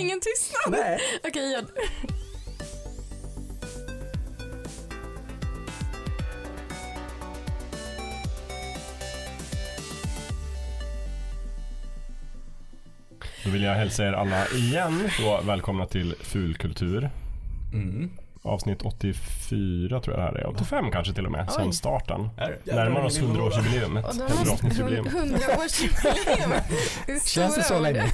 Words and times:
ingen 0.00 0.20
tystnad. 0.20 0.80
Nej. 0.80 1.00
Okej, 1.24 1.52
gör 1.52 1.64
Då 13.44 13.50
vill 13.52 13.62
jag 13.62 13.74
hälsa 13.74 14.04
er 14.04 14.12
alla 14.12 14.48
igen 14.48 15.10
då 15.18 15.40
välkomna 15.46 15.86
till 15.86 16.14
Fulkultur. 16.20 17.10
Mm. 17.72 18.10
Avsnitt 18.48 18.82
84 18.82 20.00
tror 20.00 20.16
jag 20.16 20.18
det 20.18 20.22
här 20.38 20.38
är. 20.44 20.46
85 20.48 20.90
kanske 20.90 21.14
till 21.14 21.26
och 21.26 21.32
med, 21.32 21.50
sen 21.52 21.66
Oj. 21.66 21.72
starten. 21.72 22.28
Är 22.36 22.58
det? 22.64 22.74
Närmar 22.74 23.00
oss 23.04 23.18
Jävlar, 23.18 23.34
100-årsjubileumet. 23.34 24.04
Och 24.08 24.14
då 24.16 24.22
har 24.24 24.30
100-avsnittsjubileum. 24.30 25.06
hundraårsjubileum. 25.12 26.50
Det 27.06 27.12
är 27.12 27.20
Känns 27.28 27.54
det 27.54 27.62
så 27.62 27.78
länge? 27.80 28.04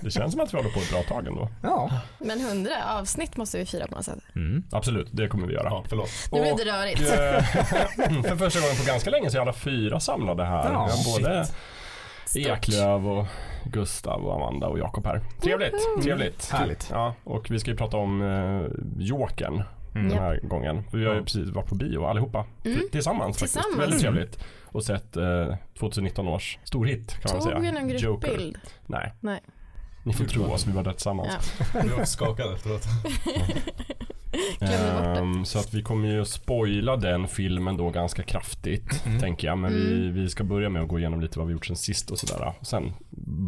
Det 0.00 0.10
känns 0.10 0.32
som 0.32 0.40
att 0.40 0.52
vi 0.54 0.56
håller 0.56 0.70
på 0.70 0.80
ett 0.80 0.90
bra 0.90 1.02
tag 1.02 1.26
ändå. 1.26 1.48
Ja. 1.62 1.90
Men 2.18 2.40
hundra 2.40 2.74
avsnitt 2.98 3.36
måste 3.36 3.58
vi 3.58 3.66
fira 3.66 3.86
på 3.86 3.94
något 3.94 4.04
sätt. 4.04 4.18
Mm. 4.34 4.62
Absolut, 4.72 5.08
det 5.12 5.28
kommer 5.28 5.46
vi 5.46 5.54
göra. 5.54 5.68
Ja, 5.70 5.84
förlåt. 5.88 6.10
Nu 6.32 6.40
blir 6.40 6.52
Och, 6.52 6.58
det 6.58 6.64
rörigt. 6.64 7.00
eh, 7.00 7.08
för 8.30 8.36
första 8.36 8.60
gången 8.60 8.76
på 8.76 8.84
ganska 8.86 9.10
länge 9.10 9.30
så 9.30 9.36
är 9.36 9.40
alla 9.42 9.52
fyra 9.52 10.00
samlade 10.00 10.44
här. 10.44 10.72
Ja, 10.72 10.88
både. 11.06 11.46
Eklöv 12.34 13.08
och 13.08 13.26
Gustav 13.64 14.24
och 14.24 14.34
Amanda 14.34 14.66
och 14.68 14.78
Jakob 14.78 15.06
här. 15.06 15.20
Trevligt, 15.42 15.74
trevligt. 16.02 16.50
Härligt. 16.50 16.88
Ja, 16.92 17.14
och 17.24 17.50
vi 17.50 17.58
ska 17.60 17.70
ju 17.70 17.76
prata 17.76 17.96
om 17.96 18.22
eh, 18.22 18.66
Jokern 18.98 19.62
Mm. 19.94 20.08
den 20.08 20.18
här 20.18 20.40
gången. 20.42 20.84
För 20.90 20.98
vi 20.98 21.06
har 21.06 21.14
ju 21.14 21.22
precis 21.22 21.48
varit 21.48 21.68
på 21.68 21.74
bio 21.74 22.04
allihopa. 22.04 22.44
Mm. 22.64 22.80
Tillsammans, 22.92 23.38
faktiskt. 23.38 23.54
Tillsammans. 23.54 23.80
Väldigt 23.82 24.00
trevligt. 24.00 24.44
Och 24.64 24.84
sett 24.84 25.16
eh, 25.16 25.54
2019 25.78 26.28
års 26.28 26.58
storhit 26.64 27.12
kan 27.12 27.20
man 27.32 27.32
Tog 27.42 27.42
säga. 27.42 27.58
vi 27.58 27.72
någon 27.72 27.88
gruppbild? 27.88 28.58
Nej. 28.86 29.12
Nej. 29.20 29.40
Ni 30.04 30.12
får 30.12 30.24
tro 30.24 30.44
oss, 30.44 30.66
vi 30.66 30.72
var 30.72 30.82
där 30.82 30.92
tillsammans. 30.92 31.54
Ja. 31.74 31.80
Vi 31.82 31.88
var 31.88 32.04
skakade 32.04 32.52
efteråt. 32.54 32.82
Ehm, 34.60 35.44
så 35.44 35.58
att 35.58 35.74
vi 35.74 35.82
kommer 35.82 36.08
ju 36.08 36.24
spoila 36.24 36.96
den 36.96 37.28
filmen 37.28 37.76
då 37.76 37.90
ganska 37.90 38.22
kraftigt, 38.22 39.02
Mm. 39.06 39.20
tänker 39.20 39.46
jag. 39.48 39.58
Men 39.58 39.72
vi, 39.72 39.92
Mm. 40.02 40.14
vi 40.14 40.28
ska 40.30 40.44
börja 40.44 40.68
med 40.68 40.82
att 40.82 40.88
gå 40.88 40.98
igenom 40.98 41.20
lite 41.20 41.38
vad 41.38 41.46
vi 41.48 41.52
gjort 41.52 41.66
sen 41.66 41.76
sist 41.76 42.10
och 42.10 42.18
sådär. 42.18 42.52
Och 42.60 42.66
sen 42.66 42.92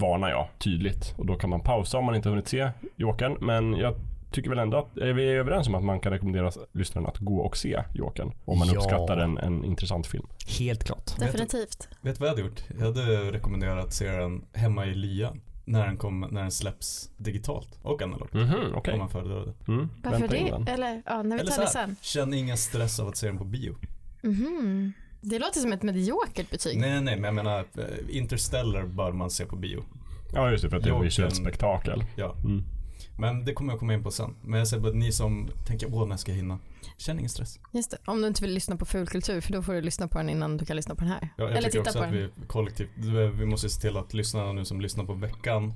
varnar 0.01 0.31
jag 0.31 0.49
tydligt. 0.59 1.15
Och 1.19 1.27
då 1.27 1.35
kan 1.35 1.51
man 1.51 1.61
pausa 1.61 1.99
om 1.99 2.05
man 2.05 2.15
inte 2.15 2.29
hunnit 2.29 2.49
se 2.49 2.71
Jokern. 2.97 3.37
Men 3.41 3.75
jag 3.77 3.95
tycker 4.31 4.51
väl 4.51 4.59
ändå 4.59 4.77
att, 4.79 4.97
är 4.99 5.13
vi 5.13 5.25
överens 5.29 5.69
om 5.69 5.75
att 5.75 5.85
man 5.85 6.01
kan 6.01 6.13
rekommendera 6.13 6.51
lyssnarna 6.73 7.09
att 7.09 7.19
gå 7.19 7.37
och 7.39 7.57
se 7.57 7.83
Jokern? 7.95 8.33
Om 8.45 8.59
man 8.59 8.69
Ja. 8.69 8.75
uppskattar 8.75 9.17
en, 9.17 9.39
en 9.39 9.65
intressant 9.65 10.07
film. 10.07 10.27
Helt 10.59 10.85
klart. 10.85 11.19
Definitivt. 11.19 11.89
Vet 12.01 12.15
du 12.19 12.21
vad 12.21 12.29
jag 12.29 12.33
hade 12.35 12.43
gjort? 12.49 12.63
Jag 12.79 12.87
hade 12.87 13.33
rekommenderat 13.33 13.85
att 13.85 13.93
se 13.93 14.11
den 14.11 14.45
hemma 14.53 14.87
i 14.87 14.95
lyan. 14.95 15.41
När 15.65 15.87
den, 15.87 15.97
kom, 15.97 16.21
när 16.31 16.43
den 16.43 16.51
släpps 16.51 17.11
digitalt 17.17 17.79
och 17.83 18.03
analogt. 18.03 18.33
Mhm, 18.35 18.75
okej. 18.75 18.93
Om 18.93 18.99
man 18.99 19.09
föredrar 19.09 19.47
det. 19.47 19.73
Mm, 19.73 19.89
Varför 20.03 20.29
det? 20.29 20.71
Eller 20.73 21.03
ja, 21.07 21.23
när 21.23 21.37
vi 21.37 21.41
Eller 21.41 21.51
tar 21.53 21.55
så 21.55 21.61
det 21.61 21.67
här, 21.81 21.87
sen. 21.87 21.97
Känn 22.01 22.35
ingen 22.35 22.57
stress 22.57 23.01
av 23.01 23.09
att 23.09 23.17
se 23.17 23.27
den 23.27 23.39
på 23.39 23.45
bio. 23.45 23.77
Mhm. 24.23 24.93
Det 25.21 25.39
låter 25.39 25.61
som 25.61 25.73
ett 25.73 25.83
mediokert 25.83 26.51
betyg. 26.51 26.79
Nej, 26.81 27.01
nej, 27.01 27.17
men 27.17 27.25
jag 27.25 27.35
menar 27.35 27.59
eh, 27.59 28.17
Interstellar 28.17 28.83
bör 28.87 29.13
man 29.13 29.31
se 29.31 29.45
på 29.47 29.57
bio. 29.57 29.85
Ja, 30.35 30.51
just 30.51 30.65
det, 30.65 30.71
för 30.71 30.77
att 30.77 30.83
det 30.83 30.91
är 30.91 30.99
visuellt 31.01 31.37
spektakel. 31.37 32.05
Ja, 32.17 32.35
Mm. 32.45 32.63
Men 33.19 33.45
det 33.45 33.53
kommer 33.53 33.73
jag 33.73 33.81
komma 33.81 33.95
in 33.95 34.03
på 34.03 34.11
sen. 34.11 34.35
Men 34.43 34.59
jag 34.59 34.69
säger 34.69 34.83
bara 34.83 34.93
ni 34.93 35.13
som 35.13 35.51
tänker, 35.67 35.95
åh, 35.95 36.07
när 36.09 36.17
ska 36.17 36.31
jag 36.33 36.37
hinna? 36.37 36.59
Känn 36.97 37.19
ingen 37.19 37.31
stress. 37.31 37.59
Just 37.73 37.91
det. 37.91 37.97
Om 38.05 38.21
du 38.21 38.27
inte 38.29 38.43
vill 38.43 38.55
lyssna 38.55 38.77
på 38.77 38.85
fulkultur 38.85 39.41
för 39.41 39.53
då 39.53 39.63
får 39.63 39.73
du 39.75 39.81
lyssna 39.81 40.09
på 40.09 40.19
den 40.19 40.31
innan 40.31 40.57
du 40.57 40.65
kan 40.65 40.77
lyssna 40.77 40.95
på 40.95 41.01
den 41.01 41.11
här. 41.11 41.29
Ja, 41.37 41.45
jag 41.45 41.51
Eller 41.51 41.61
tycker 41.63 41.71
titta 41.71 41.81
också 41.81 41.99
på 41.99 42.05
att 42.05 42.11
den. 42.13 42.31
vi 42.41 42.47
kollektivt, 42.47 42.89
vi 43.39 43.47
måste 43.47 43.69
se 43.69 43.81
till 43.81 43.97
att 43.97 44.15
lyssnarna 44.15 44.53
nu 44.53 44.65
som 44.65 44.81
lyssnar 44.81 45.05
på 45.05 45.13
veckan 45.15 45.73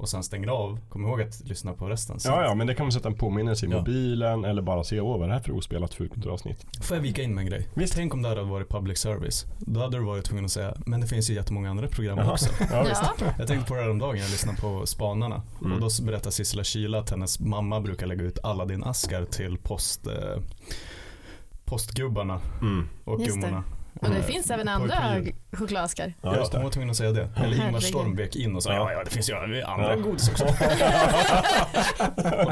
och 0.00 0.08
sen 0.08 0.22
stänger 0.22 0.48
av, 0.48 0.78
kom 0.88 1.04
ihåg 1.06 1.22
att 1.22 1.40
lyssna 1.40 1.72
på 1.72 1.88
resten 1.88 2.20
sen. 2.20 2.32
Ja, 2.32 2.42
ja, 2.42 2.54
men 2.54 2.66
det 2.66 2.74
kan 2.74 2.84
man 2.86 2.92
sätta 2.92 3.08
en 3.08 3.14
påminnelse 3.14 3.66
i 3.66 3.70
Ja. 3.70 3.78
mobilen 3.78 4.44
eller 4.44 4.62
bara 4.62 4.84
se, 4.84 5.00
åh 5.00 5.12
vad 5.18 5.22
är 5.22 5.28
det 5.28 5.34
här 5.34 5.40
för 5.40 5.52
ospelat 5.52 5.94
fulkulturavsnitt? 5.94 6.66
Får 6.82 6.96
jag 6.96 7.02
vika 7.02 7.22
in 7.22 7.34
med 7.34 7.42
en 7.42 7.48
grej? 7.50 7.68
Visst. 7.74 7.94
Tänk 7.94 8.14
om 8.14 8.22
det 8.22 8.28
hade 8.28 8.42
varit 8.42 8.68
public 8.68 8.98
service. 8.98 9.46
Då 9.58 9.80
hade 9.80 9.98
du 9.98 10.04
varit 10.04 10.24
tvungen 10.24 10.44
att 10.44 10.50
säga, 10.50 10.74
men 10.86 11.00
det 11.00 11.06
finns 11.06 11.30
ju 11.30 11.34
jättemånga 11.34 11.70
andra 11.70 11.88
program 11.88 12.18
Jaha. 12.18 12.32
också. 12.32 12.48
Ja, 12.70 12.82
visst. 12.88 13.02
Ja, 13.20 13.26
Jag 13.38 13.46
tänkte 13.48 13.68
på 13.68 13.74
det 13.74 13.80
här 13.82 13.90
om 13.90 13.98
dagen, 13.98 14.18
jag 14.18 14.30
lyssnade 14.30 14.58
på 14.60 14.86
Spanarna. 14.86 15.42
Mm. 15.60 15.72
Och 15.72 15.80
då 15.80 16.04
berättar 16.04 16.30
Sissela 16.30 16.64
Kyle 16.64 16.94
att 16.98 17.10
hennes 17.10 17.40
mamma 17.40 17.80
brukar 17.80 18.06
lägga 18.06 18.22
ut 18.22 18.38
Aladdin-askar 18.42 19.24
till 19.24 19.58
post, 19.58 20.06
eh, 20.06 20.12
postgubbarna 21.64 22.40
Mm. 22.60 22.88
och 23.04 23.20
Just 23.20 23.34
det. 23.34 23.40
gummorna. 23.40 23.64
Och 23.94 24.08
det 24.08 24.14
Mm. 24.16 24.22
finns 24.22 24.50
även 24.50 24.68
andra 24.68 24.96
chokladaskar. 25.52 26.14
Ja, 26.22 26.36
just 26.36 26.52
hon 26.52 26.60
det. 26.60 26.64
var 26.64 26.70
tvungen 26.70 26.90
att 26.90 26.96
säga 26.96 27.12
det. 27.12 27.28
Eller 27.36 27.56
Ingmar 27.66 28.16
vek 28.16 28.36
in 28.36 28.56
och 28.56 28.62
sa, 28.62 28.72
Ja. 28.72 28.92
ja, 28.92 29.04
det 29.04 29.10
finns 29.10 29.30
ju 29.30 29.34
andra 29.62 29.96
godis 29.96 30.28
också. 30.30 30.44
och 30.44 30.52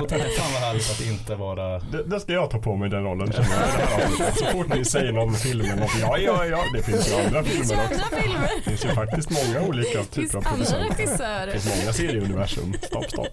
då 0.00 0.06
tänkte 0.06 0.16
jag, 0.18 0.36
fan 0.36 0.52
vad 0.52 0.62
härligt 0.62 0.90
att 0.90 1.00
inte 1.00 1.34
vara 1.34 1.78
Det, 1.78 2.02
det 2.06 2.20
ska 2.20 2.32
jag 2.32 2.50
ta 2.50 2.58
på 2.58 2.76
mig 2.76 2.90
den 2.90 3.04
rollen 3.04 3.32
känner 3.32 3.48
jag, 3.50 4.00
det. 4.18 4.32
Så 4.38 4.44
fort 4.44 4.74
ni 4.74 4.84
säger 4.84 5.12
någon 5.12 5.34
film 5.34 5.60
eller 5.60 5.76
något, 5.76 5.98
ja, 6.00 6.18
ja, 6.18 6.44
ja, 6.44 6.58
det 6.74 6.82
finns 6.82 7.08
ju 7.12 7.14
andra 7.26 7.42
Det 7.42 7.48
finns 7.48 7.72
ju 7.72 7.76
filmer 7.76 7.84
också. 7.84 8.04
andra 8.04 8.16
filmer. 8.22 8.48
Det 8.56 8.62
finns 8.70 8.84
ju 8.84 8.88
faktiskt 8.88 9.30
många 9.30 9.66
olika 9.68 9.98
Det 9.98 10.04
finns 10.04 10.10
typer 10.32 10.38
av 10.38 10.44
andra 10.46 10.56
producenter. 10.64 10.96
Det 10.96 11.02
regissörer. 11.02 11.52
finns 11.52 11.80
många 11.82 11.92
serieuniversum. 11.92 12.74
Stopp, 12.82 13.04
stopp. 13.10 13.28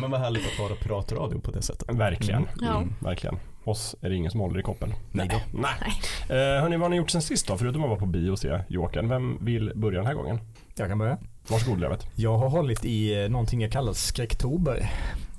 Men 0.00 0.10
vad 0.10 0.20
härligt 0.20 0.46
att 0.52 0.58
vara 0.58 0.74
piratradio 0.74 1.40
på 1.40 1.50
det 1.50 1.62
sättet. 1.62 1.88
Verkligen. 1.96 2.48
Ja. 2.60 2.76
Mm, 2.76 2.94
verkligen. 3.00 3.38
Oss 3.66 3.96
är 4.00 4.08
det 4.08 4.14
ingen 4.16 4.30
som 4.30 4.40
håller 4.40 4.60
i 4.60 4.62
koppel. 4.62 4.94
Nej 5.12 5.28
då. 5.30 5.40
Nej. 5.60 5.92
Eh, 6.28 6.62
hörni, 6.62 6.76
vad 6.76 6.82
har 6.84 6.88
ni 6.88 6.96
gjort 6.96 7.10
sen 7.10 7.22
sist 7.22 7.46
då? 7.48 7.56
Förutom 7.56 7.82
att 7.82 7.88
vara 7.88 7.98
på 8.00 8.06
bio 8.06 8.30
och 8.30 8.38
se 8.38 8.58
Jokern. 8.68 9.08
Vem 9.08 9.38
vill 9.44 9.72
börja 9.74 9.98
den 9.98 10.06
här 10.06 10.14
gången? 10.14 10.40
Jag 10.76 10.88
kan 10.88 10.98
börja. 10.98 11.18
Varsågod 11.48 11.80
Levet. 11.80 12.06
Jag 12.14 12.38
har 12.38 12.48
hållit 12.48 12.84
i 12.84 13.22
eh, 13.24 13.28
någonting 13.28 13.60
jag 13.60 13.72
kallar 13.72 13.92
skräcktober. 13.92 14.90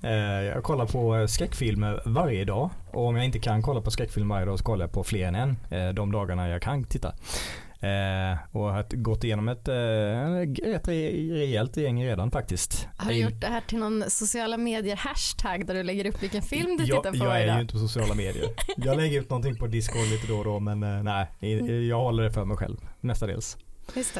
Eh, 0.04 0.12
Jag 0.44 0.64
kollar 0.64 0.86
på 0.86 1.16
eh, 1.16 1.26
skräckfilmer 1.28 2.02
varje 2.06 2.46
dag. 2.46 2.70
Och 2.92 3.06
om 3.08 3.16
jag 3.16 3.26
inte 3.26 3.40
kan 3.40 3.62
kolla 3.62 3.82
på 3.82 3.92
skräckfilmer 3.92 4.36
varje 4.36 4.46
dag 4.46 4.58
så 4.60 4.64
kollar 4.66 4.84
jag 4.86 4.92
på 4.92 5.04
fler 5.04 5.28
än 5.28 5.36
en. 5.36 5.58
eh, 5.72 5.94
De 5.94 6.12
dagarna 6.12 6.50
jag 6.50 6.62
kan 6.62 6.84
titta. 6.84 7.14
Eh, 7.80 8.38
och 8.58 8.74
har 8.74 8.96
gått 8.96 9.24
igenom 9.24 9.48
ett 9.50 9.68
eh, 9.68 9.72
re- 9.72 11.34
rejält 11.34 11.78
gäng 11.78 12.06
redan 12.06 12.32
faktiskt. 12.32 12.88
Har 12.98 13.10
du 13.12 13.18
gjort 13.18 13.42
det 13.42 13.48
här 13.48 13.62
till 13.62 13.78
någon 13.78 14.04
sociala 14.10 14.58
medier 14.58 14.96
hashtag 14.96 15.66
där 15.68 15.74
du 15.74 15.84
lägger 15.84 16.06
upp 16.08 16.24
vilken 16.24 16.42
film 16.42 16.78
du 16.78 16.84
jag, 16.86 17.04
tittar 17.04 17.12
på 17.20 17.26
jag 17.26 17.36
är 17.38 17.42
ju 17.42 17.48
dag? 17.48 17.62
inte 17.62 17.74
på 17.74 17.80
sociala 17.80 18.14
medier. 18.16 18.46
Jag 18.78 18.98
lägger 18.98 19.22
ut 19.22 19.30
någonting 19.30 19.56
på 19.56 19.68
Discord 19.68 20.08
lite 20.08 20.28
då 20.28 20.38
och 20.38 20.44
då 20.46 20.60
men 20.60 20.84
eh, 20.84 21.04
nej, 21.04 21.28
i- 21.40 21.88
jag 21.90 22.00
håller 22.00 22.24
det 22.24 22.32
för 22.32 22.46
mig 22.46 22.58
själv 22.58 22.78
mestadels. 23.02 23.58
Just 23.96 24.14
det. 24.16 24.20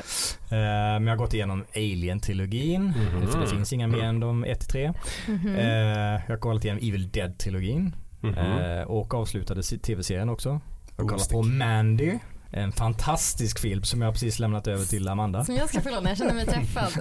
Eh, 0.56 0.60
Men 0.60 1.04
jag 1.08 1.12
har 1.14 1.18
gått 1.18 1.34
igenom 1.34 1.66
Alien-trilogin. 1.76 2.82
Mhm. 2.84 3.28
För 3.28 3.40
det 3.42 3.48
finns 3.48 3.74
inga 3.74 3.88
mer 3.88 4.04
än 4.04 4.20
de 4.20 4.46
1-3. 4.46 4.94
Mhm. 5.28 5.56
Eh, 5.56 5.66
jag 5.68 6.22
har 6.30 6.38
kollat 6.38 6.64
igenom 6.66 6.84
Evil 6.84 7.10
Dead-trilogin. 7.12 7.96
Eh, 8.24 8.82
och 8.88 9.14
avslutade 9.14 9.62
tv-serien 9.64 10.30
också. 10.30 10.50
Jag 10.98 11.04
har 11.04 11.10
kollat 11.10 11.30
på 11.30 11.42
Mandy. 11.44 12.14
En 12.52 12.72
fantastisk 12.72 13.60
film 13.60 13.84
som 13.84 14.02
jag 14.02 14.14
precis 14.14 14.40
lämnat 14.40 14.68
över 14.68 14.86
till 14.86 15.08
Amanda. 15.08 15.44
Som 15.46 15.56
jag 15.56 15.70
ska 15.70 15.82
få 15.82 15.90
låna, 15.90 16.10
jag 16.10 16.18
känner 16.18 16.34
mig 16.34 16.46
träffad. 16.56 16.92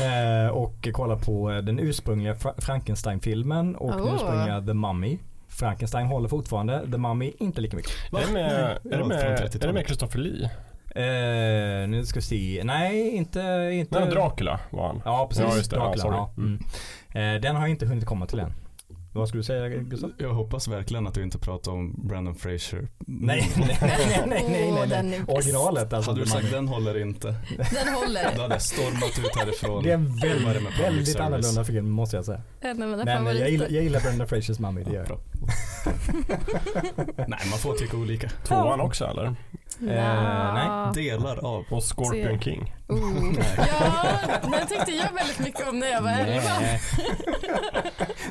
Eh, 0.00 0.48
och 0.50 0.88
kollat 0.92 1.26
på 1.26 1.50
eh, 1.52 1.58
den 1.58 1.78
ursprungliga 1.78 2.34
Fra- 2.34 2.60
Frankenstein-filmen 2.60 3.76
och 3.76 3.90
den 3.90 4.00
Oh. 4.00 4.14
ursprungliga 4.14 4.60
The 4.62 4.74
Mummy. 4.74 5.18
Frankenstein 5.48 6.06
håller 6.06 6.28
fortfarande, 6.28 6.90
The 6.92 6.98
Mummy 6.98 7.32
inte 7.38 7.60
lika 7.60 7.76
mycket. 7.76 7.92
Är 8.12 8.26
det 8.26 8.32
med, 8.32 8.52
är 8.92 8.98
det 8.98 9.04
med, 9.04 9.18
är 9.18 9.36
30-talet. 9.36 9.60
det 9.60 9.72
med 9.72 9.84
Christopher 9.86 10.18
Lee? 10.18 10.50
Eh, 10.90 11.88
nu 11.88 12.06
ska 12.06 12.18
vi 12.18 12.22
se. 12.26 12.62
Nej, 12.64 13.10
inte... 13.16 13.40
inte 13.72 14.00
Nej, 14.00 14.08
Dracula 14.10 14.60
var 14.70 14.86
han. 14.86 15.02
Ja, 15.04 15.26
precis. 15.28 15.44
Ja, 15.50 15.56
just 15.56 15.70
det. 15.70 15.76
Dracula, 15.76 16.04
ja. 16.04 16.30
Mm. 16.36 16.60
Eh, 17.14 17.40
den 17.40 17.54
har 17.56 17.62
jag 17.62 17.70
inte 17.70 17.86
hunnit 17.86 18.06
komma 18.06 18.26
till 18.26 18.40
än. 18.40 18.52
Vad 19.12 19.28
skulle 19.28 19.38
du 19.40 19.44
säga 19.44 19.68
Gustav? 19.68 20.12
Jag 20.18 20.34
hoppas 20.34 20.68
verkligen 20.68 21.06
att 21.06 21.14
du 21.14 21.22
inte 21.22 21.38
pratar 21.38 21.72
om 21.72 21.94
Brandon 22.08 22.34
Fraser. 22.34 22.88
Nej, 22.98 23.50
nej, 23.56 23.78
nej, 23.80 24.24
nej, 24.26 24.72
nej, 24.88 25.02
nej. 25.02 25.20
Originalet 25.28 25.92
alltså. 25.92 26.10
Hade 26.10 26.20
du 26.22 26.26
sagt 26.26 26.50
den 26.50 26.68
håller 26.68 27.00
inte, 27.00 27.26
Den 27.56 27.94
håller. 27.94 28.34
då 28.36 28.42
hade 28.42 28.54
jag 28.54 28.62
stormat 28.62 29.18
ut 29.18 29.36
härifrån. 29.36 29.82
Det 29.82 29.90
är 29.90 29.94
en 29.94 30.16
väldigt, 30.16 30.80
väldigt 30.80 31.20
annorlunda 31.20 31.64
film 31.64 31.90
måste 31.90 32.16
jag 32.16 32.24
säga. 32.24 32.42
En 32.60 32.82
av 32.82 32.88
mina 32.88 33.04
Men 33.04 33.36
jag 33.36 33.50
gillar, 33.50 33.68
jag 33.68 33.82
gillar 33.82 34.00
Brenda 34.00 34.26
Frasers 34.26 34.58
Mummy, 34.58 34.82
det 34.84 34.92
gör 34.92 35.06
jag. 35.08 35.18
Nej, 37.28 37.38
man 37.50 37.58
får 37.58 37.74
tycka 37.74 37.96
olika. 37.96 38.28
Tvåan 38.44 38.80
också 38.80 39.04
eller? 39.04 39.34
Nja. 39.78 40.92
Delar 40.94 41.36
av. 41.36 41.64
Och 41.70 41.84
Scorpion 41.84 42.38
Se. 42.38 42.44
King. 42.44 42.74
Oh. 42.88 43.34
Ja, 43.56 44.18
den 44.42 44.66
tyckte 44.66 44.92
jag 44.92 45.12
väldigt 45.12 45.38
mycket 45.38 45.68
om 45.68 45.78
när 45.78 45.86
jag 45.86 46.02
var 46.02 46.10
elva. 46.10 46.50
Nej. 46.60 46.80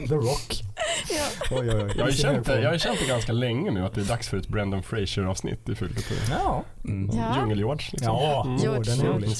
The 0.07 0.15
Rock. 0.15 0.63
Ja. 1.09 1.25
Oj, 1.51 1.69
oj, 1.75 1.83
oj. 1.83 1.93
Jag 1.97 2.03
har 2.05 2.11
känt 2.11 2.45
det, 2.47 2.61
jag 2.61 2.69
har 2.71 2.77
känt 2.77 2.99
det 2.99 3.05
ganska 3.07 3.31
länge 3.31 3.71
nu 3.71 3.85
att 3.85 3.93
det 3.95 4.01
är 4.01 4.05
dags 4.05 4.29
för 4.29 4.37
ett 4.37 4.47
Brendan 4.47 4.83
Fraser-avsnitt 4.83 5.69
i 5.69 5.75
Fulkultur. 5.75 6.17
Ja. 6.31 6.63
Mm. 6.85 7.17
Ja. 7.17 7.35
Djungel-George 7.35 7.89
liksom. 7.91 8.13
Ja, 8.13 8.43
Mm. 8.45 8.55
åh, 8.55 8.81
den 8.81 8.99
är 8.99 9.03
George. 9.03 9.13
rolig. 9.13 9.37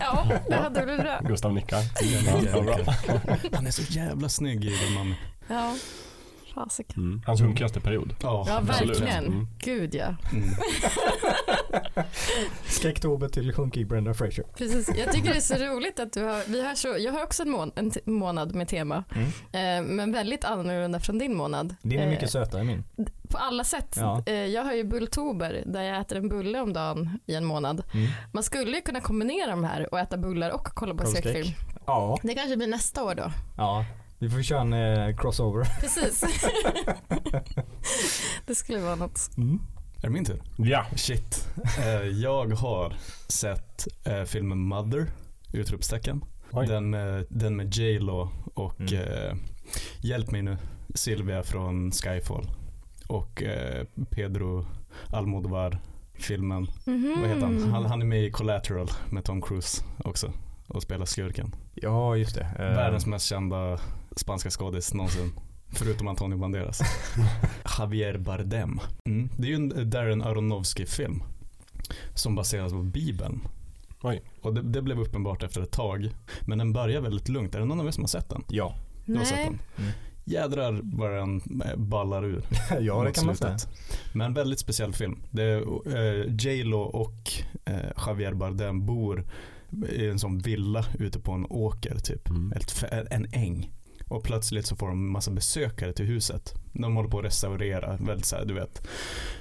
Ja, 0.00 0.24
det 0.48 0.54
hade 0.56 0.82
blivit 0.82 1.02
bra. 1.02 1.20
Gustav 1.28 1.52
nickar. 1.54 1.78
Han 3.56 3.66
är 3.66 3.70
så 3.70 3.82
jävla 3.92 4.28
snygg 4.28 4.64
i 4.64 4.76
den 4.84 4.94
mamma. 4.94 5.14
Ja, 5.48 5.74
fasiken. 6.54 7.02
Mm. 7.02 7.22
Hans 7.26 7.40
hunkigaste 7.40 7.80
period. 7.80 8.14
Ja, 8.22 8.44
Ja, 8.48 8.60
verkligen. 8.60 9.24
Mm. 9.26 9.46
Gud 9.58 9.94
ja. 9.94 10.06
Mm. 10.32 10.48
Skräcktober 12.66 13.28
till 13.28 13.52
sjunkig 13.52 13.86
Brenda 13.88 14.14
Fraser. 14.14 14.44
Precis. 14.56 14.88
Jag 14.98 15.12
tycker 15.12 15.30
det 15.30 15.36
är 15.36 15.40
så 15.40 15.54
roligt 15.54 16.00
att 16.00 16.12
du 16.12 16.22
har, 16.24 16.50
vi 16.52 16.66
har 16.66 16.74
så, 16.74 16.96
jag 16.98 17.12
har 17.12 17.22
också 17.24 17.42
en, 17.42 17.50
mån, 17.50 17.72
en 17.76 17.92
månad 18.04 18.54
med 18.54 18.68
tema, 18.68 19.04
Mm. 19.14 19.28
eh, 19.88 19.92
men 19.94 20.12
väldigt 20.12 20.44
annorlunda 20.44 21.00
från 21.00 21.18
din 21.18 21.34
månad. 21.36 21.74
Din 21.82 21.98
är 21.98 22.04
Eh, 22.04 22.10
mycket 22.10 22.30
sötare 22.30 22.60
än 22.60 22.66
min. 22.66 22.84
På 23.28 23.38
alla 23.38 23.64
sätt. 23.64 23.94
Ja. 23.96 24.22
Eh, 24.26 24.34
jag 24.34 24.64
har 24.64 24.72
ju 24.72 24.84
bulltober 24.84 25.62
där 25.66 25.82
jag 25.82 26.00
äter 26.00 26.18
en 26.18 26.28
bulle 26.28 26.60
om 26.60 26.72
dagen 26.72 27.18
i 27.26 27.34
en 27.34 27.44
månad. 27.44 27.82
Mm. 27.94 28.08
Man 28.32 28.42
skulle 28.42 28.76
ju 28.76 28.80
kunna 28.82 29.00
kombinera 29.00 29.50
de 29.50 29.64
här 29.64 29.92
och 29.92 29.98
äta 30.00 30.16
bullar 30.16 30.50
och 30.50 30.64
kolla 30.74 30.94
på 30.94 31.06
skräckfilm. 31.06 31.54
Ja, 31.86 32.18
Det 32.22 32.34
kanske 32.34 32.56
blir 32.56 32.66
nästa 32.68 33.04
år 33.04 33.14
då. 33.14 33.32
ja. 33.56 33.84
Vi 34.22 34.30
får 34.30 34.42
köra 34.42 34.60
en 34.60 34.72
eh, 34.72 35.16
crossover. 35.16 35.64
Precis. 35.80 36.24
det 38.46 38.54
skulle 38.54 38.78
vara 38.78 38.94
något. 38.94 39.30
Mm. 39.36 39.60
Är 39.96 40.02
det 40.02 40.10
min 40.10 40.24
tur? 40.24 40.42
Ja. 40.56 40.86
Shit. 40.96 41.48
Eh, 41.78 42.06
jag 42.08 42.46
har 42.54 42.94
sett 43.28 43.86
eh, 44.04 44.22
filmen 44.24 44.58
Mother, 44.58 45.06
utropstecken. 45.52 46.24
Oj. 46.52 46.66
Den 46.66 46.90
med, 46.90 47.26
den 47.28 47.56
med 47.56 47.74
J 47.76 47.98
Lo 47.98 48.28
och 48.54 48.80
Mm. 48.80 48.94
eh, 48.94 49.34
hjälp 50.00 50.30
mig 50.30 50.42
nu, 50.42 50.56
Silvia 50.94 51.42
från 51.42 51.92
Skyfall. 51.92 52.50
Och 53.08 53.42
eh, 53.42 53.84
Pedro 54.10 54.66
Almodovar 55.12 55.78
filmen. 56.14 56.66
Mhm. 56.86 57.16
Vad 57.20 57.28
heter 57.30 57.42
han? 57.46 57.62
han? 57.72 57.86
Han 57.86 58.02
är 58.02 58.06
med 58.06 58.24
i 58.24 58.30
Collateral 58.30 58.88
med 59.10 59.24
Tom 59.24 59.42
Cruise 59.42 59.84
också 60.04 60.32
och 60.68 60.82
spelar 60.82 61.06
skurken. 61.06 61.54
Ja, 61.74 62.16
just 62.16 62.34
det. 62.34 62.42
Eh, 62.58 62.64
Världens 62.76 63.06
mest 63.06 63.26
kända 63.26 63.78
spanska 64.16 64.50
skådis 64.50 64.94
någonsin. 64.94 65.32
Förutom 65.74 66.08
Antonio 66.08 66.38
Banderas. 66.38 66.80
Javier 67.78 68.18
Bardem. 68.18 68.80
Mm. 69.04 69.28
Det 69.36 69.42
är 69.42 69.48
ju 69.48 69.54
en 69.54 69.90
Darren 69.90 70.22
Aronofsky-film. 70.22 71.22
Som 72.14 72.34
baseras 72.34 72.72
på 72.72 72.82
Bibeln. 72.82 73.40
Oj. 74.02 74.22
Och 74.40 74.54
det, 74.54 74.62
det 74.62 74.82
blev 74.82 75.00
uppenbart 75.00 75.42
efter 75.42 75.60
ett 75.60 75.70
tag. 75.70 76.10
Men 76.40 76.58
den 76.58 76.72
börjar 76.72 77.00
väldigt 77.00 77.28
lugnt. 77.28 77.54
Är 77.54 77.58
det 77.58 77.64
någon 77.64 77.80
av 77.80 77.86
er 77.86 77.90
som 77.90 78.02
har 78.02 78.08
sett 78.08 78.28
den? 78.28 78.44
Ja. 78.48 78.74
Jag 79.04 79.16
har 79.16 79.24
sett 79.24 79.44
den. 79.44 79.58
Mm. 79.78 79.92
Jädrar 80.24 80.80
vad 80.82 81.10
den 81.10 81.42
eh, 81.64 81.76
ballar 81.76 82.24
ur. 82.24 82.44
ja, 82.80 83.04
det 83.04 83.12
kan 83.12 83.26
man 83.26 83.36
säga. 83.36 83.56
Men 84.12 84.34
väldigt 84.34 84.58
speciell 84.58 84.92
film. 84.92 85.18
Det 85.30 85.42
är, 85.42 85.60
eh, 85.96 86.34
J 86.34 86.62
Lo 86.62 86.80
och 86.80 87.32
eh, 87.64 88.06
Javier 88.06 88.34
Bardem 88.34 88.86
bor 88.86 89.24
i 89.88 90.08
en 90.08 90.18
sån 90.18 90.38
villa 90.38 90.84
ute 90.98 91.20
på 91.20 91.32
en 91.32 91.46
åker 91.50 91.98
typ. 91.98 92.30
Mm. 92.30 92.52
Ett, 92.52 92.84
en 93.10 93.26
äng. 93.32 93.72
Och 94.12 94.22
plötsligt 94.22 94.66
så 94.66 94.76
får 94.76 94.88
de 94.88 95.12
massa 95.12 95.30
besökare 95.30 95.92
till 95.92 96.06
huset. 96.06 96.54
De 96.72 96.96
håller 96.96 97.08
på 97.08 97.18
att 97.18 97.24
restaurera, 97.24 97.96
väldigt 98.00 98.26
så 98.26 98.36
här, 98.36 98.44
du 98.44 98.54
vet, 98.54 98.88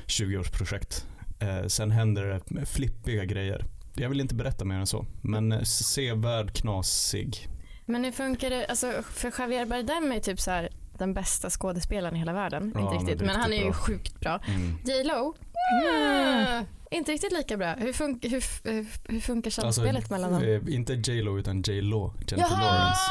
20-årsprojekt. 0.07 1.05
Eh, 1.39 1.67
sen 1.67 1.91
händer 1.91 2.41
det 2.47 2.65
flippiga 2.65 3.25
grejer. 3.25 3.65
Jag 3.95 4.09
vill 4.09 4.21
inte 4.21 4.35
berätta 4.35 4.65
mer 4.65 4.75
än 4.75 4.87
så, 4.87 5.05
men 5.21 5.51
eh, 5.51 5.61
sevärd, 5.63 6.53
knasig. 6.53 7.47
Men 7.85 8.03
hur 8.03 8.11
funkar 8.11 8.49
det, 8.49 8.65
alltså, 8.65 8.91
för 9.09 9.33
Javier 9.39 9.65
Bardem 9.65 10.11
är 10.11 10.19
typ 10.19 10.39
så 10.39 10.51
här 10.51 10.69
den 10.97 11.13
bästa 11.13 11.49
skådespelaren 11.49 12.15
i 12.15 12.19
hela 12.19 12.33
världen. 12.33 12.71
Ja, 12.75 12.81
inte 12.81 13.05
riktigt, 13.05 13.27
men 13.27 13.35
han 13.35 13.53
är 13.53 13.57
ju 13.57 13.63
bra. 13.63 13.73
sjukt 13.73 14.19
bra. 14.19 14.39
Mm. 14.47 14.77
J 14.85 15.03
Lo, 15.03 15.35
mm. 15.83 16.65
inte 16.91 17.11
riktigt 17.11 17.33
lika 17.33 17.57
bra. 17.57 17.73
Hur, 17.73 17.93
fun- 17.93 18.19
hur, 18.29 18.69
hur, 18.71 18.85
hur 19.11 19.19
funkar 19.19 19.51
samspelet 19.51 20.09
mellan 20.09 20.31
dem? 20.31 20.43
eh, 20.43 20.75
inte 20.75 20.93
J 20.93 21.21
Lo 21.21 21.39
utan 21.39 21.61
J 21.61 21.81
Lo, 21.81 22.13
Jennifer 22.27 22.57
Lawrence. 22.57 23.01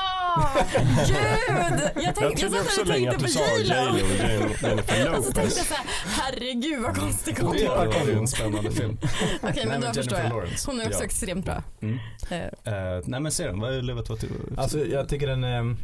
Gud! 1.06 1.80
Jag, 1.94 2.04
Jag 2.04 2.14
tänkte, 2.14 2.40
trodde 2.40 2.56
jag 2.56 2.64
också 2.64 2.76
satt 2.76 2.78
och 2.80 2.86
länge 2.86 3.10
tänkte 3.10 3.10
att 3.10 3.16
på 3.16 3.26
du 3.26 3.32
sa 3.32 3.58
J 3.58 3.64
J.Lo 3.64 4.38
Lo. 4.38 4.44
och 4.48 4.54
så 4.54 4.66
tänkte 4.66 4.96
jag 4.98 5.12
Lopez. 5.16 5.68
så 5.68 5.74
här, 5.74 5.84
herregud 6.06 6.82
vad 6.82 6.96
konstig 6.96 7.34
Det 7.34 7.40
kombo. 7.40 7.68
var 7.68 8.10
en 8.18 8.28
spännande 8.28 8.70
film. 8.72 8.98
Okej, 9.42 9.66
men 9.66 9.80
då 9.80 9.86
förstår 9.86 10.18
Jennifer 10.18 10.22
jag. 10.22 10.28
Lawrence. 10.30 10.70
Hon 10.70 10.80
är 10.80 10.86
också 10.86 10.98
Ja. 11.00 11.04
extremt 11.04 11.44
bra. 11.44 11.62
Mm. 11.82 11.98
Eh, 12.30 12.38
Eh, 12.40 13.00
nej 13.04 13.20
men 13.20 13.32
se 13.32 13.46
den, 13.46 13.60
vad 13.60 13.74
är 13.74 13.82
Levet. 13.82 14.10
Alltså 14.56 14.78
jag 14.86 15.08
tycker 15.08 15.26
den 15.26 15.44
eh, 15.44 15.76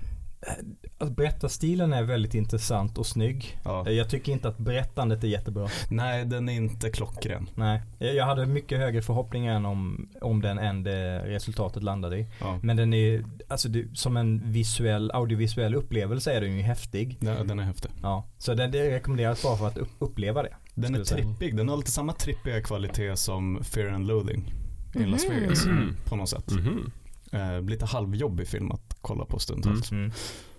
Alltså 0.99 1.15
berättarstilen 1.15 1.93
är 1.93 2.03
väldigt 2.03 2.35
intressant 2.35 2.99
och 2.99 3.06
snygg. 3.06 3.59
ja. 3.65 3.87
Eh, 3.87 3.93
Jag 3.93 4.11
tycker 4.11 4.33
inte 4.33 4.49
att 4.49 4.59
berättandet 4.59 5.25
är 5.25 5.29
jättebra. 5.29 5.69
Nej 5.91 6.25
den 6.25 6.49
är 6.49 6.53
inte 6.53 6.91
klockren. 6.91 7.50
Nej. 7.55 7.83
Jag 7.99 8.15
jag 8.15 8.25
hade 8.27 8.47
mycket 8.47 8.79
högre 8.79 9.03
förhoppningar 9.03 9.56
än 9.56 9.67
om, 9.67 10.09
om 10.21 10.43
den 10.43 10.59
än 10.59 10.83
det 10.83 11.19
resultatet 11.29 11.83
landade 11.83 12.19
i. 12.19 12.27
Ja. 12.41 12.59
Men 12.62 12.77
den 12.77 12.94
är, 12.94 13.25
alltså 13.49 13.69
det, 13.69 13.85
som 13.99 14.17
en 14.17 14.53
visuell, 14.53 15.11
audiovisuell 15.15 15.75
upplevelse 15.75 16.33
är 16.33 16.41
den 16.41 16.56
ju 16.56 16.62
häftig. 16.62 17.17
Den, 17.21 17.47
den 17.49 17.59
är 17.59 17.65
häftig. 17.65 17.91
Ja. 18.03 18.27
Så 18.39 18.55
den, 18.55 18.71
det 18.71 18.91
rekommenderas 18.91 19.43
bara 19.43 19.56
för 19.56 19.67
att 19.69 19.77
upp, 19.79 19.91
uppleva 19.99 20.43
det. 20.43 20.55
Den 20.75 20.94
är 20.94 21.05
trippig, 21.05 21.56
den 21.56 21.69
har 21.69 21.77
lite 21.77 21.91
samma 21.91 22.12
trippiga 22.12 22.62
kvalitet 22.62 23.17
som 23.17 23.65
Fear 23.65 23.89
and 23.93 24.06
Loathing 24.06 24.55
i 24.94 24.99
Las 25.06 25.25
Mhm. 25.29 25.41
Vegas 25.41 25.67
Mm. 25.67 25.97
på 26.05 26.17
något 26.17 26.29
sätt. 26.29 26.50
Mhm. 26.50 26.91
Eh, 27.32 27.62
lite 27.62 27.84
halvjobbig 27.87 28.49
film 28.49 28.73
att 28.73 28.96
kolla 29.00 29.25
på 29.25 29.38
stundtals. 29.38 29.93
Mm. 29.93 30.11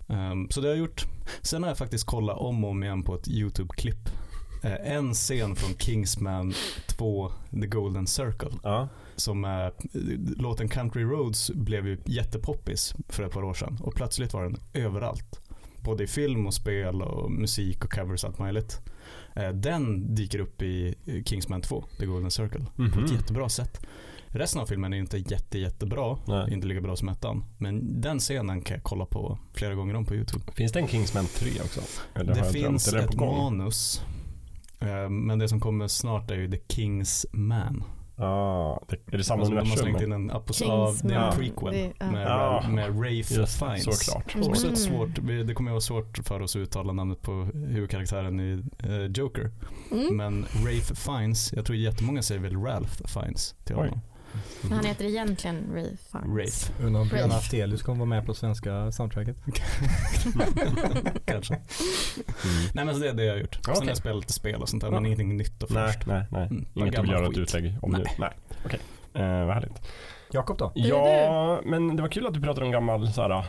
Ehm, 0.07 0.49
så 0.49 0.61
det 0.61 0.67
har 0.67 0.75
jag 0.75 0.79
gjort. 0.79 1.05
Sen 1.41 1.63
har 1.63 1.69
jag 1.69 1.77
faktiskt 1.77 2.05
kollat 2.05 2.37
om 2.37 2.63
och 2.63 2.69
om 2.71 2.83
igen 2.83 3.03
på 3.03 3.15
ett 3.15 3.27
YouTube-klipp. 3.27 4.09
Eh, 4.63 4.91
en 4.95 5.13
scen 5.13 5.55
från 5.55 5.73
Kingsman 5.77 6.53
2, 6.87 7.31
The 7.51 7.67
Golden 7.67 8.07
Circle. 8.07 8.51
Ja. 8.63 8.87
Som 9.15 9.45
är, 9.45 9.71
låten 10.41 10.69
Country 10.69 11.03
Roads 11.03 11.51
blev 11.51 11.87
ju 11.87 11.97
jättepoppis 12.05 12.95
för 13.09 13.23
ett 13.23 13.31
par 13.33 13.43
år 13.43 13.53
sedan. 13.53 13.77
Och 13.83 13.95
plötsligt 13.95 14.33
var 14.33 14.43
den 14.43 14.57
överallt. 14.73 15.41
Både 15.83 16.03
i 16.03 16.07
film 16.07 16.47
och 16.47 16.53
spel 16.53 17.01
och 17.01 17.31
musik 17.31 17.83
och 17.85 17.91
covers 17.91 18.23
och 18.23 18.29
allt 18.29 18.39
möjligt. 18.39 18.79
Eh, 19.35 19.49
den 19.49 20.15
dyker 20.15 20.39
upp 20.39 20.61
i 20.61 20.95
Kingsman 21.25 21.61
2, 21.61 21.85
The 21.99 22.05
Golden 22.05 22.31
Circle. 22.31 22.65
På 22.75 22.83
ett 22.83 22.95
Mhm. 22.95 23.05
jättebra 23.15 23.49
sätt. 23.49 23.85
Resten 24.27 24.61
av 24.61 24.65
filmen 24.65 24.93
är 24.93 24.97
inte 24.97 25.17
jätte, 25.17 25.59
jättebra. 25.59 26.17
Nej. 26.27 26.53
Inte 26.53 26.67
lika 26.67 26.81
bra 26.81 26.95
som 26.95 27.09
ettan. 27.09 27.43
Men 27.57 28.01
den 28.01 28.19
scenen 28.19 28.61
kan 28.61 28.73
jag 28.75 28.83
kolla 28.83 29.05
på 29.05 29.37
flera 29.53 29.75
gånger 29.75 29.95
om 29.95 30.05
på 30.05 30.15
YouTube. 30.15 30.51
Finns 30.51 30.71
det 30.71 30.79
en 30.79 30.87
Kingsman 30.87 31.25
3 31.25 31.49
också? 31.61 31.81
Eller 32.15 32.35
det 32.35 32.43
finns 32.51 32.93
ett 32.93 33.15
manus. 33.15 34.01
Eh, 34.79 35.09
Men 35.09 35.39
det 35.39 35.49
som 35.49 35.59
kommer 35.59 35.87
snart 35.87 36.31
är 36.31 36.35
ju 36.35 36.51
The 36.51 36.57
King's 36.57 37.25
Man. 37.31 37.83
Ah, 38.19 38.79
det, 38.89 39.13
är 39.13 39.17
det 39.17 39.23
samma 39.23 39.39
Alltså, 39.41 39.55
de 39.55 39.57
har 39.57 39.61
universum? 39.65 39.83
slängt 39.85 40.01
in 40.01 40.11
en 40.11 40.31
apos- 40.31 40.63
ja, 40.67 40.93
det 41.03 41.13
är 41.13 41.19
en 41.31 41.37
prequel 41.37 41.73
Det- 41.73 41.93
ja. 41.99 42.11
med, 42.11 42.27
Ja. 42.27 42.65
med 42.69 42.87
Rafe 42.99 43.15
Just 43.15 43.35
det, 43.35 43.47
Fiennes. 43.47 43.83
såklart. 44.05 44.35
Mm. 44.35 44.47
Också 44.47 44.67
ett 44.71 44.77
svårt, 44.79 45.17
vi- 45.19 45.43
det 45.43 45.53
kommer 45.53 45.71
att 45.71 45.73
vara 45.73 45.81
svårt 45.81 46.17
för 46.23 46.39
oss 46.41 46.55
att 46.55 46.59
uttala 46.59 46.93
namnet 46.93 47.21
på 47.21 47.31
huvudkaraktären 47.53 48.39
i 48.39 48.63
eh, 48.79 49.05
Joker. 49.05 49.51
Mm. 49.91 50.17
Men 50.17 50.45
Rafe 50.65 50.95
Fiennes, 50.95 51.53
jag 51.53 51.65
tror 51.65 51.77
jättemånga 51.77 52.21
säger 52.21 52.41
väl 52.41 52.57
Ralph 52.63 53.07
Fiennes 53.07 53.55
till 53.63 53.75
Oj. 53.75 53.91
Men 54.61 54.71
Han 54.71 54.85
heter 54.85 55.05
egentligen 55.05 55.63
Ray 55.73 55.89
Fiennes. 56.11 56.69
Rafe, 56.71 56.83
Undrar 56.83 57.01
om 57.01 57.07
Björn. 57.07 57.31
Afzelius 57.31 57.81
kommer 57.83 57.97
vara 57.99 58.09
med 58.09 58.25
på 58.25 58.33
svenska 58.33 58.91
soundtracket. 58.91 59.37
kanske. 61.25 61.53
Mm. 61.53 61.65
Nej 62.73 62.85
men 62.85 62.93
så 62.95 63.01
det 63.01 63.09
är 63.09 63.13
det 63.13 63.23
jag 63.23 63.33
har 63.33 63.39
gjort. 63.39 63.55
Sen 63.55 63.61
Okej. 63.71 63.81
har 63.81 63.87
jag 63.87 63.97
spelat 63.97 64.19
lite 64.21 64.33
spel 64.33 64.61
och 64.61 64.69
sånt 64.69 64.81
där, 64.83 64.87
Ja. 64.87 64.91
men 64.93 65.05
ingenting 65.05 65.37
nytt 65.37 65.63
och 65.63 65.71
Nej, 65.71 65.87
fräscht. 65.87 66.07
nej, 66.07 66.25
nej. 66.31 66.47
Mm, 66.47 66.65
bara 66.73 66.81
Inget 66.81 66.95
du 66.95 67.01
vill 67.01 67.11
göra 67.11 67.27
ett 67.27 67.37
utlägg 67.37 67.75
om 67.81 67.91
nu? 67.91 67.97
Nej. 67.97 68.15
Nej. 68.19 68.31
Okej. 68.65 68.79
Eh, 69.13 69.45
vad 69.45 69.53
härligt. 69.53 69.81
Jakob 70.31 70.57
då? 70.57 70.71
Ja, 70.75 71.61
men 71.65 71.95
det 71.95 72.01
var 72.01 72.09
kul 72.09 72.27
att 72.27 72.33
du 72.33 72.41
pratade 72.41 72.65
om 72.65 72.71
gammal 72.71 73.13
så 73.13 73.21
här, 73.21 73.45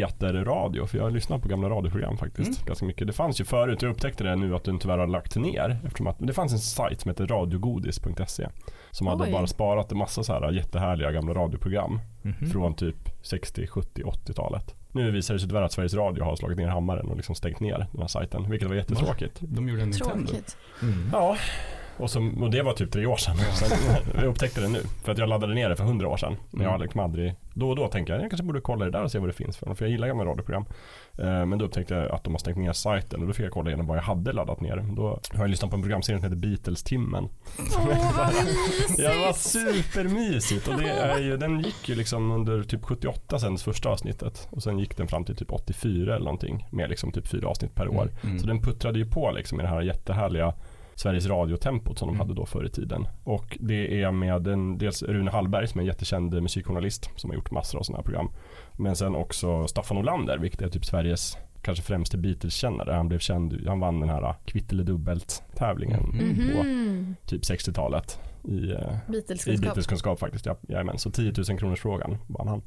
eterradio. 0.00 0.86
För 0.86 0.98
jag 0.98 1.04
har 1.04 1.10
lyssnat 1.10 1.42
på 1.42 1.48
gamla 1.48 1.70
radioprogram 1.70 2.16
faktiskt. 2.16 2.48
Mm. 2.48 2.66
Ganska 2.66 2.86
mycket. 2.86 3.06
Det 3.06 3.12
fanns 3.12 3.40
ju 3.40 3.44
förut, 3.44 3.82
jag 3.82 3.90
upptäckte 3.90 4.24
det 4.24 4.36
nu 4.36 4.54
att 4.56 4.64
den 4.64 4.78
tyvärr 4.78 4.98
har 4.98 5.06
lagt 5.06 5.36
ner. 5.36 5.80
Eftersom 5.84 6.06
att, 6.06 6.16
det 6.18 6.32
fanns 6.32 6.52
en 6.52 6.58
sajt 6.58 7.00
som 7.00 7.08
heter 7.08 7.26
radiogodis.se. 7.26 8.48
Som 8.90 9.06
hade 9.06 9.24
Oj. 9.24 9.32
bara 9.32 9.46
sparat 9.46 9.92
en 9.92 9.98
massa 9.98 10.22
så 10.22 10.32
här 10.32 10.52
jättehärliga 10.52 11.12
gamla 11.12 11.34
radioprogram. 11.34 12.00
Mhm. 12.22 12.50
Från 12.50 12.74
typ 12.74 13.08
60, 13.22 13.66
70, 13.66 14.02
80-talet. 14.02 14.74
Nu 14.92 15.10
visar 15.10 15.34
det 15.34 15.40
sig 15.40 15.48
tyvärr 15.48 15.62
att 15.62 15.72
Sveriges 15.72 15.94
Radio 15.94 16.24
har 16.24 16.36
slagit 16.36 16.58
ner 16.58 16.68
hammaren 16.68 17.08
och 17.08 17.16
liksom 17.16 17.34
stängt 17.34 17.60
ner 17.60 17.78
den 17.92 18.00
här 18.00 18.08
sajten. 18.08 18.50
Vilket 18.50 18.68
var 18.68 18.76
jättetråkigt. 18.76 19.38
De 19.40 19.68
gjorde 19.68 19.82
en 19.82 19.88
Nintendo. 19.88 20.26
Tråkigt. 20.26 20.56
Mm. 20.82 21.10
Ja, 21.12 21.36
och, 21.96 22.10
som, 22.10 22.42
och 22.42 22.50
det 22.50 22.62
var 22.62 22.72
typ 22.72 22.92
tre 22.92 23.06
år 23.06 23.16
sedan. 23.16 23.36
Sen, 23.36 23.78
jag 24.14 24.24
upptäckte 24.24 24.60
det 24.60 24.68
nu. 24.68 24.80
För 25.04 25.12
att 25.12 25.18
jag 25.18 25.28
laddade 25.28 25.54
ner 25.54 25.68
det 25.68 25.76
för 25.76 25.84
hundra 25.84 26.08
år 26.08 26.16
sedan. 26.16 26.36
Men 26.50 26.62
jag 26.62 26.68
har 26.70 26.74
Mm. 26.74 26.82
liksom 26.84 27.00
aldrig, 27.00 27.34
då 27.54 27.68
och 27.70 27.76
då 27.76 27.88
tänker 27.88 28.12
jag, 28.12 28.22
jag 28.22 28.30
kanske 28.30 28.44
borde 28.44 28.60
kolla 28.60 28.84
det 28.84 28.90
där 28.90 29.02
och 29.02 29.10
se 29.10 29.18
vad 29.18 29.28
det 29.28 29.32
finns 29.32 29.56
för 29.56 29.66
något. 29.66 29.78
För 29.78 29.84
jag 29.84 29.92
gillar 29.92 30.06
gamla 30.08 30.24
radioprogram. 30.24 30.64
Eh, 31.18 31.46
men 31.46 31.58
då 31.58 31.64
upptäckte 31.64 31.94
jag 31.94 32.10
att 32.10 32.24
de 32.24 32.32
har 32.34 32.38
stängt 32.38 32.56
ner 32.58 32.72
sajten 32.72 33.20
och 33.20 33.26
då 33.26 33.32
fick 33.32 33.46
jag 33.46 33.52
kolla 33.52 33.70
igenom 33.70 33.86
vad 33.86 33.96
jag 33.96 34.02
hade 34.02 34.32
laddat 34.32 34.60
ner. 34.60 34.76
Då 34.96 35.08
har 35.08 35.40
jag 35.40 35.50
lyssnat 35.50 35.70
på 35.70 35.76
en 35.76 35.82
programserie 35.82 36.18
som 36.20 36.24
heter 36.24 36.36
Beatles-timmen. 36.48 37.28
Åh, 37.58 37.86
vad 38.16 38.34
mysigt! 38.44 38.98
Ja, 38.98 39.12
det 39.12 39.18
var 39.18 39.32
supermysigt 39.32 40.68
och 40.68 40.78
det 40.78 40.88
är 40.90 41.18
ju, 41.18 41.36
den 41.36 41.60
gick 41.60 41.88
ju 41.88 41.94
liksom 41.94 42.30
under 42.30 42.62
typ 42.62 42.84
78 42.84 43.38
sen 43.38 43.56
första 43.58 43.88
avsnittet. 43.88 44.48
Och 44.50 44.62
sen 44.62 44.78
gick 44.78 44.96
den 44.96 45.08
fram 45.08 45.24
till 45.24 45.36
typ 45.36 45.52
84 45.52 46.14
eller 46.14 46.24
någonting. 46.24 46.66
Med 46.70 46.90
liksom 46.90 47.12
typ 47.12 47.26
fyra 47.28 47.48
avsnitt 47.48 47.74
per 47.74 47.88
år. 47.88 48.08
Mm. 48.24 48.38
Så 48.38 48.46
den 48.46 48.62
puttrade 48.62 48.98
ju 48.98 49.06
på 49.06 49.30
liksom 49.30 49.60
i 49.60 49.62
det 49.62 49.68
här 49.68 49.80
jättehärliga 49.80 50.54
Sveriges 50.94 51.26
Radio-tempot 51.26 51.98
som 51.98 52.08
de 52.08 52.14
Mm. 52.14 52.20
hade 52.28 52.34
då 52.40 52.46
förr 52.46 52.64
i 52.64 52.70
tiden. 52.70 53.06
Och 53.24 53.58
det 53.60 54.02
är 54.02 54.10
med 54.12 54.46
en, 54.46 54.78
dels 54.78 55.02
Rune 55.02 55.30
Hallberg 55.30 55.66
som 55.68 55.78
är 55.78 55.82
en 55.82 55.86
jättekänd 55.86 56.42
musikjournalist 56.42 57.10
som 57.16 57.30
har 57.30 57.34
gjort 57.34 57.50
massor 57.50 57.78
av 57.78 57.82
sådana 57.82 57.98
här 57.98 58.04
program. 58.04 58.30
Men 58.78 58.96
sen 58.96 59.14
också 59.14 59.66
Staffan 59.66 59.96
Olander, 59.98 60.38
vilket 60.38 60.62
är 60.62 60.68
typ 60.68 60.84
Sveriges 60.84 61.36
kanske 61.62 61.84
främste 61.84 62.18
Beatles-kännare. 62.18 62.92
Han 62.92 63.08
blev 63.08 63.18
känd, 63.18 63.64
han 63.66 63.80
vann 63.80 64.00
den 64.00 64.08
här 64.08 64.34
Kvitt 64.44 64.72
eller 64.72 64.84
dubbelt 64.84 65.42
tävlingen 65.54 66.00
Mm. 66.00 66.56
på 66.56 66.62
Mhm. 66.62 67.14
typ 67.26 67.44
60-talet. 67.44 68.20
i, 68.44 68.70
eh, 68.70 68.78
i 69.08 69.10
Beatleskunskap. 69.12 69.62
Beatleskunskap 69.64 70.18
faktiskt. 70.20 70.46
Ja, 70.46 70.56
jajamän. 70.68 70.98
Så 70.98 71.10
10 71.10 71.32
000 71.48 71.58
kronors 71.58 71.80
frågan 71.80 72.18
vann 72.26 72.48
han. 72.48 72.62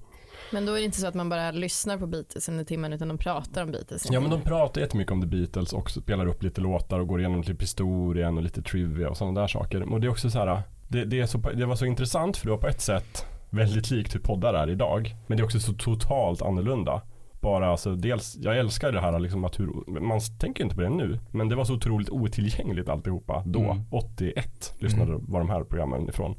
Men 0.52 0.66
då 0.66 0.72
är 0.72 0.76
det 0.76 0.86
inte 0.86 1.00
så 1.00 1.08
att 1.08 1.14
man 1.14 1.30
bara 1.30 1.52
lyssnar 1.52 1.98
på 1.98 2.08
Beatles 2.08 2.50
under 2.50 2.64
timmen 2.64 2.94
utan 2.94 3.08
de 3.08 3.18
pratar 3.18 3.64
om 3.64 3.72
Beatles. 3.72 4.08
Ja 4.12 4.20
men 4.20 4.30
de 4.30 4.42
pratar 4.42 4.82
jättemycket 4.82 5.12
om 5.12 5.22
The 5.22 5.28
Beatles 5.28 5.74
och 5.74 5.92
spelar 5.92 6.26
upp 6.26 6.44
lite 6.44 6.62
låtar 6.62 7.00
och 7.00 7.08
går 7.08 7.20
igenom 7.20 7.42
lite 7.42 7.64
historien 7.64 8.38
och 8.38 8.44
lite 8.44 8.62
trivia 8.62 9.10
och 9.10 9.18
sådana 9.18 9.42
där 9.42 9.48
saker. 9.48 9.94
Och 9.94 10.02
det 10.02 10.08
är 10.08 10.12
också 10.12 10.30
så 10.30 10.40
här, 10.40 10.62
det, 10.88 11.06
det, 11.06 11.20
är 11.20 11.26
så, 11.26 11.38
det 11.38 11.66
var 11.66 11.76
så 11.76 11.86
intressant 11.86 12.38
för 12.38 12.46
det 12.46 12.52
var 12.52 12.58
på 12.58 12.68
ett 12.68 12.82
sätt 12.82 13.26
väldigt 13.50 13.92
likt 13.92 14.16
hur 14.16 14.20
poddar 14.20 14.54
är 14.54 14.70
idag. 14.70 15.16
Men 15.28 15.38
det 15.38 15.42
är 15.42 15.46
också 15.46 15.60
så 15.60 15.74
totalt 15.74 16.42
annorlunda. 16.42 17.02
Bara 17.42 17.72
alltså 17.72 17.96
dels, 17.96 18.36
jag 18.40 18.58
älskar 18.58 18.92
det 18.92 19.02
här 19.02 19.20
liksom 19.20 19.46
att 19.46 19.60
hur, 19.60 20.00
man 20.00 20.20
tänker 20.40 20.64
inte 20.64 20.76
på 20.76 20.82
det 20.82 20.90
nu. 20.90 21.20
Men 21.32 21.50
det 21.50 21.56
var 21.56 21.66
så 21.66 21.74
otroligt 21.74 22.10
otillgängligt 22.10 22.90
alltihopa 22.90 23.44
då. 23.46 23.60
Mm. 23.60 23.84
81 23.92 24.74
lyssnade 24.80 25.16
var 25.20 25.40
de 25.40 25.50
här 25.50 25.64
programmen 25.64 26.10
ifrån. 26.10 26.36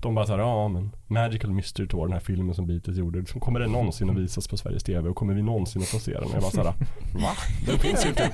De 0.00 0.14
bara 0.14 0.26
såhär, 0.26 0.38
ja 0.40 0.68
men 0.68 0.90
Magical 1.06 1.50
Mystery 1.50 1.88
Tour, 1.88 2.02
den 2.06 2.12
här 2.12 2.20
filmen 2.20 2.54
som 2.54 2.66
Beatles 2.66 2.96
gjorde. 2.96 3.18
Liksom, 3.18 3.40
kommer 3.40 3.60
den 3.60 3.70
någonsin 3.72 4.10
att 4.10 4.16
visas 4.16 4.48
på 4.48 4.56
Sveriges 4.56 4.82
TV 4.82 5.08
och 5.08 5.16
kommer 5.16 5.34
vi 5.34 5.42
någonsin 5.42 5.82
att 5.82 5.88
få 5.88 5.98
se 5.98 6.12
den? 6.12 6.22
Och 6.22 6.30
jag 6.34 6.40
bara 6.42 6.50
såhär, 6.50 6.64
va? 7.14 7.30
Den 7.66 7.78
finns 7.78 8.04
ju 8.04 8.08
inte 8.08 8.30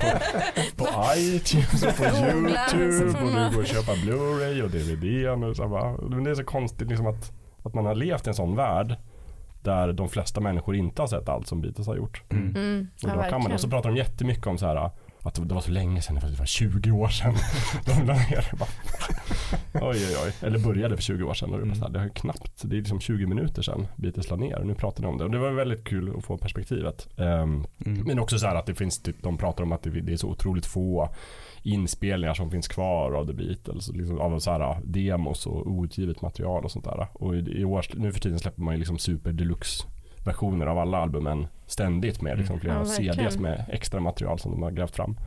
på, 0.75 0.83
på 0.83 0.89
iTunes 1.17 1.83
och 1.83 1.97
på 1.97 2.03
YouTube 2.05 3.11
får 3.11 3.25
och 3.25 3.31
du 3.51 3.55
går 3.55 3.61
och 3.61 3.67
köpa 3.67 3.91
Blu-ray 3.91 4.61
och 4.61 4.69
DVD. 4.69 5.43
Och 5.49 5.55
så 5.55 5.63
här, 5.63 5.69
va? 5.69 5.97
Men 6.09 6.23
det 6.23 6.31
är 6.31 6.35
så 6.35 6.43
konstigt 6.43 6.87
liksom 6.89 7.07
att, 7.07 7.31
att 7.63 7.73
man 7.73 7.85
har 7.85 7.95
levt 7.95 8.27
i 8.27 8.29
en 8.29 8.33
sån 8.35 8.55
värld 8.55 8.95
där 9.61 9.93
de 9.93 10.09
flesta 10.09 10.41
människor 10.41 10.75
inte 10.75 11.01
har 11.01 11.07
sett 11.07 11.29
allt 11.29 11.47
som 11.47 11.61
Beatles 11.61 11.87
har 11.87 11.95
gjort. 11.95 12.23
Mm. 12.29 12.55
Mm, 12.55 12.87
Och, 13.03 13.09
ja, 13.09 13.15
då 13.15 13.21
kan 13.29 13.43
man, 13.43 13.51
och 13.51 13.59
så 13.59 13.69
pratar 13.69 13.89
de 13.89 13.95
jättemycket 13.97 14.47
om 14.47 14.57
så 14.57 14.65
här 14.65 14.91
att 15.27 15.35
det 15.49 15.53
var 15.55 15.61
så 15.61 15.71
länge 15.71 16.01
sedan, 16.01 16.15
det 16.15 16.21
var- 16.21 16.29
det 16.29 16.39
var 16.39 16.45
20 16.45 16.91
år 16.91 17.07
sedan 17.07 17.33
de 17.85 18.05
la 18.05 18.13
ner 18.13 18.47
det. 18.51 18.65
Oj 19.73 19.97
oj 20.09 20.15
oj, 20.25 20.33
eller 20.47 20.59
började 20.59 20.95
för 20.95 21.03
20 21.03 21.23
år 21.23 21.33
sedan 21.33 21.53
och 21.53 21.67
det, 21.67 21.79
här, 21.79 21.89
det 21.89 21.99
har 21.99 22.09
knappt, 22.09 22.61
det 22.65 22.75
är 22.75 22.79
liksom 22.79 22.99
20 22.99 23.25
minuter 23.25 23.61
sedan 23.61 23.87
Beatles 23.95 24.29
la 24.29 24.35
ner 24.35 24.59
och 24.59 24.67
nu 24.67 24.75
pratar 24.75 25.03
de 25.03 25.07
om 25.07 25.17
det 25.17 25.23
och 25.23 25.31
det 25.31 25.37
var 25.37 25.51
väldigt 25.51 25.83
kul 25.83 26.13
att 26.17 26.25
få 26.25 26.37
perspektivet. 26.37 27.07
Ehm, 27.17 27.65
Mm. 27.85 28.03
men 28.07 28.19
också 28.19 28.39
så 28.39 28.47
här 28.47 28.55
att 28.55 28.65
det 28.65 28.75
finns 28.75 29.01
typ, 29.01 29.23
de 29.23 29.37
pratar 29.37 29.63
om 29.63 29.71
att 29.71 29.83
det, 29.83 29.89
det 29.89 30.13
är 30.13 30.17
så 30.17 30.27
otroligt 30.29 30.65
få 30.65 31.09
inspelningar 31.63 32.33
som 32.33 32.51
finns 32.51 32.67
kvar 32.67 33.11
av 33.11 33.25
The 33.27 33.33
Beatles, 33.33 33.89
liksom 33.93 34.19
av 34.19 34.39
så 34.39 34.51
här 34.51 34.77
demos 34.83 35.45
och 35.45 35.67
outgivet 35.67 36.21
material 36.21 36.63
och 36.63 36.71
sånt 36.71 36.85
där. 36.85 37.07
Och 37.13 37.35
i, 37.35 37.39
i 37.39 37.65
år, 37.65 37.85
nu 37.95 38.11
för 38.11 38.19
tiden 38.19 38.39
släpper 38.39 38.61
man 38.61 38.73
ju 38.73 38.77
liksom 38.77 38.97
super 38.97 39.31
deluxe 39.31 39.85
versioner 40.25 40.65
av 40.65 40.77
alla 40.77 40.97
albumen 40.97 41.47
ständigt 41.67 42.21
med 42.21 42.37
liksom 42.37 42.59
flera 42.59 42.75
Ja. 42.75 42.85
CDs 42.85 43.37
med 43.37 43.65
extra 43.69 43.99
material 43.99 44.39
som 44.39 44.51
de 44.51 44.61
har 44.63 44.71
grävt 44.71 44.95
fram. 44.95 45.17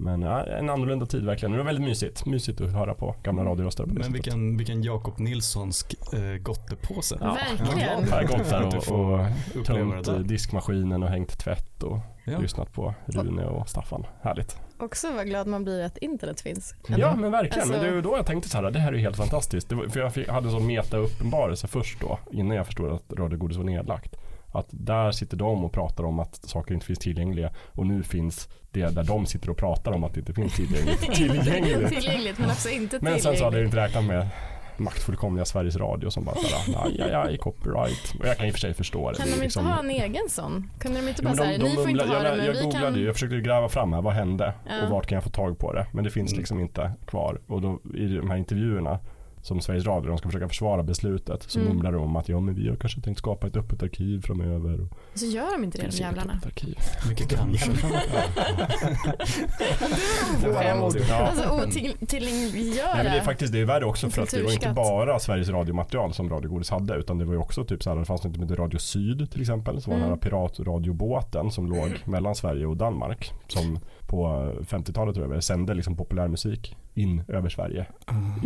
Men 0.00 0.22
ja, 0.22 0.42
en 0.44 0.70
annorlunda 0.70 1.06
tid 1.06 1.24
verkligen. 1.24 1.52
Det 1.52 1.58
var 1.58 1.64
väldigt 1.64 1.84
mysigt. 1.84 2.26
Mysigt 2.26 2.60
att 2.60 2.72
höra 2.72 2.94
på 2.94 3.14
gamla 3.22 3.44
radioröster 3.44 3.82
på 3.84 3.88
det 3.88 3.94
Men 3.94 4.02
sättet. 4.04 4.14
vilken, 4.16 4.56
vilken 4.56 4.82
Jakob 4.82 5.18
Nilssonsk 5.18 5.94
äh, 6.12 6.36
gottepåse. 6.42 7.18
Ja. 7.20 7.36
Verkligen. 7.58 7.88
Jag 8.08 8.16
har 8.16 8.22
gått 8.22 8.50
där 8.50 8.66
och, 8.66 8.74
och 9.10 9.26
uppleva 9.54 9.92
tömt 10.02 10.08
eh, 10.08 10.14
diskmaskinen 10.18 11.02
och 11.02 11.08
hängt 11.08 11.38
tvätt 11.38 11.82
och 11.82 11.98
Ja. 12.24 12.38
lyssnat 12.38 12.72
på 12.72 12.94
Rune 13.06 13.44
och 13.46 13.68
Staffan. 13.68 14.06
Härligt. 14.22 14.56
Också 14.78 15.12
vad 15.12 15.26
glad 15.26 15.46
man 15.46 15.64
blir 15.64 15.84
att 15.84 15.98
internet 15.98 16.40
finns. 16.40 16.74
Ja 16.88 17.16
men 17.16 17.30
verkligen, 17.30 17.68
men 17.68 17.76
Alltså- 17.76 17.90
det 17.90 17.94
var 17.94 18.02
då 18.02 18.16
jag 18.16 18.26
tänkte 18.26 18.48
så 18.50 18.56
här, 18.58 18.70
det 18.70 18.78
här 18.78 18.92
är 18.92 18.96
helt 18.98 19.16
fantastiskt. 19.16 19.68
Det 19.68 19.74
var, 19.74 19.88
för 19.88 20.00
jag 20.00 20.14
fick, 20.14 20.28
hade 20.28 20.46
en 20.46 20.52
sån 20.52 20.66
meta-uppenbarelse 20.66 21.66
först 21.66 22.00
då, 22.00 22.18
innan 22.32 22.56
jag 22.56 22.66
förstod 22.66 22.92
att 22.92 23.12
Radio 23.18 23.38
Godis 23.38 23.56
var 23.56 23.64
nedlagt. 23.64 24.16
Att 24.52 24.66
där 24.70 25.10
sitter 25.10 25.36
de 25.36 25.64
och 25.64 25.72
pratar 25.72 26.04
om 26.04 26.18
att 26.18 26.34
saker 26.34 26.74
inte 26.74 26.86
finns 26.86 26.98
tillgängliga 26.98 27.50
och 27.72 27.86
nu 27.86 28.02
finns 28.02 28.48
det 28.70 28.94
där 28.94 29.04
de 29.04 29.26
sitter 29.26 29.50
och 29.50 29.56
pratar 29.56 29.92
om 29.92 30.04
att 30.04 30.14
det 30.14 30.20
inte 30.20 30.32
finns 30.32 30.56
tillgängligt. 30.56 31.02
Inte 31.02 31.14
tillgängligt. 31.16 31.88
tillgängligt 31.88 32.38
men 32.38 32.50
också 32.50 32.68
inte 32.68 32.98
Men 33.02 33.20
sen 33.20 33.20
så 33.20 33.28
hade 33.28 33.36
jag 33.60 33.70
tillgängligt. 33.70 33.74
inte 33.74 33.98
räknat 33.98 34.04
med 34.04 34.28
maktfullkomliga 34.80 35.44
Sveriges 35.44 35.76
Radio 35.76 36.10
som 36.10 36.24
bara 36.24 36.34
såhär, 36.36 36.84
aj, 36.86 37.00
aj, 37.02 37.12
aj, 37.14 37.38
copyright. 37.38 38.14
Och 38.20 38.26
jag 38.26 38.36
kan 38.36 38.46
i 38.46 38.50
och 38.50 38.54
för 38.54 38.60
sig 38.60 38.74
förstå 38.74 39.10
det. 39.10 39.16
Kan 39.16 39.26
Det 39.26 39.30
de 39.30 39.34
inte 39.34 39.42
liksom- 39.44 39.66
ha 39.66 39.78
en 39.78 39.90
egen 39.90 40.28
sån? 40.28 40.70
Kunde 40.78 41.00
de 41.00 41.08
inte 41.08 41.22
Jo, 41.22 41.28
bara 41.28 41.34
men 41.34 41.46
säga, 41.46 41.58
ni 41.58 41.74
får 41.74 41.90
inte 41.90 42.04
mumlar- 42.04 42.14
ha 42.16 42.22
det 42.22 42.28
jag, 42.28 42.36
men 42.36 42.46
jag 42.46 42.52
vi 42.52 42.62
googlade 42.62 42.84
kan... 42.86 42.94
ju, 42.94 43.04
jag 43.06 43.14
försökte 43.14 43.36
gräva 43.40 43.68
fram 43.68 43.92
här, 43.92 44.02
vad 44.02 44.12
hände 44.14 44.54
Ja. 44.68 44.84
och 44.84 44.90
vart 44.90 45.06
kan 45.06 45.16
jag 45.16 45.24
få 45.24 45.30
tag 45.30 45.58
på 45.58 45.72
det? 45.72 45.86
Men 45.92 46.04
det 46.04 46.10
finns 46.10 46.32
Mm. 46.32 46.38
liksom 46.38 46.60
inte 46.60 46.92
kvar. 47.06 47.40
Och 47.46 47.60
då 47.62 47.80
i 47.94 48.06
de 48.06 48.30
här 48.30 48.36
intervjuerna 48.36 48.98
som 49.48 49.60
Sveriges 49.60 49.86
Radio, 49.86 50.08
de 50.08 50.18
ska 50.18 50.28
försöka 50.28 50.48
försvara 50.48 50.82
beslutet, 50.82 51.42
så 51.42 51.60
Mm. 51.60 51.72
mumlar 51.72 51.92
de 51.92 52.02
om 52.02 52.16
att 52.16 52.28
ja 52.28 52.40
men 52.40 52.54
vi 52.54 52.68
har 52.68 52.76
kanske 52.76 53.00
tänkt 53.00 53.18
skapa 53.18 53.46
ett 53.46 53.56
öppet 53.56 53.82
arkiv 53.82 54.22
framöver. 54.22 54.80
Och 54.80 54.88
Så 55.14 55.26
gör 55.26 55.52
de 55.52 55.64
inte 55.64 55.78
det 55.78 55.90
de 55.90 55.96
jävlarna. 55.96 56.40
Mycket 57.08 57.28
kanske. 57.36 57.70
Alltså 61.12 61.68
Nej, 61.72 61.94
otillgängliggöra. 62.02 62.96
men 62.96 63.04
det 63.04 63.10
är 63.18 63.20
faktiskt 63.20 63.52
det 63.52 63.60
är 63.60 63.64
värre 63.64 63.84
också 63.84 64.10
för 64.10 64.22
att 64.22 64.30
det 64.30 64.42
var 64.42 64.52
inte 64.52 64.72
bara 64.72 65.18
Sveriges 65.18 65.48
radiomaterial 65.48 66.14
som 66.14 66.30
Radio 66.30 66.50
Godis 66.50 66.70
hade 66.70 66.94
utan 66.94 67.18
det 67.18 67.24
var 67.24 67.32
ju 67.32 67.38
också 67.38 67.64
typ 67.64 67.82
så 67.82 67.90
här, 67.90 67.96
det 67.96 68.04
fanns 68.04 68.24
något 68.24 68.36
hette 68.36 68.54
Radio 68.54 68.78
Syd 68.78 69.30
till 69.30 69.40
exempel 69.40 69.82
som 69.82 69.90
var 69.90 69.98
den 69.98 70.08
här 70.08 70.08
Mm. 70.08 70.18
piratradiobåten 70.20 71.50
som 71.50 71.66
låg 71.66 71.90
mellan 72.04 72.34
Sverige 72.34 72.66
och 72.66 72.76
Danmark 72.76 73.32
som 73.48 73.78
på 74.08 74.26
50-talet 74.68 75.14
tror 75.14 75.34
jag 75.34 75.44
sände 75.44 75.74
liksom 75.74 75.96
populärmusik 75.96 76.76
in 76.94 77.22
över 77.28 77.48
Sverige 77.48 77.86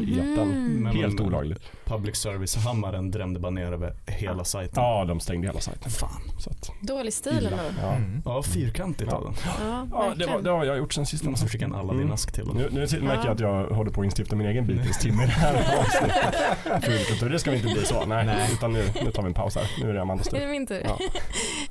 i 0.07 0.13
etern. 0.19 0.39
Mm. 0.53 0.83
Men- 0.83 0.97
Helt 0.97 1.21
olagligt. 1.21 1.61
Public 1.85 2.17
service-hammaren 2.17 3.11
drämde 3.11 3.41
bara 3.41 3.51
ner 3.51 3.73
över 3.73 3.95
hela 4.07 4.45
sajten. 4.45 4.83
Ja, 4.83 5.05
de 5.05 5.21
stängde 5.21 5.47
hela 5.49 5.61
sajten. 5.61 5.91
Fan. 5.91 6.23
Så 6.39 6.51
att, 6.51 6.71
Dålig 6.81 7.13
stil 7.13 7.47
ändå. 7.53 7.63
Ja. 7.83 7.93
Mm. 7.95 8.23
Ja, 8.25 8.43
fyrkantigt 8.43 9.13
av 9.13 9.25
den. 9.25 9.35
Ja, 9.61 9.87
Ja, 9.93 10.15
det, 10.17 10.27
var, 10.27 10.43
det 10.43 10.51
har 10.51 10.65
jag 10.65 10.79
gjort 10.79 10.93
sen 10.93 11.07
sist. 11.07 11.25
De 11.25 11.31
måste 11.31 11.49
skicka 11.49 11.65
en 11.65 11.75
Aladdin-ask 11.75 12.33
till 12.33 12.45
dem. 12.45 12.57
Nu, 12.57 12.69
nu 12.73 12.81
märker 12.81 13.01
jag 13.05 13.25
Ja. 13.27 13.31
att 13.31 13.41
jag 13.41 13.65
håller 13.77 13.91
på 13.91 14.01
att 14.01 14.05
instifta 14.05 14.37
min 14.37 14.47
egen 14.47 14.67
Beatles-timme 14.67 15.23
i 15.23 15.27
det 15.27 15.33
här 15.33 15.55
avsnittet. 15.81 17.31
Det 17.33 17.39
ska 17.39 17.51
vi 17.51 17.57
inte 17.57 17.69
bli 17.75 17.85
så. 17.85 18.07
Nej, 18.07 18.27
Nej. 18.27 18.51
utan 18.53 18.73
nu, 18.73 18.85
nu 19.05 19.11
tar 19.11 19.23
vi 19.23 19.29
en 19.29 19.35
paus 19.35 19.55
här. 19.57 19.71
Nu 19.83 19.91
är 19.91 19.95
det 19.95 20.03
Amandas 20.03 20.27
Är 20.27 20.31
tur. 20.31 20.41
det 20.41 20.47
min 20.47 20.67
tur? 20.67 20.83
Ja. 20.85 20.99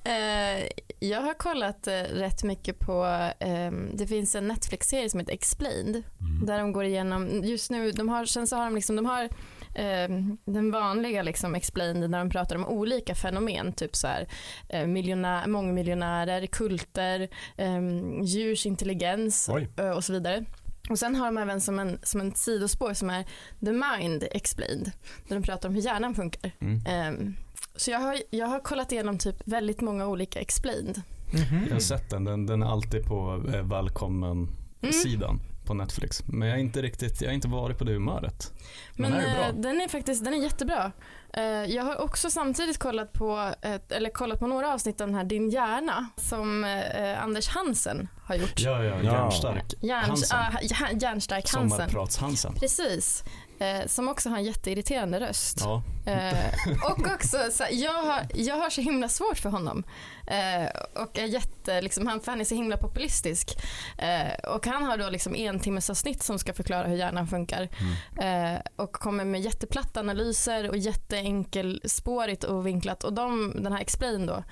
Eh, 0.03 0.63
jag 1.03 1.21
har 1.21 1.33
kollat 1.33 1.87
eh, 1.87 1.93
rätt 1.93 2.43
mycket 2.43 2.79
på, 2.79 3.03
ehm, 3.39 3.89
det 3.93 4.07
finns 4.07 4.35
en 4.35 4.47
Netflix-serie 4.47 5.09
som 5.09 5.19
heter 5.19 5.33
Explained. 5.33 5.95
Mm. 5.95 6.45
Där 6.45 6.59
de 6.59 6.73
går 6.73 6.83
igenom, 6.83 7.43
just 7.43 7.71
nu, 7.71 7.91
de 7.91 8.09
har, 8.09 8.25
sen 8.25 8.47
så 8.47 8.55
har 8.55 8.63
de 8.63 8.75
liksom, 8.75 8.95
de 8.95 9.05
har 9.05 9.29
ehm, 9.75 10.37
den 10.45 10.71
vanliga 10.71 11.21
liksom 11.21 11.55
Explained 11.55 12.09
när 12.09 12.19
de 12.19 12.29
pratar 12.29 12.55
om 12.55 12.65
olika 12.65 13.15
fenomen, 13.15 13.73
typ 13.73 13.95
så 13.95 14.07
här 14.07 14.27
eh, 14.69 14.87
miljonär, 14.87 15.47
mångmiljonärer, 15.47 16.45
kulter, 16.45 17.29
um, 17.57 18.23
djurs 18.23 18.65
intelligens 18.65 19.49
Oj. 19.51 19.69
eh, 19.77 19.89
och 19.89 20.03
så 20.03 20.13
vidare. 20.13 20.45
Och 20.89 20.99
sen 20.99 21.15
har 21.15 21.25
de 21.25 21.37
även 21.37 21.61
som 21.61 21.79
en, 21.79 21.99
som 22.03 22.21
en 22.21 22.35
sidospår 22.35 22.93
som 22.93 23.09
är 23.09 23.25
The 23.65 23.71
Mind 23.71 24.23
Explained, 24.31 24.91
där 25.27 25.35
de 25.35 25.43
pratar 25.43 25.69
om 25.69 25.75
hur 25.75 25.81
hjärnan 25.81 26.15
funkar. 26.15 26.51
Mm. 26.59 27.35
Så 27.81 27.91
jag 27.91 27.99
har, 27.99 28.17
jag 28.29 28.47
har 28.47 28.59
kollat 28.59 28.91
igenom 28.91 29.17
typ 29.17 29.35
väldigt 29.45 29.81
många 29.81 30.07
olika 30.07 30.39
explained. 30.39 31.01
Mhm. 31.33 31.65
Jag 31.67 31.73
har 31.75 31.79
sett 31.79 32.09
den. 32.09 32.23
Den, 32.23 32.45
den 32.45 32.63
är 32.63 32.67
alltid 32.71 33.05
på 33.05 33.43
eh, 33.53 33.61
välkommen-sidan 33.63 35.39
på 35.65 35.73
Netflix. 35.73 36.23
Men 36.27 36.47
jag 36.47 36.55
har 36.55 36.59
inte 36.61 36.81
riktigt, 36.81 37.21
jag 37.21 37.29
har 37.29 37.33
inte 37.33 37.47
varit 37.47 37.77
på 37.77 37.83
det 37.83 37.93
humöret. 37.93 38.53
Men, 38.95 39.11
Men 39.11 39.21
är 39.21 39.27
det 39.29 39.35
bra? 39.35 39.47
eh, 39.47 39.53
den 39.55 39.81
är 39.81 39.87
faktiskt 39.87 40.23
den 40.25 40.33
är 40.33 40.37
jättebra. 40.37 40.91
Eh, 41.33 41.43
jag 41.43 41.83
har 41.83 42.01
också 42.01 42.29
samtidigt 42.29 42.77
kollat 42.79 43.13
på, 43.13 43.53
ett, 43.61 43.91
eller 43.91 44.09
kollat 44.09 44.39
på 44.39 44.47
några 44.47 44.73
avsnitt 44.73 45.01
av 45.01 45.07
den 45.07 45.15
här 45.15 45.23
Din 45.23 45.49
hjärna 45.49 46.07
som 46.17 46.63
eh, 46.63 47.23
Anders 47.23 47.47
Hansen 47.47 48.07
har 48.23 48.35
gjort. 48.35 48.59
Ja, 48.59 48.83
ja, 48.83 48.95
Ja. 49.03 49.03
hjärnstark. 49.03 49.73
Järn, 49.81 50.05
Hansen. 50.05 50.39
ah, 50.39 50.51
ja, 50.61 50.75
järnstark 51.01 51.53
Hansen. 51.53 51.89
Sommarprats-Hansen. 51.89 52.53
Precis. 52.59 53.23
Eh, 53.61 53.87
som 53.87 54.09
också 54.09 54.29
har 54.29 54.37
en 54.37 54.43
jätteirriterande 54.43 55.19
röst. 55.19 55.57
Ja. 55.59 55.83
Eh, 56.05 56.91
och 56.91 57.13
också, 57.13 57.37
så 57.51 57.63
jag, 57.71 58.03
har, 58.03 58.27
jag 58.33 58.55
har 58.55 58.69
så 58.69 58.81
himla 58.81 59.09
svårt 59.09 59.37
för 59.37 59.49
honom. 59.49 59.83
Eh, 60.27 61.01
och 61.03 61.19
är 61.19 61.25
jätte, 61.25 61.81
liksom, 61.81 62.07
han, 62.07 62.21
för 62.21 62.31
han 62.31 62.41
är 62.41 62.45
så 62.45 62.55
himla 62.55 62.77
populistisk. 62.77 63.49
Eh, 63.97 64.49
och 64.53 64.65
han 64.65 64.83
har 64.83 64.97
då 64.97 65.09
liksom 65.09 65.35
en 65.35 65.59
timmes 65.59 65.89
avsnitt 65.89 66.23
som 66.23 66.39
ska 66.39 66.53
förklara 66.53 66.87
hur 66.87 66.95
hjärnan 66.95 67.27
funkar. 67.27 67.69
Mm. 68.17 68.55
Eh, 68.55 68.61
och 68.75 68.93
kommer 68.93 69.25
med 69.25 69.41
jätteplatta 69.41 69.99
analyser 69.99 70.69
och 70.69 70.77
jätteenkelspårigt 70.77 72.43
och 72.43 72.67
vinklat. 72.67 73.03
Och 73.03 73.13
de, 73.13 73.53
den 73.63 73.73
här 73.73 73.81
Explain 73.81 74.25
då, 74.25 74.43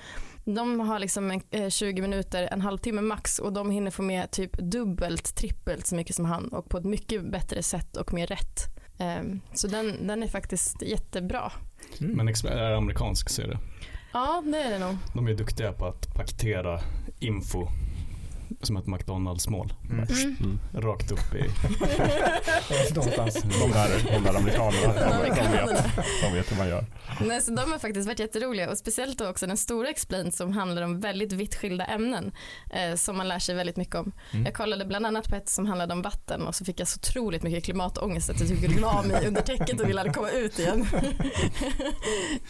de 0.46 0.80
har 0.80 1.00
liksom 1.00 1.32
en, 1.32 1.42
eh, 1.51 1.70
20 1.70 2.01
minuter, 2.01 2.50
en 2.51 2.62
halvtimme 2.62 3.01
max 3.01 3.39
och 3.39 3.54
de 3.54 3.72
hinner 3.72 3.92
få 3.92 4.01
med 4.01 4.32
typ 4.32 4.58
dubbelt, 4.58 5.36
trippelt 5.36 5.88
så 5.88 5.96
mycket 5.96 6.16
som 6.16 6.25
han 6.25 6.48
och 6.48 6.70
på 6.70 6.78
ett 6.78 6.86
mycket 6.86 7.32
bättre 7.32 7.63
sätt 7.63 7.98
och 7.98 8.13
mer 8.13 8.28
rätt. 8.28 8.78
Eh, 9.00 9.24
så 9.53 9.68
den, 9.68 10.08
den 10.08 10.24
är 10.24 10.27
faktiskt 10.27 10.82
jättebra. 10.82 11.51
Mm. 12.01 12.12
Men 12.12 12.27
är 12.48 12.72
amerikansk 12.72 13.29
serie. 13.29 13.58
Ja, 14.13 14.44
det 14.46 14.58
är 14.58 14.70
det 14.70 14.79
nog. 14.79 14.98
De 15.13 15.27
är 15.27 15.34
duktiga 15.34 15.74
på 15.74 15.86
att 15.86 16.13
paketera 16.13 16.79
info 17.20 17.68
som 18.62 18.77
ett 18.77 18.88
McDonalds-mål. 18.88 19.74
Mm. 19.89 20.08
Mm. 20.39 20.60
Rakt 20.74 21.12
upp 21.12 21.36
i... 21.36 21.44
Någonstans. 22.96 23.44
De 23.44 23.72
där, 23.72 24.12
de 24.13 24.24
där 24.24 24.36
amerikanerna, 24.36 24.94
de, 24.94 25.29
de, 25.29 25.46
vet, 25.68 25.84
de 26.22 26.34
vet 26.34 26.51
hur 26.51 26.58
man 26.58 26.70
gör. 26.70 26.86
Nej, 27.22 27.41
så 27.41 27.51
de 27.51 27.72
har 27.72 27.79
faktiskt 27.79 28.08
varit 28.08 28.20
jätteroliga 28.20 28.70
och 28.70 28.77
speciellt 28.77 29.18
då 29.18 29.29
också 29.29 29.48
den 29.48 29.58
stora 29.58 29.89
Explain 29.89 30.32
som 30.32 30.53
handlar 30.53 30.82
om 30.82 31.00
väldigt 31.00 31.34
vitt 31.34 31.56
skilda 31.56 31.86
ämnen 31.86 32.32
eh, 32.74 32.96
som 32.96 33.18
man 33.18 33.27
lär 33.27 33.39
sig 33.39 33.56
väldigt 33.56 33.77
mycket 33.77 33.96
om. 33.96 34.12
Mm. 34.32 34.46
Jag 34.46 34.53
kollade 34.53 34.86
bland 34.86 35.06
annat 35.06 35.29
på 35.29 35.36
ett 35.36 35.50
som 35.50 35.65
handlade 35.65 35.94
om 35.94 36.01
vatten 36.01 36.48
och 36.48 36.56
så 36.56 36.65
fick 36.65 36.79
jag 36.79 36.88
så 36.88 36.98
otroligt 36.98 37.44
mycket 37.44 37.63
klimatångest 37.63 38.29
att 38.29 38.39
jag 38.39 38.50
typ 38.50 38.79
la 38.82 39.03
mig 39.03 39.27
under 39.27 39.41
täcket 39.41 39.79
och 39.79 39.89
ville 39.89 40.13
komma 40.13 40.29
ut 40.29 40.60
igen. 40.60 40.88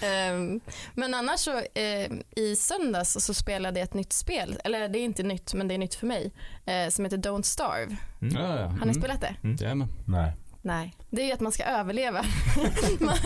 Ehm, 0.01 0.59
men 0.93 1.13
annars 1.13 1.39
så 1.39 1.57
eh, 1.57 2.11
i 2.35 2.55
söndags 2.55 3.25
så 3.25 3.33
spelade 3.33 3.79
jag 3.79 3.85
ett 3.87 3.93
nytt 3.93 4.13
spel, 4.13 4.59
eller 4.63 4.89
det 4.89 4.99
är 4.99 5.03
inte 5.03 5.23
nytt 5.23 5.53
men 5.53 5.67
det 5.67 5.73
är 5.73 5.77
nytt 5.77 5.88
för 5.95 6.07
mig, 6.07 6.31
eh, 6.65 6.89
som 6.89 7.05
heter 7.05 7.17
Don't 7.17 7.41
Starve. 7.41 7.95
Mm. 8.21 8.35
Ja, 8.35 8.59
ja. 8.59 8.67
Har 8.79 8.85
ni 8.85 8.93
spelat 8.93 9.21
det? 9.21 9.35
Jajamän. 9.63 9.87
Nej. 10.05 10.33
Nej, 10.61 10.95
det 11.11 11.21
är 11.21 11.25
ju 11.25 11.31
att 11.31 11.39
man 11.39 11.51
ska 11.51 11.63
överleva. 11.63 12.25
man, 12.99 13.17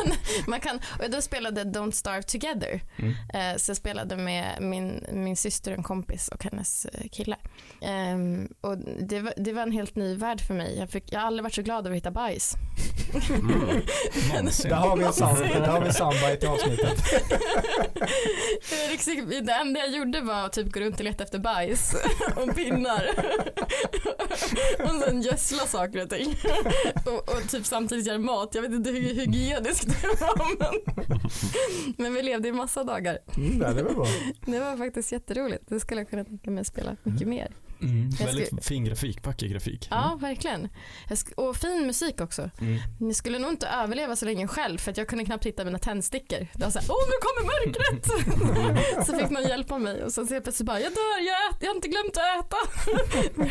man 0.47 0.59
kan, 0.59 0.79
och 1.03 1.09
då 1.09 1.21
spelade 1.21 1.63
Don't 1.63 1.91
Starve 1.91 2.23
Together. 2.23 2.81
Mm. 2.97 3.13
Eh, 3.33 3.57
så 3.57 3.69
jag 3.69 3.77
spelade 3.77 4.17
med 4.17 4.57
min, 4.61 5.05
min 5.11 5.37
syster, 5.37 5.71
en 5.71 5.83
kompis 5.83 6.27
och 6.27 6.43
hennes 6.43 6.85
eh, 6.85 7.09
kille. 7.11 7.37
Ehm, 7.81 8.47
och 8.61 8.77
det, 8.99 9.19
var, 9.19 9.33
det 9.37 9.53
var 9.53 9.61
en 9.63 9.71
helt 9.71 9.95
ny 9.95 10.15
värld 10.15 10.41
för 10.47 10.53
mig. 10.53 10.77
Jag, 10.79 10.89
fick, 10.89 11.13
jag 11.13 11.19
har 11.19 11.27
aldrig 11.27 11.43
varit 11.43 11.53
så 11.55 11.61
glad 11.61 11.85
över 11.85 11.95
att 11.95 11.97
hitta 11.97 12.11
bajs. 12.11 12.53
Mm. 13.29 13.59
Där 14.63 14.75
har 14.75 14.97
vi 14.97 15.03
en 15.03 15.13
sound, 15.13 15.37
där 15.39 15.67
har 15.67 15.81
vi 15.81 15.87
en 15.87 15.93
soundbite 15.93 16.45
i 16.45 16.49
avsnittet. 16.49 17.03
Liksom- 18.91 19.29
Det 19.45 19.53
enda 19.53 19.79
jag 19.79 19.89
gjorde 19.89 20.21
var 20.21 20.45
att 20.45 20.53
typ 20.53 20.71
gå 20.71 20.79
runt 20.79 20.97
och 20.97 21.03
leta 21.03 21.23
efter 21.23 21.39
bajs 21.39 21.95
och 22.35 22.55
pinnar. 22.55 23.09
och 24.79 24.89
sen 25.07 25.21
gödsla 25.21 25.65
saker 25.65 26.03
och 26.03 26.09
ting. 26.09 26.35
Och, 27.05 27.29
och 27.29 27.49
typ 27.49 27.65
samtidigt 27.73 28.07
göra 28.07 28.17
mat. 28.19 28.55
Jag 28.55 28.61
vet 28.61 28.71
inte 28.71 28.89
hur 28.89 29.13
hygieniskt 29.13 29.87
det 29.87 30.07
var 30.21 30.57
men, 30.59 31.95
men 31.97 32.13
vi 32.13 32.21
levde 32.21 32.47
i 32.47 32.51
massa 32.51 32.83
dagar. 32.83 33.19
Mm, 33.37 33.59
det 33.59 33.83
var 33.83 33.93
bra. 33.93 34.05
Det 34.45 34.59
var 34.59 34.77
faktiskt 34.77 35.11
jätteroligt. 35.11 35.63
Det 35.67 35.79
skulle 35.79 36.01
jag 36.01 36.09
kunna 36.09 36.23
tänka 36.23 36.51
mig 36.51 36.61
att 36.61 36.67
spela 36.67 36.95
mycket 37.03 37.27
mer. 37.27 37.51
Mm. 37.83 38.09
Väldigt 38.09 38.47
ska- 38.47 38.61
fin 38.61 38.85
grafik, 38.85 39.25
vacker 39.25 39.47
grafik. 39.47 39.87
Ja, 39.91 40.17
verkligen. 40.21 40.67
Jag 41.09 41.15
sk- 41.15 41.33
och 41.33 41.55
fin 41.57 41.87
musik 41.87 42.21
också. 42.21 42.49
Mm. 42.61 42.79
Jag 42.99 43.15
skulle 43.15 43.39
nog 43.39 43.51
inte 43.51 43.67
överleva 43.67 44.15
så 44.15 44.25
länge 44.25 44.47
själv 44.47 44.77
för 44.77 44.91
att 44.91 44.97
jag 44.97 45.07
kunde 45.07 45.25
knappt 45.25 45.45
hitta 45.45 45.65
mina 45.65 45.79
tändstickor. 45.79 46.47
Det 46.53 46.63
var 46.63 46.69
såhär, 46.71 46.87
åh 46.89 47.03
nu 47.07 47.15
kommer 47.21 47.43
mörkret! 47.45 49.05
så 49.07 49.13
fick 49.19 49.29
någon 49.29 49.43
hjälpa 49.43 49.77
mig 49.77 50.03
och 50.03 50.11
så 50.11 50.25
helt 50.25 50.43
plötsligt 50.43 50.67
bara, 50.67 50.79
jag 50.79 50.91
dör, 50.91 51.19
jag, 51.27 51.49
ät, 51.51 51.57
jag 51.61 51.67
har 51.69 51.75
inte 51.75 51.87
glömt 51.87 52.17
att 52.17 52.45
äta. 52.45 52.57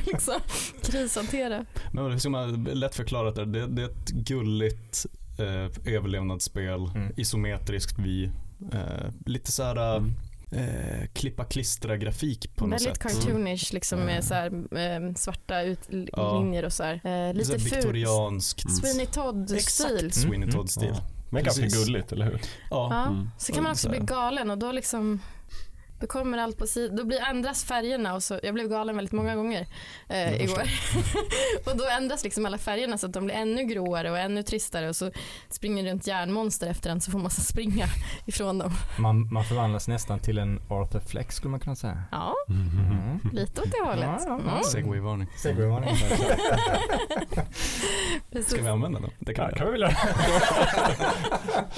liksom, 0.10 0.34
krishantera. 0.82 1.64
Men 1.92 2.04
det 2.04 2.14
är 2.14 2.18
som 2.18 2.66
lätt 2.72 2.94
förklarat 2.94 3.34
där, 3.34 3.46
det, 3.46 3.66
det 3.66 3.82
är 3.82 3.86
ett 3.86 4.08
gulligt 4.10 5.06
eh, 5.38 5.94
överlevnadsspel, 5.94 6.80
Mm. 6.94 7.12
isometriskt 7.16 7.98
vy, 7.98 8.24
eh, 8.72 9.10
lite 9.26 9.52
så 9.52 9.62
här 9.62 9.96
Mm. 9.96 10.12
Eh, 10.52 11.06
klippa 11.12 11.44
klistra 11.44 11.96
grafik 11.96 12.56
på 12.56 12.66
något 12.66 12.72
Väldigt 12.86 13.02
sätt. 13.02 13.12
cartoonish 13.24 13.72
liksom 13.74 13.98
med 13.98 14.08
Mm. 14.08 14.22
så 14.22 14.34
här, 14.34 14.46
eh, 15.08 15.14
svarta 15.14 15.62
ut, 15.62 15.80
Ja. 16.12 16.38
linjer 16.40 16.64
och 16.64 16.72
så 16.72 16.82
här. 16.84 16.94
Eh, 17.28 17.34
Lite 17.34 17.46
så 17.46 17.52
här 17.52 17.58
fult. 17.58 17.72
viktorianskt. 17.76 18.64
Mm. 18.64 18.76
Sweeney 18.76 19.06
Todd-stil. 19.06 19.56
Exakt 19.56 20.14
Sweeney 20.14 20.36
Mm. 20.36 20.50
Todd-stil. 20.50 20.90
Ja. 20.94 21.00
Men 21.30 21.44
ganska 21.44 21.66
gulligt, 21.66 22.12
eller 22.12 22.24
hur? 22.26 22.40
Ja. 22.70 22.88
Ja. 22.90 23.06
Mm. 23.06 23.28
Så 23.38 23.52
kan 23.52 23.62
man 23.62 23.72
också 23.72 23.88
bli 23.88 23.98
galen 23.98 24.50
och 24.50 24.58
då 24.58 24.72
liksom 24.72 25.20
då 26.02 26.06
kommer 26.08 26.38
allt 26.38 26.58
på 26.58 26.66
sidan, 26.66 26.96
då 26.96 27.04
blir 27.04 27.20
ändras 27.20 27.64
färgerna 27.64 28.14
och 28.14 28.22
så, 28.22 28.40
jag 28.42 28.54
blev 28.54 28.68
galen 28.68 28.96
väldigt 28.96 29.12
många 29.12 29.36
gånger 29.36 29.66
eh, 30.08 30.42
igår. 30.42 30.62
och 31.66 31.76
då 31.76 31.84
ändras 31.98 32.24
liksom 32.24 32.46
alla 32.46 32.58
färgerna 32.58 32.98
så 32.98 33.06
att 33.06 33.12
de 33.12 33.24
blir 33.24 33.34
ännu 33.34 33.64
gråare 33.64 34.10
och 34.10 34.18
ännu 34.18 34.42
tristare 34.42 34.88
och 34.88 34.96
så 34.96 35.10
springer 35.48 35.84
runt 35.84 36.06
järnmonster 36.06 36.66
efter 36.66 36.90
en 36.90 37.00
så 37.00 37.10
får 37.10 37.18
man 37.18 37.30
så 37.30 37.40
springa 37.40 37.86
ifrån 38.26 38.58
dem. 38.58 38.72
Man, 38.98 39.32
man 39.32 39.44
förvandlas 39.44 39.88
nästan 39.88 40.18
till 40.18 40.38
en 40.38 40.60
Arthur 40.68 41.00
Flex 41.00 41.36
skulle 41.36 41.50
man 41.50 41.60
kunna 41.60 41.76
säga. 41.76 42.02
Ja, 42.10 42.34
Mm. 42.48 43.20
lite 43.32 43.60
åt 43.60 43.70
det 43.70 43.84
hållet. 43.84 44.04
Ja, 44.04 44.18
ja, 44.26 44.40
ja. 44.46 44.50
Mm, 44.50 44.62
Segway-varning. 44.64 45.28
Segway-varning. 45.36 45.96
precis. 48.32 48.50
Ska 48.52 48.62
vi 48.62 48.68
använda 48.68 49.00
den? 49.00 49.10
Det 49.18 49.34
kan 49.34 49.48
Ja, 49.50 49.56
kan 49.56 49.66
vi 49.66 49.72
väl 49.72 49.80
göra. 49.80 49.96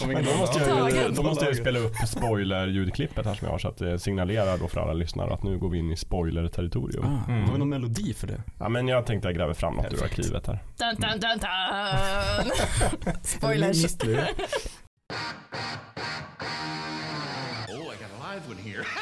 Om 0.02 0.08
Men 0.08 0.10
ingen 0.10 0.24
då 0.24 0.38
måste 0.38 0.58
jag, 0.58 1.14
då 1.14 1.22
måste 1.22 1.44
jag 1.44 1.56
spela 1.56 1.78
upp 1.78 1.94
spoiler-ljudklippet 2.06 3.26
här 3.26 3.34
som 3.34 3.46
jag 3.46 3.52
har 3.52 3.58
så 3.58 3.68
att 3.68 4.02
signalerar 4.14 4.58
då 4.58 4.68
för 4.68 4.80
alla 4.80 4.92
lyssnare 4.92 5.34
att 5.34 5.42
nu 5.42 5.58
går 5.58 5.68
vi 5.68 5.78
in 5.78 5.90
i 5.92 5.96
spoiler-territorium. 5.96 7.04
Ah, 7.04 7.30
Mm. 7.32 7.44
Har 7.44 7.52
vi 7.52 7.58
någon 7.58 7.68
melodi 7.68 8.14
för 8.14 8.26
det? 8.26 8.42
Ja 8.58 8.68
men 8.68 8.88
jag 8.88 9.06
tänkte 9.06 9.28
jag 9.28 9.36
gräver 9.36 9.54
fram 9.54 9.74
något 9.74 9.92
ur 9.92 10.02
arkivet 10.04 10.46
här. 10.46 10.58
Dun, 10.78 10.94
dun, 10.94 11.20
dun, 11.20 11.38
dun. 11.38 12.50
Spoilers. 13.22 13.96
Oh, 17.68 17.92
I 17.92 17.96
got 17.96 18.10
a 18.10 18.32
live 18.32 18.42
one 18.48 18.60
here. 18.70 18.84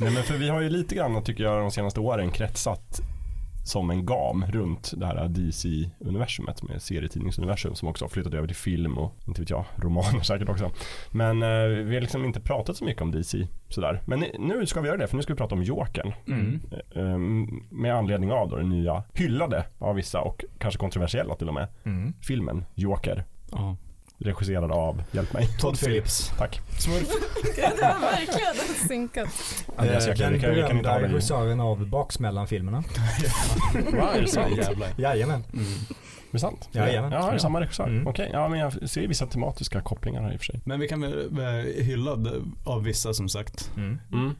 Nej 0.00 0.10
men 0.10 0.22
för 0.22 0.34
vi 0.34 0.48
har 0.48 0.60
ju 0.60 0.70
lite 0.70 0.94
grann 0.94 1.24
tycker 1.24 1.44
jag 1.44 1.60
de 1.60 1.70
senaste 1.70 2.00
åren 2.00 2.30
kretsat 2.30 3.00
som 3.64 3.90
en 3.90 4.06
gam 4.06 4.44
runt 4.48 4.92
det 4.96 5.06
här 5.06 5.28
DC-universumet 5.28 6.62
med 6.62 6.82
serietidningsuniversum 6.82 7.74
som 7.74 7.88
också 7.88 8.04
har 8.04 8.08
flyttat 8.10 8.34
över 8.34 8.46
till 8.46 8.56
film 8.56 8.98
och 8.98 9.14
inte 9.26 9.40
vet 9.40 9.50
jag, 9.50 9.64
romaner 9.76 10.20
säkert 10.20 10.48
också. 10.48 10.70
Men 11.10 11.42
eh, 11.42 11.66
vi 11.84 11.94
har 11.94 12.00
liksom 12.00 12.24
inte 12.24 12.40
pratat 12.40 12.76
så 12.76 12.84
mycket 12.84 13.02
om 13.02 13.10
DC 13.10 13.46
sådär. 13.68 14.02
Men 14.06 14.24
nu 14.38 14.66
ska 14.66 14.80
vi 14.80 14.88
göra 14.88 14.98
det 14.98 15.06
för 15.06 15.16
nu 15.16 15.22
ska 15.22 15.32
vi 15.32 15.36
prata 15.38 15.54
om 15.54 15.62
Jokern. 15.62 16.12
Mm. 16.26 16.60
Eh, 16.94 17.18
med 17.70 17.94
anledning 17.94 18.32
av 18.32 18.48
då 18.48 18.56
den 18.56 18.68
nya 18.68 19.04
hyllade 19.12 19.64
av 19.78 19.94
vissa 19.94 20.20
och 20.20 20.44
kanske 20.58 20.78
kontroversiella 20.80 21.34
till 21.34 21.48
och 21.48 21.54
med 21.54 21.68
Mm. 21.84 22.12
filmen 22.20 22.64
Joker. 22.74 23.24
Ja. 23.50 23.76
Regisserad 24.24 24.72
av, 24.72 25.02
hjälp 25.12 25.32
mig. 25.32 25.48
Todd 25.60 25.80
Phillips. 25.80 26.32
Tack. 26.38 26.60
det 27.56 27.62
var 27.62 28.00
verkligen 28.00 28.88
synkat. 28.88 29.28
Andreas, 29.76 30.06
jag 30.06 30.16
kan- 30.16 30.24
Den 30.24 30.32
vi 30.34 30.40
kan- 30.40 30.54
vi 30.54 30.62
berömda 30.62 31.02
regissören 31.02 31.60
av 31.60 31.86
Baksmällan-filmerna. 31.86 32.84
Va, 33.92 34.12
är 34.14 34.20
det 34.20 34.28
sant? 34.28 34.60
Jajamän. 34.96 35.44
Mm. 35.52 35.64
Är 35.64 36.32
det 36.32 36.38
sant? 36.38 36.68
Jajamän. 36.72 37.12
Ja, 37.12 37.18
det 37.18 37.26
är 37.28 37.32
Ja. 37.32 37.38
samma 37.38 37.60
regissör. 37.60 37.84
Mm. 37.86 38.06
Okej, 38.06 38.30
ja 38.32 38.48
men 38.48 38.58
jag 38.58 38.90
ser 38.90 39.06
vissa 39.08 39.26
tematiska 39.26 39.80
kopplingar 39.80 40.22
här 40.22 40.32
i 40.32 40.36
och 40.36 40.40
för 40.40 40.44
sig. 40.44 40.60
Men 40.64 40.80
vi 40.80 40.88
kan 40.88 41.00
väl 41.00 41.28
vara 41.30 41.50
hyllad 41.62 42.52
av 42.64 42.82
vissa 42.84 43.14
som 43.14 43.28
sagt. 43.28 43.70
Mm. 43.76 43.98
Mm. 44.12 44.34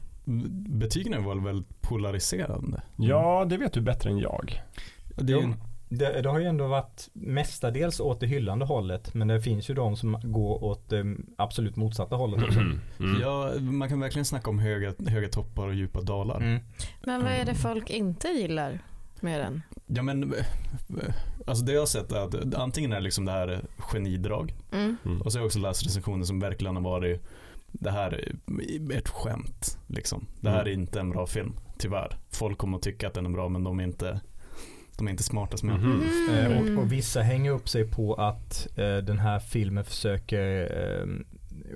Betygen 0.79 1.13
är 1.13 1.19
väl 1.29 1.39
väldigt 1.39 1.81
polariserande? 1.81 2.81
Ja, 2.95 3.45
det 3.49 3.57
vet 3.57 3.73
du 3.73 3.81
bättre 3.81 4.09
än 4.09 4.17
jag. 4.17 4.61
Det 5.15 5.33
är 5.33 5.53
det, 5.97 6.21
det 6.21 6.29
har 6.29 6.39
ju 6.39 6.45
ändå 6.45 6.67
varit 6.67 7.09
mestadels 7.13 7.99
åt 7.99 8.19
det 8.19 8.27
hyllande 8.27 8.65
hållet 8.65 9.13
men 9.13 9.27
det 9.27 9.41
finns 9.41 9.69
ju 9.69 9.73
de 9.73 9.95
som 9.95 10.17
går 10.23 10.63
åt 10.63 10.89
det 10.89 11.15
absolut 11.37 11.75
motsatta 11.75 12.15
hållet 12.15 12.43
också. 12.43 12.59
Mm. 12.59 12.79
Ja, 13.21 13.51
man 13.59 13.89
kan 13.89 13.99
verkligen 13.99 14.25
snacka 14.25 14.49
om 14.49 14.59
höga, 14.59 14.93
höga 15.07 15.27
toppar 15.29 15.67
och 15.67 15.73
djupa 15.75 16.01
dalar. 16.01 16.37
Mm. 16.41 16.59
Men 17.05 17.23
vad 17.23 17.31
är 17.31 17.45
det 17.45 17.55
folk 17.55 17.89
inte 17.89 18.27
gillar 18.27 18.79
med 19.19 19.39
den? 19.39 19.61
Ja 19.87 20.01
men, 20.03 20.23
eh, 20.33 20.45
alltså 21.47 21.65
det 21.65 21.73
jag 21.73 21.81
har 21.81 21.85
sett 21.85 22.11
är 22.11 22.19
att 22.19 22.55
antingen 22.55 22.91
är 22.91 22.95
det 22.95 23.01
liksom 23.03 23.25
det 23.25 23.31
här 23.31 23.61
genidrag 23.77 24.53
Mm. 24.71 24.97
Mm. 25.05 25.21
och 25.21 25.31
så 25.31 25.37
har 25.37 25.41
jag 25.41 25.45
också 25.47 25.59
läst 25.59 25.85
recensioner 25.85 26.25
som 26.25 26.39
verkligen 26.39 26.75
har 26.75 26.83
varit 26.83 27.21
det 27.71 27.91
här 27.91 28.11
är 28.11 28.97
ett 28.97 29.09
skämt 29.09 29.77
liksom. 29.87 30.25
Det 30.41 30.49
här 30.49 30.59
är 30.59 30.67
Mm. 30.67 30.79
inte 30.81 30.99
en 30.99 31.09
bra 31.09 31.27
film, 31.27 31.53
tyvärr. 31.77 32.17
Folk 32.31 32.57
kommer 32.57 32.77
att 32.77 32.83
tycka 32.83 33.07
att 33.07 33.13
den 33.13 33.25
är 33.25 33.29
bra 33.29 33.49
men 33.49 33.63
de 33.63 33.79
är 33.79 33.83
inte, 33.83 34.19
de 34.97 35.07
är 35.07 35.11
inte 35.11 35.23
smarta 35.23 35.57
som 35.57 35.69
jag. 35.69 35.79
Mhm. 35.79 36.01
Eh, 36.29 36.45
Mm. 36.45 36.77
och, 36.77 36.83
och 36.83 36.91
vissa 36.91 37.21
hänger 37.21 37.51
upp 37.51 37.69
sig 37.69 37.83
på 37.87 38.13
att 38.13 38.67
eh, 38.75 38.97
den 38.97 39.19
här 39.19 39.39
filmen 39.39 39.83
försöker 39.85 40.61
eh, 40.61 41.07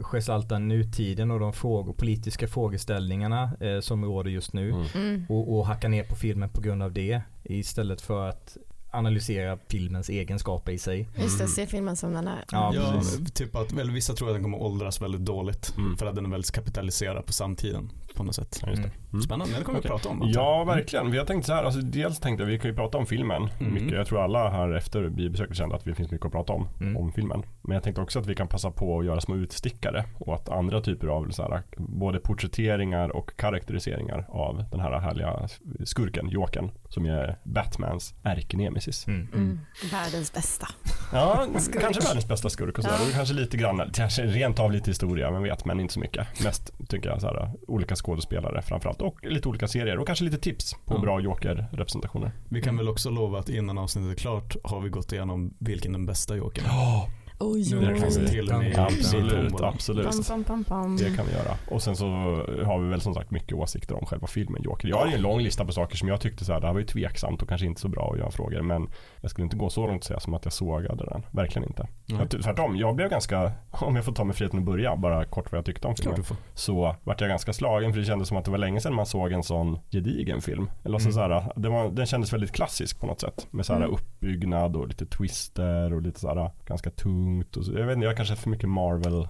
gestalta 0.02 0.60
nutiden 0.60 1.32
och 1.32 1.40
de 1.40 1.54
frågor, 1.54 1.94
politiska 1.94 2.48
frågeställningarna 2.48 3.52
eh, 3.60 3.80
som 3.80 4.06
råder 4.06 4.32
just 4.32 4.54
nu. 4.54 4.70
Mm. 4.72 4.86
Mm. 4.96 5.26
Och, 5.30 5.58
och 5.58 5.66
hacka 5.66 5.88
ner 5.88 6.04
på 6.04 6.16
filmen 6.16 6.50
på 6.50 6.62
grund 6.62 6.84
av 6.84 6.92
det 6.94 7.22
istället 7.44 8.02
för 8.02 8.30
att 8.30 8.58
analysera 8.92 9.58
filmens 9.70 10.10
egenskaper 10.10 10.72
i 10.72 10.78
sig. 10.78 11.10
Just 11.16 11.40
det, 11.40 11.48
se 11.48 11.66
filmen 11.68 11.96
som 11.96 12.14
den 12.14 12.28
är. 12.28 12.44
Ja, 12.52 12.72
Ja, 12.76 13.02
typ 13.34 13.56
att, 13.56 13.72
väl, 13.72 13.92
vissa 13.92 14.14
tror 14.14 14.28
att 14.30 14.36
den 14.36 14.44
kommer 14.44 14.62
åldras 14.62 15.02
väldigt 15.02 15.22
dåligt 15.26 15.74
Mm. 15.78 15.98
för 15.98 16.06
att 16.06 16.16
den 16.16 16.26
är 16.26 16.30
väldigt 16.30 16.52
kapitaliserad 16.52 17.26
på 17.26 17.34
samtiden 17.34 17.92
på 18.16 18.24
något 18.24 18.36
sätt. 18.36 18.60
Ja, 18.64 18.70
just 18.70 18.84
det. 18.84 18.92
Mm. 19.12 19.22
Spännande, 19.22 19.58
det 19.58 19.64
kommer 19.64 19.80
Okej. 19.80 19.92
vi 19.92 19.98
prata 19.98 20.10
om. 20.10 20.22
Ja, 20.34 20.64
verkligen. 20.64 21.12
Vi 21.12 21.18
har 21.18 21.26
tänkt 21.26 21.46
så 21.46 21.54
här, 21.54 21.64
alltså, 21.64 21.82
dels 21.82 22.20
tänkte 22.20 22.44
jag, 22.44 22.50
vi 22.52 22.60
kan 22.60 22.70
ju 22.72 22.76
prata 22.76 22.98
om 22.98 23.06
filmen 23.06 23.50
Mm. 23.60 23.74
mycket. 23.74 23.92
Jag 23.92 24.08
tror 24.08 24.24
alla 24.24 24.50
här 24.50 24.74
efter 24.74 25.10
biobesöket 25.10 25.56
kände 25.58 25.76
att 25.76 25.86
det 25.86 25.96
finns 25.96 26.12
mycket 26.12 26.26
att 26.26 26.32
prata 26.32 26.54
om, 26.54 26.68
Mm. 26.82 26.98
om 26.98 27.12
filmen. 27.12 27.44
Men 27.62 27.74
jag 27.74 27.84
tänkte 27.84 28.02
också 28.02 28.20
att 28.20 28.26
vi 28.28 28.36
kan 28.36 28.48
passa 28.48 28.72
på 28.72 29.00
att 29.00 29.06
göra 29.06 29.22
små 29.22 29.36
utstickare 29.36 30.06
och 30.20 30.34
att 30.36 30.50
andra 30.50 30.82
typer 30.82 31.08
av 31.08 31.30
så 31.30 31.42
här, 31.44 31.64
både 31.78 32.20
porträtteringar 32.20 33.10
och 33.16 33.32
karaktäriseringar 33.36 34.26
av 34.30 34.64
den 34.72 34.80
här 34.80 35.00
härliga 35.00 35.48
skurken, 35.86 36.30
Jokern, 36.30 36.72
som 36.90 37.06
är 37.06 37.38
Batmans 37.44 38.14
ärkenemesis. 38.24 39.08
Nemesis. 39.08 39.08
Mm. 39.08 39.28
Mm. 39.34 39.60
Världens 39.92 40.34
bästa. 40.34 40.68
Ja, 41.14 41.48
Skurk. 41.60 41.82
kanske 41.82 42.02
världens 42.02 42.28
bästa 42.28 42.50
skurk 42.50 42.78
och 42.78 42.84
sådär. 42.84 42.98
Ja. 43.02 43.06
Och 43.08 43.12
kanske 43.14 43.34
lite 43.36 43.58
grann, 43.58 43.90
kanske 43.94 44.22
rent 44.26 44.60
av 44.60 44.72
lite 44.72 44.90
historia, 44.92 45.32
men 45.32 45.44
vet, 45.44 45.66
men 45.66 45.80
inte 45.80 45.94
så 45.94 46.00
mycket. 46.00 46.44
Mest 46.44 46.72
tycker 46.90 47.10
jag 47.10 47.22
såhär, 47.22 47.52
olika 47.68 47.96
skådespelare 47.96 48.62
framförallt 48.62 49.02
och 49.02 49.26
lite 49.26 49.50
olika 49.50 49.68
serier 49.68 49.98
och 49.98 50.08
kanske 50.08 50.26
lite 50.26 50.38
tips 50.38 50.74
på 50.86 50.94
Ja. 50.94 51.00
bra 51.00 51.20
Joker-representationer. 51.20 52.32
Vi 52.50 52.62
kan 52.62 52.78
väl 52.78 52.90
också 52.90 53.10
lova 53.10 53.40
att 53.40 53.50
innan 53.50 53.78
avsnittet 53.78 54.12
är 54.12 54.22
klart 54.22 54.56
har 54.64 54.82
vi 54.82 54.90
gått 54.90 55.12
igenom 55.12 55.54
vilken 55.60 55.92
den 55.92 56.06
bästa 56.06 56.36
jokern 56.36 56.66
är. 56.66 56.70
Ja, 56.70 57.10
Oj, 57.40 57.64
det 57.70 57.80
när 57.80 57.96
kan 57.96 58.10
vi. 58.10 58.28
till 58.28 58.52
och 58.52 58.60
med 58.60 58.80
absolut, 58.80 59.62
absolut. 59.62 60.06
Pam, 60.06 60.24
pam, 60.24 60.44
pam, 60.44 60.64
pam. 60.64 60.98
Det 60.98 61.16
kan 61.16 61.26
vi 61.26 61.32
göra. 61.34 61.58
Och 61.72 61.84
sen 61.84 61.96
så 61.96 62.06
har 62.66 62.80
vi 62.80 62.90
väl 62.90 63.02
som 63.02 63.14
sagt 63.14 63.32
mycket 63.32 63.54
åsikter 63.54 63.96
om 63.96 64.06
själva 64.06 64.28
filmen 64.28 64.64
Joker. 64.64 64.88
Jag 64.88 64.98
har 64.98 65.08
ju 65.08 65.14
en 65.14 65.22
lång 65.22 65.42
lista 65.42 65.66
på 65.66 65.72
saker 65.72 65.98
som 65.98 66.08
jag 66.08 66.22
tyckte 66.22 66.46
så 66.46 66.54
här, 66.54 66.60
det 66.60 66.68
här 66.68 66.74
var 66.74 66.80
ju 66.80 66.86
tveksamt 66.86 67.42
och 67.42 67.50
kanske 67.50 67.68
inte 67.68 67.82
så 67.82 67.88
bra 67.88 68.12
att 68.14 68.20
göra 68.20 68.32
frågor. 68.32 68.62
Men 68.62 68.90
jag 69.28 69.32
skulle 69.32 69.44
inte 69.44 69.56
gå 69.58 69.70
så 69.70 69.88
långt 69.88 69.98
att 70.02 70.04
säga 70.04 70.20
som 70.20 70.34
att 70.34 70.46
jag 70.46 70.54
sågade 70.54 71.06
den. 71.06 71.26
Verkligen 71.32 71.68
inte. 71.68 71.88
Jag, 72.06 72.30
tvärtom, 72.30 72.76
jag 72.78 72.96
blev 72.96 73.10
ganska, 73.10 73.52
om 73.72 73.96
jag 73.96 74.06
får 74.06 74.12
ta 74.12 74.24
mig 74.24 74.36
friheten 74.36 74.60
att 74.60 74.66
börja, 74.66 74.96
bara 74.96 75.26
kort 75.26 75.52
vad 75.52 75.58
jag 75.58 75.66
tyckte 75.66 75.88
om 75.88 75.96
filmen. 75.96 76.24
Så 76.54 76.96
vart 77.04 77.22
jag 77.22 77.30
ganska 77.30 77.54
slagen 77.54 77.94
för 77.94 78.00
det 78.00 78.06
kändes 78.06 78.28
som 78.28 78.38
att 78.38 78.46
det 78.46 78.52
var 78.52 78.58
länge 78.58 78.82
sedan 78.82 78.94
man 78.96 79.06
såg 79.06 79.32
en 79.32 79.44
sån 79.44 79.80
gedigen 79.92 80.42
film. 80.42 80.70
Eller 80.84 80.94
alltså 80.96 81.10
Mm. 81.10 81.14
så 81.30 81.34
här, 81.34 81.52
det 81.56 81.70
var, 81.70 81.90
den 81.90 82.06
kändes 82.06 82.34
väldigt 82.34 82.52
klassisk 82.52 83.00
på 83.00 83.08
något 83.08 83.22
sätt. 83.22 83.48
Med 83.52 83.66
så 83.66 83.74
här 83.74 83.80
Mm. 83.80 83.94
uppbyggnad 83.94 84.76
och 84.76 84.88
lite 84.88 85.06
twister 85.06 85.94
och 85.94 86.02
lite 86.02 86.20
så 86.20 86.28
här 86.28 86.52
ganska 86.66 86.90
tungt. 86.90 87.58
Och 87.58 87.66
så, 87.66 87.74
jag 87.74 87.86
vet 87.86 87.96
inte, 87.96 88.06
jag 88.06 88.16
kanske 88.18 88.36
för 88.36 88.50
mycket 88.50 88.70
Marvel 88.70 89.28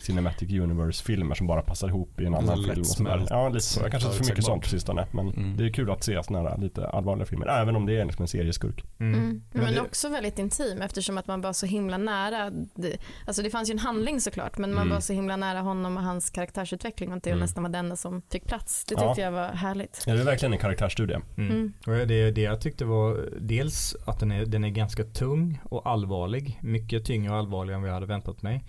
Cinematic 0.00 0.50
Universe-filmer 0.50 1.34
som 1.34 1.46
bara 1.46 1.62
passar 1.62 1.88
ihop 1.88 2.20
i 2.20 2.24
en 2.26 2.34
annan 2.34 2.56
Så 2.56 2.62
film. 2.62 2.80
Och 2.80 2.86
sådär. 2.86 3.26
Ja, 3.30 3.48
lite 3.48 3.64
så. 3.64 3.80
Jag 3.80 3.90
kanske 3.90 4.10
för 4.10 4.24
mycket 4.24 4.44
sånt 4.44 4.62
på 4.62 4.68
sistone. 4.68 5.06
Men 5.10 5.28
Mm. 5.28 5.56
det 5.56 5.64
är 5.64 5.70
kul 5.72 5.90
att 5.90 6.04
se 6.04 6.22
såna 6.22 6.38
här 6.42 6.58
lite 6.58 6.88
allvarliga 6.88 7.26
filmer. 7.26 7.46
Även 7.46 7.76
om 7.76 7.86
det 7.86 7.96
är 8.00 8.04
liksom 8.04 8.22
en 8.22 8.28
serieskurk. 8.28 8.84
Mm. 8.98 9.14
Mm. 9.20 9.42
Men, 9.52 9.64
Men 9.64 9.74
det- 9.74 9.80
också 9.80 10.08
väldigt 10.08 10.38
intim 10.38 10.82
eftersom 10.82 11.18
att 11.18 11.26
man 11.26 11.40
var 11.40 11.52
så 11.52 11.66
himla 11.66 11.98
nära. 11.98 12.50
Det, 12.74 12.98
alltså 13.26 13.42
det 13.42 13.50
fanns 13.50 13.68
ju 13.70 13.72
en 13.72 13.78
handling 13.78 14.20
såklart 14.20 14.58
men 14.58 14.70
man 14.74 14.82
Mm. 14.82 14.94
var 14.94 15.00
så 15.00 15.12
himla 15.12 15.36
nära 15.36 15.60
honom 15.60 15.96
och 15.96 16.02
hans 16.02 16.30
karaktärsutveckling 16.30 17.12
och 17.12 17.20
det 17.22 17.30
Mm. 17.30 17.40
nästan 17.40 17.62
var 17.62 17.70
den 17.70 17.96
som 17.96 18.22
fick 18.32 18.46
plats. 18.46 18.84
Det 18.84 18.94
Ja. 18.98 19.00
tyckte 19.08 19.20
jag 19.20 19.32
var 19.32 19.48
härligt. 19.48 20.04
Ja, 20.06 20.14
det 20.14 20.20
är 20.20 20.24
verkligen 20.24 20.52
en 20.52 20.58
karaktärsstudie. 20.58 21.18
Mm. 21.36 21.50
Mm. 21.52 21.72
Och 21.86 22.06
det, 22.08 22.30
det 22.30 22.40
jag 22.40 22.60
tyckte 22.60 22.84
var 22.84 23.28
dels 23.40 23.96
att 24.06 24.20
den 24.20 24.32
är, 24.32 24.46
den 24.46 24.64
är 24.64 24.68
ganska 24.70 25.04
tung 25.04 25.60
och 25.64 25.86
allvarlig. 25.90 26.58
Mycket 26.62 27.04
tyngre 27.04 27.32
och 27.32 27.38
allvarligare 27.38 27.76
än 27.76 27.80
vad 27.82 27.88
jag 27.90 27.94
hade 27.94 28.06
väntat 28.06 28.42
mig. 28.42 28.64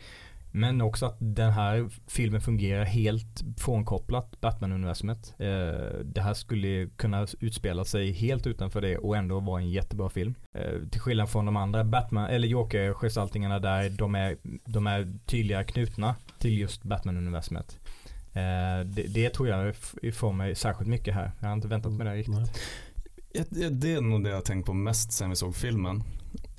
Men 0.52 0.82
också 0.82 1.06
att 1.06 1.18
den 1.20 1.52
här 1.52 1.90
filmen 2.08 2.42
fungerar 2.42 2.84
helt 2.84 3.44
frånkopplat 3.58 4.42
Batman-universumet. 4.42 5.34
Eh, 5.40 6.00
det 6.06 6.22
här 6.22 6.34
skulle 6.34 6.90
kunna 6.96 7.28
utspela 7.40 7.86
sig 7.86 8.12
helt 8.12 8.48
utanför 8.48 8.82
det 8.82 8.98
och 8.98 9.18
ändå 9.18 9.40
vara 9.40 9.62
en 9.62 9.70
jättebra 9.70 10.10
film. 10.10 10.36
Eh, 10.58 10.88
till 10.92 11.02
skillnad 11.02 11.30
från 11.30 11.46
de 11.46 11.56
andra 11.58 11.84
Batman, 11.84 12.30
eller 12.30 12.48
Joker-gestaltningarna 12.48 13.60
där 13.60 13.90
de 13.90 14.16
är, 14.16 14.38
de 14.66 14.88
är 14.88 15.14
tydligare 15.26 15.64
knutna 15.64 16.16
till 16.40 16.58
just 16.60 16.84
Batman-universumet. 16.84 17.80
Eh, 18.34 18.86
det, 18.86 19.04
det 19.14 19.30
tror 19.30 19.48
jag 19.48 19.76
får 20.14 20.34
mig 20.34 20.56
särskilt 20.56 20.90
mycket 20.90 21.14
här. 21.14 21.32
Jag 21.40 21.48
har 21.48 21.54
inte 21.56 21.68
väntat 21.68 21.92
mig 21.94 22.08
det 22.08 22.14
riktigt. 22.14 22.36
Nej. 22.36 22.46
Ja, 23.34 23.44
det- 23.50 23.70
Det 23.70 23.94
är 23.94 24.02
nog 24.02 24.24
det 24.24 24.30
jag 24.30 24.38
har 24.38 24.42
tänkt 24.42 24.66
på 24.66 24.74
mest 24.74 25.12
sen 25.12 25.30
vi 25.30 25.36
såg 25.36 25.56
filmen. 25.56 26.04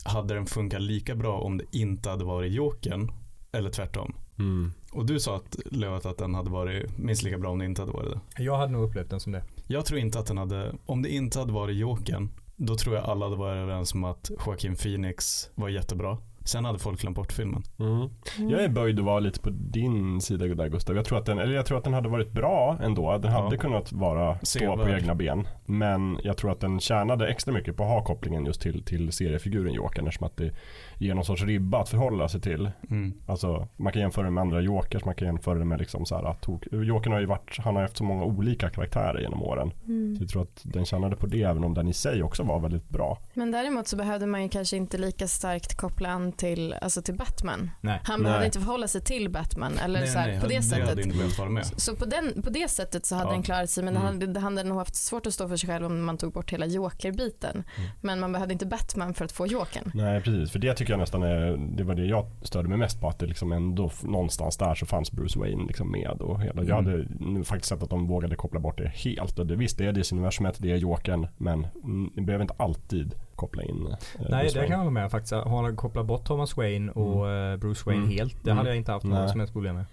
Hade 0.05 0.35
den 0.35 0.46
funkat 0.46 0.83
lika 0.83 1.14
bra 1.14 1.40
om 1.40 1.59
det 1.59 1.64
inte 1.72 2.11
hade 2.11 2.24
varit 2.24 2.53
Jokern 2.53 3.11
eller 3.52 3.70
tvärtom? 3.70 4.14
Mm. 4.38 4.72
Och 4.92 5.06
du 5.06 5.20
sa 5.20 5.36
att, 5.36 5.56
Leo, 5.64 5.94
att 5.94 6.18
den 6.18 6.34
hade 6.34 6.50
varit 6.50 6.98
minst 6.98 7.22
lika 7.22 7.38
bra 7.38 7.50
om 7.50 7.58
det 7.58 7.64
inte 7.64 7.82
hade 7.82 7.92
varit 7.92 8.10
det. 8.36 8.42
Jag 8.42 8.56
hade 8.56 8.72
nog 8.72 8.82
upplevt 8.88 9.10
den 9.10 9.20
som 9.20 9.32
det. 9.32 9.42
Jag 9.66 9.84
tror 9.86 10.00
inte 10.00 10.18
att 10.18 10.26
den 10.26 10.38
hade, 10.38 10.72
om 10.86 11.02
det 11.02 11.08
inte 11.08 11.38
hade 11.38 11.52
varit 11.52 11.76
Jokern, 11.76 12.28
då 12.56 12.76
tror 12.76 12.96
jag 12.96 13.04
alla 13.04 13.26
hade 13.26 13.36
varit 13.36 13.58
överens 13.58 13.94
om 13.94 14.04
att 14.04 14.30
Joaquin 14.46 14.76
Phoenix 14.76 15.50
var 15.54 15.68
jättebra. 15.68 16.18
Sen 16.44 16.64
hade 16.64 16.78
folk 16.78 17.00
glömt 17.00 17.16
bort 17.16 17.32
filmen. 17.32 17.62
Mm. 17.78 18.08
Jag 18.50 18.64
är 18.64 18.68
böjd 18.68 18.98
att 18.98 19.04
vara 19.04 19.20
lite 19.20 19.40
på 19.40 19.50
din 19.50 20.20
sida 20.20 20.46
där 20.46 20.68
Gustav. 20.68 20.96
Jag 20.96 21.04
tror 21.04 21.18
att 21.18 21.26
den, 21.26 21.38
eller 21.38 21.54
jag 21.54 21.66
tror 21.66 21.78
att 21.78 21.84
den 21.84 21.92
hade 21.94 22.08
varit 22.08 22.32
bra 22.32 22.78
ändå. 22.82 23.18
Den 23.18 23.32
hade 23.32 23.54
Ja. 23.56 23.60
kunnat 23.60 23.92
vara 23.92 24.38
stå 24.42 24.76
på 24.76 24.88
egna 24.88 25.14
ben. 25.14 25.48
Men 25.66 26.18
jag 26.22 26.36
tror 26.36 26.52
att 26.52 26.60
den 26.60 26.80
tjänade 26.80 27.28
extra 27.28 27.54
mycket 27.54 27.76
på 27.76 27.82
att 27.82 27.88
ha 27.88 28.04
kopplingen 28.04 28.46
just 28.46 28.60
till, 28.60 28.84
till 28.84 29.12
seriefiguren 29.12 29.72
Jokern. 29.74 30.06
Eftersom 30.06 30.26
att 30.26 30.36
det 30.36 30.54
ger 31.00 31.14
någon 31.14 31.24
sorts 31.24 31.42
ribba 31.42 31.80
att 31.80 31.88
förhålla 31.88 32.28
sig 32.28 32.40
till. 32.40 32.70
Mm. 32.90 33.12
Alltså 33.26 33.68
man 33.76 33.92
kan 33.92 34.02
jämföra 34.02 34.24
det 34.24 34.30
med 34.30 34.42
andra 34.42 34.60
Jokers. 34.60 35.04
Man 35.04 35.14
kan 35.14 35.26
jämföra 35.26 35.58
det 35.58 35.64
med 35.64 35.78
liksom 35.78 36.06
så 36.06 36.16
här 36.16 36.24
att 36.24 36.46
Jokern 36.72 37.12
har 37.12 37.20
ju 37.20 37.26
varit, 37.26 37.58
han 37.58 37.74
har 37.76 37.82
haft 37.82 37.96
så 37.96 38.04
många 38.04 38.24
olika 38.24 38.70
karaktärer 38.70 39.20
genom 39.20 39.42
åren. 39.42 39.72
Mm. 39.86 40.16
Så 40.16 40.22
jag 40.22 40.30
tror 40.30 40.42
att 40.42 40.60
den 40.62 40.84
tjänade 40.84 41.16
på 41.16 41.26
det 41.26 41.42
även 41.42 41.64
om 41.64 41.74
den 41.74 41.88
i 41.88 41.92
sig 41.92 42.22
också 42.22 42.42
var 42.42 42.60
väldigt 42.60 42.88
bra. 42.88 43.18
Men 43.34 43.50
däremot 43.50 43.86
så 43.88 43.96
behövde 43.96 44.26
man 44.26 44.42
ju 44.42 44.48
kanske 44.48 44.76
inte 44.76 44.98
lika 44.98 45.28
starkt 45.28 45.76
koppla 45.76 46.08
an 46.08 46.32
till, 46.32 46.72
alltså 46.82 47.02
till 47.02 47.14
Batman. 47.14 47.70
Nej. 47.80 48.00
Han 48.04 48.20
Nej. 48.20 48.24
behövde 48.24 48.46
inte 48.46 48.58
förhålla 48.60 48.88
sig 48.88 49.00
till 49.00 49.30
Batman 49.30 49.72
eller 49.84 50.06
så 50.06 50.18
här, 50.18 50.40
på 50.40 50.46
det, 50.46 50.54
det 50.56 50.62
sättet. 50.62 51.80
Så 51.82 51.96
på, 51.96 52.04
den, 52.04 52.42
på 52.42 52.50
det 52.50 52.70
sättet 52.70 53.06
så 53.06 53.14
hade 53.14 53.28
Ja. 53.28 53.32
den 53.32 53.42
klarat 53.42 53.70
sig 53.70 53.84
men 53.84 53.96
Mm. 53.96 54.02
det 54.18 54.26
hade, 54.26 54.32
det 54.32 54.40
hade 54.40 54.64
nog 54.64 54.78
haft 54.78 54.94
svårt 54.94 55.26
att 55.26 55.34
stå 55.34 55.48
för 55.48 55.56
sig 55.56 55.68
själv 55.68 55.86
om 55.86 56.04
man 56.04 56.18
tog 56.18 56.32
bort 56.32 56.52
hela 56.52 56.66
Joker-biten. 56.66 57.64
Mm. 57.76 57.90
Men 58.00 58.20
man 58.20 58.32
behövde 58.32 58.52
inte 58.52 58.66
Batman 58.66 59.14
för 59.14 59.24
att 59.24 59.32
få 59.32 59.46
Jokern. 59.46 59.90
Nej 59.94 60.20
precis, 60.20 60.50
för 60.50 60.58
det 60.58 60.74
tycker 60.74 60.89
jag 60.90 60.98
nästan 60.98 61.22
är, 61.22 61.57
det 61.76 61.85
var 61.85 61.94
det 61.94 62.05
jag 62.07 62.26
störde 62.42 62.68
mig 62.68 62.79
mest 62.79 63.00
på 63.00 63.09
att 63.09 63.18
det 63.18 63.26
liksom 63.26 63.53
ändå 63.53 63.90
någonstans 64.03 64.57
där 64.57 64.74
så 64.74 64.87
fanns 64.87 65.12
Bruce 65.12 65.38
Wayne 65.38 65.64
liksom 65.66 65.90
med 65.92 66.11
och 66.20 66.40
hela. 66.42 66.62
Jag 66.62 66.79
Mm. 66.79 66.85
hade 66.85 67.07
nu 67.33 67.44
faktiskt 67.44 67.68
sett 67.68 67.83
att 67.83 67.90
de 67.90 68.07
vågade 68.07 68.37
koppla 68.37 68.61
bort 68.61 68.79
det 68.79 68.88
helt 68.88 69.38
och 69.38 69.46
det, 69.46 69.57
visst 69.57 69.79
det 69.79 69.87
är 69.87 69.92
DC-universumet, 69.92 70.57
det 70.59 70.72
är 70.72 70.76
Jokern 70.76 71.26
men 71.37 71.66
mm, 71.85 72.11
ni 72.14 72.22
behöver 72.22 72.42
inte 72.42 72.55
alltid 72.57 73.14
koppla 73.35 73.62
in 73.62 73.87
eh, 73.87 73.94
Nej, 74.31 74.40
Bruce 74.42 74.61
det 74.61 74.66
kan 74.66 74.70
jag 74.70 74.79
hålla 74.79 74.90
med 74.90 75.11
faktiskt. 75.11 75.33
Har 75.33 75.62
han 75.62 75.76
kopplat 75.76 76.07
bort 76.07 76.24
Thomas 76.24 76.57
Wayne 76.57 76.92
och 76.92 77.31
eh, 77.31 77.57
Bruce 77.57 77.83
Wayne 77.87 78.03
Mm. 78.03 78.11
helt, 78.16 78.44
det 78.44 78.50
Mm. 78.50 78.59
hade 78.59 78.68
jag 78.70 78.76
inte 78.76 78.92
haft 78.92 79.05
några 79.07 79.29
som 79.29 79.40
helst 79.40 79.53
problem 79.53 79.74
med. 79.74 79.85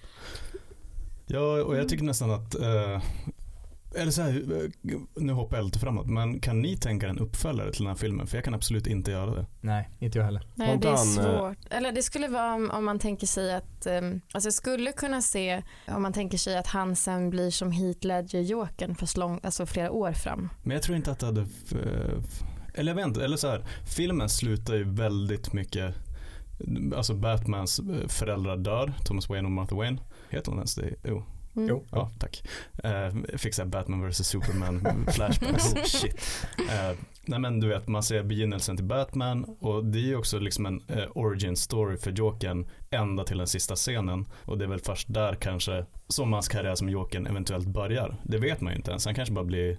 Ja, 1.27 1.63
och 1.63 1.77
jag 1.77 1.89
tycker 1.89 2.03
nästan 2.03 2.31
att, 2.31 2.55
eh, 2.55 3.01
eller 3.97 4.12
så 4.12 4.21
här, 4.21 4.63
eh, 4.91 4.99
nu 5.15 5.33
hoppar 5.33 5.57
jag 5.57 5.65
lite 5.65 5.79
framåt, 5.79 6.07
men 6.07 6.39
kan 6.39 6.62
ni 6.62 6.77
tänka 6.77 7.05
er 7.05 7.10
en 7.10 7.19
uppföljare 7.19 7.71
till 7.71 7.81
den 7.83 7.88
här 7.88 7.95
filmen? 7.95 8.27
För 8.27 8.38
jag 8.38 8.43
kan 8.45 8.53
absolut 8.53 8.88
inte 8.88 9.12
göra 9.12 9.36
det. 9.36 9.45
Nej, 9.62 9.89
inte 9.99 10.17
jag 10.17 10.25
heller. 10.25 10.47
Nej, 10.55 10.77
det 10.77 10.88
är 10.88 10.91
eh, 10.91 10.97
svårt. 10.97 11.57
Eller 11.69 11.91
det 11.91 12.03
skulle 12.03 12.27
vara 12.27 12.53
om, 12.53 12.71
om 12.71 12.86
man 12.86 12.99
tänker 12.99 13.27
sig 13.27 13.53
att, 13.55 13.88
um, 13.88 14.21
alltså 14.31 14.47
jag 14.47 14.53
skulle 14.53 14.91
kunna 14.91 15.21
se 15.21 15.63
om 15.88 16.01
man 16.01 16.13
tänker 16.13 16.38
sig 16.38 16.57
att 16.57 16.67
han 16.67 16.95
sen 16.95 17.29
blir 17.29 17.51
som 17.51 17.71
Heath 17.71 18.05
Ledger 18.07 18.41
Jokern 18.41 18.95
fast 18.95 19.17
lång, 19.17 19.39
alltså 19.43 19.65
flera 19.65 19.91
år 19.91 20.12
fram. 20.12 20.49
Men 20.63 20.71
jag 20.71 20.83
tror 20.83 20.97
inte 20.97 21.12
att 21.12 21.19
det 21.19 21.25
hade, 21.25 21.41
f- 21.41 22.43
eller 22.73 22.91
jag 22.91 22.95
vet 22.95 23.07
inte, 23.07 23.23
eller 23.25 23.38
så 23.38 23.47
här, 23.47 23.65
filmen 23.95 24.29
slutar 24.29 24.75
ju 24.75 24.83
väldigt 24.83 25.53
mycket, 25.53 25.95
alltså 26.95 27.13
Batmans 27.13 27.79
eh, 27.79 28.07
föräldrar 28.07 28.57
dör, 28.57 28.93
Thomas 29.05 29.29
Wayne 29.29 29.45
och 29.45 29.51
Martha 29.51 29.75
Wayne. 29.75 29.97
Heter 30.29 30.51
hon 30.51 30.57
ens 30.60 30.75
det? 30.75 30.93
Jo. 31.03 31.23
Mm. 31.57 31.69
Jo. 31.69 31.85
Ja, 31.91 32.11
tack. 32.19 32.43
Uh, 32.85 33.37
fick 33.37 33.53
så 33.53 33.61
här 33.61 33.69
Batman 33.69 34.09
vs 34.09 34.27
Superman 34.27 35.07
flashbacks. 35.07 35.73
Oh, 35.77 35.83
shit. 35.83 36.15
Eh, 36.57 36.97
nej 37.25 37.39
men 37.39 37.59
du 37.59 37.67
vet, 37.67 37.87
man 37.87 38.03
ser 38.03 38.23
begynnelsen 38.23 38.75
till 38.77 38.85
Batman 38.85 39.43
och 39.59 39.85
det 39.85 39.99
är 39.99 40.03
ju 40.03 40.15
också 40.15 40.39
liksom 40.39 40.65
en 40.65 40.81
eh, 40.87 41.05
origin 41.15 41.55
story 41.55 41.97
för 41.97 42.11
Jokern 42.11 42.67
ända 42.89 43.23
till 43.23 43.37
den 43.37 43.47
sista 43.47 43.75
scenen. 43.75 44.25
Och 44.45 44.57
det 44.57 44.65
är 44.65 44.69
väl 44.69 44.79
först 44.79 45.13
där 45.13 45.33
kanske 45.35 45.85
som 46.07 46.33
hans 46.33 46.47
karriär 46.47 46.75
som 46.75 46.89
Jokern 46.89 47.27
eventuellt 47.27 47.67
börjar. 47.67 48.15
Det 48.23 48.37
vet 48.37 48.61
man 48.61 48.73
ju 48.73 48.77
inte 48.77 48.91
ens. 48.91 49.05
Han 49.05 49.15
kanske 49.15 49.33
bara 49.33 49.45
blir 49.45 49.77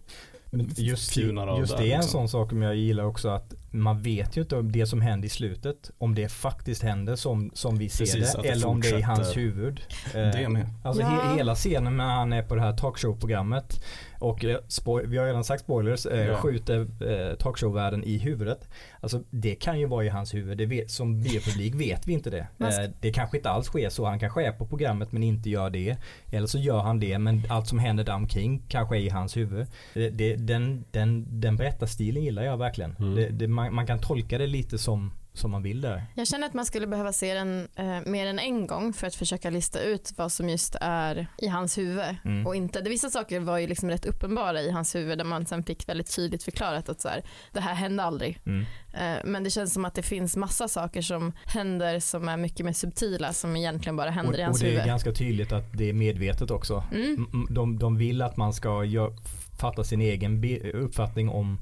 Just, 0.77 1.19
av 1.19 1.59
just 1.59 1.77
där, 1.77 1.83
det 1.83 1.91
är 1.91 1.95
en 1.95 2.01
liksom. 2.01 2.03
sån 2.03 2.29
sak 2.29 2.51
som 2.51 2.63
jag 2.63 2.77
gillar 2.77 3.05
också 3.05 3.29
att 3.29 3.55
man 3.71 4.03
vet 4.03 4.37
ju 4.37 4.41
inte 4.41 4.57
om 4.57 4.73
det 4.73 4.87
som 4.87 5.01
händer 5.01 5.27
i 5.27 5.29
slutet, 5.29 5.91
om 5.99 6.15
det 6.15 6.29
faktiskt 6.29 6.83
händer 6.83 7.17
som, 7.17 7.51
som 7.55 7.79
vi 7.79 7.89
ser 7.89 8.05
Precis, 8.05 8.33
det, 8.33 8.43
det 8.43 8.49
eller 8.49 8.67
om 8.67 8.81
det 8.81 8.89
är 8.89 8.99
i 8.99 9.03
hans 9.03 9.37
huvud. 9.37 9.81
Eh, 10.15 10.21
det 10.21 10.49
med. 10.49 10.69
Alltså 10.85 11.03
Ja. 11.03 11.09
he, 11.09 11.37
hela 11.37 11.55
scenen 11.55 11.97
när 11.97 12.05
han 12.05 12.33
är 12.33 12.43
på 12.43 12.55
det 12.55 12.61
här 12.61 12.73
talkshow-programmet 12.77 13.85
och 14.19 14.45
eh, 14.45 14.59
vi 15.05 15.17
har 15.19 15.27
redan 15.27 15.45
sagt 15.45 15.63
spoilers, 15.63 16.07
eh, 16.07 16.27
Ja. 16.27 16.37
skjuter 16.37 16.81
eh, 16.81 17.37
talkshow-världen 17.37 18.05
i 18.05 18.19
huvudet. 18.19 18.69
Alltså 19.01 19.23
det 19.31 19.55
kan 19.55 19.81
ju 19.81 19.87
vara 19.87 20.05
i 20.05 20.09
hans 20.09 20.35
huvud, 20.35 20.59
det 20.59 20.67
vet, 20.67 20.91
som 20.91 21.23
biopublik 21.23 21.75
vet 21.75 22.07
vi 22.07 22.13
inte 22.13 22.31
det. 22.31 22.47
Eh, 22.69 22.91
det 23.01 23.13
kanske 23.13 23.37
inte 23.37 23.51
alls 23.51 23.67
sker 23.67 23.89
så, 23.89 24.05
han 24.07 24.19
kanske 24.19 24.47
är 24.47 24.53
på 24.53 24.67
programmet 24.67 25.13
men 25.13 25.23
inte 25.23 25.51
gör 25.51 25.71
det. 25.71 25.97
Eller 26.33 26.47
så 26.47 26.59
gör 26.59 26.79
han 26.79 27.01
det 27.01 27.19
men 27.19 27.43
allt 27.49 27.67
som 27.67 27.79
händer 27.79 28.05
där 28.05 28.15
omkring 28.15 28.63
kanske 28.69 28.97
är 28.97 29.01
i 29.01 29.09
hans 29.09 29.37
huvud. 29.37 29.67
Det, 29.95 30.11
det, 30.11 30.37
den, 30.37 30.85
den, 30.91 31.41
den 31.41 31.57
berättarstilen 31.57 32.23
gillar 32.23 32.43
jag 32.43 32.57
verkligen. 32.57 32.97
Mm. 32.99 33.15
Det, 33.15 33.29
det, 33.29 33.49
man, 33.49 33.75
man 33.75 33.87
kan 33.87 33.99
tolka 33.99 34.39
det 34.39 34.47
lite 34.47 34.79
som, 34.79 35.11
som 35.39 35.51
man 35.51 35.63
vill 35.63 35.81
där. 35.81 36.05
Jag 36.15 36.27
känner 36.27 36.47
att 36.47 36.55
man 36.55 36.67
skulle 36.67 36.87
behöva 36.87 37.13
se 37.13 37.35
den 37.35 37.69
eh, 37.77 38.01
mer 38.07 38.27
än 38.27 38.39
en 38.39 38.67
gång 38.67 38.93
för 38.93 39.07
att 39.07 39.15
försöka 39.15 39.51
lista 39.51 39.81
ut 39.83 40.13
vad 40.17 40.33
som 40.33 40.49
just 40.49 40.77
är 40.81 41.27
i 41.39 41.47
hans 41.49 41.79
huvud 41.79 42.17
Mm. 42.25 42.47
och 42.47 42.57
inte. 42.57 42.81
Det, 42.81 42.91
vissa 42.91 43.11
saker 43.11 43.41
var 43.41 43.59
ju 43.59 43.67
liksom 43.67 43.91
rätt 43.91 44.07
uppenbara 44.07 44.61
i 44.61 44.71
hans 44.71 44.95
huvud 44.95 45.19
där 45.19 45.25
man 45.25 45.47
sen 45.47 45.63
fick 45.63 45.89
väldigt 45.89 46.17
tydligt 46.17 46.43
förklarat 46.43 46.89
att 46.89 47.01
så 47.01 47.09
här, 47.09 47.23
det 47.53 47.61
här 47.61 47.75
hände 47.75 48.03
aldrig. 48.03 48.41
Mm. 48.47 48.67
Eh, 48.95 49.25
men 49.25 49.45
det 49.45 49.51
känns 49.51 49.75
som 49.75 49.85
att 49.85 49.95
det 49.95 50.03
finns 50.03 50.37
massa 50.37 50.69
saker 50.69 51.03
som 51.03 51.33
händer 51.47 52.01
som 52.01 52.29
är 52.29 52.37
mycket 52.37 52.67
mer 52.67 52.73
subtila 52.73 53.33
som 53.33 53.57
egentligen 53.57 53.97
bara 53.97 54.11
händer 54.11 54.33
Och, 54.33 54.39
i 54.39 54.43
och 54.43 54.47
hans 54.47 54.61
det 54.61 54.67
är 54.67 54.71
huvud. 54.71 54.87
ganska 54.87 55.13
tydligt 55.13 55.53
att 55.53 55.73
det 55.73 55.89
är 55.89 55.93
medvetet 55.93 56.51
också. 56.51 56.85
Mm. 56.93 57.47
De, 57.51 57.79
de 57.79 57.97
vill 57.99 58.23
att 58.23 58.37
man 58.37 58.53
ska 58.53 58.85
gör, 58.85 59.13
fatta 59.61 59.85
sin 59.85 60.01
egen 60.01 60.45
uppfattning 60.75 61.29
om 61.29 61.59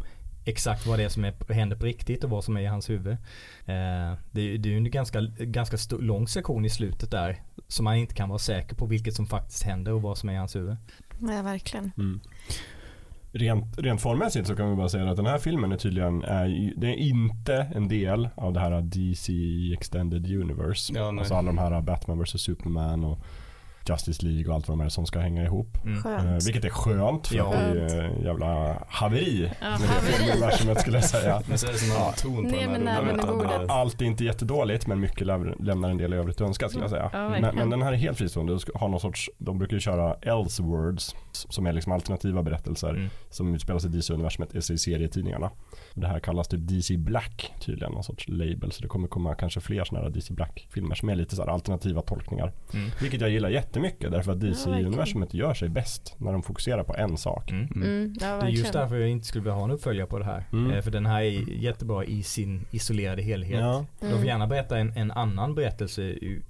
exakt 0.46 0.86
vad 0.86 0.98
det 0.98 1.04
är 1.04 1.08
som 1.08 1.24
är, 1.24 1.52
händer 1.54 1.76
på 1.76 1.84
riktigt 1.86 2.24
och 2.24 2.30
vad 2.30 2.44
som 2.44 2.56
är 2.56 2.60
i 2.60 2.66
hans 2.66 2.90
huvud. 2.90 3.12
Eh, 3.12 3.16
det, 4.32 4.40
är- 4.40 4.58
det 4.58 4.68
är 4.68 4.70
ju 4.70 4.76
en 4.76 4.90
ganska, 4.90 5.20
ganska 5.38 5.76
stor, 5.78 6.02
lång 6.02 6.28
sektion 6.28 6.64
i 6.64 6.70
slutet 6.70 7.10
där 7.10 7.36
som 7.68 7.84
man 7.84 7.96
inte 7.96 8.14
kan 8.14 8.28
vara 8.28 8.38
säker 8.38 8.76
på 8.76 8.86
vilket 8.86 9.14
som 9.14 9.26
faktiskt 9.26 9.62
händer 9.62 9.92
och 9.92 10.02
vad 10.02 10.18
som 10.18 10.28
är 10.28 10.32
i 10.32 10.36
hans 10.36 10.56
huvud. 10.56 10.76
Ja, 11.20 11.42
verkligen. 11.42 11.92
Mm. 11.98 12.20
Rent, 13.32 13.78
rent 13.78 14.00
formmässigt 14.00 14.46
så 14.46 14.56
kan 14.56 14.70
vi 14.70 14.76
bara 14.76 14.88
säga 14.88 15.10
att 15.10 15.16
den 15.16 15.26
här 15.26 15.38
filmen 15.38 15.72
är 15.72 15.76
tydligen 15.76 16.22
är, 16.22 16.72
det 16.76 16.86
är 16.86 16.94
inte 16.96 17.54
en 17.74 17.88
del 17.88 18.28
av 18.34 18.52
det 18.52 18.60
här 18.60 18.80
DC 18.82 19.32
Extended 19.74 20.30
Universe. 20.30 20.92
Ja, 20.96 21.10
nej. 21.10 21.18
alltså 21.18 21.34
alla 21.34 21.46
de 21.46 21.58
här 21.58 21.80
Batman 21.82 22.18
vs 22.22 22.40
Superman 22.42 23.04
och 23.04 23.18
Justice 23.88 24.26
League 24.26 24.48
och 24.48 24.54
allt 24.54 24.68
vad 24.68 24.78
de 24.78 24.84
är 24.84 24.88
som 24.88 25.06
ska 25.06 25.18
hänga 25.18 25.44
ihop. 25.44 25.78
Mm. 25.84 26.06
Eh, 26.28 26.34
vilket 26.44 26.64
är 26.64 26.68
skönt 26.70 27.26
för 27.26 27.36
Ja. 27.36 27.54
att 27.54 27.72
det 27.74 27.80
är 27.94 28.24
jävla 28.24 28.76
haveri 28.88 29.52
Ja, 29.60 29.70
med 29.70 29.80
det 29.80 29.86
haveri. 29.86 30.12
filmuniversumet 30.12 30.80
skulle 30.80 30.96
jag 30.96 31.04
säga. 31.04 31.42
Men 31.48 31.58
så 31.58 31.66
är 31.66 31.72
det 31.72 32.16
ton 32.22 32.50
på 33.38 33.42
den 33.42 33.50
här. 33.50 33.66
Allt 33.80 34.00
är 34.02 34.04
inte 34.04 34.24
jättedåligt 34.24 34.86
men 34.86 35.00
mycket 35.00 35.26
lämnar 35.26 35.90
en 35.90 35.96
del 35.96 36.14
i 36.14 36.16
övrigt 36.16 36.40
att 36.40 36.46
önska 36.48 36.68
skulle 36.68 36.84
jag 36.84 36.90
säga. 36.90 37.10
Ja, 37.12 37.28
men, 37.28 37.56
men 37.56 37.70
den 37.70 37.82
här 37.82 37.92
är 37.92 37.96
helt 37.96 38.18
fristående 38.18 38.52
och 38.52 38.60
har 38.74 38.88
någon 38.88 39.00
sorts, 39.00 39.30
de 39.38 39.58
brukar 39.58 39.74
ju 39.76 39.80
köra 39.80 40.14
Elseworlds 40.14 41.14
som 41.32 41.66
är 41.66 41.72
liksom 41.72 41.92
alternativa 41.92 42.42
berättelser 42.42 42.90
Mm. 42.90 43.08
som 43.30 43.54
utspelar 43.54 43.78
sig 43.78 43.90
i 43.90 43.92
DC-universumet 43.92 44.54
i 44.54 44.62
serietidningarna. 44.78 45.50
Det 45.94 46.06
här 46.06 46.18
kallas 46.20 46.48
typ 46.48 46.60
DC 46.62 46.96
Black 46.96 47.52
tydligen, 47.60 47.92
någon 47.92 48.04
sorts 48.04 48.28
label. 48.28 48.72
Så 48.72 48.82
det 48.82 48.88
kommer 48.88 49.08
komma 49.08 49.34
kanske 49.34 49.60
fler 49.60 49.84
sådana 49.84 50.04
här 50.06 50.12
DC 50.14 50.34
Black-filmer 50.34 50.94
som 50.94 51.08
är 51.08 51.14
lite 51.14 51.36
så 51.36 51.42
här 51.42 51.48
alternativa 51.50 52.02
tolkningar. 52.02 52.52
Mm. 52.74 52.90
Vilket 53.00 53.20
jag 53.20 53.30
gillar 53.30 53.48
jättemycket 53.84 54.10
därför 54.12 54.32
att. 54.32 54.40
DC-universumet 54.40 55.34
gör 55.34 55.54
sig 55.54 55.68
bäst 55.68 56.14
när 56.18 56.32
de 56.32 56.42
fokuserar 56.42 56.82
på 56.84 56.94
en 56.96 57.16
sak. 57.16 57.50
Mm. 57.50 57.68
Mm, 57.74 58.14
ja, 58.20 58.26
Det 58.36 58.46
är 58.46 58.48
just 58.48 58.72
därför 58.72 58.96
jag 58.96 59.08
inte 59.08 59.26
skulle 59.26 59.42
vilja 59.42 59.54
ha 59.54 59.64
en 59.64 59.70
uppföljare 59.70 60.06
på 60.06 60.18
det 60.18 60.24
här. 60.24 60.44
Mm. 60.52 60.70
Eh, 60.70 60.82
För 60.82 60.90
den 60.90 61.06
här 61.06 61.20
är 61.22 61.50
jättebra 61.62 62.04
i 62.04 62.22
sin 62.22 62.66
isolerade 62.70 63.22
helhet. 63.22 63.60
Ja. 63.60 63.84
De 64.00 64.06
Mm. 64.06 64.18
får 64.18 64.26
gärna 64.26 64.46
berätta 64.46 64.78
en, 64.78 64.92
en 64.96 65.10
annan 65.10 65.54
berättelse 65.54 66.02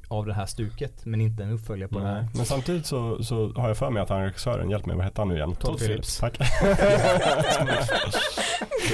av 0.09 0.27
det 0.27 0.35
här 0.35 0.47
stuket 0.47 1.05
men 1.05 1.21
inte 1.21 1.43
en 1.43 1.51
uppföljare 1.51 1.89
på 1.89 1.99
det 1.99 2.05
här. 2.07 2.15
Nej. 2.21 2.31
Men 2.35 2.47
samtidigt 2.47 2.87
så, 2.87 3.25
så 3.25 3.53
har 3.57 3.69
jag 3.69 3.77
för 3.77 3.91
mig 3.91 4.03
att 4.03 4.09
han 4.09 4.23
regissören, 4.23 4.71
hjälp 4.71 4.87
mig, 4.87 4.97
vad 4.97 5.05
hette 5.05 5.21
han 5.21 5.29
nu 5.29 5.35
igen? 5.37 5.55
Todd 5.55 5.79
Phillips. 5.79 6.19
Tack. 6.19 6.39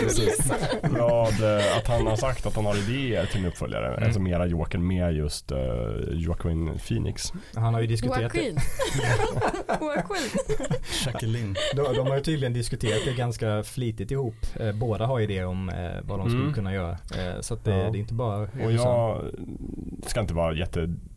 Precis. 0.00 0.52
Vad, 0.82 1.42
eh, 1.58 1.76
att 1.76 1.86
han 1.86 2.06
har 2.06 2.16
sagt 2.16 2.46
att 2.46 2.56
han 2.56 2.64
har 2.66 2.76
idéer 2.90 3.26
till 3.26 3.40
en 3.40 3.46
uppföljare. 3.46 3.88
Mm. 3.88 4.04
Alltså 4.04 4.20
mera 4.20 4.46
Joker 4.46 4.78
med 4.78 5.12
just 5.16 5.52
uh, 5.52 5.58
Joaquin 6.12 6.78
Phoenix. 6.88 7.32
Han 7.54 7.74
har 7.74 7.80
ju 7.80 7.86
diskuterat 7.86 8.32
det. 8.32 8.38
Joaquin. 8.38 8.58
Joaquin. 9.80 10.40
Jacqueline. 11.06 11.56
De, 11.74 11.94
de 11.94 12.06
har 12.06 12.16
ju 12.16 12.22
tydligen 12.22 12.52
diskuterat 12.52 13.00
det 13.04 13.12
ganska 13.12 13.62
flitigt 13.62 14.10
ihop. 14.10 14.34
Eh, 14.60 14.72
båda 14.72 15.06
har 15.06 15.20
idéer 15.20 15.46
om 15.46 15.68
eh, 15.68 15.74
vad 16.02 16.18
de 16.18 16.28
skulle 16.28 16.42
Mm. 16.42 16.54
kunna 16.54 16.74
göra. 16.74 16.90
Eh, 16.90 17.40
så 17.40 17.54
att 17.54 17.64
det, 17.64 17.70
Ja. 17.76 17.90
det 17.90 17.98
är 17.98 18.00
inte 18.00 18.14
bara 18.14 18.36
Och 18.64 18.72
jag 18.72 19.20
ska 20.06 20.20
inte 20.20 20.34
vara 20.34 20.54
jättepessimistisk 20.54 21.11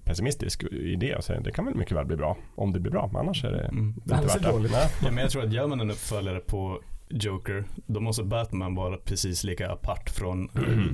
i 0.72 0.96
det 0.96 1.16
och 1.16 1.24
säga 1.24 1.40
det 1.40 1.52
kan 1.52 1.66
väl 1.66 1.76
mycket 1.76 1.98
väl 1.98 2.06
bli 2.06 2.16
bra. 2.16 2.38
Om 2.56 2.74
det 2.74 2.80
blir 2.80 2.92
bra, 2.92 3.10
men 3.14 3.22
annars 3.22 3.44
är 3.44 3.52
det 3.52 3.64
Mm. 3.66 3.94
inte 3.98 4.16
Annars 4.16 4.36
är 4.36 4.40
värt 4.40 4.42
det 4.42 4.52
det. 4.52 4.90
Ja, 5.04 5.12
men 5.12 5.18
jag 5.18 5.30
tror 5.30 5.44
att 5.44 5.54
gör 5.54 5.68
man 5.68 5.80
en 5.80 5.92
uppföljare 5.92 6.40
på 6.40 6.80
Joker, 7.10 7.64
då 7.86 8.00
måste 8.00 8.24
Batman 8.24 8.76
vara 8.76 8.98
precis 8.98 9.44
lika 9.44 9.72
apart 9.72 10.10
från 10.10 10.50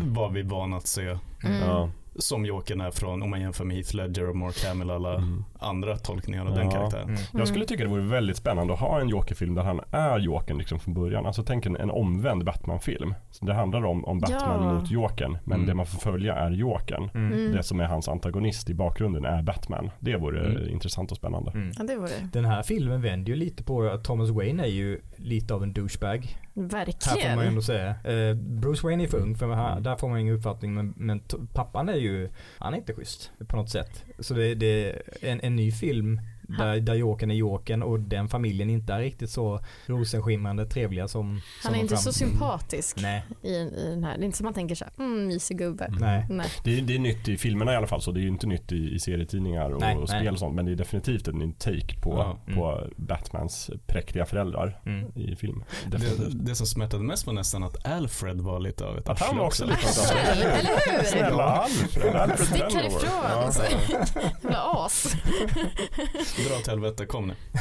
vad 0.05 0.33
vi 0.33 0.39
är 0.39 0.43
vana 0.43 0.77
att 0.77 0.87
se. 0.87 1.01
Mm. 1.43 1.59
Ja. 1.61 1.89
Som 2.21 2.45
Jokern 2.45 2.81
är 2.81 2.91
från, 2.91 3.23
om 3.23 3.29
man 3.29 3.41
jämför 3.41 3.65
med 3.65 3.75
Heath 3.75 3.95
Ledger 3.95 4.29
och 4.29 4.35
Mark 4.35 4.65
Hamill 4.65 4.89
och 4.89 4.95
alla 4.95 5.15
Mm. 5.15 5.43
andra 5.59 5.97
tolkningar 5.97 6.45
av 6.45 6.55
den 6.55 6.65
Ja. 6.65 6.71
karaktären. 6.71 7.03
Mm. 7.09 7.21
Jag 7.33 7.47
skulle 7.47 7.65
tycka 7.65 7.83
det 7.83 7.89
vore 7.89 8.01
väldigt 8.01 8.37
spännande 8.37 8.73
att 8.73 8.79
ha 8.79 9.01
en 9.01 9.09
Joker-film 9.09 9.55
där 9.55 9.63
han 9.63 9.81
är 9.91 10.19
Jokern 10.19 10.57
liksom 10.57 10.79
från 10.79 10.93
början. 10.93 11.25
Alltså 11.25 11.43
tänk 11.43 11.65
en, 11.65 11.75
en 11.77 11.89
omvänd 11.91 12.45
Batman-film. 12.45 13.13
Så 13.31 13.45
Det 13.45 13.53
handlar 13.53 13.85
om, 13.85 14.05
om 14.05 14.19
Batman 14.19 14.63
Ja. 14.67 14.73
mot 14.73 14.91
Jokern, 14.91 15.37
men 15.43 15.55
Mm. 15.55 15.67
det 15.67 15.73
man 15.73 15.85
får 15.85 15.99
följa 15.99 16.35
är 16.35 16.51
Jokern. 16.51 17.09
Mm. 17.13 17.33
Mm. 17.33 17.51
Det 17.51 17.63
som 17.63 17.79
är 17.79 17.83
hans 17.85 18.07
antagonist 18.09 18.69
i 18.69 18.73
bakgrunden 18.73 19.25
är 19.25 19.41
Batman. 19.41 19.89
Det 19.99 20.15
vore 20.17 20.45
Mm. 20.45 20.69
intressant 20.69 21.11
och 21.11 21.17
spännande. 21.17 21.51
Mm. 21.51 21.71
Ja, 21.77 21.83
det 21.83 21.95
vore 21.95 22.07
det. 22.09 22.29
Den 22.33 22.45
här 22.45 22.63
filmen 22.63 23.01
vänder 23.01 23.29
ju 23.31 23.35
lite 23.35 23.63
på 23.63 23.83
att 23.83 24.03
Thomas 24.03 24.29
Wayne 24.29 24.63
är 24.63 24.67
ju 24.67 24.99
lite 25.23 25.53
av 25.53 25.63
en 25.63 25.73
douchebag. 25.73 26.37
Här 26.55 26.61
får 26.61 26.71
man 26.71 26.79
ju 26.79 27.25
Verkligen. 27.25 27.39
ändå 27.39 27.61
säga. 27.61 27.89
Eh, 27.89 28.35
Bruce 28.35 28.87
Wayne 28.87 29.03
är 29.03 29.07
för 29.07 29.17
ung 29.17 29.35
för 29.35 29.53
här, 29.55 29.79
där 29.79 29.95
får 29.95 30.09
man 30.09 30.19
ingen 30.19 30.35
uppfattning 30.35 30.73
men, 30.73 30.93
men 30.97 31.21
pappan 31.53 31.89
är 31.89 31.95
ju, 31.95 32.29
han 32.59 32.73
är 32.73 32.77
inte 32.77 32.93
schysst 32.93 33.31
på 33.47 33.55
något 33.55 33.69
sätt. 33.69 34.03
Så 34.19 34.33
det, 34.33 34.55
det 34.55 34.89
är 34.89 35.01
en, 35.21 35.39
en 35.43 35.55
ny 35.55 35.71
film 35.71 36.21
där, 36.57 36.79
där 36.79 36.93
Jokern 36.93 37.31
är 37.31 37.35
Jokern 37.35 37.83
och 37.83 37.99
den 37.99 38.27
familjen 38.29 38.69
inte 38.69 38.93
är 38.93 38.99
riktigt 38.99 39.29
så 39.29 39.59
rosenskimrande 39.85 40.65
trevliga 40.65 41.07
som 41.07 41.29
Han 41.29 41.41
som 41.61 41.73
är 41.73 41.79
inte 41.79 41.93
fram- 41.95 42.01
så 42.03 42.13
sympatisk 42.13 42.97
Nej, 43.01 43.23
i, 43.43 43.53
i 43.55 43.85
den 43.89 44.03
här. 44.03 44.17
Det 44.17 44.23
är 44.23 44.25
inte 44.25 44.37
som 44.37 44.43
man 44.43 44.53
tänker 44.53 44.75
så 44.75 44.85
här, 44.85 44.93
mm, 45.05 45.27
mysig 45.27 45.57
gubbe. 45.57 45.87
nej. 45.99 46.25
Nej. 46.29 46.47
Det, 46.63 46.77
är, 46.77 46.81
det 46.81 46.95
är 46.95 46.99
nytt 46.99 47.27
i 47.27 47.37
filmerna 47.37 47.73
i 47.73 47.75
alla 47.75 47.87
fall, 47.87 48.01
så 48.01 48.11
det 48.11 48.19
är 48.19 48.21
ju 48.21 48.27
inte 48.27 48.47
nytt 48.47 48.71
i, 48.71 48.93
i 48.95 48.99
serietidningar 48.99 49.69
och, 49.69 49.81
Nej, 49.81 49.95
och 49.97 50.09
nej. 50.09 50.19
spel 50.21 50.33
och 50.33 50.39
sånt. 50.39 50.55
Men 50.55 50.65
det 50.65 50.71
är 50.71 50.75
definitivt 50.75 51.27
en 51.27 51.35
ny 51.37 51.53
take 51.53 51.99
på. 52.01 52.37
Mm. 52.47 52.57
på 52.59 52.87
Batmans 52.95 53.69
präktiga 53.87 54.25
föräldrar 54.25 54.79
Mm. 54.85 55.11
i 55.15 55.35
film. 55.35 55.63
Det, 55.85 55.97
Definitivt. 55.97 56.45
det 56.45 56.55
som 56.55 56.65
smärtade 56.67 57.03
mest 57.03 57.25
var 57.27 57.33
nästan 57.33 57.63
att 57.63 57.85
Alfred 57.87 58.41
var 58.41 58.59
lite 58.59 58.85
av 58.85 58.97
ett 58.97 59.09
Att 59.09 59.19
han 59.19 59.37
var 59.37 59.45
också 59.45 59.65
lite 59.65 59.77
Arsel, 59.77 60.17
eller 60.17 60.51
hur? 60.51 61.03
Snälla 61.05 61.43
Alfred, 61.43 62.15
Alfred 62.15 62.47
Stick 62.47 62.61
härifrån. 62.75 63.01
Ja. 63.23 63.27
alltså. 63.29 63.63
Jävla 64.43 64.59
as. 64.85 65.13
Dra 66.49 66.55
åt 66.59 66.67
helvete, 66.67 67.05
kom 67.05 67.27
nu. 67.27 67.33
Ja. 67.53 67.59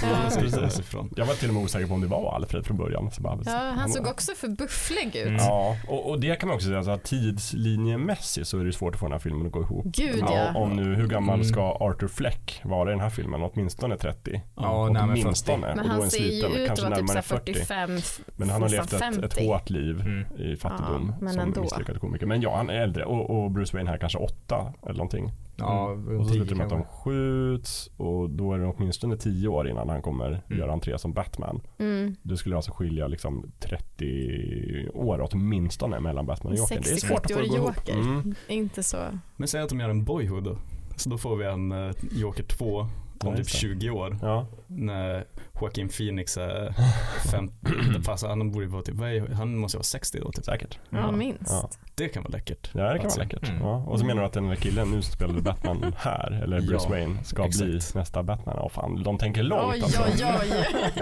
Jag 1.16 1.26
var 1.26 1.34
till 1.34 1.48
och 1.48 1.54
med 1.54 1.62
osäker 1.64 1.86
på 1.86 1.94
om 1.94 2.00
det 2.00 2.06
var 2.06 2.34
Alfred 2.34 2.66
från 2.66 2.76
början. 2.76 3.10
Så 3.10 3.22
bara, 3.22 3.38
Ja, 3.44 3.72
han 3.76 3.88
såg 3.90 4.06
också 4.06 4.32
för 4.34 4.48
bufflig 4.48 5.16
ut. 5.16 5.26
Mm. 5.26 5.36
Ja, 5.36 5.76
och, 5.88 6.10
och 6.10 6.20
det 6.20 6.36
kan 6.40 6.46
man 6.48 6.54
också 6.56 6.66
säga, 6.66 6.76
alltså, 6.78 6.90
att 6.92 7.04
tidslinjemässigt 7.04 8.48
så 8.48 8.58
är 8.58 8.64
det 8.64 8.72
svårt 8.72 8.94
att 8.94 9.00
få 9.00 9.06
den 9.06 9.12
här 9.12 9.18
filmen 9.18 9.46
att 9.46 9.52
gå 9.52 9.60
ihop. 9.62 9.84
Gud 9.86 10.18
Ja, 10.20 10.34
ja. 10.54 10.58
om 10.60 10.76
nu, 10.76 10.94
hur 10.94 11.06
gammal 11.06 11.34
Mm. 11.34 11.44
ska 11.48 11.72
Arthur 11.80 12.08
Fleck 12.08 12.60
vara 12.64 12.88
i 12.90 12.92
den 12.92 13.00
här 13.00 13.10
filmen? 13.10 13.42
Åtminstone 13.42 13.96
30. 13.96 14.42
Ja, 14.56 14.88
nej, 14.92 15.02
men 15.06 15.08
40. 15.16 15.22
Åtminstone. 15.22 15.66
Men 15.66 15.78
och 15.78 15.84
då 15.84 15.90
han 15.92 16.02
en 16.02 16.10
ser 16.10 16.18
ju 16.24 16.46
ut 16.46 16.46
att 16.46 16.56
vara 16.58 16.68
typ 16.68 16.78
så 16.78 16.88
närmare 16.88 17.14
här 17.14 17.22
40. 17.22 17.52
45, 17.54 18.00
Men 18.36 18.50
han 18.50 18.62
har 18.62 18.68
levt 18.68 18.86
ett, 18.86 18.92
ett 18.92 18.98
50. 19.34 19.46
hårt 19.46 19.70
liv 19.70 20.00
Mm. 20.00 20.26
i 20.52 20.56
fattigdom 20.56 21.08
Ja, 21.12 21.24
men 21.24 21.32
som 21.32 21.42
ändå. 21.42 21.60
misslyckad 21.60 22.00
komiker. 22.00 22.26
Men 22.26 22.40
ja, 22.42 22.56
han 22.56 22.70
är 22.70 22.74
äldre 22.74 23.04
och, 23.04 23.30
och 23.44 23.50
Bruce 23.50 23.76
Wayne 23.76 23.90
här 23.90 23.98
kanske 23.98 24.18
åtta 24.18 24.72
eller 24.82 24.94
någonting. 24.94 25.32
Ja, 25.60 25.90
Mm. 25.92 26.20
Och 26.20 26.26
så 26.26 26.32
10 26.32 26.38
slutar 26.38 26.54
det 26.54 26.58
med 26.58 26.66
att 26.66 26.70
de 26.72 26.84
skjuts 26.84 27.90
och 27.96 28.30
då 28.30 28.52
är 28.52 28.58
det 28.58 28.66
åtminstone 28.66 29.16
10 29.16 29.48
år 29.48 29.68
innan 29.68 29.88
han 29.88 30.02
kommer 30.02 30.42
göra 30.48 30.72
entré 30.72 30.98
som 30.98 31.12
Batman. 31.12 31.60
Mm. 31.78 32.16
Det 32.22 32.36
skulle 32.36 32.56
alltså 32.56 32.72
skilja 32.72 33.08
liksom 33.08 33.52
30 33.60 34.88
år 34.94 35.28
åtminstone 35.32 36.00
mellan 36.00 36.26
Batman 36.26 36.52
och 36.52 36.58
Jokern. 36.58 36.82
Det 36.82 36.90
är 36.90 36.96
svårt 36.96 37.24
att 37.24 37.32
få 37.32 37.38
det 37.38 37.44
60-70-årig 37.44 37.46
att 37.46 37.50
gå 37.50 37.56
ihop. 37.56 37.76
Joker. 37.88 38.00
Mm. 38.00 38.34
Inte 38.48 38.82
så. 38.82 38.98
Men 39.36 39.48
säg 39.48 39.60
att 39.62 39.68
de 39.68 39.80
gör 39.80 39.88
en 39.88 40.04
Boyhood 40.04 40.44
då. 40.44 40.56
Så 40.96 41.10
då 41.10 41.18
får 41.18 41.36
vi 41.36 41.44
en 41.44 41.72
uh, 41.72 41.92
Joker 42.12 42.42
2 42.42 42.80
om 42.80 42.88
typ 43.18 43.38
just 43.38 43.52
det. 43.52 43.58
20 43.58 43.90
år. 43.90 44.18
Ja. 44.22 44.46
När 44.72 45.24
Joaquin 45.60 45.88
Phoenix 45.88 46.36
är 46.36 46.74
50. 47.30 47.54
Fast 48.02 48.26
han 48.26 48.50
borde 48.52 48.66
vara 48.66 48.82
typ, 48.82 48.94
vad 48.94 49.10
är, 49.10 49.28
han 49.28 49.56
måste 49.58 49.76
vara 49.78 49.84
60 49.84 50.18
då 50.20 50.32
typ. 50.32 50.44
Säkert. 50.44 50.78
Ja, 50.90 51.10
minst. 51.10 51.40
Ja. 51.50 51.70
Det 51.94 52.08
kan 52.08 52.22
vara 52.22 52.32
läckert. 52.32 52.70
Ja 52.74 52.82
det 52.82 52.96
kan 52.98 53.04
Alltså. 53.04 53.18
vara 53.20 53.28
läckert. 53.28 53.48
Mm. 53.48 53.62
Ja. 53.62 53.76
Och 53.86 53.98
så 53.98 54.04
menar 54.06 54.20
du 54.22 54.26
att 54.26 54.32
den 54.32 54.48
där 54.48 54.56
killen 54.56 54.90
nu 54.90 55.02
som 55.02 55.12
spelade 55.12 55.42
Batman 55.42 55.94
här, 55.96 56.40
eller 56.42 56.60
Bruce 56.60 56.84
Ja, 56.84 56.90
Wayne, 56.90 57.24
ska 57.24 57.48
bli 57.48 57.76
exakt. 57.76 57.94
nästa 57.94 58.22
Batman. 58.22 58.54
Ja 58.58 58.68
fan, 58.68 59.02
de 59.02 59.18
tänker 59.18 59.42
långt 59.42 59.74
Oj, 59.74 59.82
alltså. 59.82 60.02
oj, 60.02 60.24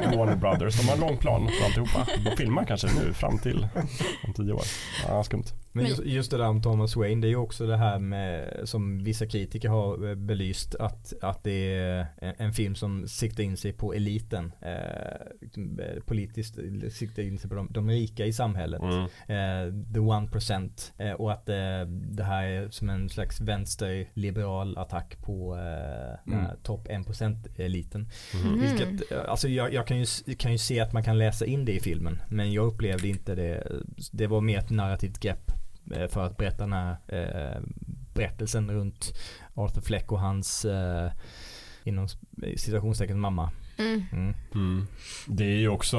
oj. 0.01 0.17
Warner 0.17 0.37
Brothers, 0.37 0.81
de 0.81 0.87
har 0.89 0.95
en 0.95 1.01
lång 1.01 1.17
plan 1.17 1.49
för 1.59 1.65
alltihopa. 1.67 2.07
De 2.31 2.37
filmar 2.37 2.65
kanske 2.65 2.87
nu 2.87 3.13
fram 3.13 3.39
till 3.39 3.69
om 4.27 4.33
tio 4.33 4.53
år. 4.53 4.63
Ja, 5.09 5.25
skumt. 5.25 5.45
Men 5.73 5.87
just, 5.87 6.05
just 6.05 6.31
det 6.31 6.37
där 6.39 6.49
om 6.49 6.63
Thomas 6.63 6.97
Wayne, 6.97 7.21
det 7.21 7.27
är 7.27 7.31
ju 7.31 7.37
också 7.37 7.67
det 7.67 7.77
här 7.77 7.99
med 7.99 8.55
som 8.65 9.05
vissa 9.05 9.27
kritiker 9.27 9.69
har 9.69 10.09
eh, 10.09 10.15
belyst 10.15 10.75
att, 10.75 11.13
att 11.23 11.45
det 11.45 11.75
är 11.77 12.07
en, 12.19 12.35
en 12.39 12.53
film 12.53 12.75
som 12.75 13.09
siktar 13.09 13.43
in 13.43 13.57
sig 13.59 13.73
på 13.73 13.93
eliten. 13.95 14.53
Eh, 14.61 14.73
eh, 14.73 16.03
politiskt 16.07 16.59
siktar 16.93 17.23
in 17.23 17.39
sig 17.39 17.51
på 17.51 17.57
de, 17.57 17.69
de 17.71 17.91
rika 17.91 18.27
i 18.27 18.33
samhället. 18.33 18.83
Mm. 18.83 19.03
Eh, 19.05 19.93
the 19.95 20.01
one 20.01 20.29
percent. 20.29 20.93
Eh, 20.99 21.13
och 21.13 21.33
att 21.33 21.49
eh, 21.49 21.81
det 21.89 22.25
här 22.25 22.43
är 22.45 22.71
som 22.71 22.91
en 22.91 23.09
slags 23.09 23.41
vänsterliberal 23.41 24.79
attack 24.79 25.19
på 25.23 25.57
eh, 25.57 26.33
Mm. 26.33 26.47
topp 26.63 26.89
1% 26.89 27.47
eliten. 27.57 28.09
Mhm. 28.35 28.61
Vilket, 28.61 29.13
eh, 29.13 29.19
alltså 29.29 29.49
jag, 29.49 29.73
jag 29.73 29.87
kan, 29.87 29.99
ju, 29.99 30.35
kan 30.39 30.53
ju 30.53 30.59
se 30.59 30.81
att 30.81 30.93
man 30.93 31.03
kan 31.03 31.19
läsa 31.19 31.47
in 31.47 31.65
det 31.65 31.73
i 31.73 31.81
filmen. 31.81 32.19
Men 32.29 32.53
jag 32.53 32.67
upplevde 32.67 33.09
inte 33.09 33.35
det. 33.35 33.73
Det 34.13 34.27
var 34.27 34.41
mer 34.41 34.59
ett 34.59 34.71
narrativt 34.71 35.21
grepp 35.21 35.53
eh, 35.95 36.07
för 36.09 36.25
att 36.27 36.37
berätta 36.37 36.63
den 36.65 36.73
här 36.73 36.97
eh, 37.09 37.61
berättelsen 38.15 38.71
runt 38.71 39.13
Arthur 39.55 39.81
Fleck 39.83 40.13
och 40.13 40.21
hans 40.21 40.65
eh, 40.65 41.11
inom 41.89 42.09
citationstecken 42.57 43.21
mamma. 43.21 43.51
Mm. 43.79 44.03
Mm. 44.13 44.35
Mm. 44.55 44.87
Det 45.27 45.45
är 45.45 45.57
ju 45.57 45.69
också 45.69 45.97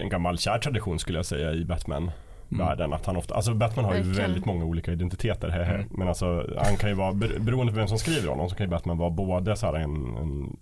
en 0.00 0.08
gammal 0.08 0.38
kär 0.38 0.58
tradition 0.58 0.98
skulle 0.98 1.18
jag 1.18 1.26
säga 1.26 1.52
i 1.52 1.64
Batman. 1.64 2.10
Världen 2.48 2.92
att 2.92 3.06
han 3.06 3.16
ofta, 3.16 3.34
alltså 3.34 3.54
Batman 3.54 3.84
har 3.84 3.94
ju 3.94 4.00
Verkligen. 4.02 4.22
väldigt 4.30 4.44
många 4.44 4.64
olika 4.64 4.92
identiteter 4.92 5.48
här, 5.48 5.74
Mm. 5.74 5.86
Men 5.90 6.08
alltså 6.08 6.46
han 6.58 6.76
kan 6.76 6.90
ju 6.90 6.96
vara, 6.96 7.12
ber- 7.12 7.38
beroende 7.40 7.72
på 7.72 7.78
vem 7.78 7.88
som 7.88 7.98
skriver 7.98 8.28
honom 8.28 8.48
så 8.48 8.54
kan 8.56 8.66
ju 8.66 8.70
Batman 8.70 8.98
vara 8.98 9.10
både 9.10 9.56
så 9.56 9.66
här 9.66 9.74
en, 9.74 10.16
en 10.16 10.56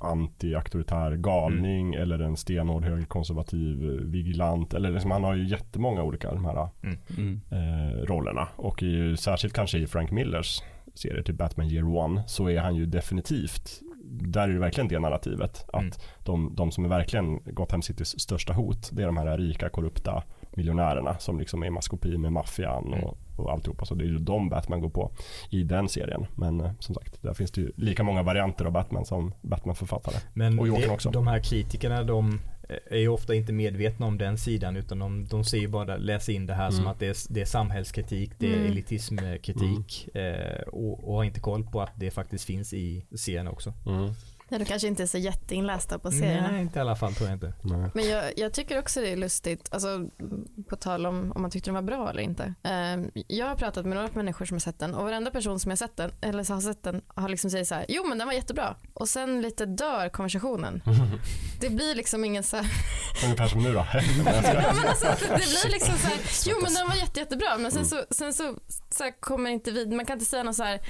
anti-auktoritär 0.00 1.16
galning 1.16 1.94
eller 1.94 2.18
en 2.18 2.36
stenhård 2.36 2.84
högerkonservativ 2.84 3.84
eh, 3.84 3.90
vigilant. 4.06 4.74
Eller 4.74 4.90
liksom, 4.90 5.10
han 5.10 5.24
har 5.24 5.34
ju 5.34 5.48
jättemånga 5.48 6.02
olika 6.02 6.32
de 6.34 6.44
här 6.44 6.68
Mm. 7.16 7.40
eh, 7.50 8.02
rollerna. 8.06 8.48
Och 8.56 8.82
i, 8.82 8.86
ju 8.86 9.16
särskilt 9.16 9.54
kanske 9.54 9.78
i 9.78 9.86
Frank 9.86 10.10
Millers 10.10 10.62
serie 10.94 11.22
till 11.22 11.34
Batman 11.34 11.66
Year 11.66 11.96
One 11.96 12.22
så 12.26 12.48
är 12.50 12.60
han 12.60 12.74
ju 12.76 12.86
definitivt 12.86 13.80
där 14.04 14.48
är 14.48 14.52
det 14.52 14.58
verkligen 14.58 14.88
det 14.88 14.98
narrativet. 14.98 15.64
Att 15.72 15.82
Mm. 15.82 15.92
de, 16.24 16.54
de 16.56 16.70
som 16.70 16.84
är 16.84 16.88
verkligen 16.88 17.40
Gotham 17.44 17.82
Citys 17.82 18.20
största 18.20 18.52
hot, 18.52 18.88
det 18.92 19.02
är 19.02 19.06
de 19.06 19.16
här 19.16 19.38
rika, 19.38 19.68
korrupta 19.68 20.22
miljonärerna 20.56 21.18
som 21.18 21.38
liksom 21.38 21.62
är 21.62 21.70
maskopi 21.70 22.18
med 22.18 22.32
maffian 22.32 22.86
Mm. 22.86 23.04
och, 23.04 23.18
och 23.36 23.52
alltihopa. 23.52 23.84
Så 23.84 23.94
det 23.94 24.04
är 24.04 24.08
ju 24.08 24.18
de 24.18 24.48
Batman 24.48 24.80
går 24.80 24.90
på 24.90 25.10
i 25.50 25.62
den 25.62 25.88
serien. 25.88 26.26
Men 26.34 26.60
eh, 26.60 26.70
som 26.78 26.94
sagt, 26.94 27.22
där 27.22 27.34
finns 27.34 27.50
det 27.50 27.60
ju 27.60 27.72
lika 27.76 28.02
många 28.04 28.22
varianter 28.22 28.64
av 28.64 28.72
Batman 28.72 29.04
som 29.04 29.32
Batman-författare. 29.42 30.16
Men 30.34 30.58
Och 30.58 30.68
Jokern 30.68 30.90
också. 30.90 31.10
de 31.10 31.26
här 31.26 31.42
kritikerna 31.42 32.02
de 32.02 32.40
är 32.90 32.98
ju 32.98 33.08
ofta 33.08 33.34
inte 33.34 33.52
medvetna 33.52 34.06
om 34.06 34.18
den 34.18 34.38
sidan 34.38 34.76
utan 34.76 34.98
de, 34.98 35.24
de 35.24 35.44
ser 35.44 35.58
ju 35.58 35.68
bara, 35.68 35.96
läser 35.96 36.32
in 36.32 36.46
det 36.46 36.54
här 36.54 36.70
som 36.70 36.80
Mm. 36.80 36.90
att 36.92 36.98
det 36.98 37.06
är, 37.06 37.16
det 37.34 37.40
är 37.40 37.44
samhällskritik, 37.44 38.30
det 38.38 38.46
är 38.52 38.56
Mm. 38.58 38.72
elitismkritik 38.72 40.08
eh, 40.16 40.62
och, 40.62 41.08
och 41.08 41.14
har 41.16 41.24
inte 41.24 41.40
koll 41.40 41.64
på 41.64 41.82
att 41.82 41.92
det 41.96 42.10
faktiskt 42.10 42.44
finns 42.44 42.72
i 42.72 43.04
serien 43.16 43.48
också. 43.48 43.74
Ja, 44.52 44.58
de 44.58 44.64
kanske 44.64 44.88
inte 44.88 45.02
är 45.02 45.06
så 45.06 45.18
jätteinlästa 45.18 45.98
på 45.98 46.10
serierna. 46.10 46.50
Nej, 46.50 46.60
inte 46.60 46.78
i 46.78 46.82
alla 46.82 46.96
fall 46.96 47.14
tror 47.14 47.28
jag 47.28 47.36
inte. 47.36 47.52
Nej. 47.62 47.90
Men 47.94 48.08
jag, 48.08 48.32
jag 48.36 48.52
tycker 48.52 48.78
också 48.78 49.00
det 49.00 49.12
är 49.12 49.16
lustigt, 49.16 49.68
alltså, 49.70 50.08
på 50.68 50.76
tal 50.76 51.06
om 51.06 51.32
om 51.34 51.42
man 51.42 51.50
tyckte 51.50 51.68
den 51.68 51.74
var 51.74 51.82
bra 51.82 52.10
eller 52.10 52.22
inte. 52.22 52.54
Ehm, 52.62 53.10
jag 53.28 53.46
har 53.46 53.56
pratat 53.56 53.86
med 53.86 53.96
några 53.96 54.08
människor 54.12 54.44
som 54.44 54.54
har 54.54 54.60
sett 54.60 54.78
den 54.78 54.94
och 54.94 55.04
varenda 55.04 55.30
person 55.30 55.60
som 55.60 55.70
har 55.70 55.76
sett 55.76 55.96
den, 55.96 56.10
eller 56.20 56.52
har 56.52 56.60
sett 56.60 56.82
den 56.82 57.02
har 57.06 57.28
liksom 57.28 57.50
sagt 57.50 57.66
så 57.66 57.74
här, 57.74 57.84
jo 57.88 58.04
men 58.08 58.18
den 58.18 58.26
var 58.26 58.34
jättebra. 58.34 58.76
Och 58.94 59.08
sen 59.08 59.42
lite 59.42 59.66
dör 59.66 60.08
konversationen. 60.08 60.82
Det 61.60 61.70
blir 61.70 61.94
liksom 61.94 62.24
ingen 62.24 62.42
så 62.42 62.56
här, 62.56 62.66
Ungefär 63.24 63.46
som 63.46 63.62
nu 63.62 63.72
då. 63.72 63.78
ja, 63.94 64.02
men 64.74 64.88
alltså, 64.88 65.06
det 65.20 65.34
blir 65.34 65.70
liksom 65.70 65.94
så 65.94 66.06
här, 66.08 66.18
jo 66.46 66.56
men 66.62 66.74
den 66.74 66.88
var 66.88 66.94
jätte, 66.94 67.20
jättebra 67.20 67.58
men 67.58 67.72
sen 67.72 67.86
så, 67.86 68.04
sen 68.10 68.32
så, 68.34 68.54
så 68.90 69.04
här, 69.04 69.20
kommer 69.20 69.50
inte 69.50 69.70
vid, 69.70 69.92
man 69.92 70.06
kan 70.06 70.14
inte 70.14 70.24
säga 70.30 70.42
något 70.42 70.56
så 70.56 70.62
här, 70.62 70.80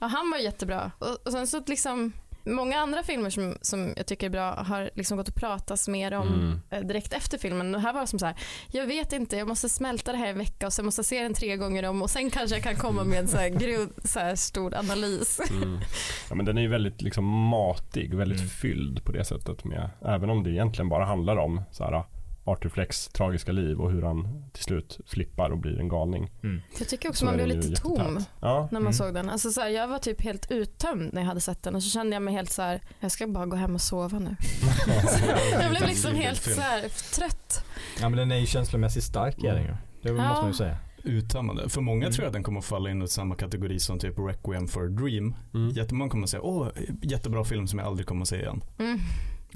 ja 0.00 0.06
han 0.06 0.30
var 0.30 0.38
jättebra. 0.38 0.90
Och, 0.98 1.26
och 1.26 1.32
sen 1.32 1.46
så 1.46 1.62
liksom, 1.66 2.12
många 2.44 2.78
andra 2.78 3.02
filmer 3.02 3.30
som, 3.30 3.56
som 3.60 3.92
jag 3.96 4.06
tycker 4.06 4.26
är 4.26 4.30
bra 4.30 4.54
har 4.54 4.90
liksom 4.94 5.16
gått 5.16 5.28
att 5.28 5.34
pratas 5.34 5.88
mer 5.88 6.12
om 6.14 6.28
Mm. 6.28 6.60
eh, 6.70 6.80
direkt 6.88 7.12
efter 7.12 7.38
filmen. 7.38 7.72
Det 7.72 7.78
här 7.78 7.92
var 7.92 8.06
som 8.06 8.18
så 8.18 8.26
här, 8.26 8.34
jag 8.70 8.86
vet 8.86 9.12
inte, 9.12 9.36
jag 9.36 9.48
måste 9.48 9.68
smälta 9.68 10.12
det 10.12 10.18
här 10.18 10.26
en 10.28 10.38
vecka 10.38 10.66
och 10.66 10.72
sen 10.72 10.84
måste 10.84 10.98
jag 10.98 11.06
se 11.06 11.22
den 11.22 11.34
tre 11.34 11.56
gånger 11.56 11.82
om 11.84 12.02
och 12.02 12.10
sen 12.10 12.30
kanske 12.30 12.56
jag 12.56 12.62
kan 12.64 12.76
komma 12.76 13.04
med 13.04 13.18
en 13.18 13.28
så 13.28 13.36
här, 13.36 13.48
grund, 13.48 13.92
så 14.04 14.18
här 14.20 14.34
stor 14.36 14.74
analys. 14.74 15.40
Mm. 15.50 15.78
Ja, 16.28 16.34
men 16.34 16.46
den 16.46 16.58
är 16.58 16.62
ju 16.62 16.68
väldigt 16.68 17.02
liksom 17.02 17.24
matig, 17.24 18.14
väldigt 18.14 18.38
Mm. 18.38 18.50
fylld 18.50 19.04
på 19.04 19.12
det 19.12 19.24
sättet. 19.24 19.64
Med, 19.64 19.90
även 20.04 20.30
om 20.30 20.42
det 20.42 20.50
egentligen 20.50 20.88
bara 20.88 21.04
handlar 21.04 21.36
om 21.36 21.60
så 21.70 21.84
här, 21.84 22.04
Arthur 22.44 22.68
Flecks 22.68 23.08
tragiska 23.08 23.52
liv 23.52 23.80
och 23.80 23.90
hur 23.92 24.02
han 24.02 24.44
till 24.52 24.62
slut 24.64 25.00
flippar 25.06 25.50
och 25.50 25.58
blir 25.58 25.80
en 25.80 25.88
galning. 25.88 26.30
Jag 26.78 26.88
tycker 26.88 27.08
också 27.08 27.18
Så 27.18 27.24
man 27.24 27.34
blev 27.34 27.46
lite 27.46 27.80
tom. 27.82 28.24
Ja, 28.40 28.62
när 28.72 28.80
man 28.80 28.82
Mm. 28.82 28.92
såg 28.92 29.14
den. 29.14 29.30
Alltså 29.30 29.50
så 29.50 29.60
här, 29.60 29.68
jag 29.68 29.88
var 29.88 29.98
typ 29.98 30.20
helt 30.22 30.50
uttömd 30.50 31.12
när 31.12 31.20
jag 31.22 31.28
hade 31.28 31.40
sett 31.40 31.62
den 31.62 31.74
och 31.74 31.82
så 31.82 31.90
kände 31.90 32.16
jag 32.16 32.22
mig 32.22 32.34
helt 32.34 32.50
så 32.50 32.62
här, 32.62 32.80
jag 33.00 33.10
ska 33.10 33.26
bara 33.26 33.46
gå 33.46 33.56
hem 33.56 33.74
och 33.74 33.80
sova 33.80 34.18
nu. 34.18 34.36
jag 35.60 35.70
blev 35.70 35.82
liksom 35.88 36.14
helt 36.14 36.42
så 36.42 36.60
här, 36.60 36.80
trött. 37.14 37.64
Ja 38.00 38.08
men 38.08 38.18
den 38.18 38.32
är 38.32 38.36
ju 38.38 38.46
känslomässigt 38.46 39.04
stark 39.04 39.44
är 39.44 39.54
den 39.54 39.62
ju. 39.62 39.74
Det 40.02 40.08
Ja. 40.08 40.28
måste 40.28 40.42
man 40.42 40.50
ju 40.50 40.56
säga. 40.56 40.76
Uttömmande. 41.04 41.68
För 41.68 41.80
många 41.80 42.02
Mm. 42.06 42.12
tror 42.12 42.22
jag 42.24 42.28
att 42.28 42.32
den 42.32 42.42
kommer 42.42 42.60
falla 42.60 42.90
in 42.90 43.02
i 43.02 43.08
samma 43.08 43.34
kategori 43.34 43.78
som 43.80 43.98
typ 43.98 44.18
Requiem 44.18 44.68
for 44.68 44.84
a 44.84 44.88
Dream. 44.88 45.34
mm. 45.54 45.70
Jättemånga 45.70 46.10
kommer 46.10 46.26
säga, 46.26 46.42
åh, 46.42 46.68
jättebra 47.02 47.44
film 47.44 47.66
som 47.68 47.78
jag 47.78 47.88
aldrig 47.88 48.06
kommer 48.06 48.22
att 48.22 48.28
se 48.28 48.36
igen. 48.36 48.64
Mm. 48.78 48.98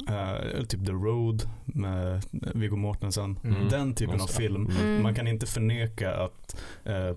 Eller 0.08 0.64
typ 0.64 0.86
The 0.86 0.92
Road 0.92 1.48
med 1.64 2.22
Viggo 2.30 2.76
Mortensen. 2.76 3.38
Mm. 3.44 3.68
Den 3.68 3.94
typen 3.94 4.20
av 4.20 4.26
film. 4.26 4.66
Mm. 4.80 5.02
Man 5.02 5.14
kan 5.14 5.26
inte 5.26 5.46
förneka 5.46 6.16
att 6.16 6.56
eh, 6.84 7.10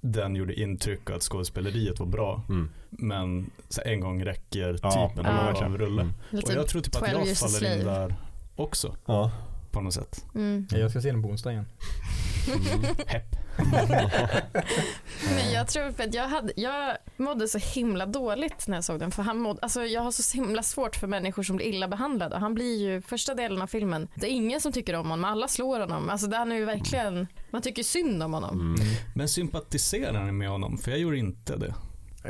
den 0.00 0.36
gjorde 0.36 0.60
intryck 0.60 1.10
och 1.10 1.16
att 1.16 1.22
skådespeleriet 1.22 1.98
var 2.00 2.06
bra. 2.06 2.42
Mm. 2.48 2.70
Men 2.90 3.50
så 3.68 3.80
en 3.84 4.00
gång 4.00 4.24
räcker 4.24 4.72
typen 4.72 4.90
ja, 5.24 5.38
av 5.38 5.44
verkligen. 5.44 5.78
rulle. 5.78 6.02
Mm. 6.02 6.14
Och 6.44 6.50
jag 6.52 6.68
tror 6.68 6.82
typ 6.82 6.96
att 6.96 7.10
12 7.10 7.26
jag 7.26 7.36
faller 7.38 7.78
in 7.78 7.84
där 7.84 8.14
också 8.56 8.96
Ja. 9.06 9.30
på 9.70 9.80
något 9.80 9.94
sätt. 9.94 10.24
Mm. 10.34 10.66
Ja, 10.70 10.78
Jag 10.78 10.90
ska 10.90 11.00
se 11.00 11.12
den 11.12 11.22
på 11.22 11.28
onsdag 11.28 11.52
igen. 11.52 11.66
Mm. 12.52 12.94
Hepp. 13.06 13.36
Men 15.34 15.52
jag 15.52 15.68
tror 15.68 15.92
för 15.92 16.04
att 16.04 16.14
jag, 16.14 16.28
hade, 16.28 16.52
jag 16.56 16.96
mådde 17.16 17.48
så 17.48 17.58
himla 17.58 18.06
dåligt 18.06 18.68
när 18.68 18.76
jag 18.76 18.84
såg 18.84 19.00
den. 19.00 19.10
För 19.10 19.22
han 19.22 19.38
mådde, 19.38 19.58
alltså 19.62 19.84
jag 19.84 20.00
har 20.00 20.10
så 20.10 20.36
himla 20.36 20.62
svårt 20.62 20.96
för 20.96 21.06
människor 21.06 21.42
som 21.42 21.56
blir 21.56 21.66
illa 21.66 21.88
behandlade. 21.88 22.38
Han 22.38 22.54
blir 22.54 22.82
ju 22.82 23.02
första 23.02 23.34
delen 23.34 23.62
av 23.62 23.66
filmen, 23.66 24.08
det 24.14 24.26
är 24.26 24.30
ingen 24.30 24.60
som 24.60 24.72
tycker 24.72 24.94
om 24.94 25.10
honom, 25.10 25.24
alla 25.24 25.48
slår 25.48 25.80
honom. 25.80 26.10
Alltså 26.10 26.26
det 26.26 26.36
han 26.36 26.52
är 26.52 26.56
ju 26.56 26.64
verkligen, 26.64 27.26
man 27.50 27.62
tycker 27.62 27.82
synd 27.82 28.22
om 28.22 28.34
honom. 28.34 28.60
Mm. 28.60 28.86
Men 29.14 29.28
sympatiserar 29.28 30.24
ni 30.24 30.32
med 30.32 30.48
honom? 30.48 30.78
För 30.78 30.90
jag 30.90 31.00
gjorde 31.00 31.18
inte 31.18 31.56
det. 31.56 31.74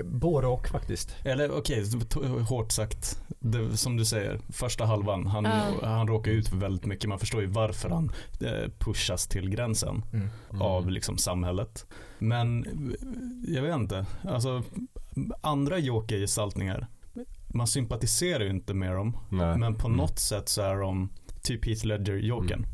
Både 0.05 0.47
och 0.47 0.69
faktiskt. 0.69 1.17
Eller 1.25 1.51
okej, 1.59 1.85
t- 1.91 2.21
hårt 2.49 2.73
sagt. 2.73 3.23
Det, 3.39 3.77
som 3.77 3.97
du 3.97 4.05
säger, 4.05 4.41
första 4.53 4.85
halvan. 4.85 5.27
Han, 5.27 5.45
Ja. 5.45 5.71
han 5.83 6.09
råkar 6.09 6.31
ut 6.33 6.49
för 6.49 6.57
väldigt 6.57 6.87
mycket. 6.87 7.09
Man 7.09 7.19
förstår 7.19 7.41
ju 7.41 7.47
varför 7.47 7.91
han 7.91 8.13
eh, 8.41 8.71
pushas 8.79 9.27
till 9.29 9.51
gränsen 9.51 10.03
Mm. 10.13 10.29
av 10.63 10.91
liksom 10.91 11.19
samhället. 11.19 11.87
Men 12.19 12.67
jag 13.47 13.63
vet 13.63 13.75
inte. 13.75 14.07
Alltså, 14.25 14.63
andra 15.41 15.79
Joker-gestaltningar. 15.79 16.87
Man 17.55 17.67
sympatiserar 17.67 18.45
ju 18.45 18.51
inte 18.51 18.75
med 18.75 18.93
dem. 18.97 19.17
Nej. 19.29 19.59
Men 19.59 19.75
på 19.75 19.87
Mm. 19.87 19.97
något 19.99 20.19
sätt 20.19 20.49
så 20.49 20.63
är 20.63 20.77
de 20.77 21.09
typ 21.43 21.67
Heath 21.67 21.87
Ledger-Jokern. 21.87 22.65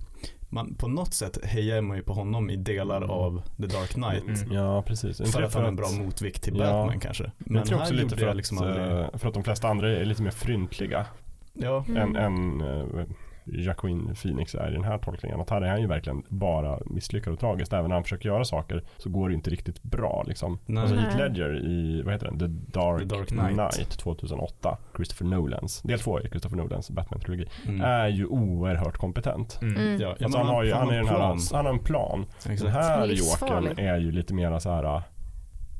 Man, 0.56 0.74
på 0.74 0.88
något 0.88 1.14
sätt 1.14 1.44
hejar 1.44 1.80
man 1.82 1.96
ju 1.96 2.02
på 2.02 2.12
honom 2.12 2.50
i 2.50 2.56
delar 2.56 2.96
Mm. 2.96 3.10
av 3.10 3.42
The 3.56 3.66
Dark 3.66 3.88
Knight. 3.90 4.42
Mm. 4.44 4.52
Ja, 4.52 4.82
precis. 4.82 5.32
För 5.32 5.42
att 5.42 5.54
han 5.54 5.64
är 5.64 5.68
en 5.68 5.76
bra 5.76 5.88
motvikt 5.90 6.42
till 6.42 6.56
Ja. 6.56 6.64
Batman 6.64 7.00
kanske. 7.00 7.30
Men 7.38 7.56
jag 7.56 7.66
tror 7.66 7.78
här 7.78 7.84
också 7.84 7.94
lite 7.94 8.16
för 8.16 8.26
att, 8.26 8.36
liksom 8.36 8.58
aldrig... 8.58 8.86
eh, 8.86 9.06
för 9.14 9.28
att 9.28 9.34
de 9.34 9.44
flesta 9.44 9.68
andra 9.68 9.90
är 9.90 10.04
lite 10.04 10.22
mer 10.22 10.30
fryntliga 10.30 11.06
Ja, 11.52 11.84
Mm. 11.88 11.96
än, 12.02 12.16
än 12.16 12.60
uh, 12.60 13.04
Jacqueline 13.46 14.14
Phoenix 14.22 14.54
är 14.54 14.70
i 14.70 14.72
den 14.72 14.84
här 14.84 14.98
tolkningen. 14.98 15.40
Att 15.40 15.50
här 15.50 15.60
är 15.60 15.68
han 15.68 15.80
ju 15.80 15.86
verkligen 15.86 16.22
bara 16.28 16.78
misslyckad 16.86 17.32
och 17.32 17.38
tragiskt. 17.40 17.72
Även 17.72 17.88
när 17.88 17.94
han 17.96 18.02
försöker 18.02 18.28
göra 18.28 18.44
saker 18.44 18.82
så 18.98 19.10
går 19.10 19.28
det 19.28 19.34
inte 19.34 19.50
riktigt 19.50 19.82
bra 19.82 20.24
liksom. 20.26 20.58
Nej. 20.66 20.82
Alltså 20.82 20.96
Heath. 20.96 21.16
Ledger 21.18 21.56
i, 21.66 22.02
vad 22.02 22.12
heter 22.14 22.26
den? 22.26 22.38
The 22.38 22.46
Dark, 22.78 22.98
The 23.00 23.04
Dark 23.04 23.28
Knight. 23.28 23.74
Knight. 23.74 23.98
2008. 23.98 24.78
Christopher 24.96 25.24
Nolans. 25.26 25.82
Del 25.82 25.98
två 25.98 26.20
i 26.20 26.28
Christopher 26.28 26.56
Nolans 26.56 26.90
Batman-trilogi. 26.90 27.46
mm. 27.68 27.80
Är 27.80 28.08
ju 28.08 28.26
oerhört 28.26 28.96
kompetent. 28.96 29.58
Mm. 29.62 29.76
Mm. 29.76 30.00
ja, 30.00 30.16
Alltså 30.20 30.38
han 30.38 30.46
har 30.46 30.64
ju, 30.64 30.72
han 30.72 30.88
är 30.90 30.96
den 30.96 31.06
här, 31.06 31.14
plan. 31.16 31.38
han 31.52 31.66
har 31.66 31.72
en 31.72 31.78
plan. 31.78 32.26
Den 32.44 32.66
här. 32.68 33.06
Jokern 33.06 33.78
är 33.78 33.98
ju 33.98 34.12
lite 34.12 34.34
mera 34.34 34.60
så 34.60 34.70
här. 34.70 35.02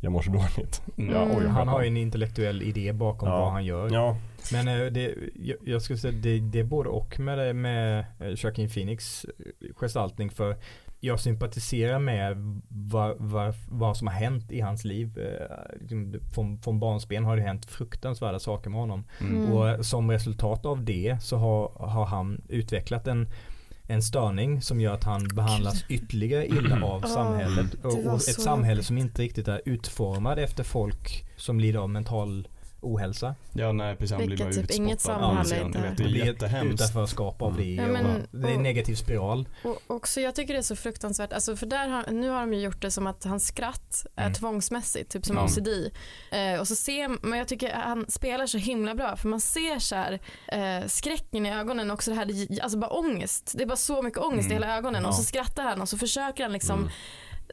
Jag 0.01 0.13
mår 0.13 0.23
så 0.23 0.31
dåligt. 0.31 0.83
Mm. 0.99 1.15
Ja, 1.15 1.27
oj, 1.39 1.47
Han 1.47 1.69
har 1.69 1.81
ju 1.83 1.89
en 1.89 1.97
intellektuell 1.97 2.63
idé 2.63 2.93
bakom 2.93 3.29
Ja. 3.29 3.39
vad 3.41 3.53
han 3.53 3.65
gör. 3.65 3.91
Ja, 3.93 4.17
Men 4.53 4.69
eh, 4.69 4.93
det, 4.93 5.15
jag, 5.35 5.57
jag 5.65 5.83
skulle 5.83 5.99
säga 5.99 6.13
det, 6.23 6.41
det 6.41 6.61
är 6.61 6.65
både 6.65 6.89
och 6.89 7.21
med, 7.21 7.39
det, 7.39 7.55
med 7.55 8.05
eh, 8.21 8.29
Joaquin 8.29 8.69
Phoenix 8.69 9.25
eh, 9.25 9.75
gestaltning 9.75 10.31
för 10.31 10.57
jag 11.01 11.21
sympatiserar 11.21 11.99
med 11.99 12.37
vad, 12.69 13.17
vad, 13.19 13.55
vad 13.69 13.97
som 13.97 14.07
har 14.07 14.15
hänt 14.15 14.53
i 14.53 14.61
hans 14.61 14.85
liv. 14.85 15.19
Eh, 15.19 15.79
liksom, 15.81 16.15
Från, 16.35 16.59
från 16.59 16.81
barnsben 16.81 17.25
har 17.25 17.37
det 17.37 17.43
hänt 17.43 17.67
fruktansvärda 17.67 18.39
saker 18.39 18.71
med 18.71 18.81
honom. 18.81 19.05
Mm. 19.21 19.37
Mm. 19.37 19.53
Och 19.53 19.87
som 19.87 20.11
resultat 20.11 20.67
av 20.67 20.85
det 20.85 21.19
så 21.23 21.37
har, 21.37 21.87
har 21.87 22.07
han 22.07 22.43
utvecklat 22.49 23.07
en 23.07 23.29
en 23.89 24.03
störning 24.03 24.63
som 24.63 24.81
gör 24.81 24.95
att 24.95 25.05
han 25.05 25.29
behandlas 25.29 25.85
ytterligare 25.89 26.47
illa 26.47 26.83
av 26.85 27.01
samhället. 27.01 27.75
Och, 27.85 28.15
ett 28.15 28.41
samhälle 28.41 28.83
som 28.83 28.99
inte 28.99 29.23
riktigt 29.23 29.49
är 29.49 29.61
utformad 29.65 30.39
efter 30.39 30.65
folk 30.65 31.25
som 31.37 31.61
lider 31.61 31.79
av 31.79 31.91
mental 31.91 32.49
ohälsa. 32.95 33.35
Ja, 33.53 33.73
nej 33.73 33.97
precis. 33.97 34.17
Han 34.17 34.27
blir 34.27 34.37
bara 34.39 34.49
typ 34.49 34.59
utspottad. 34.59 34.83
inget 34.83 35.01
samhälle 35.01 35.57
Ja, 35.57 35.69
Det 35.69 35.95
Det 35.97 36.05
är 36.21 36.27
jättehemskt. 36.27 36.75
utanförskap 36.75 37.43
av 37.43 37.57
det. 37.57 37.65
Ja, 37.75 37.87
men- 37.87 38.07
och 38.07 38.39
det 38.39 38.49
är 38.49 38.55
en 38.55 38.63
negativ 38.63 38.95
spiral. 38.95 39.49
Och 39.65 39.79
också, 39.87 40.21
jag 40.21 40.35
tycker 40.35 40.53
det 40.55 40.61
är 40.61 40.63
så 40.63 40.77
fruktansvärt, 40.77 41.33
alltså 41.33 41.57
för 41.57 41.67
där 41.67 41.89
har, 41.89 42.11
nu 42.11 42.29
har 42.31 42.41
de 42.41 42.53
ju 42.55 42.61
gjort 42.61 42.83
det 42.83 42.91
som 42.91 43.07
att 43.07 43.25
hans 43.25 43.47
skratt 43.47 44.07
är 44.17 44.23
Mm. 44.23 44.35
tvångsmässigt, 44.35 45.11
typ 45.13 45.27
som 45.27 45.37
Ja. 45.37 45.45
OCD. 45.45 45.69
Eh, 46.33 46.61
och 46.61 46.69
så 46.69 46.77
ser, 46.77 47.27
men 47.27 47.39
jag 47.39 47.49
tycker 47.49 47.75
han 47.75 48.07
spelar 48.11 48.47
så 48.47 48.59
himla 48.59 48.95
bra 48.95 49.17
för 49.17 49.29
man 49.29 49.41
ser 49.41 49.79
så 49.79 49.95
här, 49.97 50.13
eh, 50.49 50.87
skräcken 50.87 51.47
i 51.47 51.53
ögonen 51.55 51.91
också 51.91 52.11
det 52.11 52.17
här, 52.17 52.47
alltså 52.63 52.79
bara 52.79 52.91
ångest. 52.91 53.53
Det 53.57 53.63
är 53.63 53.67
bara 53.67 53.77
så 53.77 54.03
mycket 54.03 54.19
ångest 54.21 54.51
i 54.51 54.53
Mm. 54.55 54.63
hela 54.63 54.77
ögonen 54.77 55.03
Ja. 55.03 55.09
och 55.09 55.15
så 55.15 55.23
skrattar 55.23 55.63
han 55.63 55.81
och 55.83 55.89
så 55.89 55.99
försöker 55.99 56.43
han 56.43 56.53
liksom 56.53 56.79
Mm. 56.79 56.91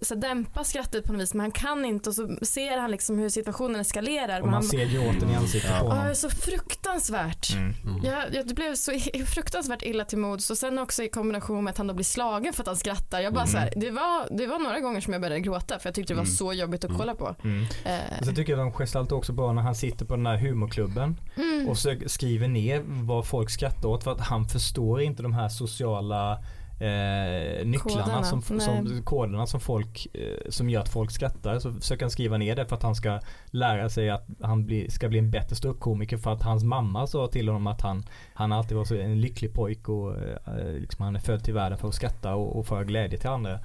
Så 0.06 0.16
dämpa 0.16 0.64
skrattet 0.64 1.06
på 1.06 1.14
något 1.14 1.22
vis 1.22 1.34
men 1.34 1.42
han 1.42 1.52
kan 1.52 1.86
inte 1.86 2.10
och 2.10 2.16
så 2.16 2.38
ser 2.42 2.78
han 2.78 2.92
liksom 2.92 3.20
hur 3.20 3.30
situationen 3.30 3.82
eskalerar. 3.82 4.40
Och 4.40 4.46
man 4.46 4.54
han, 4.54 4.64
ser 4.64 4.86
gråten 4.86 5.30
i 5.30 5.36
ansiktet 5.36 5.72
på 5.80 5.86
det 5.90 5.92
är 5.94 5.98
honom. 6.00 6.16
så 6.16 6.30
fruktansvärt. 6.30 7.54
Mm. 7.54 7.74
Jag, 8.04 8.36
jag 8.36 8.48
blev 8.48 8.76
så 8.76 8.92
fruktansvärt 9.28 9.82
illa 9.84 10.06
till 10.06 10.18
mods 10.18 10.50
och 10.50 10.58
sen 10.58 10.80
också 10.80 11.04
i 11.04 11.10
kombination 11.10 11.64
med 11.64 11.72
att 11.72 11.78
han 11.78 11.88
då 11.88 11.94
blir 11.94 12.04
slagen 12.06 12.54
för 12.54 12.64
att 12.64 12.68
han 12.68 12.78
skrattar. 12.78 13.20
Jag 13.22 13.34
bara 13.34 13.48
så 13.48 13.58
här, 13.58 13.74
det, 13.76 13.92
var, 13.92 14.38
det 14.38 14.48
var 14.48 14.60
några 14.60 14.80
gånger 14.80 15.02
som 15.02 15.14
jag 15.14 15.22
började 15.22 15.40
gråta 15.40 15.80
för 15.80 15.88
jag 15.90 15.96
tyckte 15.96 16.14
det 16.14 16.18
var 16.18 16.24
Mm. 16.24 16.36
så 16.36 16.54
jobbigt 16.54 16.84
att 16.86 16.98
kolla 16.98 17.16
på. 17.16 17.36
Mm. 17.44 17.66
Eh, 17.86 18.20
Och 18.20 18.26
så 18.26 18.32
tycker 18.34 18.52
jag 18.58 18.60
de 18.60 18.72
gestaltar 18.74 19.16
också 19.16 19.34
bra 19.34 19.54
när 19.54 19.62
han 19.62 19.76
sitter 19.76 20.06
på 20.06 20.16
den 20.16 20.26
här 20.26 20.38
humorklubben 20.38 21.18
mm. 21.36 21.70
och 21.70 21.78
så 21.78 21.96
skriver 22.06 22.48
ner 22.48 22.82
vad 22.86 23.28
folk 23.28 23.50
skrattar 23.50 23.90
åt 23.90 24.04
för 24.04 24.12
att 24.12 24.22
han 24.22 24.46
förstår 24.48 25.02
inte 25.02 25.24
de 25.24 25.34
här 25.34 25.50
sociala 25.50 26.44
eh, 26.80 27.66
nycklarna 27.66 28.04
Koderna, 28.04 28.24
som, 28.24 28.42
som, 28.42 29.04
koderna 29.04 29.48
som 29.48 29.60
folk 29.60 30.08
eh, 30.14 30.50
som 30.50 30.70
gör 30.70 30.82
att 30.82 30.90
folk 30.90 31.12
skrattar. 31.12 31.60
Så 31.60 31.74
försöker 31.74 32.04
han 32.04 32.12
skriva 32.12 32.38
ner 32.38 32.56
det 32.56 32.66
för 32.66 32.76
att 32.76 32.84
han 32.84 32.96
ska 32.96 33.20
lära 33.46 33.90
sig 33.90 34.10
att 34.10 34.28
han 34.42 34.66
bli, 34.66 34.90
ska 34.90 35.10
bli 35.10 35.20
en 35.20 35.32
bättre 35.32 35.56
ståuppkomiker 35.56 36.18
för 36.18 36.34
att 36.34 36.44
hans 36.44 36.64
mamma 36.64 37.08
sa 37.08 37.28
till 37.28 37.48
honom 37.48 37.68
att 37.68 37.82
han, 37.82 38.04
han 38.34 38.52
alltid 38.52 38.78
var 38.78 38.86
så 38.86 38.96
en 38.96 39.22
lycklig 39.22 39.54
pojk 39.54 39.90
och 39.90 40.18
eh, 40.18 40.74
liksom 40.80 41.06
han 41.06 41.16
är 41.16 41.20
född 41.20 41.44
till 41.44 41.54
världen 41.54 41.78
för 41.78 41.88
att 41.88 41.96
skratta 41.96 42.36
och, 42.36 42.60
och 42.60 42.68
föra 42.68 42.84
glädje 42.84 43.20
till 43.20 43.30
andra. 43.30 43.60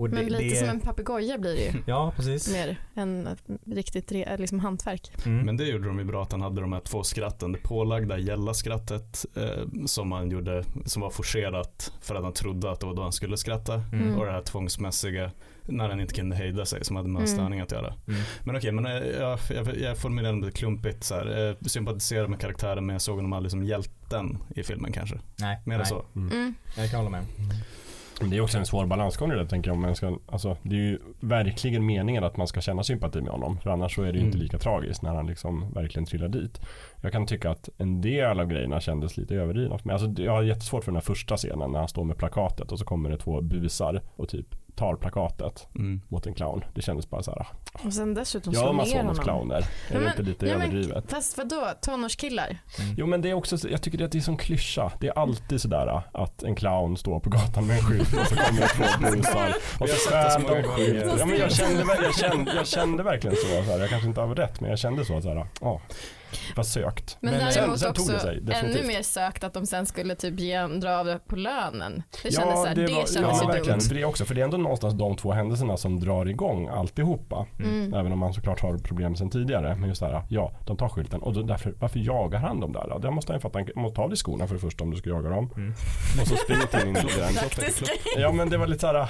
Och 0.00 0.10
Men 0.10 0.24
det- 0.24 0.30
lite 0.30 0.44
det- 0.44 0.56
som 0.56 0.68
en 0.68 0.80
papegoja 0.80 1.38
blir 1.38 1.54
det 1.56 1.62
ju. 1.64 1.72
Ja 1.86 2.12
precis. 2.16 2.52
Mer 2.52 2.76
än 2.94 3.26
ett 3.26 3.42
riktigt 3.66 4.12
re, 4.12 4.36
liksom 4.38 4.60
hantverk. 4.60 5.10
Mm. 5.26 5.46
Men 5.46 5.56
det 5.56 5.64
gjorde 5.64 5.86
de 5.86 5.98
ju 5.98 6.04
bra 6.04 6.22
att 6.22 6.32
han 6.32 6.40
hade 6.40 6.60
de 6.60 6.72
här 6.72 6.80
två 6.80 7.02
skratten. 7.02 7.52
Det 7.52 7.58
pålagda 7.58 8.18
gälla-skrattet 8.18 9.26
eh, 9.36 9.84
som 9.86 10.12
han 10.12 10.30
gjorde, 10.30 10.64
som 10.86 11.02
var 11.02 11.10
forcerat 11.10 11.92
för 12.00 12.14
att 12.14 12.22
han 12.24 12.32
trodde 12.32 12.70
att 12.70 12.80
det 12.80 12.86
var 12.86 12.94
då 12.94 13.02
han 13.02 13.12
skulle 13.12 13.36
skratta. 13.36 13.74
Mm. 13.92 14.18
Och 14.18 14.26
det 14.26 14.32
här 14.32 14.42
tvångsmässiga 14.42 15.30
när 15.66 15.88
han 15.88 16.00
inte 16.00 16.14
kunde 16.14 16.36
hejda 16.36 16.66
sig 16.66 16.84
som 16.84 16.96
hade 16.96 17.08
med 17.08 17.20
Mm. 17.22 17.34
störning 17.34 17.60
att 17.60 17.72
göra. 17.72 17.94
Mm. 18.08 18.20
Men 18.44 18.56
okej, 18.56 18.72
men 18.72 18.86
eh, 18.86 18.92
jag, 18.92 19.38
jag, 19.54 19.76
jag 19.80 19.98
formulerar 19.98 20.32
det 20.32 20.38
lite 20.46 20.58
klumpigt 20.58 21.04
så 21.04 21.14
här. 21.14 21.56
Jag 21.60 21.70
sympatiserar 21.70 22.26
med 22.28 22.40
karaktären 22.40 22.86
men 22.86 22.94
jag 22.94 23.02
såg 23.02 23.16
honom 23.16 23.32
aldrig 23.32 23.50
som 23.50 23.64
hjälten 23.64 24.38
i 24.56 24.62
filmen 24.62 24.92
kanske. 24.92 25.18
Nej, 25.38 25.58
Mer 25.66 25.76
nej. 25.78 25.86
så. 25.86 26.04
Mm. 26.16 26.54
Jag 26.76 26.90
kan 26.90 26.98
hålla 26.98 27.10
med. 27.10 27.24
Det 28.24 28.36
är 28.36 28.40
också 28.40 28.58
en 28.58 28.66
svår 28.66 28.86
balansgång 28.86 29.28
det 29.28 29.46
tänker 29.46 29.70
jag. 29.70 29.74
Om 29.74 29.82
man 29.82 29.96
ska, 29.96 30.18
alltså, 30.26 30.56
det 30.62 30.74
är 30.74 30.80
ju 30.80 30.98
verkligen 31.20 31.86
meningen 31.86 32.24
att 32.24 32.36
man 32.36 32.46
ska 32.46 32.60
känna 32.60 32.82
sympati 32.82 33.20
med 33.20 33.30
honom. 33.30 33.58
För 33.58 33.70
annars 33.70 33.94
så 33.94 34.02
är 34.02 34.12
det 34.12 34.18
ju 34.18 34.24
inte 34.24 34.36
Mm. 34.36 34.42
lika 34.42 34.58
tragiskt 34.58 35.02
när 35.02 35.14
han 35.14 35.26
liksom 35.26 35.72
verkligen 35.72 36.06
trillar 36.06 36.28
dit. 36.28 36.60
Jag 37.00 37.12
kan 37.12 37.26
tycka 37.26 37.50
att 37.50 37.68
en 37.78 38.00
del 38.00 38.40
av 38.40 38.46
grejerna 38.46 38.80
kändes 38.80 39.16
lite 39.16 39.34
överdrivna. 39.34 39.78
Men 39.82 39.96
alltså, 39.96 40.22
jag 40.22 40.32
har 40.32 40.42
jättesvårt 40.42 40.84
för 40.84 40.92
den 40.92 40.96
här 40.96 41.02
första 41.02 41.36
scenen 41.36 41.72
när 41.72 41.78
han 41.78 41.88
står 41.88 42.04
med 42.04 42.16
plakatet 42.16 42.72
och 42.72 42.78
så 42.78 42.84
kommer 42.84 43.10
det 43.10 43.16
två 43.16 43.40
busar 43.40 44.02
och 44.16 44.28
typ 44.28 44.46
tar 44.80 44.96
plakatet 44.96 45.68
Mm. 45.74 46.00
mot 46.08 46.26
en 46.26 46.34
clown. 46.34 46.64
Det 46.74 46.82
kändes 46.82 47.10
bara 47.10 47.22
så 47.22 47.30
här. 47.30 47.46
Och 47.86 47.92
sen 47.92 48.14
dessutom 48.14 48.52
Gör 48.52 48.60
slå 48.60 48.72
man 48.72 48.86
ner 48.86 48.92
så 48.92 48.96
mot 48.96 49.18
honom. 49.18 49.24
clowner? 49.24 49.56
Är 49.56 49.60
Ja, 49.60 49.94
det 49.94 49.98
men- 50.00 50.08
inte 50.08 50.22
lite 50.22 50.46
ja, 50.46 50.58
men- 50.58 50.68
överdrivet? 50.70 51.04
Fast 51.10 51.38
vadå, 51.38 51.68
tonårskillar? 51.82 52.58
Jo 52.96 53.06
men 53.06 53.22
det 53.22 53.30
är 53.30 53.34
också, 53.34 53.68
jag 53.68 53.82
tycker 53.82 54.04
att 54.04 54.12
det 54.12 54.18
är 54.18 54.22
som 54.22 54.36
klyscha. 54.36 54.92
Det 55.00 55.08
är 55.08 55.18
alltid 55.18 55.60
sådär 55.60 56.02
att 56.12 56.42
en 56.42 56.54
clown 56.54 56.96
står 56.96 57.20
på 57.20 57.30
gatan 57.30 57.66
med 57.66 57.76
en 57.78 57.82
skylt 57.84 58.12
och 58.20 58.26
så 58.26 58.36
kommer 58.36 58.60
det 58.60 58.68
två 58.68 58.84
busar 59.16 59.54
och 59.80 59.88
så 59.88 60.10
så 60.30 60.38
många 60.40 60.62
de 60.62 60.68
skylten. 60.68 61.18
Ja, 61.18 61.26
men 61.26 61.38
jag, 61.38 61.52
kände, 61.52 61.82
ver- 61.84 62.02
jag, 62.02 62.14
kände, 62.16 62.52
jag 62.54 62.66
kände 62.66 63.02
verkligen 63.02 63.36
så, 63.36 63.46
så 63.64 63.72
här. 63.72 63.78
jag 63.78 63.88
kanske 63.88 64.08
inte 64.08 64.20
har 64.20 64.34
rätt 64.34 64.60
men 64.60 64.70
jag 64.70 64.78
kände 64.78 65.04
så 65.04 65.20
såhär, 65.20 65.46
ja, 65.60 65.80
vad 66.56 66.66
sökt. 66.66 67.16
Men, 67.20 67.34
Men 67.34 67.52
sen- 67.52 67.78
sen 67.78 67.94
tog 67.94 68.08
det 68.08 68.20
sig, 68.20 68.36
ännu 68.36 68.46
definitivt. 68.46 68.86
mer 68.86 69.02
sökt 69.02 69.44
att 69.44 69.54
de 69.54 69.66
sen 69.66 69.86
skulle 69.86 70.14
typ 70.14 70.40
ge, 70.40 70.66
dra 70.66 70.98
av 70.98 71.06
det 71.06 71.18
på 71.26 71.36
lönen. 71.36 72.02
Det 72.22 72.32
kändes 72.32 72.36
ja, 72.36 72.62
såhär, 72.62 72.74
det, 72.74 72.82
var, 72.82 72.88
kändes 72.88 73.16
ja, 73.16 73.40
ju 73.42 73.46
verkligen. 73.48 73.78
dumt. 73.78 73.88
För 73.88 73.94
det 73.94 74.04
också, 74.04 74.24
för 74.24 74.34
det 74.34 74.40
är 74.40 74.44
ändå 74.44 74.56
någonstans 74.56 74.94
de 74.94 75.16
två 75.16 75.32
händelserna 75.32 75.76
som 75.76 76.00
drar 76.00 76.28
igång 76.28 76.68
alltihopa. 76.68 77.46
Mm. 77.58 77.94
Även 77.94 78.12
om 78.12 78.18
man 78.18 78.32
såklart 78.34 78.60
har 78.60 78.78
problem 78.78 79.16
sen 79.16 79.30
tidigare. 79.30 79.76
Men 79.76 79.88
just 79.88 80.00
det 80.00 80.06
här, 80.06 80.22
ja, 80.28 80.52
de 80.66 80.76
tar 80.76 80.88
skylten 80.88 81.22
och 81.22 81.32
då, 81.34 81.42
därför, 81.42 81.74
varför 81.78 81.98
jagar 81.98 82.38
han 82.38 82.60
dem 82.60 82.72
där? 82.72 82.98
Det 82.98 83.10
måste 83.10 83.32
han 83.32 83.38
ju 83.38 83.40
fatta, 83.40 83.58
måste 83.80 83.96
ta 83.96 84.02
av 84.02 84.08
dig 84.08 84.16
skorna 84.18 84.46
för 84.46 84.54
det 84.54 84.60
första 84.60 84.84
om 84.84 84.90
du 84.90 84.96
ska 84.96 85.10
jaga 85.10 85.28
dem. 85.30 85.50
Mm. 85.56 85.70
Och 86.20 86.28
så 86.28 86.36
springer 86.36 86.66
till 86.66 86.88
in 86.88 86.96
i 86.96 87.00
den. 87.00 87.34
Ja 88.16 88.32
men 88.32 88.50
det 88.50 88.58
var 88.58 88.66
lite 88.66 88.80
såhär, 88.80 89.08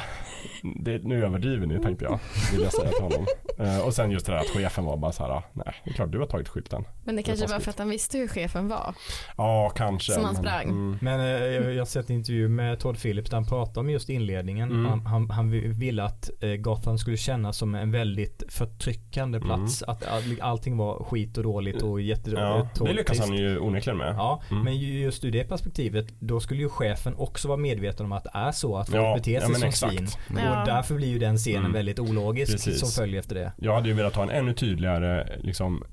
det, 0.81 1.05
nu 1.05 1.25
överdriver 1.25 1.67
ni 1.67 1.79
tänkte 1.83 2.05
jag, 2.05 2.19
vill 2.53 2.63
jag 2.63 2.73
säga 2.73 2.89
till 2.89 3.03
honom. 3.03 3.27
Eh, 3.59 3.87
och 3.87 3.95
sen 3.95 4.11
just 4.11 4.27
det 4.27 4.33
där 4.33 4.39
att 4.39 4.47
chefen 4.47 4.85
var 4.85 4.97
bara 4.97 5.13
såhär, 5.13 5.43
nej 5.53 5.75
det 5.85 5.91
är 5.91 5.95
klart 5.95 6.13
du 6.13 6.19
har 6.19 6.27
tagit 6.27 6.49
skylten. 6.49 6.85
Men 7.11 7.17
det 7.17 7.23
kanske 7.23 7.47
var 7.47 7.59
för 7.61 7.71
att 7.71 7.79
han 7.79 7.89
visste 7.91 8.19
hur 8.19 8.29
chefen 8.29 8.69
var. 8.69 8.95
Ja 9.37 9.73
kanske. 9.77 10.13
Som 10.13 10.25
han 10.25 10.35
men- 10.35 10.43
sprang. 10.43 10.69
Mm. 10.69 10.99
Men 11.01 11.21
eh, 11.21 11.27
jag 11.27 11.75
jag 11.75 11.81
har 11.81 11.85
sett 11.87 12.11
en 12.11 12.17
intervju 12.17 12.49
med 12.49 12.79
Todd 12.81 12.99
Phillips 13.03 13.31
där 13.31 13.37
han 13.37 13.47
pratar 13.47 13.81
om 13.81 13.91
just 13.91 14.09
inledningen. 14.09 14.71
Mm. 14.71 14.87
Han, 14.87 15.07
han, 15.07 15.31
han 15.31 15.51
ville 15.79 16.03
att 16.05 16.31
eh, 16.41 16.51
Gotham 16.55 16.99
skulle 16.99 17.17
kännas 17.17 17.57
som 17.57 17.75
en 17.75 17.91
väldigt 17.91 18.43
förtryckande 18.49 19.41
plats. 19.41 19.83
Att 19.83 20.07
all, 20.09 20.23
allting 20.41 20.77
var 20.77 21.05
skit 21.05 21.37
och 21.39 21.45
dåligt 21.45 21.83
och 21.83 22.01
Ja, 22.01 22.05
jättetråkigt. 22.07 22.85
det 22.87 22.93
lyckas 22.93 23.19
han 23.19 23.35
ju 23.35 23.59
onekligen 23.59 23.99
med. 23.99 24.15
Ja, 24.19 24.43
Mm. 24.51 24.65
men 24.65 24.77
ju- 24.77 25.01
just 25.01 25.25
ur 25.25 25.31
det 25.31 25.45
perspektivet 25.45 26.07
då 26.21 26.41
skulle 26.41 26.61
ju 26.63 26.69
chefen 26.69 27.15
också 27.15 27.49
vara 27.49 27.59
medveten 27.59 28.07
om 28.07 28.13
att 28.13 28.25
det 28.25 28.31
är 28.35 28.53
så 28.53 28.77
att 28.77 28.89
folk 28.91 29.03
Ja, 29.03 29.15
beter 29.17 29.33
ja, 29.33 29.41
sig 29.41 29.49
men 29.51 29.61
som 29.61 29.69
exakt. 29.69 29.95
svin. 29.95 30.09
Ja. 30.45 30.61
Och 30.61 30.67
därför 30.67 30.95
blir 30.95 31.09
ju 31.09 31.19
den 31.19 31.37
scenen 31.37 31.59
Mm. 31.61 31.73
väldigt 31.73 31.99
ologisk 31.99 32.53
Precis. 32.53 32.81
som 32.81 32.89
följer 32.89 33.21
efter 33.21 33.35
det. 33.35 33.53
Jag 33.57 33.75
hade 33.75 33.89
ju 33.89 33.95
velat 33.95 34.15
ha 34.17 34.23
en 34.23 34.31
ännu 34.31 34.53
tydligare 34.55 35.29
liksom 35.41 35.85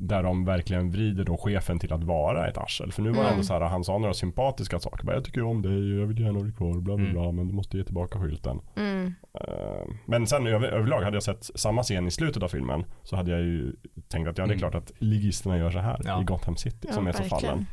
där 0.00 0.22
de 0.22 0.44
verkligen 0.44 0.90
vrider 0.90 1.24
då 1.24 1.36
chefen 1.36 1.78
till 1.78 1.92
att 1.92 2.04
vara 2.04 2.48
ett 2.48 2.58
arsel. 2.58 2.92
För 2.92 3.02
nu 3.02 3.08
var 3.10 3.16
det 3.16 3.22
Mm. 3.22 3.32
ändå 3.32 3.44
så 3.44 3.52
här, 3.52 3.60
han 3.60 3.84
sa 3.84 3.98
några 3.98 4.14
sympatiska 4.14 4.78
saker. 4.78 5.04
Bara, 5.04 5.16
jag 5.16 5.24
tycker 5.24 5.42
om 5.42 5.62
dig, 5.62 5.98
jag 6.00 6.06
vill 6.06 6.20
gärna 6.20 6.38
ha 6.38 6.44
dig 6.44 6.54
kvar, 6.54 6.72
bla 6.72 6.96
bla 6.96 7.04
Mm. 7.04 7.12
bla, 7.12 7.32
men 7.32 7.48
du 7.48 7.54
måste 7.54 7.76
ge 7.78 7.84
tillbaka 7.84 8.18
skylten. 8.20 8.60
Mm. 8.76 9.14
Eh, 9.40 9.94
Men 10.06 10.26
sen 10.26 10.46
över, 10.46 10.68
överlag 10.68 11.02
hade 11.02 11.16
jag 11.16 11.22
sett 11.22 11.50
samma 11.54 11.82
scen 11.82 12.06
i 12.06 12.10
slutet 12.10 12.42
av 12.42 12.48
filmen 12.48 12.84
så 13.02 13.16
hade 13.16 13.30
jag 13.30 13.40
ju 13.40 13.72
tänkt 14.08 14.28
att 14.28 14.38
ja 14.38 14.44
det 14.46 14.52
är 14.52 14.56
Mm. 14.56 14.70
klart 14.70 14.74
att 14.74 14.92
ligisterna 14.98 15.58
gör 15.58 15.70
så 15.70 15.78
här 15.78 16.00
Ja. 16.04 16.20
i 16.20 16.24
Gotham 16.24 16.56
City 16.56 16.78
Ja, 16.88 16.92
som 16.92 17.06
är 17.06 17.12
så 17.12 17.18
verkligen. 17.22 17.40
fallen. 17.42 17.66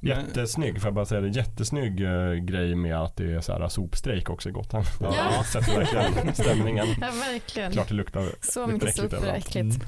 Jättesnygg, 0.00 0.80
får 0.80 0.86
jag 0.86 0.94
bara 0.94 1.04
säga 1.04 1.20
det, 1.20 1.28
jättesnygg 1.28 2.00
eh, 2.04 2.32
grej 2.34 2.74
med 2.74 2.96
att 3.00 3.16
det 3.16 3.32
är 3.32 3.40
så 3.40 3.52
här 3.52 3.68
sopstrejk 3.68 4.30
också 4.30 4.48
i 4.48 4.52
Gotham. 4.52 4.82
Ja. 5.00 5.14
Jag 5.36 5.46
sätter 5.46 5.76
verkligen 5.78 6.34
stämningen. 6.34 6.86
Ja, 7.00 7.06
verkligen. 7.32 7.72
Klart 7.72 7.88
det 7.88 7.94
luktar 7.94 8.20
Så 8.40 8.60
luktar 8.66 8.72
mycket 8.72 8.88
äckligt 8.88 9.12
överallt. 9.14 9.38
äckligt. 9.46 9.76
Mm. 9.76 9.86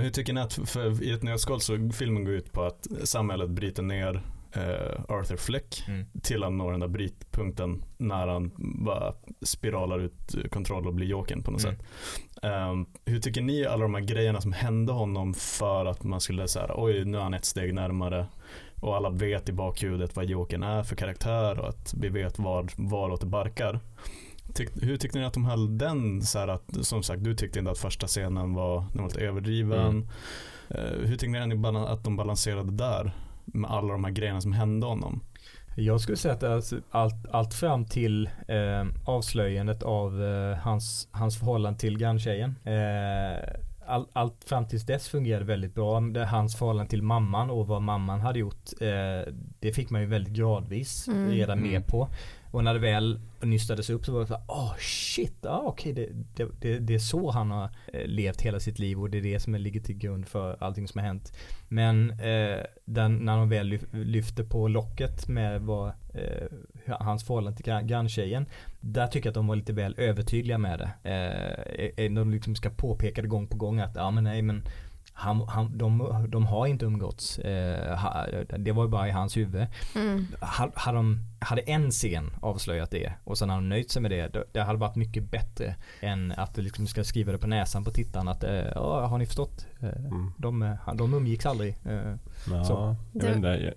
Men 0.00 0.04
hur 0.04 0.12
tycker 0.12 0.32
ni 0.32 0.40
att, 0.40 0.52
för 0.52 1.02
i 1.02 1.10
ett 1.12 1.22
nötskal 1.22 1.60
så 1.60 1.90
filmen 1.94 2.24
går 2.24 2.34
ut 2.34 2.52
på 2.52 2.62
att 2.62 2.86
samhället 3.04 3.50
bryter 3.50 3.82
ner 3.82 4.22
eh, 4.52 5.04
Arthur 5.08 5.36
Fleck 5.36 5.84
Mm. 5.88 6.06
till 6.22 6.42
han 6.42 6.58
når 6.58 6.70
den 6.70 6.80
där 6.80 6.88
brytpunkten 6.88 7.84
när 7.98 8.26
han 8.26 8.50
bara 8.84 9.12
spiralar 9.42 9.98
ut 9.98 10.34
kontroll 10.50 10.86
och 10.86 10.94
blir 10.94 11.06
Jokern 11.06 11.42
på 11.42 11.50
något 11.50 11.64
Mm. 11.64 11.76
sätt. 11.76 11.86
Ehm, 12.42 12.86
hur 13.04 13.20
tycker 13.20 13.40
ni 13.42 13.66
alla 13.66 13.82
de 13.82 13.94
här 13.94 14.00
grejerna 14.02 14.40
som 14.40 14.52
hände 14.52 14.92
honom 14.92 15.34
för 15.34 15.86
att 15.86 16.04
man 16.04 16.20
skulle 16.20 16.48
säga 16.48 16.70
oj 16.74 17.04
nu 17.04 17.18
är 17.18 17.22
han 17.22 17.34
ett 17.34 17.44
steg 17.44 17.74
närmare 17.74 18.26
och 18.80 18.96
alla 18.96 19.10
vet 19.10 19.48
i 19.48 19.52
bakhuvudet 19.52 20.16
vad 20.16 20.24
Jokern 20.24 20.62
är 20.62 20.82
för 20.82 20.96
karaktär 20.96 21.58
och 21.60 21.68
att 21.68 21.94
vi 22.00 22.08
vet 22.08 22.38
var, 22.38 22.66
varåt 22.76 23.20
det 23.20 23.26
barkar. 23.26 23.80
Tyck, 24.54 24.68
hur 24.82 24.96
tyckte 24.96 25.18
ni 25.18 25.24
att 25.24 25.34
de 25.34 25.44
höll 25.44 25.78
den 25.78 26.22
så 26.22 26.38
här 26.38 26.48
att, 26.48 26.62
som 26.86 27.02
sagt 27.02 27.24
du 27.24 27.34
tyckte 27.34 27.58
inte 27.58 27.70
att 27.70 27.78
första 27.78 28.06
scenen 28.06 28.54
var, 28.54 28.84
den 28.92 29.02
var 29.02 29.08
lite 29.08 29.20
överdriven. 29.20 29.80
Mm. 29.80 30.06
Eh, 30.68 31.08
hur 31.08 31.16
tyckte 31.16 31.46
ni 31.46 31.66
att 31.78 32.04
de 32.04 32.16
balanserade 32.16 32.70
där 32.72 33.12
med 33.44 33.70
alla 33.70 33.92
de 33.92 34.04
här 34.04 34.10
grejerna 34.10 34.40
som 34.40 34.52
hände 34.52 34.86
honom? 34.86 35.20
Jag 35.76 36.00
skulle 36.00 36.16
säga 36.16 36.34
att 36.34 36.42
alltså, 36.42 36.76
allt, 36.90 37.26
allt 37.30 37.54
fram 37.54 37.84
till 37.84 38.26
eh, 38.48 38.86
avslöjandet 39.04 39.82
av 39.82 40.22
eh, 40.24 40.56
hans, 40.58 41.08
hans 41.10 41.38
förhållande 41.38 41.78
till 41.78 41.98
granntjejen. 41.98 42.54
Eh, 42.64 43.50
all, 43.86 44.06
allt 44.12 44.44
fram 44.44 44.68
tills 44.68 44.86
dess 44.86 45.08
fungerade 45.08 45.44
väldigt 45.44 45.74
bra. 45.74 46.00
Det, 46.00 46.24
hans 46.24 46.56
förhållande 46.56 46.90
till 46.90 47.02
mamman 47.02 47.50
och 47.50 47.66
vad 47.66 47.82
mamman 47.82 48.20
hade 48.20 48.38
gjort. 48.38 48.70
Eh, 48.80 49.32
det 49.60 49.72
fick 49.72 49.90
man 49.90 50.00
ju 50.00 50.06
väldigt 50.06 50.32
gradvis 50.32 51.08
Mm. 51.08 51.30
redan 51.30 51.58
Mm. 51.58 51.70
med 51.70 51.86
på. 51.86 52.08
Och 52.50 52.64
när 52.64 52.74
det 52.74 52.80
väl 52.80 53.20
nystades 53.40 53.90
upp 53.90 54.06
så 54.06 54.12
var 54.12 54.20
det 54.20 54.26
så 54.26 54.34
här, 54.34 54.42
åh 54.48 54.74
shit, 54.78 55.34
ja 55.42 55.62
okej 55.66 55.92
det, 55.92 56.08
det, 56.34 56.48
det, 56.60 56.78
det 56.78 56.94
är 56.94 56.98
så 56.98 57.30
han 57.30 57.50
har 57.50 57.70
eh, 57.92 58.06
levt 58.06 58.40
hela 58.40 58.60
sitt 58.60 58.78
liv 58.78 59.00
och 59.00 59.10
det 59.10 59.18
är 59.18 59.22
det 59.22 59.40
som 59.40 59.54
ligger 59.54 59.80
till 59.80 59.96
grund 59.98 60.26
för 60.28 60.56
allting 60.60 60.88
som 60.88 60.98
har 60.98 61.06
hänt. 61.06 61.32
Men 61.68 62.10
eh, 62.10 62.58
den, 62.84 63.16
när 63.16 63.36
de 63.36 63.48
väl 63.48 63.72
lyf- 63.72 64.04
lyfter 64.04 64.44
på 64.44 64.68
locket 64.68 65.28
med 65.28 65.60
vad, 65.62 65.88
eh, 65.88 66.46
hans 67.00 67.24
förhållande 67.26 67.56
till 67.56 67.66
gran- 67.66 67.86
granntjejen. 67.86 68.46
Där 68.80 69.06
tycker 69.06 69.26
jag 69.26 69.30
att 69.30 69.34
de 69.34 69.46
var 69.46 69.56
lite 69.56 69.72
väl 69.72 69.94
övertydliga 69.98 70.58
med 70.58 70.78
det. 70.78 70.90
Eh, 71.10 72.04
eh, 72.04 72.12
de 72.12 72.30
liksom 72.30 72.54
ska 72.56 72.70
påpeka 72.70 73.22
det 73.22 73.28
gång 73.28 73.46
på 73.46 73.56
gång 73.56 73.80
att 73.80 73.96
ja 73.96 74.10
men 74.10 74.24
nej 74.24 74.42
men 74.42 74.62
han, 75.12 75.48
han, 75.48 75.78
de, 75.78 76.26
de 76.28 76.46
har 76.46 76.66
inte 76.66 76.84
umgåtts. 76.84 77.38
Eh, 77.38 77.98
det 78.58 78.72
var 78.72 78.84
ju 78.84 78.90
bara 78.90 79.08
i 79.08 79.10
hans 79.10 79.36
huvud. 79.36 79.66
Mm. 79.96 80.26
Ha- 80.40 80.72
Hade, 80.74 80.98
de, 80.98 81.18
hade 81.40 81.62
en 81.62 81.90
scen 81.90 82.30
avslöjat 82.40 82.90
det 82.90 83.12
och 83.24 83.38
sen 83.38 83.50
hade 83.50 83.62
de 83.62 83.68
nöjt 83.68 83.90
sig 83.90 84.02
med 84.02 84.10
det. 84.10 84.44
Det- 84.52 84.60
hade 84.62 84.78
varit 84.78 84.96
mycket 84.96 85.30
bättre 85.30 85.74
än 86.00 86.32
att 86.36 86.54
du 86.54 86.62
liksom 86.62 86.86
ska 86.86 87.04
skriva 87.04 87.32
det 87.32 87.38
på 87.38 87.46
näsan 87.46 87.84
på 87.84 87.90
tittaren 87.90 88.28
att 88.28 88.44
eh, 88.44 88.50
ja, 88.74 89.06
har 89.06 89.18
ni 89.18 89.26
förstått? 89.26 89.66
Eh, 89.80 89.88
Mm. 89.88 90.32
de, 90.38 90.62
eh, 90.62 90.94
de 90.94 91.14
umgicks 91.14 91.46
aldrig. 91.46 91.76
Ja, 92.50 92.64
Så. 92.64 92.96
jag, 93.12 93.22
vet 93.22 93.36
inte, 93.36 93.48
jag, 93.48 93.74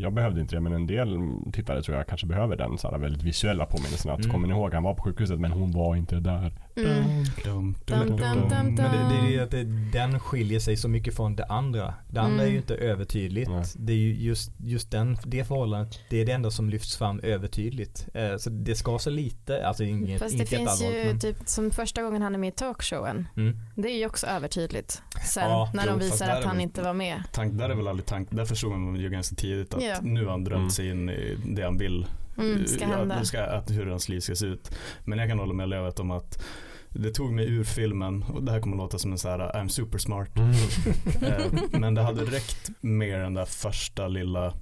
jag 0.00 0.12
behövde 0.12 0.40
inte 0.40 0.54
det 0.56 0.60
men 0.60 0.72
en 0.72 0.86
del 0.86 1.18
tittare 1.52 1.82
tror 1.82 1.96
jag 1.96 2.06
kanske 2.06 2.26
behöver 2.26 2.56
den 2.56 2.78
så 2.78 2.90
här 2.90 2.98
väldigt 2.98 3.22
visuella 3.22 3.66
påminnelsen 3.66 4.10
att 4.12 4.18
Mm. 4.18 4.30
kommer 4.32 4.48
ni 4.48 4.54
ihåg 4.54 4.74
han 4.74 4.82
var 4.82 4.94
på 4.94 5.02
sjukhuset 5.02 5.40
men 5.40 5.52
hon 5.52 5.72
var 5.72 5.96
inte 5.96 6.16
där. 6.20 6.52
Mm. 6.76 7.24
Dum, 7.44 7.74
Dum, 7.86 8.06
dum, 8.08 8.16
dum, 8.16 8.48
Men 8.50 8.76
det, 8.76 8.82
det 8.82 9.36
är 9.36 9.42
att 9.42 9.50
det, 9.50 9.64
den 9.92 10.20
skiljer 10.20 10.60
sig 10.60 10.76
så 10.76 10.88
mycket 10.88 11.16
från 11.16 11.36
det 11.36 11.44
andra. 11.44 11.94
Det 12.10 12.20
andra 12.20 12.36
är 12.36 12.46
Mm. 12.46 12.52
ju 12.52 12.56
inte 12.58 12.74
övertydligt. 12.74 13.50
Nej. 13.50 13.64
Det 13.76 13.92
är 13.92 13.96
ju 13.96 14.14
just, 14.14 14.52
just 14.58 14.90
den, 14.90 15.16
det 15.24 15.44
förhållandet, 15.44 16.00
det 16.10 16.20
är 16.20 16.26
det 16.26 16.32
enda 16.32 16.50
som 16.50 16.70
lyfts 16.70 16.96
fram 17.02 17.20
övertydligt. 17.22 18.08
Eh, 18.14 18.36
så 18.36 18.50
det 18.50 18.74
ska 18.74 18.98
så 18.98 19.10
lite, 19.10 19.66
alltså 19.66 19.84
inget, 19.84 20.18
Fast 20.18 20.30
det 20.30 20.36
inget 20.36 20.48
finns 20.48 20.60
jätteallvarligt, 20.80 21.04
ju 21.06 21.08
men- 21.10 21.18
typ 21.20 21.48
som 21.48 21.70
första 21.70 22.02
gången 22.02 22.22
han 22.22 22.34
är 22.34 22.38
med 22.38 22.48
i 22.48 22.52
talkshowen. 22.52 23.28
Mm. 23.36 23.56
Det 23.74 23.88
är 23.88 23.96
ju 23.98 24.06
också 24.06 24.26
övertydligt. 24.26 25.02
Sen 25.32 25.50
Ja, 25.50 25.70
när 25.74 25.84
jo, 25.86 25.90
de 25.90 25.98
visar 26.04 26.28
att 26.28 26.44
han 26.44 26.56
väl- 26.56 26.62
inte 26.62 26.82
var 26.82 26.94
med. 26.94 27.22
Tank, 27.32 27.58
där 27.58 27.70
är 27.70 27.74
väl 27.74 27.88
aldrig 27.88 28.06
tank, 28.06 28.28
där 28.30 28.44
förstod 28.44 28.72
man 28.72 28.96
ju 28.96 29.10
ganska 29.10 29.36
tidigt 29.36 29.74
att 29.74 29.82
Ja. 29.84 29.96
nu 30.02 30.24
har 30.24 30.30
han 30.30 30.44
drömt 30.44 30.58
Mm. 30.58 30.70
sig 30.70 30.88
in 30.90 31.08
i 31.10 31.36
det 31.46 31.62
han 31.62 31.78
vill. 31.78 32.06
Mm, 32.38 32.66
ska 32.66 32.84
Ja, 33.08 33.24
ska, 33.24 33.42
att 33.44 33.70
hur 33.70 33.86
hans 33.86 34.08
liv 34.08 34.20
ska 34.20 34.34
se 34.34 34.46
ut. 34.46 34.70
Men 35.04 35.18
jag 35.18 35.28
kan 35.28 35.38
hålla 35.38 35.52
med 35.54 35.68
Lövet 35.68 36.00
om 36.00 36.10
att 36.10 36.44
det 36.88 37.10
tog 37.10 37.32
mig 37.32 37.46
ur 37.48 37.64
filmen 37.64 38.22
och 38.22 38.42
det 38.42 38.52
här 38.52 38.60
kommer 38.60 38.76
låta 38.76 38.98
som 38.98 39.12
en 39.12 39.18
så 39.18 39.28
här 39.28 39.38
I'm 39.38 39.68
super 39.68 39.98
smart. 39.98 40.28
Eh, 41.22 41.52
Men 41.70 41.94
det 41.94 42.02
hade 42.02 42.24
räckt 42.24 42.70
med 42.80 43.20
den 43.20 43.34
där 43.34 43.44
första 43.44 44.08
lilla 44.08 44.54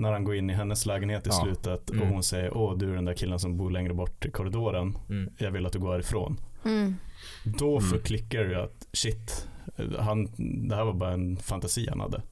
när 0.00 0.12
han 0.12 0.24
går 0.24 0.34
in 0.34 0.50
i 0.50 0.52
hennes 0.52 0.86
lägenhet 0.86 1.26
i 1.26 1.30
Ja. 1.32 1.40
slutet 1.44 1.90
och 1.90 1.96
Mm. 1.96 2.08
hon 2.08 2.22
säger 2.22 2.56
åh 2.56 2.78
du 2.78 2.90
är 2.90 2.94
den 2.94 3.04
där 3.04 3.14
killen 3.14 3.38
som 3.38 3.56
bor 3.56 3.70
längre 3.70 3.94
bort 3.94 4.24
i 4.26 4.30
korridoren. 4.30 4.98
Mm. 5.08 5.32
Jag 5.38 5.50
vill 5.50 5.66
att 5.66 5.72
du 5.72 5.78
går 5.78 5.92
härifrån. 5.92 6.36
Mm. 6.64 6.94
Då 7.44 7.78
Mm. 7.78 7.90
förklickar 7.90 8.40
ju 8.44 8.54
att 8.54 8.88
shit, 8.92 9.48
han, 9.98 10.28
det 10.68 10.74
här 10.76 10.84
var 10.84 10.92
bara 10.92 11.12
en 11.12 11.36
fantasi 11.36 11.86
han 11.88 12.00
hade. 12.00 12.22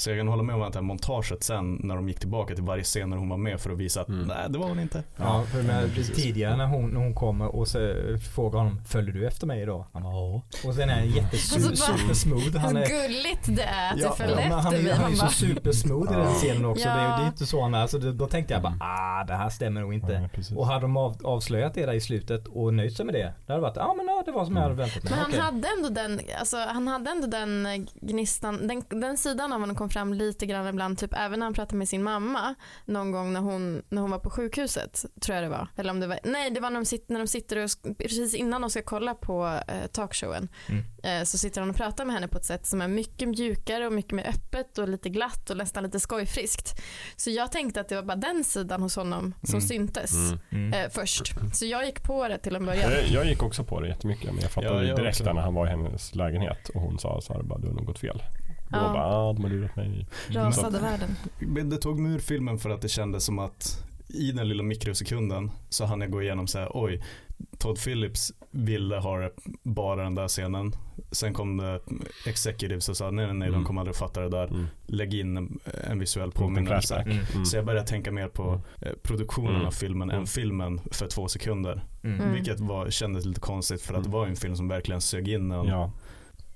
Mm. 0.00 0.04
Så 0.04 0.10
jag 0.10 0.18
kan 0.18 0.28
hålla 0.28 0.42
med 0.42 0.54
om 0.54 0.62
att 0.62 0.72
det 0.72 0.78
här 0.78 0.84
montaget 0.84 1.42
sen 1.44 1.74
när 1.84 1.96
de 1.96 2.08
gick 2.08 2.18
tillbaka 2.20 2.54
till 2.54 2.64
varje 2.64 2.82
scen 2.84 3.10
när 3.10 3.16
hon 3.16 3.28
var 3.28 3.36
med 3.36 3.60
för 3.60 3.70
att 3.70 3.78
visa 3.78 4.00
att 4.00 4.08
Mm. 4.08 4.26
nej 4.26 4.36
det 4.48 4.58
var 4.58 4.68
hon 4.68 4.80
inte. 4.80 5.02
Ja, 5.16 5.42
för 5.52 5.62
med, 5.62 5.94
precis. 5.94 6.16
tidigare 6.22 6.56
när 6.56 6.66
hon, 6.66 6.90
när 6.90 7.00
hon 7.00 7.14
kommer 7.14 7.56
och 7.56 7.68
så 7.68 7.94
frågar 8.34 8.58
honom 8.58 8.80
Följer 8.88 9.12
du 9.14 9.26
efter 9.26 9.46
mig 9.46 9.62
idag? 9.62 9.84
Han 9.92 10.02
bara, 10.02 10.12
ja. 10.12 10.42
Och 10.68 10.74
sen 10.74 10.90
är 10.90 10.94
han 10.94 11.02
Alltså, 11.32 11.60
bara- 11.60 11.98
jättesmooth. 11.98 12.56
Han 12.56 12.76
är, 12.76 12.86
gulligt 12.86 13.56
det 13.56 13.62
är 13.62 13.92
att 13.92 13.98
Ja, 14.00 14.08
du 14.10 14.16
följde 14.16 14.42
han, 14.42 14.58
efter 14.58 14.78
är- 14.78 14.82
mig. 14.82 14.92
han 14.92 15.00
är 15.00 15.02
Man 15.02 15.10
ju 15.10 15.16
så 15.16 15.28
supersmooth 15.28 16.12
i 16.12 16.14
den 16.16 16.24
Ja. 16.24 16.30
scenen 16.34 16.64
också. 16.64 16.84
Det, 16.84 16.90
är, 16.94 17.04
Ja. 17.10 17.16
det 17.16 17.22
är 17.22 17.26
inte 17.26 17.46
så 17.46 17.62
han 17.62 17.74
är. 17.74 17.86
Så 17.86 17.98
det, 17.98 18.12
då 18.12 18.26
tänkte 18.26 18.54
jag 18.54 18.62
bara, 18.62 18.76
ah 18.80 19.24
det 19.24 19.34
här 19.34 19.48
stämmer 19.50 19.80
nog 19.80 19.94
inte. 19.94 20.28
Precis. 20.34 20.56
Och 20.56 20.66
hade 20.66 20.80
de 20.80 20.96
av, 20.96 21.16
avslöjat 21.24 21.74
det 21.74 21.86
där 21.86 21.92
i 21.92 22.00
slutet 22.00 22.46
och 22.48 22.74
nöjt 22.74 22.96
sig 22.96 23.06
med 23.06 23.14
det. 23.14 23.32
Det 23.46 23.52
hade 23.52 23.62
varit, 23.62 23.76
ja 23.76 23.82
ah, 23.84 23.94
men 23.94 24.06
ja, 24.06 24.22
det 24.26 24.32
var 24.32 24.44
som 24.44 24.56
jag 24.56 24.62
hade 24.62 24.74
väntat 24.74 25.02
mig. 25.02 25.10
men 25.12 25.18
han 25.18 25.28
Okej. 25.30 25.40
hade 25.40 25.68
ändå 25.78 25.88
den, 25.88 26.20
alltså, 26.38 26.56
han 26.56 26.88
hade 26.88 27.10
ändå 27.10 27.26
den 27.26 27.86
gnistan, 28.00 28.66
den, 28.68 29.00
den 29.00 29.16
sidan 29.16 29.52
av 29.52 29.60
honom 29.60 29.76
kom 29.76 29.88
fram 29.90 30.14
lite 30.14 30.46
grann 30.46 30.66
ibland, 30.66 30.98
typ 30.98 31.10
även 31.16 31.38
när 31.38 31.46
han 31.46 31.54
pratade 31.54 31.76
med 31.76 31.88
sin 31.88 32.02
mamma 32.02 32.54
någon 32.84 33.12
gång 33.12 33.32
när 33.32 33.40
hon, 33.40 33.82
när 33.88 34.02
hon 34.02 34.10
var 34.10 34.18
på 34.18 34.30
sjukhuset, 34.30 35.04
tror 35.20 35.34
jag 35.34 35.44
det 35.44 35.48
var. 35.48 35.66
Eller 35.76 35.90
om 35.90 36.00
det 36.00 36.06
var, 36.06 36.18
nej 36.24 36.50
det 36.50 36.60
var 36.60 36.70
när 36.70 36.80
de, 36.80 36.84
sitter, 36.86 37.12
när 37.12 37.20
de 37.20 37.26
sitter 37.26 37.56
och, 37.64 37.70
precis 37.98 38.34
innan 38.34 38.60
de 38.60 38.70
ska 38.70 38.82
kolla 38.82 39.14
på 39.14 39.60
eh, 39.68 39.86
talkshowen, 39.92 40.48
Mm. 40.68 40.84
eh, 41.20 41.24
så 41.24 41.38
sitter 41.38 41.60
han 41.60 41.70
och 41.70 41.76
pratar 41.76 42.04
med 42.04 42.14
henne 42.14 42.28
på 42.28 42.38
ett 42.38 42.44
sätt 42.44 42.66
som 42.66 42.80
är 42.80 42.88
mycket 42.88 43.28
mjukare 43.28 43.86
och 43.86 43.92
mycket 43.92 44.12
mer 44.12 44.28
öppet 44.28 44.78
och 44.78 44.88
lite 44.88 45.08
glatt 45.08 45.50
och 45.50 45.56
nästan 45.56 45.82
lite 45.82 46.00
skojfriskt. 46.00 46.80
Så 47.16 47.30
jag 47.30 47.52
tänkte 47.52 47.80
att 47.80 47.88
det 47.88 47.94
var 47.94 48.02
bara 48.02 48.16
den 48.16 48.44
sidan 48.44 48.82
hos 48.82 48.96
honom 48.96 49.34
som 49.42 49.54
Mm. 49.54 49.68
syntes 49.68 50.12
Mm. 50.14 50.38
Mm. 50.50 50.72
eh, 50.84 50.90
först. 50.90 51.32
Så 51.54 51.66
jag 51.66 51.86
gick 51.86 52.02
på 52.02 52.28
det 52.28 52.38
till 52.38 52.56
en 52.56 52.66
början. 52.66 52.90
Jag, 52.92 53.06
jag 53.08 53.26
gick 53.26 53.42
också 53.42 53.64
på 53.64 53.80
det 53.80 53.88
jättemycket 53.88 54.24
men 54.32 54.40
jag 54.42 54.50
fattade 54.50 54.74
Ja, 54.82 54.84
jag 54.88 54.96
direkt 54.98 55.20
också. 55.20 55.32
när 55.32 55.42
han 55.42 55.54
var 55.54 55.66
i 55.66 55.70
hennes 55.70 56.14
lägenhet 56.14 56.68
och 56.68 56.80
hon 56.80 56.98
sa 56.98 57.20
så 57.20 57.32
här 57.32 57.42
bara 57.42 57.58
du 57.58 57.66
har 57.66 57.74
nog 57.74 57.86
gått 57.86 57.98
fel. 57.98 58.22
Ja. 58.72 58.82
var 58.82 58.92
bara 58.92 59.06
ah, 59.06 59.32
de 59.32 59.42
har 59.44 59.50
lurat 59.50 59.76
mig. 59.76 60.06
Rasade 60.28 60.78
världen. 60.80 61.16
Men 61.38 61.70
det 61.70 61.76
tog 61.76 61.98
mig 61.98 62.12
ur 62.12 62.18
filmen 62.18 62.58
för 62.58 62.70
att 62.70 62.82
det 62.82 62.88
kändes 62.88 63.24
som 63.24 63.38
att 63.38 63.84
i 64.08 64.32
den 64.32 64.48
lilla 64.48 64.62
mikrosekunden 64.62 65.50
så 65.68 65.84
hann 65.84 66.00
jag 66.00 66.10
gå 66.10 66.22
igenom 66.22 66.46
så 66.46 66.58
här, 66.58 66.68
oj, 66.74 67.02
Todd 67.58 67.78
Phillips 67.84 68.32
ville 68.50 68.96
ha 68.96 69.30
bara 69.62 70.02
den 70.04 70.14
där 70.14 70.28
scenen. 70.28 70.72
Sen 71.12 71.34
kom 71.34 71.56
det 71.56 71.80
executives 72.26 72.88
och 72.88 72.96
sa 72.96 73.10
nej, 73.10 73.26
nej, 73.26 73.34
nej, 73.34 73.48
Mm. 73.48 73.60
de 73.60 73.66
kommer 73.66 73.80
aldrig 73.80 73.96
fatta 73.96 74.20
det 74.20 74.28
där. 74.28 74.46
Mm. 74.46 74.66
Lägg 74.86 75.14
in 75.14 75.36
en, 75.36 75.58
en 75.84 75.98
visuell 75.98 76.30
påminnelse. 76.32 76.96
Mm. 76.96 77.18
Mm. 77.34 77.44
Så 77.44 77.56
jag 77.56 77.64
började 77.66 77.86
tänka 77.86 78.12
mer 78.12 78.28
på 78.28 78.42
Mm. 78.48 78.60
eh, 78.80 78.92
produktionen 79.02 79.54
Mm. 79.54 79.66
av 79.66 79.70
filmen 79.70 80.10
än 80.10 80.14
Mm. 80.16 80.26
filmen 80.26 80.80
för 80.92 81.06
två 81.06 81.28
sekunder. 81.28 81.84
Mm. 82.02 82.20
Mm. 82.20 82.32
Vilket 82.32 82.60
var, 82.60 82.90
kändes 82.90 83.24
lite 83.24 83.40
konstigt 83.40 83.82
för 83.82 83.94
att 83.94 83.98
Mm. 84.00 84.10
det 84.10 84.16
var 84.16 84.26
en 84.26 84.36
film 84.36 84.56
som 84.56 84.68
verkligen 84.68 85.00
sög 85.00 85.28
in 85.28 85.50
en 85.50 85.66
Ja. 85.66 85.92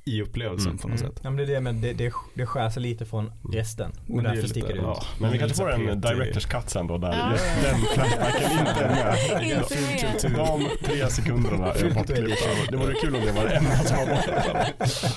I 0.06 0.22
upplevelsen 0.22 0.66
Mm. 0.70 0.78
på 0.78 0.88
något 0.88 1.00
Mm. 1.00 1.12
sätt. 1.12 1.20
Ja, 1.24 1.30
men 1.30 1.36
det, 1.36 1.42
är 1.42 1.54
det, 1.54 1.60
men 1.60 1.80
det, 1.80 1.92
det, 1.92 2.12
det 2.34 2.46
skär 2.46 2.70
sig 2.70 2.82
lite 2.82 3.04
från 3.04 3.32
resten. 3.52 3.90
Och 3.90 4.10
Men 4.14 4.24
därför 4.24 4.48
sticker 4.48 4.68
det 4.68 4.74
ut. 4.74 4.80
ja, 4.82 5.02
Men 5.20 5.32
vi 5.32 5.38
kanske 5.38 5.56
får 5.56 5.72
en 5.72 6.02
director's 6.02 6.48
cut 6.60 6.70
sen 6.70 6.86
då 6.86 6.98
där 6.98 7.12
Ja. 7.12 7.32
just 7.32 7.44
den 7.62 7.80
flashbacken 7.94 8.50
inte 8.58 8.84
är 8.84 8.88
med. 8.88 10.34
De 10.36 10.68
tre 10.86 11.10
sekunderna 11.10 11.72
är 11.72 11.90
bortklippta. 11.94 12.70
Det 12.70 12.76
vore 12.76 12.94
kul 12.94 13.16
om 13.16 13.20
det 13.26 13.32
var 13.32 13.44
det 13.44 13.54
enda 13.56 13.70
som 13.76 13.96
var 13.96 14.06
borta. 14.06 14.66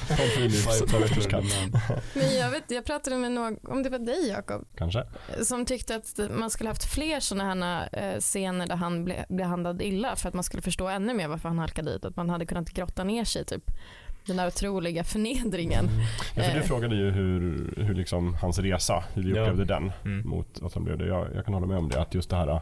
Tom 0.08 0.48
director's 1.02 1.30
cut. 1.30 1.72
men- 2.14 2.36
jag, 2.38 2.52
vet, 2.52 2.64
jag 2.72 2.86
pratade 2.86 3.16
med 3.18 3.32
någon, 3.32 3.58
om 3.64 3.84
det 3.84 3.90
var 3.90 4.00
dig 4.00 4.28
Jakob, 4.30 4.66
Kanske. 4.78 5.04
som 5.44 5.66
tyckte 5.66 5.96
att 5.96 6.20
man 6.40 6.50
skulle 6.50 6.70
haft 6.70 6.94
fler 6.94 7.20
sådana 7.20 7.46
här 7.54 7.90
eh, 8.14 8.20
scener 8.20 8.68
där 8.68 8.76
han 8.76 9.04
blev, 9.06 9.18
blev 9.30 9.48
handlad 9.48 9.82
illa 9.82 10.16
för 10.16 10.28
att 10.30 10.34
man 10.34 10.44
skulle 10.44 10.62
förstå 10.64 10.88
ännu 10.88 11.14
mer 11.14 11.28
varför 11.28 11.50
han 11.50 11.60
halkade 11.60 11.94
dit. 11.94 12.06
Att 12.06 12.16
man 12.16 12.30
hade 12.30 12.46
kunnat 12.46 12.70
grotta 12.70 13.04
ner 13.04 13.24
sig 13.24 13.46
typ. 13.46 13.64
Den 14.28 14.38
där 14.38 14.48
otroliga 14.48 15.04
förnedringen. 15.04 15.90
Ja, 16.36 16.44
för 16.44 16.52
du 16.54 16.60
Eh. 16.60 16.64
frågade 16.66 16.96
ju 16.96 17.12
hur, 17.12 17.74
hur 17.78 17.96
liksom 17.96 18.34
hans 18.34 18.60
resa, 18.60 19.04
hur 19.14 19.24
vi 19.24 19.32
Ja. 19.36 19.42
upplevde 19.42 19.66
den 19.66 19.92
Mm. 20.06 20.30
mot 20.30 20.64
att 20.64 20.74
han 20.74 20.84
blev 20.84 20.98
det. 20.98 21.08
Jag, 21.08 21.28
jag 21.36 21.46
kan 21.46 21.54
hålla 21.54 21.66
med 21.68 21.78
om 21.78 21.90
det, 21.90 22.02
att 22.02 22.14
just 22.14 22.30
det 22.30 22.36
här, 22.36 22.48
äh, 22.50 22.60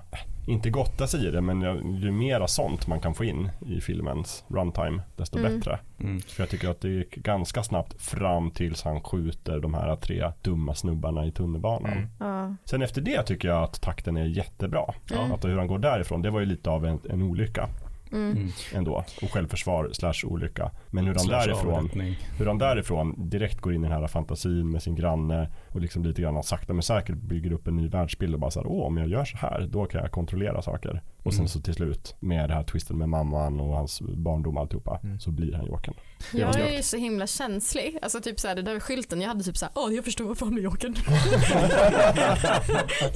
inte 0.47 0.70
gotta 0.70 1.07
sig 1.07 1.28
i 1.28 1.32
det, 1.32 1.41
men 1.41 1.61
ju 2.01 2.11
mera 2.11 2.47
sånt 2.47 2.88
man 2.88 2.99
kan 2.99 3.13
få 3.13 3.24
in 3.24 3.49
i 3.68 3.82
filmens 3.82 4.43
runtime, 4.47 5.01
desto 5.16 5.38
Mm. 5.38 5.53
bättre. 5.59 5.80
Mm. 5.99 6.20
För 6.22 6.41
jag 6.43 6.49
tycker 6.49 6.70
att 6.70 6.82
det 6.82 6.89
gick 6.89 7.16
ganska 7.16 7.63
snabbt 7.63 8.01
fram 8.01 8.51
tills 8.51 8.84
han 8.84 9.01
skjuter 9.01 9.59
de 9.59 9.74
här 9.74 9.95
tre 9.95 10.32
dumma 10.41 10.76
snubbarna 10.76 11.26
i 11.26 11.32
tunnelbanan. 11.32 11.91
Mm. 11.91 12.07
Ja. 12.20 12.55
Sen 12.66 12.82
efter 12.82 13.01
det 13.01 13.24
tycker 13.24 13.47
jag 13.47 13.63
att 13.63 13.82
takten 13.82 14.18
är 14.18 14.26
jättebra. 14.26 14.93
Mm. 15.13 15.32
Att 15.32 15.45
hur 15.45 15.57
han 15.57 15.68
går 15.68 15.80
därifrån, 15.80 16.22
det 16.22 16.30
var 16.30 16.39
ju 16.39 16.45
lite 16.45 16.70
av 16.70 16.86
en, 16.86 16.99
en 17.09 17.22
olycka 17.22 17.70
Mm. 18.11 18.31
Mm. 18.31 18.49
ändå. 18.73 19.03
Och 19.21 19.31
självförsvar 19.31 19.89
slash 19.93 20.13
olycka. 20.25 20.71
Men 20.91 21.05
hur 21.05 21.13
han 21.13 21.19
Slash 21.23 21.39
därifrån 21.47 21.73
avrättning. 21.73 22.15
hur 22.37 22.45
han 22.45 22.57
därifrån 22.57 23.29
direkt 23.29 23.61
går 23.61 23.73
in 23.73 23.83
i 23.85 23.87
den 23.89 24.01
här 24.01 24.07
fantasin 24.07 24.71
med 24.71 24.83
sin 24.83 24.95
granne 24.95 25.49
och 25.69 25.81
liksom 25.81 26.03
lite 26.03 26.21
grann 26.21 26.43
sakta 26.43 26.73
men 26.73 26.83
säkert 26.83 27.15
bygger 27.15 27.51
upp 27.51 27.67
en 27.67 27.75
ny 27.75 27.87
världsbild 27.87 28.33
och 28.33 28.39
bara 28.39 28.51
såhär, 28.51 28.67
åh 28.67 28.87
om 28.87 28.97
jag 28.97 29.07
gör 29.07 29.25
så 29.25 29.37
här 29.37 29.67
då 29.71 29.85
kan 29.85 30.01
jag 30.01 30.11
kontrollera 30.11 30.61
saker. 30.61 31.01
Och 31.23 31.33
sen 31.33 31.39
Mm. 31.41 31.47
så 31.47 31.61
till 31.61 31.73
slut 31.73 32.15
med 32.19 32.49
det 32.49 32.53
här 32.53 32.63
twisten 32.63 32.97
med 32.97 33.09
mamman 33.09 33.59
och 33.59 33.75
hans 33.75 34.01
barndom 34.01 34.55
och 34.57 34.61
alltihopa 34.61 34.99
Mm. 35.03 35.19
så 35.19 35.31
blir 35.31 35.53
han 35.53 35.65
Jokern. 35.65 35.93
Jag 36.32 36.59
är 36.59 36.78
ju 36.78 36.84
så 36.84 36.97
himla 36.97 37.28
känslig. 37.28 37.97
Alltså 38.01 38.22
typ 38.22 38.39
såhär, 38.39 38.55
det 38.55 38.61
där 38.61 38.74
med 38.74 38.84
skylten, 38.84 39.22
jag 39.22 39.28
hade 39.28 39.43
typ 39.43 39.57
såhär, 39.57 39.72
åh 39.76 39.93
jag 39.93 40.05
förstår 40.05 40.26
varför 40.26 40.45
han 40.45 40.53
blir 40.53 40.63
Jokern. 40.63 40.95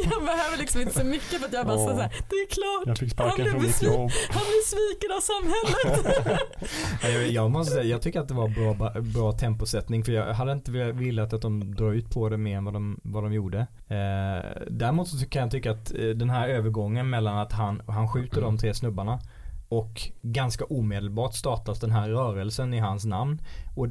jag 0.10 0.24
behöver 0.26 0.58
liksom 0.58 0.82
inte 0.82 0.94
så 1.00 1.04
mycket 1.06 1.40
för 1.40 1.46
att 1.48 1.54
jag 1.54 1.66
bara 1.68 1.78
Åh. 1.78 1.88
såhär, 1.88 2.10
det 2.30 2.36
är 2.36 2.48
klart, 2.50 2.88
Jag 2.88 2.98
fick 2.98 3.12
sparken 3.12 3.46
Han 3.46 3.52
från 3.52 3.60
blev 3.60 3.72
besviken. 3.72 4.00
han 4.30 4.44
blir 4.44 4.66
sviken 4.66 5.12
av 5.18 5.22
samhället. 5.22 6.40
Ja, 7.04 7.10
Jag, 7.10 7.28
jag 7.28 7.52
måste 7.52 7.74
säga, 7.74 7.84
jag 7.84 8.02
tycker 8.02 8.20
att 8.20 8.28
det 8.28 8.34
var 8.34 8.48
bra, 8.48 9.02
bra 9.02 9.32
temposättning 9.32 10.04
för 10.04 10.12
jag 10.12 10.34
hade 10.34 10.52
inte 10.52 10.72
velat 10.94 11.34
att 11.34 11.42
de 11.42 11.76
drar 11.76 11.92
ut 11.94 12.10
på 12.10 12.30
det 12.30 12.38
mer 12.38 12.58
än 12.58 12.66
vad 12.66 12.74
de, 12.74 13.00
vad 13.04 13.24
de 13.24 13.34
gjorde. 13.34 13.60
Eh, 13.88 14.62
däremot 14.70 15.08
så 15.08 15.26
kan 15.30 15.42
jag 15.42 15.52
tycka 15.52 15.72
att 15.72 15.92
eh, 15.94 16.00
den 16.10 16.30
här 16.30 16.50
övergången 16.50 17.10
mellan 17.10 17.38
att 17.38 17.52
han, 17.52 17.82
han 17.88 18.10
skjuter 18.10 18.42
de 18.42 18.58
tre 18.58 18.74
snubbarna 18.74 19.20
och 19.70 20.02
ganska 20.22 20.66
omedelbart 20.66 21.34
startas 21.34 21.80
den 21.80 21.92
här 21.92 22.10
rörelsen 22.10 22.74
i 22.74 22.80
hans 22.80 23.06
namn. 23.06 23.42
Och 23.76 23.88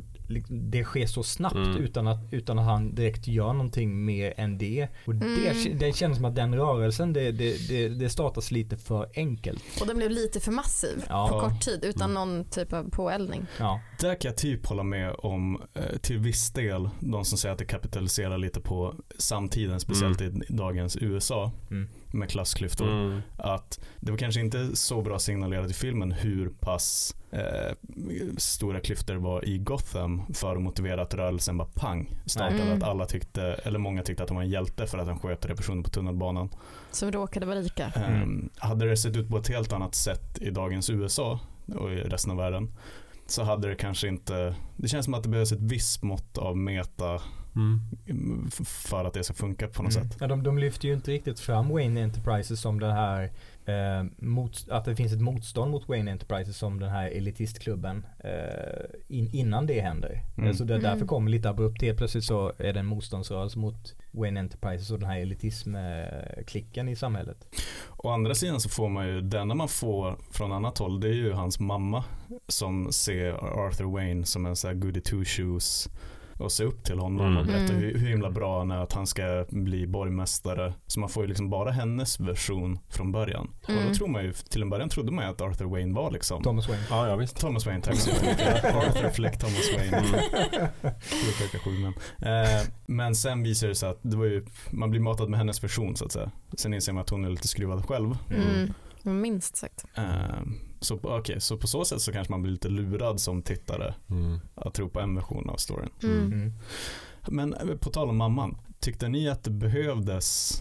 det 0.48 0.84
sker 0.84 1.06
så 1.06 1.22
snabbt 1.22 1.54
Mm. 1.56 1.76
utan, 1.76 2.06
att, 2.06 2.18
utan 2.30 2.58
att 2.58 2.64
han 2.64 2.94
direkt 2.94 3.26
gör 3.28 3.52
någonting 3.52 4.04
mer 4.04 4.34
än 4.36 4.58
det. 4.58 4.88
Och 5.06 5.14
det, 5.14 5.26
Mm. 5.66 5.78
det 5.78 5.96
känns 5.96 6.16
som 6.16 6.24
att 6.24 6.34
den 6.34 6.54
rörelsen, 6.54 7.12
det, 7.12 7.32
det, 7.32 7.68
det, 7.68 7.88
det 7.88 8.08
startas 8.08 8.50
lite 8.50 8.76
för 8.76 9.08
enkelt. 9.14 9.62
Och 9.80 9.86
den 9.86 9.96
blev 9.96 10.10
lite 10.10 10.40
för 10.40 10.52
massiv 10.52 11.04
Ja. 11.08 11.28
på 11.28 11.40
kort 11.40 11.60
tid 11.60 11.84
utan 11.84 12.14
någon 12.14 12.44
typ 12.44 12.72
av 12.72 12.90
påeldning. 12.90 13.46
Ja. 13.58 13.80
Där 14.00 14.14
kan 14.14 14.28
jag 14.28 14.36
typ 14.36 14.66
hålla 14.66 14.82
med 14.82 15.14
om 15.18 15.62
eh, 15.74 15.98
till 16.02 16.18
viss 16.18 16.50
del 16.50 16.90
de 17.00 17.24
som 17.24 17.38
säger 17.38 17.52
att 17.52 17.58
det 17.58 17.64
kapitaliserar 17.64 18.38
lite 18.38 18.60
på 18.60 18.94
samtiden, 19.18 19.80
speciellt 19.80 20.20
i 20.20 20.30
dagens 20.48 20.96
USA. 20.96 21.52
Mm. 22.08 22.20
med 22.20 22.30
klassklyftor. 22.30 22.88
Mm. 22.88 23.20
Att 23.36 23.80
det 24.00 24.10
var 24.10 24.18
kanske 24.18 24.40
inte 24.40 24.76
så 24.76 25.02
bra 25.02 25.18
signalerat 25.18 25.70
i 25.70 25.74
filmen 25.74 26.12
hur 26.12 26.48
pass 26.48 27.16
eh, 27.30 27.72
stora 28.36 28.80
klyftor 28.80 29.14
var 29.14 29.48
i 29.48 29.58
Gotham 29.58 30.22
för 30.34 30.56
att 30.56 30.62
motivera 30.62 31.02
att 31.02 31.14
rörelsen 31.14 31.58
bara 31.58 31.68
pang 31.74 32.10
startade. 32.26 32.62
Mm. 32.62 32.76
Att 32.76 32.82
alla 32.82 33.06
tyckte, 33.06 33.42
eller 33.42 33.78
många 33.78 34.02
tyckte 34.02 34.22
att 34.22 34.28
han 34.28 34.36
var 34.36 34.42
en 34.42 34.50
hjälte 34.50 34.86
för 34.86 34.98
att 34.98 35.06
han 35.06 35.18
sköt 35.18 35.40
tre 35.40 35.56
personer 35.56 35.82
på 35.82 35.90
tunnelbanan. 35.90 36.48
Som 36.90 37.12
råkade 37.12 37.46
vara 37.46 37.60
rika. 37.60 37.86
Mm. 37.86 38.22
Um, 38.22 38.50
hade 38.58 38.88
det 38.88 38.96
sett 38.96 39.16
ut 39.16 39.28
på 39.28 39.38
ett 39.38 39.48
helt 39.48 39.72
annat 39.72 39.94
sätt 39.94 40.38
i 40.40 40.50
dagens 40.50 40.90
USA 40.90 41.40
och 41.76 41.92
i 41.92 41.96
resten 41.96 42.30
av 42.30 42.36
världen 42.36 42.72
så 43.30 43.42
hade 43.42 43.68
det 43.68 43.74
kanske 43.74 44.08
inte, 44.08 44.54
det 44.76 44.88
känns 44.88 45.04
som 45.04 45.14
att 45.14 45.22
det 45.22 45.28
behövs 45.28 45.52
ett 45.52 45.62
visst 45.62 46.02
mått 46.02 46.38
av 46.38 46.56
meta 46.56 47.20
Mm. 47.56 48.50
för 48.64 49.04
att 49.04 49.14
det 49.14 49.24
ska 49.24 49.34
funka 49.34 49.68
på 49.68 49.82
något 49.82 49.96
Mm. 49.96 50.08
sätt. 50.10 50.16
Ja, 50.20 50.26
de, 50.26 50.42
de 50.42 50.58
lyfter 50.58 50.88
ju 50.88 50.94
inte 50.94 51.10
riktigt 51.10 51.40
fram 51.40 51.68
Wayne 51.68 52.02
Enterprises 52.02 52.60
som 52.60 52.80
den 52.80 52.90
här 52.92 53.30
eh, 53.64 54.04
mot, 54.18 54.66
att 54.70 54.84
det 54.84 54.96
finns 54.96 55.12
ett 55.12 55.20
motstånd 55.20 55.70
mot 55.70 55.88
Wayne 55.88 56.10
Enterprises 56.10 56.56
som 56.56 56.80
den 56.80 56.90
här 56.90 57.10
elitistklubben 57.10 58.06
eh, 58.18 58.84
in, 59.08 59.30
innan 59.32 59.66
det 59.66 59.80
händer. 59.80 60.22
Mm. 60.36 60.50
Eh, 60.50 60.56
Så 60.56 60.64
det, 60.64 60.74
därför 60.74 60.88
Mm. 60.96 61.08
kommer 61.08 61.30
lite 61.30 61.48
abrupt. 61.50 61.82
Helt 61.82 61.98
plötsligt 61.98 62.24
så 62.24 62.52
är 62.58 62.72
det 62.72 62.80
en 62.80 62.86
motståndsrörelse 62.86 63.58
mot 63.58 63.94
Wayne 64.10 64.40
Enterprises 64.40 64.90
och 64.90 64.98
den 64.98 65.08
här 65.08 65.20
elitismklicken 65.20 66.88
i 66.88 66.96
samhället. 66.96 67.46
Å 67.96 68.08
andra 68.10 68.34
sidan 68.34 68.60
så 68.60 68.68
får 68.68 68.88
man 68.88 69.06
ju, 69.08 69.20
det 69.20 69.38
enda 69.40 69.54
man 69.54 69.68
får 69.68 70.16
från 70.30 70.52
annat 70.52 70.78
håll 70.78 71.00
det 71.00 71.08
är 71.08 71.12
ju 71.12 71.32
hans 71.32 71.60
mamma 71.60 72.04
som 72.48 72.92
ser 72.92 73.32
Arthur 73.66 73.84
Wayne 73.92 74.24
som 74.26 74.46
en 74.46 74.56
sån 74.56 74.68
här 74.68 74.74
goody 74.74 75.00
two 75.00 75.24
shoes 75.24 75.88
och 76.38 76.52
ser 76.52 76.64
upp 76.64 76.84
till 76.84 76.98
honom 76.98 77.26
Mm. 77.26 77.36
och 77.38 77.46
berättar 77.46 77.74
Mm. 77.74 77.84
hur, 77.84 77.98
hur 77.98 78.08
himla 78.08 78.30
bra 78.30 78.58
han 78.58 78.70
är 78.70 78.78
att 78.78 78.92
han 78.92 79.06
ska 79.06 79.44
bli 79.50 79.86
borgmästare. 79.86 80.74
Så 80.86 81.00
man 81.00 81.08
får 81.08 81.22
ju 81.22 81.28
liksom 81.28 81.50
bara 81.50 81.70
hennes 81.70 82.20
version 82.20 82.78
från 82.88 83.12
början. 83.12 83.50
Och 83.62 83.70
Mm. 83.70 83.88
då 83.88 83.94
tror 83.94 84.08
man 84.08 84.24
ju, 84.24 84.32
till 84.32 84.62
en 84.62 84.70
början 84.70 84.88
trodde 84.88 85.12
man 85.12 85.24
ju 85.24 85.30
att 85.30 85.40
Arthur 85.40 85.64
Wayne 85.64 85.94
var 85.94 86.10
liksom 86.10 86.42
Thomas 86.42 86.68
Wayne. 86.68 86.82
Ja, 86.90 87.08
ja 87.08 87.16
visst. 87.16 87.36
Thomas 87.40 87.66
Wayne, 87.66 87.82
tack 87.82 87.96
så 87.96 88.10
mycket. 88.10 88.64
Arthur 88.74 89.10
Fleck 89.10 89.38
Thomas 89.38 89.70
Wayne. 89.76 89.96
Mm. 89.96 91.92
Eh, 92.22 92.62
men 92.86 93.14
sen 93.14 93.42
visar 93.42 93.68
det 93.68 93.74
sig 93.74 93.88
att 93.88 93.98
det 94.02 94.16
var 94.16 94.24
ju, 94.24 94.46
man 94.70 94.90
blir 94.90 95.00
matad 95.00 95.28
med 95.30 95.38
hennes 95.38 95.64
version 95.64 95.96
så 95.96 96.04
att 96.04 96.12
säga. 96.12 96.30
Sen 96.56 96.74
inser 96.74 96.92
man 96.92 97.00
att 97.02 97.10
hon 97.10 97.24
är 97.24 97.30
lite 97.30 97.48
skruvad 97.48 97.84
själv. 97.86 98.16
Mm. 98.30 99.20
Minst 99.22 99.56
sagt. 99.56 99.84
Eh, 99.94 100.04
så, 100.80 100.96
på- 100.98 101.16
okej, 101.16 101.40
så 101.40 101.56
på 101.56 101.66
så 101.66 101.84
sätt 101.84 102.00
så 102.00 102.12
kanske 102.12 102.32
man 102.32 102.42
blir 102.42 102.52
lite 102.52 102.68
lurad 102.68 103.20
som 103.20 103.42
tittare 103.42 103.94
Mm. 104.10 104.40
att 104.54 104.74
tro 104.74 104.88
på 104.88 105.00
en 105.00 105.14
version 105.14 105.48
av 105.50 105.56
storyn. 105.56 105.90
Mm. 106.02 106.32
Mm. 106.32 106.52
Men 107.28 107.54
eh, 107.54 107.76
på 107.76 107.90
tal 107.90 108.08
om 108.08 108.16
mamman, 108.16 108.56
tyckte 108.80 109.08
ni 109.08 109.28
att 109.28 109.44
det 109.44 109.50
behövdes 109.50 110.58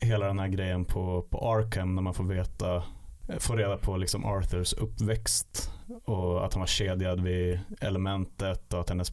hela 0.00 0.26
den 0.26 0.38
här 0.38 0.48
grejen 0.48 0.84
på, 0.84 1.22
på 1.30 1.38
Arkham 1.52 1.94
när 1.94 2.02
man 2.02 2.14
får 2.14 2.24
veta 2.24 2.76
eh, 3.28 3.38
få 3.38 3.56
reda 3.56 3.76
på 3.76 3.96
liksom 3.96 4.24
Arthurs 4.24 4.72
uppväxt 4.72 5.70
och 6.04 6.46
att 6.46 6.54
han 6.54 6.60
var 6.60 6.66
kedjad 6.66 7.20
vid 7.20 7.60
elementet 7.80 8.72
och 8.72 8.80
att 8.80 8.88
hennes, 8.88 9.12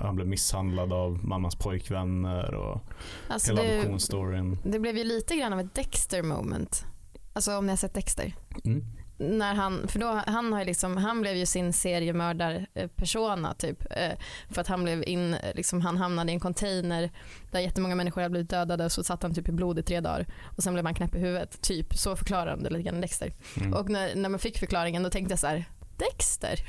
han 0.00 0.16
blev 0.16 0.28
misshandlad 0.28 0.92
av 0.92 1.24
mammans 1.24 1.56
pojkvänner 1.56 2.54
och 2.54 2.80
Alltså 3.28 3.50
hela 3.50 3.62
det, 3.62 3.72
adoptionsstoryn. 3.74 4.58
det 4.64 4.78
blev 4.78 4.96
ju 4.96 5.04
lite 5.04 5.36
grann 5.36 5.52
av 5.52 5.60
ett 5.60 5.74
Dexter 5.74 6.22
moment. 6.22 6.84
Alltså 7.32 7.56
om 7.56 7.66
ni 7.66 7.72
har 7.72 7.76
sett 7.76 7.94
Dexter. 7.94 8.34
Mm. 8.64 8.84
När 9.18 9.54
han, 9.54 9.88
för 9.88 9.98
då, 9.98 10.22
han, 10.26 10.52
har 10.52 10.64
liksom, 10.64 10.96
han 10.96 11.20
blev 11.20 11.36
ju 11.36 11.46
sin 11.46 11.72
seriemördar-persona 11.72 13.54
typ. 13.54 13.82
eh, 13.90 14.12
För 14.50 14.60
att 14.60 14.66
han 14.68 14.84
blev 14.84 15.04
in, 15.08 15.34
eh, 15.34 15.54
liksom, 15.54 15.80
han 15.80 15.96
hamnade 15.96 16.30
i 16.32 16.34
en 16.34 16.40
container 16.40 17.10
där 17.50 17.60
jättemånga 17.60 17.94
människor 17.94 18.22
hade 18.22 18.30
blivit 18.32 18.50
dödade 18.50 18.90
så 18.90 19.04
satt 19.04 19.22
han 19.22 19.34
typ 19.34 19.48
i 19.48 19.52
blod 19.52 19.78
i 19.78 19.82
tre 19.82 20.00
dagar. 20.00 20.26
Och 20.56 20.62
sen 20.62 20.72
blev 20.72 20.84
han 20.84 20.94
knäpp 20.94 21.14
i 21.14 21.18
huvudet. 21.18 21.62
Typ 21.62 21.94
så 21.94 22.16
förklarar 22.16 22.56
de 22.56 22.62
det 22.62 22.70
lite 22.70 22.82
grann 22.90 23.00
Dexter. 23.00 23.32
Mm. 23.56 23.74
Och 23.74 23.90
när, 23.90 24.14
när 24.14 24.28
man 24.28 24.38
fick 24.40 24.58
förklaringen 24.58 25.02
då 25.02 25.10
tänkte 25.10 25.32
jag 25.32 25.38
så 25.38 25.46
här. 25.46 25.64
Dexter? 25.98 26.58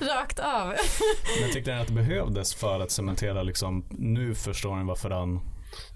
Rakt 0.16 0.38
av. 0.38 0.74
Men 1.40 1.52
tyckte 1.52 1.74
ni 1.74 1.80
att 1.80 1.86
det 1.88 1.92
behövdes 1.94 2.54
för 2.54 2.80
att 2.80 2.90
cementera 2.90 3.42
liksom, 3.42 3.84
nu 3.90 4.34
förstår 4.34 4.76
ni 4.76 4.84
varför 4.84 5.10
han 5.10 5.40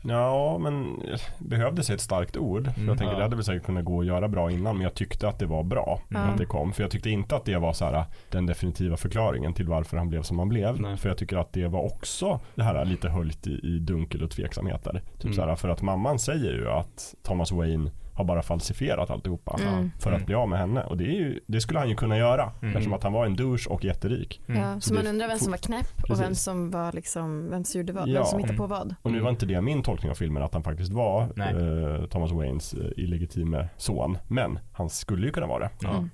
Ja, 0.02 0.58
men 0.58 1.02
behövdes 1.38 1.90
ett 1.90 2.00
starkt 2.00 2.36
ord. 2.36 2.64
För 2.64 2.72
Mm. 2.80 2.88
jag 2.88 2.98
tänker 2.98 3.12
Ja. 3.12 3.16
det 3.18 3.24
hade 3.24 3.36
väl 3.36 3.44
säkert 3.44 3.62
kunnat 3.66 3.84
gå 3.84 4.00
att 4.00 4.06
göra 4.06 4.28
bra 4.28 4.50
innan, 4.50 4.76
men 4.76 4.84
jag 4.84 4.94
tyckte 4.94 5.28
att 5.28 5.38
det 5.38 5.46
var 5.46 5.62
bra 5.62 6.00
Ja. 6.08 6.18
att 6.18 6.38
det 6.38 6.44
kom. 6.46 6.72
För 6.72 6.82
jag 6.82 6.90
tyckte 6.90 7.10
inte 7.10 7.36
att 7.36 7.44
det 7.44 7.56
var 7.56 7.72
så 7.72 7.84
här, 7.84 8.04
den 8.30 8.46
definitiva 8.46 8.96
förklaringen 8.96 9.54
till 9.54 9.66
varför 9.68 9.96
han 9.96 10.08
blev 10.08 10.22
som 10.22 10.38
han 10.38 10.48
blev. 10.48 10.80
Nej. 10.80 10.96
För 10.96 11.08
jag 11.08 11.18
tycker 11.18 11.36
att 11.36 11.52
det 11.52 11.68
var 11.68 11.84
också 11.84 12.40
det 12.54 12.62
här 12.62 12.84
lite 12.84 13.08
höljt 13.08 13.46
i, 13.46 13.60
i 13.62 13.78
dunkel 13.78 14.22
och 14.22 14.30
tveksamheter. 14.30 15.02
Typ 15.14 15.24
Mm. 15.24 15.34
så 15.34 15.46
här, 15.46 15.56
för 15.56 15.68
att 15.68 15.82
mamman 15.82 16.18
säger 16.18 16.52
ju 16.52 16.68
att 16.70 17.14
Thomas 17.22 17.52
Wayne 17.52 17.90
har 18.18 18.24
bara 18.24 18.42
falsifierat 18.42 19.10
alltihopa 19.10 19.56
Mm. 19.60 19.90
för 19.98 20.10
att 20.10 20.16
Mm. 20.16 20.26
bli 20.26 20.34
av 20.34 20.48
med 20.48 20.58
henne. 20.58 20.82
Och 20.84 20.96
det, 20.96 21.04
är 21.04 21.12
ju, 21.12 21.40
det 21.46 21.60
skulle 21.60 21.78
han 21.78 21.88
ju 21.88 21.94
kunna 21.96 22.18
göra 22.18 22.52
Mm. 22.62 22.68
eftersom 22.74 22.92
att 22.92 23.02
han 23.02 23.12
var 23.12 23.26
en 23.26 23.36
douche 23.36 23.66
och 23.68 23.84
jätterik. 23.84 24.40
Mm. 24.48 24.60
Ja, 24.62 24.74
så 24.80 24.88
Så 24.88 24.94
man 24.94 25.06
undrar 25.06 25.28
vem 25.28 25.38
som 25.38 25.50
var 25.50 25.58
knäpp 25.58 26.02
och 26.10 26.20
vem 26.20 26.34
som 26.34 26.70
var 26.70 26.92
liksom, 26.92 27.50
vem 27.50 27.64
som 27.64 27.80
gjorde 27.80 27.92
vad, 27.92 28.08
Ja. 28.08 28.14
vem 28.14 28.24
som 28.24 28.38
hittade 28.38 28.56
på 28.58 28.64
Mm. 28.64 28.78
vad. 28.78 28.94
Och 29.02 29.12
nu 29.12 29.20
var 29.20 29.30
inte 29.30 29.46
det 29.46 29.60
min 29.60 29.82
tolkning 29.82 30.10
av 30.10 30.14
filmen 30.14 30.42
att 30.42 30.54
han 30.54 30.62
faktiskt 30.62 30.92
var 30.92 31.28
Nej. 31.36 31.54
eh, 31.54 32.06
Thomas 32.06 32.32
Waynes 32.32 32.74
eh, 32.74 32.90
illegitime 32.96 33.68
son. 33.76 34.18
Men 34.28 34.58
han 34.72 34.90
skulle 34.90 35.26
ju 35.26 35.32
kunna 35.32 35.46
vara 35.46 35.58
det. 35.58 35.70
Ja. 35.82 35.90
Mm. 35.96 36.10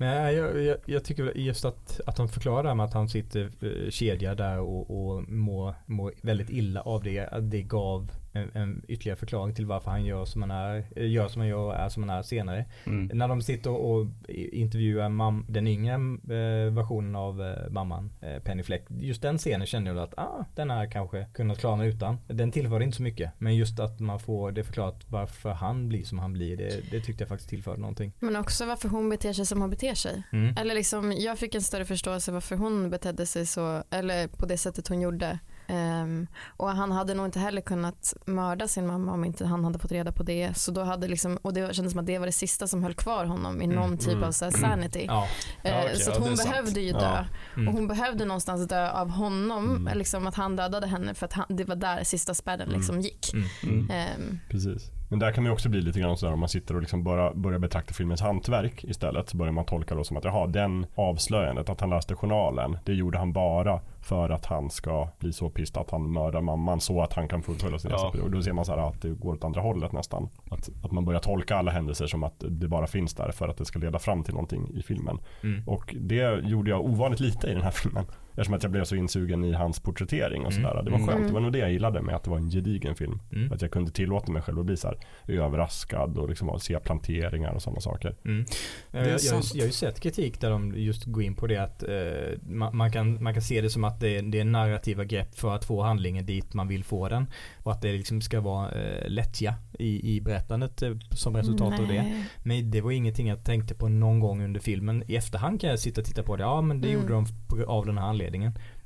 Men 0.00 0.34
jag, 0.34 0.62
jag, 0.62 0.76
jag 0.86 1.04
tycker 1.04 1.38
just 1.38 1.64
att, 1.64 2.00
att 2.06 2.16
de 2.16 2.28
förklarar 2.28 2.74
med 2.74 2.86
att 2.86 2.94
han 2.94 3.08
sitter 3.08 3.50
eh, 3.60 3.90
kedjad 3.90 4.36
där 4.36 4.58
och, 4.60 4.90
och 5.14 5.28
mår, 5.28 5.74
mår 5.86 6.12
väldigt 6.22 6.50
illa 6.50 6.80
av 6.80 7.02
det. 7.02 7.26
Att 7.26 7.50
det 7.50 7.62
gav 7.62 8.10
en, 8.38 8.50
en 8.54 8.82
ytterligare 8.88 9.16
förklaring 9.16 9.54
till 9.54 9.66
varför 9.66 9.90
han 9.90 10.04
gör 10.04 10.24
som 10.24 10.42
han 10.42 10.50
är, 10.50 10.84
eh, 10.96 11.10
gör 11.10 11.28
som 11.28 11.40
han 11.40 11.48
gör 11.48 11.58
och 11.58 11.74
är 11.74 11.88
som 11.88 12.08
han 12.08 12.18
är 12.18 12.22
senare. 12.22 12.64
mm. 12.84 13.18
När 13.18 13.28
de 13.28 13.42
sitter 13.42 13.70
och 13.70 14.06
intervjuar 14.52 15.08
mam, 15.08 15.46
den 15.48 15.66
yngre 15.66 15.94
eh, 15.94 16.72
versionen 16.72 17.16
av 17.16 17.42
eh, 17.42 17.70
mamman, 17.70 18.10
eh, 18.20 18.42
Penny 18.42 18.62
Fleck. 18.62 18.86
Just 18.88 19.22
den 19.22 19.38
scenen 19.38 19.66
kände 19.66 19.90
jag 19.90 19.98
att 19.98 20.14
ah, 20.18 20.44
den 20.54 20.70
här 20.70 20.90
kanske 20.90 21.26
kunnat 21.34 21.58
klara 21.58 21.84
utan. 21.86 22.18
Den 22.26 22.52
tillförde 22.52 22.84
inte 22.84 22.96
så 22.96 23.02
mycket. 23.02 23.32
Men 23.38 23.56
just 23.56 23.80
att 23.80 24.00
man 24.00 24.20
får 24.20 24.52
det 24.52 24.64
förklarat 24.64 25.04
varför 25.08 25.50
han 25.50 25.88
blir 25.88 26.04
som 26.04 26.18
han 26.18 26.32
blir. 26.32 26.56
Det, 26.56 26.90
det 26.90 27.00
tyckte 27.00 27.22
jag 27.22 27.28
faktiskt 27.28 27.50
tillförde 27.50 27.80
någonting. 27.80 28.12
Men 28.20 28.36
också 28.36 28.66
varför 28.66 28.88
hon 28.88 29.10
beter 29.10 29.32
sig 29.32 29.46
som 29.46 29.60
hon 29.60 29.70
beter 29.70 29.94
sig. 29.94 30.22
Mm. 30.32 30.56
Eller 30.56 30.74
liksom, 30.74 31.12
jag 31.12 31.38
fick 31.38 31.54
en 31.54 31.62
större 31.62 31.84
förståelse 31.84 32.32
varför 32.32 32.56
hon 32.56 32.90
betedde 32.90 33.26
sig 33.26 33.46
så, 33.46 33.82
eller 33.90 34.28
på 34.28 34.46
det 34.46 34.58
sättet 34.58 34.88
hon 34.88 35.00
gjorde. 35.00 35.38
Ehm, 35.68 36.26
och 36.56 36.68
han 36.68 36.92
hade 36.92 37.14
nog 37.14 37.26
inte 37.26 37.38
heller 37.38 37.60
kunnat 37.60 38.14
mörda 38.26 38.68
sin 38.68 38.86
mamma 38.86 39.12
om 39.12 39.24
inte 39.24 39.46
han 39.46 39.64
hade 39.64 39.78
fått 39.78 39.92
reda 39.92 40.12
på 40.12 40.22
det. 40.22 40.56
Så 40.56 40.70
då 40.72 40.82
hade 40.82 41.08
liksom, 41.08 41.36
och 41.42 41.54
det 41.54 41.74
kändes 41.74 41.92
som 41.92 42.00
att 42.00 42.06
det 42.06 42.18
var 42.18 42.26
det 42.26 42.32
sista 42.32 42.66
som 42.66 42.82
höll 42.82 42.94
kvar 42.94 43.24
honom 43.24 43.62
i 43.62 43.66
någon 43.66 43.84
Mm, 43.84 43.98
typ 43.98 44.08
mm. 44.12 44.24
av 44.24 44.32
så 44.32 44.44
här 44.44 44.52
sanity. 44.52 45.04
Ja. 45.08 45.26
Ja, 45.62 45.70
Eh, 45.70 45.78
okej, 45.84 45.96
så 45.96 46.10
ja, 46.10 46.14
det 46.18 46.20
hon 46.28 46.36
sant. 46.36 46.50
behövde 46.50 46.80
ju 46.80 46.90
Ja. 46.90 46.98
dö. 46.98 47.24
Mm. 47.56 47.68
Och 47.68 47.74
hon 47.74 47.88
behövde 47.88 48.24
någonstans 48.24 48.68
dö 48.68 48.90
av 48.90 49.10
honom, 49.10 49.76
Mm. 49.76 49.98
liksom 49.98 50.26
att 50.26 50.34
han 50.34 50.56
dödade 50.56 50.86
henne 50.86 51.14
för 51.14 51.26
att 51.26 51.32
han, 51.32 51.46
det 51.48 51.64
var 51.64 51.76
där 51.76 52.04
sista 52.04 52.34
spärren 52.34 52.68
liksom 52.68 53.00
gick. 53.00 53.32
Mm. 53.34 53.46
Mm. 53.62 53.90
Ehm, 53.90 54.38
Precis. 54.50 54.90
Men 55.10 55.18
där 55.18 55.32
kan 55.32 55.42
man 55.44 55.50
ju 55.50 55.54
också 55.54 55.68
bli 55.68 55.80
lite 55.80 56.00
grann 56.00 56.16
sådär 56.16 56.32
om 56.32 56.40
man 56.40 56.48
sitter 56.48 56.74
och 56.74 56.80
liksom 56.80 57.04
bara 57.04 57.34
börjar 57.34 57.58
betrakta 57.58 57.94
filmens 57.94 58.20
hantverk 58.20 58.84
istället 58.84 59.28
så 59.28 59.36
börjar 59.36 59.52
man 59.52 59.64
tolka 59.64 59.94
det 59.94 60.04
som 60.04 60.16
att 60.16 60.24
jaha, 60.24 60.46
den 60.46 60.86
avslöjandet 60.94 61.68
att 61.68 61.80
han 61.80 61.90
läste 61.90 62.14
journalen 62.14 62.78
det 62.84 62.92
gjorde 62.94 63.18
han 63.18 63.32
bara 63.32 63.80
för 64.08 64.30
att 64.30 64.46
han 64.46 64.70
ska 64.70 65.08
bli 65.18 65.32
så 65.32 65.50
pissed 65.50 65.76
att 65.80 65.90
han 65.90 66.12
mördar 66.12 66.40
mamman 66.40 66.80
så 66.80 67.02
att 67.02 67.12
han 67.12 67.28
kan 67.28 67.42
fullfölja 67.42 67.78
sin 67.78 67.90
Ja. 67.90 67.96
resa. 68.14 68.24
Och 68.24 68.30
då 68.30 68.42
ser 68.42 68.52
man 68.52 68.64
så 68.64 68.72
här 68.72 68.88
att 68.88 69.02
det 69.02 69.08
går 69.08 69.32
åt 69.34 69.44
andra 69.44 69.60
hållet 69.60 69.92
nästan. 69.92 70.28
Att, 70.50 70.68
att 70.84 70.92
man 70.92 71.04
börjar 71.04 71.20
tolka 71.20 71.56
alla 71.56 71.70
händelser 71.70 72.06
som 72.06 72.24
att 72.24 72.44
det 72.48 72.68
bara 72.68 72.86
finns 72.86 73.14
där 73.14 73.32
för 73.32 73.48
att 73.48 73.56
det 73.56 73.64
ska 73.64 73.78
leda 73.78 73.98
fram 73.98 74.22
till 74.24 74.34
någonting 74.34 74.70
i 74.74 74.82
filmen. 74.82 75.18
Mm. 75.42 75.62
Och 75.66 75.94
det 76.00 76.40
gjorde 76.44 76.70
jag 76.70 76.84
ovanligt 76.84 77.20
lite 77.20 77.46
i 77.46 77.54
den 77.54 77.62
här 77.62 77.70
filmen. 77.70 78.04
Eftersom 78.38 78.54
att 78.54 78.62
jag 78.62 78.72
blev 78.72 78.84
så 78.84 78.94
insugen 78.96 79.44
i 79.44 79.52
hans 79.52 79.80
porträttering 79.80 80.46
och 80.46 80.52
Mm. 80.52 80.64
sådär. 80.64 80.82
Det 80.82 80.90
var 80.90 80.98
skönt. 80.98 81.10
Mm. 81.10 81.26
Det 81.26 81.32
var 81.32 81.40
nog 81.40 81.52
det 81.52 81.58
jag 81.58 81.72
gillade 81.72 82.02
med 82.02 82.14
att 82.16 82.24
det 82.24 82.30
var 82.30 82.36
en 82.38 82.50
gedigen 82.50 82.94
film. 82.94 83.20
Mm. 83.32 83.52
Att 83.52 83.62
jag 83.62 83.70
kunde 83.70 83.90
tillåta 83.90 84.32
mig 84.32 84.42
själv 84.42 84.58
att 84.60 84.66
bli 84.66 84.76
så 84.76 84.88
här 84.88 84.96
överraskad 85.42 86.18
och 86.18 86.28
liksom 86.28 86.60
se 86.60 86.78
planteringar 86.80 87.52
och 87.52 87.62
sådana 87.62 87.80
saker. 87.80 88.14
Mm. 88.24 88.44
är 88.92 88.98
Jag, 88.98 89.06
jag, 89.08 89.42
jag 89.54 89.62
har 89.62 89.66
ju 89.66 89.72
sett 89.72 90.00
kritik 90.00 90.40
där 90.40 90.50
de 90.50 90.74
just 90.76 91.04
går 91.04 91.22
in 91.22 91.34
på 91.34 91.46
det 91.46 91.56
att 91.56 91.82
eh, 91.82 92.38
man, 92.42 92.76
man, 92.76 92.92
kan, 92.92 93.22
man 93.22 93.32
kan 93.34 93.42
se 93.42 93.60
det 93.60 93.70
som 93.70 93.84
att 93.84 94.00
det 94.00 94.16
är, 94.16 94.22
det 94.22 94.40
är 94.40 94.44
narrativa 94.44 95.04
grepp 95.04 95.38
för 95.38 95.54
att 95.54 95.64
få 95.64 95.82
handlingen 95.82 96.26
dit 96.26 96.54
man 96.54 96.68
vill 96.68 96.84
få 96.84 97.08
den. 97.08 97.26
Och 97.62 97.72
att 97.72 97.82
det 97.82 97.92
liksom 97.92 98.20
ska 98.20 98.40
vara 98.40 98.70
eh, 98.70 99.08
lättja 99.10 99.54
i, 99.78 100.16
i 100.16 100.20
berättandet 100.20 100.82
eh, 100.82 100.96
som 101.10 101.36
resultat 101.36 101.80
av 101.80 101.86
det. 101.88 102.02
nej. 102.02 102.24
Men 102.44 102.70
det 102.70 102.80
var 102.80 102.90
ingenting 102.90 103.28
jag 103.28 103.44
tänkte 103.44 103.74
på 103.74 103.88
någon 103.88 104.20
gång 104.20 104.44
under 104.44 104.60
filmen. 104.60 105.02
I 105.06 105.16
efterhand 105.16 105.60
kan 105.60 105.70
jag 105.70 105.78
sitta 105.78 106.00
och 106.00 106.06
titta 106.06 106.22
på 106.22 106.36
det. 106.36 106.42
Ja 106.42 106.60
men 106.60 106.80
det 106.80 106.88
Mm. 106.88 107.00
gjorde 107.00 107.12
de 107.14 107.26
av 107.66 107.86
den 107.86 107.98
här 107.98 108.04
anledningen. 108.06 108.27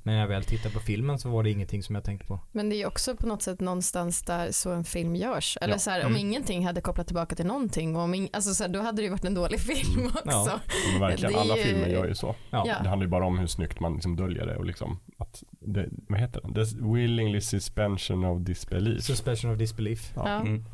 Men 0.04 0.14
när 0.14 0.20
jag 0.20 0.28
väl 0.28 0.44
tittade 0.44 0.74
på 0.74 0.80
filmen 0.80 1.18
så 1.18 1.28
var 1.30 1.42
det 1.42 1.50
ingenting 1.50 1.82
som 1.82 1.94
jag 1.94 2.04
tänkte 2.04 2.26
på. 2.26 2.40
Men 2.52 2.68
det 2.68 2.76
är 2.76 2.78
ju 2.78 2.86
också 2.86 3.16
på 3.16 3.26
något 3.26 3.42
sätt 3.42 3.60
någonstans 3.60 4.22
där 4.22 4.50
så 4.52 4.70
en 4.72 4.84
film 4.84 5.16
görs. 5.16 5.58
Eller 5.60 5.74
Ja. 5.74 5.78
så 5.78 5.90
här, 5.90 6.00
om 6.00 6.06
Mm. 6.12 6.20
ingenting 6.20 6.66
hade 6.66 6.80
kopplat 6.80 7.06
tillbaka 7.06 7.34
till 7.36 7.46
någonting, 7.46 7.96
och 7.96 8.02
om 8.02 8.14
ing, 8.14 8.28
alltså 8.32 8.54
så 8.54 8.64
här, 8.64 8.70
då 8.70 8.80
hade 8.80 8.96
det 9.02 9.04
ju 9.04 9.10
varit 9.10 9.24
en 9.24 9.34
dålig 9.34 9.60
film 9.70 10.06
också. 10.06 10.20
Ja. 10.24 10.60
Men 10.92 11.00
verkligen, 11.00 11.32
Det 11.32 11.40
alla 11.40 11.56
ju- 11.56 11.62
filmer 11.62 11.86
gör 11.88 12.06
ju 12.08 12.14
så. 12.14 12.34
Ja. 12.50 12.64
Ja. 12.66 12.76
Det 12.82 12.88
handlar 12.88 13.06
ju 13.06 13.10
bara 13.10 13.26
om 13.26 13.38
hur 13.38 13.46
snyggt 13.46 13.80
man 13.80 13.92
liksom 13.94 14.16
döljer 14.16 14.46
det 14.46 14.56
och 14.56 14.64
liksom 14.64 14.98
att 15.18 15.42
det, 15.60 15.88
vad 16.08 16.20
heter 16.20 16.40
den? 16.40 16.54
This 16.54 16.74
willingly 16.74 17.40
suspension 17.40 18.24
of 18.24 18.40
disbelief. 18.40 19.02
Suspension 19.02 19.52
of 19.52 19.58
disbelief. 19.58 20.12
Ja. 20.16 20.28
Mm. 20.28 20.64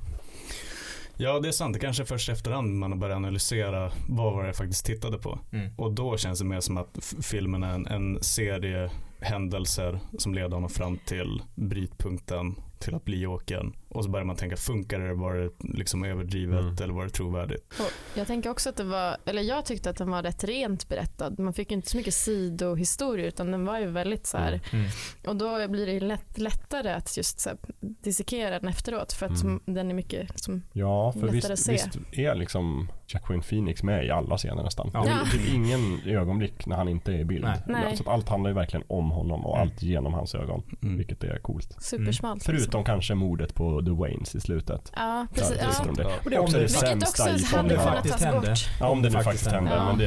Ja, 1.20 1.40
det 1.40 1.48
är 1.48 1.52
sant. 1.52 1.74
Det 1.74 1.80
kanske 1.80 2.02
är 2.02 2.06
först 2.06 2.28
efterhand 2.28 2.74
man 2.74 2.92
har 2.92 2.98
börjat 2.98 3.16
analysera 3.16 3.92
vad 4.08 4.32
var 4.32 4.42
det 4.42 4.48
jag 4.48 4.56
faktiskt 4.56 4.86
tittade 4.86 5.18
på. 5.18 5.38
Mm. 5.52 5.70
Och 5.76 5.92
då 5.92 6.16
känns 6.16 6.38
det 6.38 6.44
mer 6.44 6.60
som 6.60 6.76
att 6.76 7.14
filmen 7.22 7.62
är 7.62 7.74
en, 7.74 7.86
en 7.86 8.22
serie 8.22 8.90
händelser 9.20 10.00
som 10.18 10.34
leder 10.34 10.54
honom 10.54 10.70
fram 10.70 10.98
till 11.06 11.42
brytpunkten 11.54 12.54
till 12.80 12.94
att 12.94 13.04
bli 13.04 13.20
Jokern. 13.20 13.72
Och 13.88 14.04
så 14.04 14.10
börjar 14.10 14.24
man 14.26 14.36
tänka, 14.36 14.56
funkar 14.56 14.98
det? 15.00 15.14
Var 15.14 15.34
det 15.34 15.50
liksom 15.78 16.04
överdrivet 16.04 16.60
Mm. 16.60 16.76
eller 16.82 16.94
var 16.94 17.04
det 17.04 17.10
trovärdigt? 17.10 17.64
Och 17.80 18.18
jag 18.18 18.26
tänker 18.26 18.50
också 18.50 18.68
att 18.68 18.76
det 18.76 18.84
var, 18.84 19.16
eller 19.24 19.42
jag 19.42 19.64
tyckte 19.64 19.90
att 19.90 19.96
den 19.96 20.10
var 20.10 20.22
rätt 20.22 20.44
rent 20.44 20.88
berättad. 20.88 21.38
Man 21.38 21.52
fick 21.52 21.70
ju 21.70 21.76
inte 21.76 21.90
så 21.90 21.96
mycket 21.96 22.14
sidohistorier 22.14 23.26
utan 23.28 23.50
den 23.50 23.64
var 23.64 23.78
ju 23.78 23.86
väldigt 23.86 24.26
så 24.26 24.38
här. 24.38 24.60
Mm. 24.72 24.86
Och 25.26 25.36
då 25.36 25.68
blir 25.68 25.86
det 25.86 25.92
ju 25.92 26.00
lätt, 26.00 26.38
lättare 26.38 26.92
att 26.92 27.16
just 27.16 27.40
så 27.40 27.48
här, 27.48 27.58
dissekera 27.80 28.58
den 28.60 28.68
efteråt 28.68 29.12
för 29.12 29.26
att 29.26 29.42
Mm. 29.42 29.60
den 29.64 29.90
är 29.90 29.94
mycket 29.94 30.40
som, 30.40 30.62
Ja, 30.72 31.12
för 31.12 31.20
Lättare 31.20 31.34
visst, 31.36 31.50
att 31.50 31.58
se. 31.58 31.72
visst 31.72 31.88
är 32.12 32.34
liksom 32.34 32.88
Jacqueline 33.06 33.42
Phoenix 33.42 33.82
med 33.82 34.06
i 34.06 34.10
alla 34.10 34.38
scener 34.38 34.62
nästan. 34.62 34.90
Ja. 34.94 35.02
Det 35.04 35.10
är 35.10 35.24
typ 35.38 35.54
ingen 35.54 36.00
ögonblick 36.06 36.66
när 36.66 36.76
han 36.76 36.88
inte 36.88 37.12
är 37.12 37.18
i 37.18 37.24
bild. 37.24 37.44
Nej. 37.44 37.58
Nej. 37.66 37.96
Så 37.96 38.02
att 38.02 38.08
allt 38.08 38.28
handlar 38.28 38.50
ju 38.50 38.54
verkligen 38.54 38.84
om 38.88 39.10
honom 39.10 39.46
och 39.46 39.56
Mm. 39.56 39.68
allt 39.68 39.82
genom 39.82 40.14
hans 40.14 40.34
ögon. 40.34 40.62
Mm. 40.82 40.96
Vilket 40.96 41.24
är 41.24 41.38
coolt. 41.38 41.76
supersmalt. 41.82 42.44
Förutom 42.44 42.67
liksom. 42.76 42.84
kanske 42.84 43.14
mordet 43.14 43.54
på 43.54 43.82
The 43.82 43.90
Waynes 43.90 44.34
i 44.34 44.40
slutet. 44.40 44.92
Ja, 44.96 45.00
Ja, 45.20 45.26
precis. 45.34 45.56
det 45.58 45.64
Ja. 45.78 45.84
de 45.86 45.94
det. 45.96 46.02
Ja. 46.02 46.08
Och 46.24 46.30
det 46.30 46.36
är 46.36 46.40
också 46.40 46.56
Om 46.56 46.60
det 46.62 46.66
det- 46.66 46.72
sämsta 46.72 47.22
också 47.32 47.54
i 47.54 47.58
Om 47.58 47.68
det 47.68 47.78
faktiskt 47.78 48.20
hände. 48.22 48.54
Ja, 48.80 48.88
om 48.88 49.02
det 49.02 49.08
nu 49.08 49.14
faktiskt 49.22 49.50
hände. 49.50 49.70
hände. 49.70 49.84
Men 49.86 49.98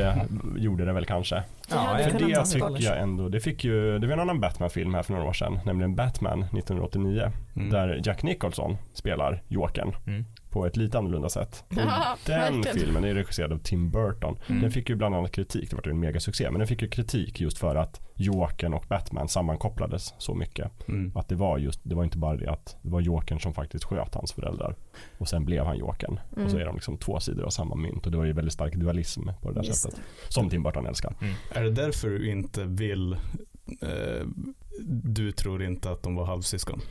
det 0.55 0.61
gjorde 0.61 0.85
det 0.85 0.93
väl 0.93 1.05
kanske. 1.05 1.35
Det 1.35 1.43
Ja, 1.69 1.97
för 1.97 2.19
det 2.19 2.45
tycker 2.45 2.83
jag 2.83 2.99
ändå, 3.01 3.29
det 3.29 3.39
fick 3.39 3.63
ju, 3.63 3.99
det 3.99 4.07
var 4.07 4.13
en 4.13 4.19
annan 4.19 4.39
Batman-film 4.39 4.93
här 4.93 5.03
för 5.03 5.13
några 5.13 5.25
år 5.27 5.33
sedan, 5.33 5.59
nämligen 5.65 5.95
Batman 5.95 6.39
1989. 6.43 7.31
Mm. 7.55 7.69
Där 7.69 8.01
Jack 8.03 8.23
Nicholson 8.23 8.77
spelar 8.93 9.43
Jokern 9.47 9.95
Mm. 10.07 10.25
På 10.51 10.65
ett 10.65 10.77
lite 10.77 10.97
annorlunda 10.97 11.29
sätt. 11.29 11.63
Och 11.69 11.77
Ja, 11.77 12.17
den 12.25 12.53
verkligen. 12.53 12.77
filmen 12.77 13.03
är 13.03 13.13
regisserad 13.13 13.53
av 13.53 13.57
Tim 13.57 13.91
Burton. 13.91 14.37
Mm. 14.47 14.61
Den 14.61 14.71
fick 14.71 14.89
ju 14.89 14.95
bland 14.95 15.15
annat 15.15 15.31
kritik, 15.31 15.69
det 15.69 15.75
var 15.75 15.87
en 15.87 15.99
megasuccé, 15.99 16.51
men 16.51 16.59
den 16.59 16.67
fick 16.67 16.81
ju 16.81 16.87
kritik 16.87 17.41
just 17.41 17.57
för 17.57 17.75
att 17.75 18.01
Jokern 18.15 18.73
och 18.73 18.85
Batman 18.89 19.27
sammankopplades 19.27 20.13
så 20.17 20.33
mycket. 20.35 20.87
Mm. 20.87 21.11
Att 21.15 21.29
det 21.29 21.35
var 21.35 21.57
just, 21.57 21.79
det 21.83 21.95
var 21.95 22.03
inte 22.03 22.17
bara 22.17 22.37
det 22.37 22.51
att 22.51 22.77
det 22.81 22.89
var 22.89 23.01
Jokern 23.01 23.39
som 23.39 23.53
faktiskt 23.53 23.83
sköt 23.83 24.15
hans 24.15 24.33
föräldrar. 24.33 24.75
Och 25.17 25.27
sen 25.29 25.45
blev 25.45 25.65
han 25.65 25.77
Jokern. 25.77 26.19
Mm. 26.33 26.45
Och 26.45 26.51
så 26.51 26.57
är 26.57 26.65
de 26.65 26.75
liksom 26.75 26.97
två 26.97 27.19
sidor 27.19 27.43
av 27.45 27.49
samma 27.49 27.75
mynt 27.75 28.05
och 28.05 28.11
det 28.11 28.17
var 28.17 28.25
ju 28.25 28.33
väldigt 28.33 28.53
stark 28.53 28.75
dualism 28.75 29.21
på 29.41 29.49
det 29.51 29.55
där 29.55 29.63
Just 29.67 29.81
sättet. 29.81 29.99
Som 30.29 30.49
Tim 30.49 30.63
Burton 30.63 30.85
älskar. 30.85 31.13
Är 31.53 31.63
det 31.63 31.71
därför 31.71 32.09
du 32.09 32.29
inte 32.31 32.63
vill 32.65 33.11
eh, 33.81 34.27
du 34.93 35.31
tror 35.31 35.63
inte 35.63 35.91
att 35.91 36.03
de 36.03 36.15
var 36.15 36.25
halvsyskon? 36.25 36.81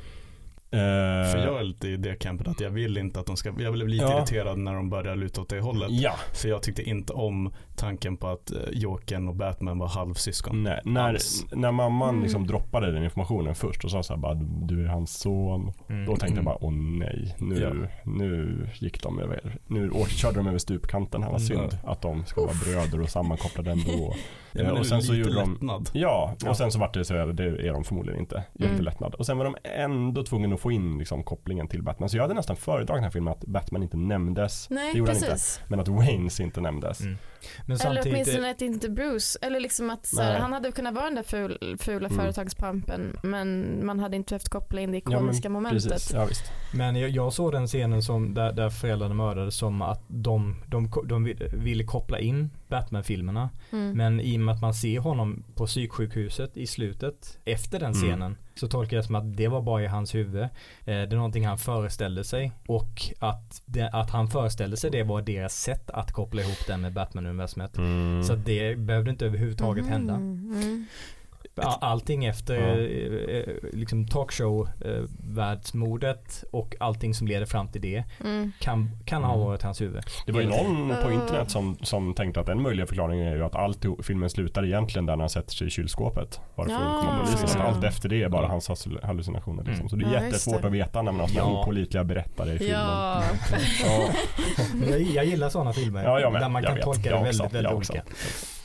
För 0.71 1.39
jag 1.47 1.61
är 1.61 1.63
lite 1.65 1.89
i 1.89 1.97
det 1.97 2.15
campet 2.15 2.49
att 2.49 2.61
jag 2.61 2.71
vill 2.71 2.99
inte 2.99 3.21
att 3.21 3.27
de 3.27 3.37
ska, 3.37 3.53
jag 3.59 3.73
blev 3.73 3.89
lite 3.89 4.05
Ja. 4.05 4.19
irriterad 4.19 4.59
när 4.59 4.75
de 4.75 4.91
började 4.91 5.17
luta 5.21 5.41
åt 5.41 5.49
det 5.49 5.61
hållet. 5.61 5.89
Ja, 5.91 6.13
För 6.35 6.49
jag 6.49 6.63
tyckte 6.63 6.83
inte 6.83 7.13
om 7.13 7.53
tanken 7.77 8.17
på 8.17 8.27
att 8.29 8.51
eh, 8.53 8.59
Jokern 8.73 9.29
och 9.29 9.35
Batman 9.37 9.79
var 9.79 9.89
halvsyskon. 9.89 10.63
nej, 10.63 10.81
när, 10.85 11.09
Alls. 11.09 11.47
när 11.53 11.73
mamman 11.73 12.09
Mm. 12.09 12.23
liksom 12.23 12.47
droppade 12.47 12.93
den 12.93 13.05
informationen 13.05 13.55
först 13.55 13.85
och 13.85 13.91
sa 13.91 14.03
så 14.03 14.13
här 14.13 14.21
bara 14.21 14.35
du 14.63 14.85
är 14.85 14.89
hans 14.89 15.19
son. 15.19 15.73
Mm. 15.89 16.05
Då 16.07 16.11
tänkte 16.17 16.27
jag 16.27 16.33
Mm. 16.33 16.45
bara 16.45 16.59
åh 16.61 16.73
nej, 16.73 17.37
nu, 17.39 17.61
Ja. 17.61 17.89
nu 18.05 18.69
gick 18.79 19.03
de 19.03 19.19
över, 19.19 19.59
nu 19.67 19.91
körde 20.09 20.37
de 20.37 20.47
över 20.47 20.59
stupkanten 20.59 21.23
här, 21.23 21.31
vad 21.31 21.43
synd 21.43 21.79
att 21.85 22.03
de 22.03 22.25
ska 22.25 22.41
vara 22.41 22.53
bröder 22.65 23.01
och 23.01 23.09
sammankopplade 23.09 23.71
ändå. 23.71 24.15
Ja, 24.53 24.63
men 24.63 24.73
och 24.77 24.87
sen 24.87 25.03
så 25.03 25.15
gjorde 25.15 25.35
de 25.35 25.53
lättnad. 25.53 25.91
Ja, 25.93 26.31
och 26.35 26.43
Ja. 26.47 26.55
sen 26.55 26.73
så 26.73 26.79
vart 26.79 26.95
det 26.95 27.05
så 27.05 27.15
här, 27.17 27.27
det 27.27 27.45
är 27.69 27.73
de 27.73 27.85
förmodligen 27.85 28.21
inte. 28.21 28.43
Jättelättnad. 28.55 29.15
Och 29.15 29.27
sen 29.27 29.39
var 29.39 29.45
de 29.45 29.57
ändå 29.79 30.23
tvungna 30.25 30.55
att 30.55 30.60
få 30.61 30.73
in 30.73 30.99
liksom 30.99 31.23
kopplingen 31.23 31.69
till 31.69 31.83
Batman. 31.83 32.09
Så 32.09 32.17
jag 32.17 32.23
hade 32.25 32.35
nästan 32.35 32.57
föredragit 32.57 32.97
den 32.99 33.05
här 33.05 33.11
filmen 33.11 33.33
att 33.33 33.45
Batman 33.47 33.83
inte 33.83 33.97
nämndes. 33.97 34.67
det 34.69 34.75
Nej, 34.75 34.97
gjorde 34.97 35.13
han 35.13 35.21
precis. 35.21 35.57
inte. 35.59 35.71
Men 35.71 35.81
att 35.81 35.89
Waynes 35.89 36.41
inte 36.41 36.61
nämndes. 36.61 37.01
Mm. 37.01 37.17
Men 37.59 37.65
Eller 37.67 37.77
samtidigt, 37.77 38.13
åtminstone 38.15 38.51
att 38.51 38.63
inte 38.63 38.91
Bruce, 38.91 39.39
eller 39.43 39.61
liksom 39.61 39.91
att 39.91 40.07
så 40.07 40.23
han 40.23 40.53
hade 40.53 40.73
kunnat 40.73 40.95
vara 40.95 41.05
den 41.05 41.15
där 41.15 41.23
ful, 41.23 41.77
fula 41.81 42.07
Mm. 42.09 42.19
företagspampen 42.19 43.17
men 43.23 43.81
man 43.87 44.01
hade 44.01 44.17
inte 44.17 44.31
behövt 44.31 44.49
koppla 44.49 44.81
in 44.81 44.93
det 44.93 44.97
Ja, 44.99 45.03
men 45.11 45.19
ikoniska 45.19 45.49
momentet. 45.49 45.91
Precis, 45.91 46.13
ja 46.15 46.25
visst. 46.25 46.45
men 46.75 46.97
jag, 46.97 47.11
jag 47.11 47.33
såg 47.33 47.53
den 47.53 47.67
scenen 47.67 48.03
som 48.03 48.35
där, 48.35 48.53
där 48.53 48.71
föräldrarna 48.71 49.15
mördades 49.15 49.55
som 49.57 49.83
att 49.83 50.03
de, 50.09 50.57
de, 50.67 50.91
de 51.05 51.35
ville 51.53 51.85
koppla 51.85 52.19
in 52.19 52.51
Batman-filmerna. 52.69 53.51
Mm. 53.73 53.97
Men 53.97 54.21
i 54.21 54.37
och 54.37 54.41
med 54.41 54.55
att 54.55 54.61
man 54.61 54.75
ser 54.75 54.99
honom 54.99 55.45
på 55.55 55.67
psyksjukhuset 55.67 56.57
i 56.57 56.67
slutet 56.67 57.39
efter 57.45 57.79
den 57.81 57.93
Mm. 57.93 58.03
scenen 58.03 58.37
så 58.61 58.69
tolkar 58.69 58.97
jag 58.97 59.05
det 59.05 59.07
som 59.07 59.15
att 59.15 59.37
det 59.37 59.49
var 59.49 59.63
bara 59.63 59.83
i 59.83 59.87
hans 59.87 60.15
huvud. 60.15 60.43
Eh, 60.43 60.49
det 60.85 60.93
är 60.93 61.17
någonting 61.17 61.47
han 61.47 61.59
föreställde 61.59 62.25
sig 62.25 62.53
och 62.67 63.03
att, 63.19 63.63
det, 63.67 63.91
att 63.93 64.11
han 64.11 64.29
föreställde 64.29 64.77
sig 64.77 64.91
det 64.91 65.03
var 65.03 65.23
deras 65.23 65.55
sätt 65.55 65.91
att 65.91 66.13
koppla 66.13 66.43
ihop 66.43 66.67
den 66.67 66.81
med 66.81 66.93
Batman-universumet. 66.93 67.79
Mm. 67.79 68.25
Så 68.25 68.35
det 68.35 68.79
behövde 68.79 69.11
inte 69.11 69.27
överhuvudtaget 69.27 69.87
hända. 69.87 70.15
Mm. 70.15 70.87
A- 71.63 71.79
Allting 71.81 72.25
efter 72.25 72.55
Ja. 72.55 72.77
eh, 72.77 73.37
eh, 73.37 73.45
liksom 73.73 74.07
talkshow-världsmordet 74.07 76.45
och 76.51 76.77
allting 76.81 77.15
som 77.15 77.27
leder 77.27 77.47
fram 77.47 77.69
till 77.69 77.81
det 77.81 78.05
Mm. 78.25 78.53
kan, 78.61 78.91
kan 79.05 79.25
ha 79.25 79.35
Mm. 79.35 79.47
varit 79.47 79.63
hans 79.63 79.81
huvud. 79.81 80.03
Det 80.27 80.33
var 80.33 80.41
ju 80.41 80.49
någon 80.49 80.95
på 81.03 81.13
internet 81.13 81.51
som, 81.51 81.77
som 81.83 82.15
tänkte 82.15 82.41
att 82.41 82.49
en 82.49 82.63
möjlig 82.63 82.89
förklaring 82.89 83.21
är 83.21 83.37
ju 83.37 83.45
att 83.45 83.55
allt 83.55 83.85
filmen 84.03 84.31
slutar 84.31 84.65
egentligen 84.65 85.07
där 85.07 85.17
när 85.17 85.23
han 85.23 85.31
sätter 85.31 85.53
sig 85.53 85.67
i 85.67 85.71
kylskåpet. 85.71 86.41
Bara 86.57 86.67
för 86.69 86.75
att 86.75 86.81
Ja. 86.83 87.01
komma 87.01 87.19
polisen. 87.39 87.61
Allt 87.61 87.85
efter 87.85 88.09
det 88.09 88.23
är 88.23 88.29
bara 88.29 88.41
Mm. 88.43 88.51
hans 88.51 88.69
hallu- 88.71 89.07
hallucinationer. 89.07 89.63
Liksom. 89.65 89.81
Mm. 89.81 89.89
Så 89.89 89.97
det 89.97 90.05
är 90.05 90.15
Ja, 90.15 90.23
jättesvårt 90.25 90.61
det. 90.63 90.67
att 90.67 90.73
veta 90.73 91.03
när 91.03 91.13
man 91.13 91.21
har 91.21 91.29
Ja. 91.29 91.35
ja. 91.37 91.63
pålitliga 91.65 92.05
berättare 92.05 92.53
i 92.55 92.59
filmen. 92.59 92.81
Ja. 92.81 93.23
Ja, 93.85 94.11
Jag, 94.91 95.01
jag 95.01 95.25
gillar 95.25 95.49
sådana 95.49 95.73
filmer 95.73 96.05
ja 96.05 96.21
jag 96.21 96.33
med. 96.33 96.43
där 96.43 96.49
man 96.49 96.63
kan 96.63 96.81
tolka 96.81 97.11
jag 97.11 97.25
det 97.25 97.29
också. 97.29 97.43
väldigt, 97.43 97.55
väldigt 97.59 97.73
olika. 97.73 98.03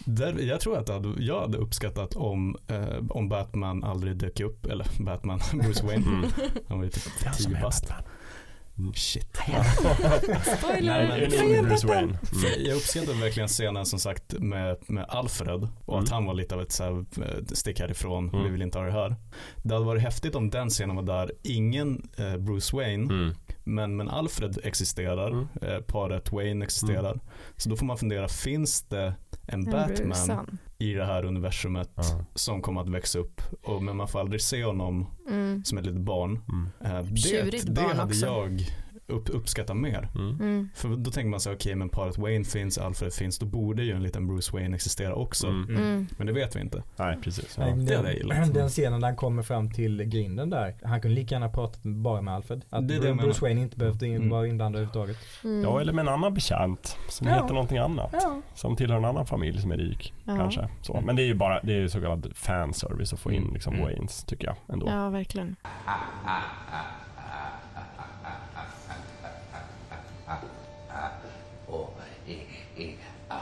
Där, 0.06 0.39
jag 0.39 0.60
tror 0.60 0.78
att 0.78 0.88
jag 0.88 0.95
hade, 0.95 1.24
jag 1.24 1.41
hade 1.41 1.58
uppskattat 1.58 2.16
om, 2.16 2.58
eh, 2.68 2.97
om 3.10 3.30
Batman 3.30 3.84
aldrig 3.84 4.18
dök 4.18 4.39
upp, 4.39 4.66
eller 4.66 4.88
Batman, 5.03 5.39
Bruce 5.53 5.86
Wayne. 5.86 6.06
Mm. 6.08 6.30
Han 6.68 6.78
var 6.78 6.86
ju 6.86 6.91
typ 6.91 7.03
tio 7.38 7.62
bast. 7.62 7.88
Batman. 7.88 8.03
Shit. 8.95 9.38
Spoiler! 10.58 11.08
Nej, 11.08 11.24
en 11.39 11.60
ung 11.60 11.66
Bruce 11.70 11.88
Wayne. 11.88 12.01
Mm. 12.34 12.66
Jag 12.66 12.76
uppskattar 12.76 13.14
verkligen 13.22 13.47
scenen 13.49 13.86
som 13.86 13.99
sagt 13.99 14.34
med, 14.39 14.78
med 14.88 15.06
Alfred 15.10 15.68
och 15.86 15.99
att 15.99 16.08
Mm. 16.10 16.14
han 16.14 16.26
var 16.26 16.34
lite 16.34 16.56
av 16.56 16.62
ett 16.62 16.72
så 16.72 16.84
här, 16.84 16.91
eh, 17.24 17.43
stick 17.53 17.80
härifrån, 17.80 18.30
Mm. 18.30 18.43
vi 18.43 18.49
vill 18.49 18.62
inte 18.62 18.78
ha 18.78 18.86
det 18.86 18.91
här. 18.91 19.16
Det 19.64 19.74
hade 19.74 19.86
varit 19.86 20.01
häftigt 20.01 20.36
om 20.36 20.49
den 20.49 20.70
scenen 20.70 20.95
var 20.95 21.03
där, 21.03 21.32
ingen 21.43 22.10
eh, 22.18 22.38
Bruce 22.38 22.76
Wayne, 22.76 23.14
Mm. 23.14 23.36
men, 23.64 23.95
men 23.95 24.10
Alfred 24.10 24.58
existerar, 24.64 25.28
Mm. 25.32 25.47
eh, 25.62 25.80
paret 25.80 26.32
Wayne 26.32 26.66
existerar. 26.66 27.20
Så 27.58 27.70
då 27.70 27.76
får 27.76 27.86
man 27.86 27.97
fundera, 27.97 28.28
finns 28.28 28.82
det 28.84 29.14
en 29.48 29.66
Batman 29.66 29.88
brusan. 29.96 30.58
i 30.78 30.93
det 30.93 31.06
här 31.06 31.26
universumet 31.26 31.91
Ja. 31.96 32.26
som 32.36 32.62
kommer 32.62 32.82
att 32.82 32.89
växa 32.89 33.20
upp? 33.20 33.41
Och, 33.64 33.84
men 33.84 33.98
man 33.98 34.08
får 34.08 34.20
aldrig 34.20 34.41
se 34.41 34.64
honom 34.64 35.06
Mm. 35.30 35.64
som 35.64 35.78
ett 35.78 35.86
litet 35.86 36.02
barn. 36.02 36.39
Mm. 36.50 36.70
Eh, 36.98 37.04
det 37.12 37.18
Tjurigt 37.18 37.66
det 37.66 37.72
barn 37.72 37.86
hade 37.98 38.04
också. 38.04 38.26
jag 38.26 38.60
upp, 39.08 39.30
uppskattat 39.30 39.78
mer. 39.78 40.10
Mm. 40.16 40.30
Mm. 40.39 40.70
För 40.76 40.89
då 40.95 41.12
tänker 41.12 41.30
man 41.30 41.39
sig, 41.39 41.53
okej 41.53 41.76
men 41.76 41.89
paret 41.89 42.18
Wayne 42.18 42.45
finns, 42.45 42.78
Alfred 42.78 43.14
finns, 43.14 43.39
då 43.39 43.45
borde 43.45 43.84
ju 43.84 43.91
en 43.91 44.03
liten 44.03 44.28
Bruce 44.28 44.51
Wayne 44.53 44.76
existera 44.76 45.16
också. 45.16 45.47
Mm. 45.47 45.70
Mm. 45.76 46.08
Men 46.18 46.28
det 46.28 46.34
vet 46.34 46.56
vi 46.56 46.62
inte. 46.62 46.84
Nej, 46.95 47.18
precis. 47.24 47.56
Ja. 47.58 47.64
det 47.66 47.70
hade 47.72 47.93
jag 47.93 48.03
den, 48.06 48.14
gillat. 48.14 48.53
den 48.53 48.70
scenen 48.70 49.01
där 49.01 49.08
han 49.08 49.16
kommer 49.16 49.43
fram 49.43 49.72
till 49.72 50.03
grinden 50.03 50.49
där. 50.49 50.76
Han 50.84 51.01
kunde 51.01 51.16
lika 51.16 51.36
gärna 51.36 51.49
pratat 51.49 51.84
bara 51.84 52.22
med 52.22 52.34
Alfred. 52.34 52.66
Att 52.70 52.88
Det 52.88 52.93
är 52.95 52.99
det 53.01 53.14
Bruce 53.14 53.16
menar. 53.26 53.39
Wayne 53.41 53.62
inte 53.62 53.78
behövde 53.78 54.08
in, 54.08 54.16
Mm. 54.16 54.30
vara 54.30 54.47
inblandad 54.47 54.82
överhuvudtaget. 54.82 55.18
Mm. 55.43 55.64
ja, 55.64 55.82
eller 55.82 55.93
med 55.93 56.01
en 56.08 56.14
annan 56.14 56.34
bekant 56.34 56.97
som 57.10 57.28
Ja. 57.28 57.34
heter 57.34 57.53
någonting 57.53 57.78
annat. 57.78 58.10
Ja. 58.14 58.41
Som 58.53 58.76
tillhör 58.76 58.97
en 58.97 59.06
annan 59.06 59.26
familj 59.26 59.62
som 59.62 59.72
är 59.72 59.78
rik. 59.78 60.14
Ja. 60.24 60.36
Kanske. 60.38 60.70
Så. 60.82 61.01
Men 61.06 61.16
det 61.16 61.22
är 61.22 61.28
ju 61.28 61.34
bara 61.36 61.60
det 61.64 61.74
är 61.74 61.78
ju 61.80 61.89
så 61.89 62.01
kallad 62.01 62.32
fanservice 62.36 63.14
att 63.14 63.20
få 63.20 63.32
in 63.32 63.41
Mm. 63.41 63.53
liksom 63.53 63.74
Mm. 63.74 63.86
Waynes 63.86 64.24
tycker 64.24 64.47
jag 64.47 64.56
ändå. 64.74 64.88
ja, 64.89 65.10
verkligen. 65.10 65.56
och 67.14 67.14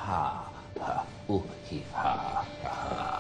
ha, 0.06 0.44
ha, 0.80 1.06
hi, 1.70 1.82
ha. 1.92 2.44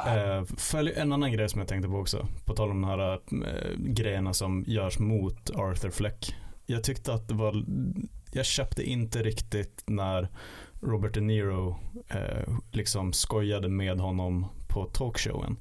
Eh, 0.07 0.43
följ 0.57 0.91
en 0.95 1.13
annan 1.13 1.31
grej 1.31 1.49
som 1.49 1.59
jag 1.59 1.67
tänkte 1.67 1.89
på 1.89 1.97
också. 1.97 2.27
På 2.45 2.53
tal 2.55 2.71
om 2.71 2.81
de 2.81 2.89
här 2.89 3.11
eh, 3.13 3.77
grejerna 3.77 4.33
som 4.33 4.63
görs 4.67 4.99
mot 4.99 5.49
Arthur 5.49 5.89
Fleck. 5.89 6.35
Jag 6.65 6.83
tyckte 6.83 7.13
att 7.13 7.27
det 7.27 7.33
var, 7.33 7.65
jag 8.31 8.45
köpte 8.45 8.83
inte 8.83 9.23
riktigt 9.23 9.83
när 9.85 10.27
Robert 10.81 11.13
De 11.13 11.21
Niro 11.21 11.79
eh, 12.07 12.53
liksom 12.71 13.13
skojade 13.13 13.69
med 13.69 13.99
honom 13.99 14.45
på 14.67 14.85
talkshowen. 14.85 15.57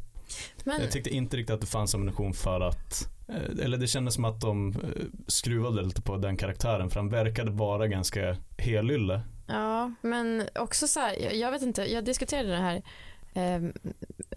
Men, 0.64 0.81
Jag 0.81 0.91
tyckte 0.91 1.11
inte 1.11 1.37
riktigt 1.37 1.55
att 1.55 1.61
det 1.61 1.66
fanns 1.66 1.95
ammunition 1.95 2.33
för 2.35 2.61
att 2.61 3.09
eh, 3.29 3.64
eller 3.64 3.79
det 3.79 3.87
kändes 3.87 4.14
som 4.14 4.25
att 4.25 4.41
de 4.41 4.68
eh, 4.68 4.77
skruvade 5.27 5.83
lite 5.83 6.03
på 6.03 6.16
den 6.16 6.37
karaktären 6.37 6.91
för 6.91 7.01
han 7.01 7.09
verkade 7.09 7.51
vara 7.51 7.89
ganska 7.89 8.37
helylle 8.59 9.20
ja, 9.53 9.93
men 10.01 10.49
också 10.55 10.89
så 10.89 11.01
här, 11.01 11.17
jag, 11.23 11.35
jag 11.35 11.51
vet 11.51 11.63
inte, 11.63 11.93
jag 11.93 12.05
diskuterade 12.05 12.49
det 12.49 12.57
här 12.57 12.83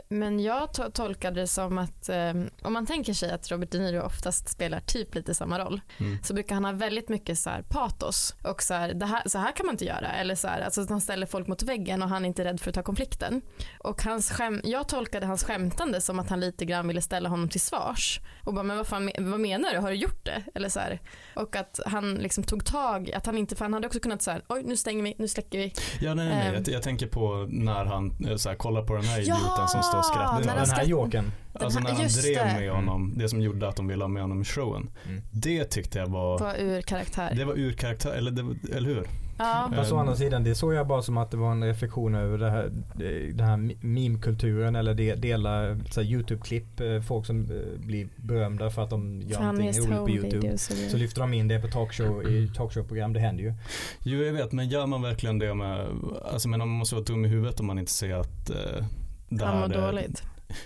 men 0.09 0.39
jag 0.39 0.69
to- 0.69 0.91
tolkade 0.91 1.41
det 1.41 1.47
som 1.47 1.77
att 1.77 2.09
eh, 2.09 2.33
om 2.61 2.73
man 2.73 2.85
tänker 2.85 3.13
sig 3.13 3.31
att 3.31 3.51
Robert 3.51 3.71
De 3.71 3.77
Niro 3.77 4.01
oftast 4.01 4.49
spelar 4.49 4.79
typ 4.79 5.15
lite 5.15 5.35
samma 5.35 5.59
roll 5.59 5.81
Mm. 5.99 6.17
så 6.23 6.33
brukar 6.33 6.55
han 6.55 6.65
ha 6.65 6.71
väldigt 6.71 7.09
mycket 7.09 7.39
så 7.39 7.49
här 7.49 7.61
patos 7.61 8.35
och 8.43 8.63
så 8.63 8.73
här, 8.73 9.05
här, 9.05 9.29
så 9.29 9.37
här 9.37 9.51
kan 9.51 9.65
man 9.65 9.73
inte 9.75 9.85
göra 9.85 10.11
eller 10.11 10.35
så 10.35 10.47
här, 10.47 10.61
alltså 10.61 10.81
att 10.81 10.89
han 10.89 11.01
ställer 11.01 11.25
folk 11.25 11.47
mot 11.47 11.63
väggen 11.63 12.01
och 12.03 12.09
han 12.09 12.23
är 12.25 12.27
inte 12.27 12.43
rädd 12.43 12.59
för 12.59 12.69
att 12.69 12.75
ta 12.75 12.83
konflikten. 12.83 13.41
Och 13.79 14.03
hans 14.03 14.31
skäm, 14.31 14.61
jag 14.63 14.87
tolkade 14.89 15.25
hans 15.25 15.43
skämtande 15.43 16.01
som 16.01 16.19
att 16.19 16.29
han 16.29 16.39
lite 16.39 16.65
grann 16.65 16.87
ville 16.87 17.01
ställa 17.01 17.29
honom 17.29 17.49
till 17.49 17.61
svars 17.61 18.19
och 18.43 18.53
bara 18.53 18.63
men 18.63 18.77
vad, 18.77 18.87
fan, 18.87 19.11
vad 19.19 19.39
menar 19.39 19.73
du, 19.73 19.79
har 19.79 19.89
du 19.89 19.95
gjort 19.95 20.25
det? 20.25 20.43
Eller 20.55 20.69
så 20.69 20.79
här, 20.79 20.99
och 21.35 21.55
att 21.55 21.79
han 21.85 22.13
liksom 22.15 22.43
tog 22.43 22.65
tag, 22.65 23.11
att 23.11 23.25
han 23.25 23.37
inte, 23.37 23.55
för 23.55 23.65
han 23.65 23.73
hade 23.73 23.87
också 23.87 23.99
kunnat 23.99 24.21
så 24.21 24.31
här, 24.31 24.41
oj 24.47 24.63
nu 24.65 24.77
stänger 24.77 25.03
vi, 25.03 25.15
nu 25.17 25.27
släcker 25.27 25.57
vi. 25.57 25.73
Ja, 26.01 26.13
nej, 26.13 26.29
nej, 26.29 26.47
Ehm. 26.47 26.53
jag, 26.53 26.67
jag 26.67 26.83
tänker 26.83 27.07
på 27.07 27.47
när 27.49 27.85
han 27.85 28.25
eh, 28.29 28.35
så 28.35 28.49
här, 28.49 28.55
kollar 28.55 28.83
på 28.87 28.93
den 28.95 29.03
här 29.03 29.17
Ja, 29.19 29.23
idioten 29.37 29.67
som 29.67 29.83
står 29.83 29.97
och 29.99 30.05
skrattar. 30.05 30.39
Den 30.41 30.57
han 30.57 30.69
här 30.69 30.83
jokern. 30.85 31.31
Alltså 31.53 31.79
när 31.79 31.89
han 31.91 31.97
drev 32.07 32.45
det. 32.47 32.59
med 32.59 32.71
honom, 32.71 33.13
det 33.17 33.29
som 33.29 33.41
gjorde 33.41 33.67
att 33.67 33.75
de 33.75 33.87
ville 33.87 34.03
ha 34.03 34.09
med 34.09 34.21
honom 34.21 34.41
i 34.41 34.45
showen. 34.45 34.89
Mm. 35.07 35.21
Det 35.31 35.63
tyckte 35.65 35.99
jag 35.99 36.07
var, 36.07 36.39
Var 36.39 36.55
ur 36.59 36.81
karaktär. 36.81 37.33
det 37.35 37.45
var 37.45 37.53
ur 37.59 37.73
karaktär, 37.73 38.11
eller, 38.11 38.31
det, 38.31 38.75
eller 38.77 38.89
hur? 38.89 39.07
Ja. 39.37 39.71
Fast 39.75 39.91
å 39.91 39.95
Ehm. 39.95 39.99
andra 40.01 40.15
sidan, 40.15 40.43
det 40.43 40.55
såg 40.55 40.73
jag 40.73 40.87
bara 40.87 41.01
som 41.01 41.17
att 41.17 41.31
det 41.31 41.37
var 41.37 41.51
en 41.51 41.63
reflektion 41.63 42.15
över 42.15 42.37
det 42.37 42.49
här, 42.49 42.71
den 43.33 43.45
här 43.47 43.57
meme-kulturen 43.85 44.75
eller 44.75 44.93
de, 44.93 45.15
dela 45.15 45.77
så 45.91 46.01
här, 46.01 46.07
YouTube-klipp, 46.07 46.79
eh, 46.79 47.01
folk 47.01 47.25
som 47.25 47.41
eh, 47.41 47.79
blir 47.79 48.07
berömda 48.15 48.69
för 48.69 48.81
att 48.83 48.89
de 48.89 49.21
gör 49.21 49.39
någonting 49.39 49.67
roligt 49.71 49.97
på 49.97 50.09
YouTube. 50.09 50.57
Så 50.57 50.97
lyfter 50.97 51.21
de 51.21 51.33
in 51.33 51.47
det 51.47 51.59
på 51.59 51.67
talkshow, 51.67 52.27
i 52.29 52.47
talkshow-program, 52.55 53.13
det 53.13 53.19
händer 53.19 53.43
ju. 53.43 53.53
Jo 54.03 54.23
jag 54.23 54.33
vet, 54.33 54.51
men 54.51 54.69
gör 54.69 54.85
man 54.85 55.01
verkligen 55.01 55.39
det 55.39 55.53
med, 55.53 55.87
alltså 56.31 56.49
men 56.49 56.59
man 56.59 56.67
måste 56.69 56.95
vara 56.95 57.05
dum 57.05 57.25
i 57.25 57.27
huvudet 57.27 57.59
om 57.59 57.65
man 57.65 57.79
inte 57.79 57.91
ser 57.91 58.15
att 58.15 58.49
eh, 58.49 58.85
det 59.29 59.45
Han 59.45 59.57
här 59.57 59.67
mår 59.67 59.75
är, 59.75 59.81
dåligt. 59.81 60.23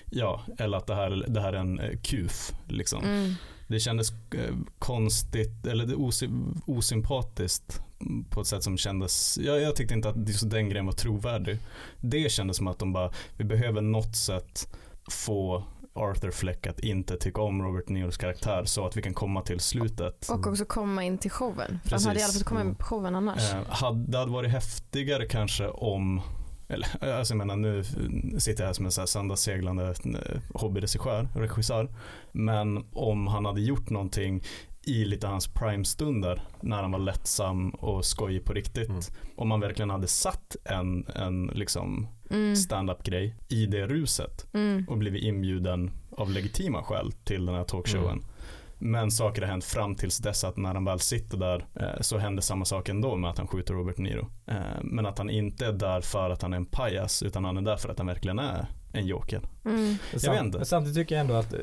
Ja, 0.09 0.41
eller 0.57 0.78
att 0.78 0.88
det 0.88 0.95
här, 0.95 1.26
det 1.28 1.41
här 1.41 1.53
är 1.53 1.57
en 1.57 1.80
eh, 1.80 1.97
kuf 2.03 2.51
liksom. 2.67 3.03
Mm. 3.03 3.34
Det 3.70 3.80
kändes 3.80 4.11
eh, 4.11 4.55
konstigt, 4.80 5.65
eller 5.67 5.86
osy- 5.86 6.61
osympatiskt 6.65 7.82
på 8.30 8.41
ett 8.41 8.47
sätt 8.47 8.63
som 8.63 8.78
kändes, 8.78 9.38
jag, 9.41 9.61
jag 9.61 9.76
tyckte 9.76 9.93
inte 9.93 10.09
att 10.09 10.28
just 10.30 10.49
den 10.49 10.70
grejen 10.70 10.86
var 10.86 10.93
trovärdig. 10.93 11.57
Det 12.01 12.32
kändes 12.32 12.57
som 12.57 12.67
att 12.67 12.80
de 12.80 12.93
bara, 12.93 13.11
vi 13.38 13.43
behöver 13.43 13.82
något 13.82 14.15
sätt 14.15 14.67
få 15.11 15.63
Arthur 15.93 16.32
Fleck 16.32 16.67
att 16.67 16.80
inte 16.80 17.17
tycka 17.17 17.41
om 17.41 17.61
Robert 17.61 17.89
Niros 17.89 18.17
karaktär 18.17 18.65
så 18.65 18.86
att 18.86 18.97
vi 18.97 19.01
kan 19.01 19.13
komma 19.13 19.41
till 19.41 19.59
slutet. 19.59 20.30
Och 20.30 20.47
också 20.47 20.65
komma 20.65 21.03
in 21.03 21.17
till 21.17 21.32
showen. 21.32 21.57
För 21.57 21.65
han 21.74 21.80
Precis. 21.84 22.07
hade 22.07 22.20
i 22.20 22.24
alla 22.24 22.34
fall 22.34 22.43
komma 22.43 22.61
in 22.61 22.76
på 22.76 22.84
showen 22.86 23.15
annars. 23.15 23.53
Eh, 23.53 23.65
hade, 23.70 24.11
det 24.11 24.17
hade 24.17 24.32
varit 24.32 24.51
häftigare 24.51 25.26
kanske 25.26 25.67
om 25.67 26.22
eller, 26.70 27.13
alltså 27.13 27.34
jag 27.34 27.38
menar 27.38 27.55
nu 27.55 27.84
sitter 28.39 28.63
jag 28.63 28.67
här 28.67 28.74
som 28.74 28.86
en 28.86 28.91
så 28.91 29.01
här 29.01 29.05
söndagsseglande 29.05 29.86
eh, 30.05 30.41
hobbyregissör, 30.53 31.28
regissör. 31.36 31.89
Men 32.32 32.86
om 32.93 33.28
han 33.28 33.45
hade 33.45 33.61
gjort 33.61 33.89
någonting 33.89 34.43
i 34.86 35.05
lite 35.05 35.28
hans 35.28 35.47
prime-stunder 35.47 36.41
när 36.61 36.82
han 36.82 36.91
var 36.91 36.99
lättsam 36.99 37.70
och 37.70 38.05
skojig 38.05 38.45
på 38.45 38.53
riktigt. 38.53 38.89
Mm. 38.89 39.01
Om 39.36 39.47
man 39.47 39.59
verkligen 39.59 39.89
hade 39.89 40.07
satt 40.07 40.55
en, 40.65 41.05
en 41.15 41.47
liksom 41.47 42.07
Mm. 42.32 42.55
stand-up 42.55 43.03
grej 43.03 43.36
i 43.47 43.65
det 43.65 43.88
ruset 43.88 44.47
Mm. 44.53 44.86
och 44.89 44.97
blivit 44.97 45.24
inbjuden 45.24 45.91
av 46.11 46.32
legitima 46.32 46.84
skäl 46.84 47.11
till 47.11 47.45
den 47.45 47.55
här 47.55 47.63
talkshowen. 47.63 48.24
Men 48.80 49.11
saker 49.11 49.41
har 49.41 49.49
hänt 49.49 49.63
fram 49.63 49.95
tills 49.95 50.17
dess 50.17 50.43
att 50.43 50.57
när 50.57 50.73
han 50.73 50.86
väl 50.86 50.99
sitter 50.99 51.38
där 51.38 51.65
eh, 51.75 52.01
så 52.01 52.17
händer 52.17 52.41
samma 52.41 52.65
sak 52.65 52.89
ändå 52.89 53.15
med 53.15 53.30
att 53.30 53.38
han 53.38 53.47
skjuter 53.47 53.73
Robert 53.73 53.97
Niro. 53.97 54.27
Eh, 54.47 54.55
men 54.84 55.05
att 55.05 55.17
han 55.17 55.30
inte 55.30 55.65
är 55.65 55.73
där 55.73 56.01
för 56.01 56.30
att 56.30 56.41
han 56.41 56.53
är 56.53 56.57
en 56.57 56.65
pajas 56.65 57.23
utan 57.23 57.45
han 57.45 57.57
är 57.57 57.61
där 57.61 57.77
för 57.77 57.89
att 57.89 57.97
han 57.97 58.07
verkligen 58.07 58.39
är 58.39 58.67
en 58.93 59.07
joker. 59.07 59.41
Mm. 59.66 59.95
Jag 60.22 60.32
vet 60.32 60.41
inte. 60.41 60.66
Samtidigt 60.66 60.95
tycker 60.95 61.16
jag 61.16 61.22
ändå 61.22 61.34
att 61.34 61.53
eh, 61.53 61.60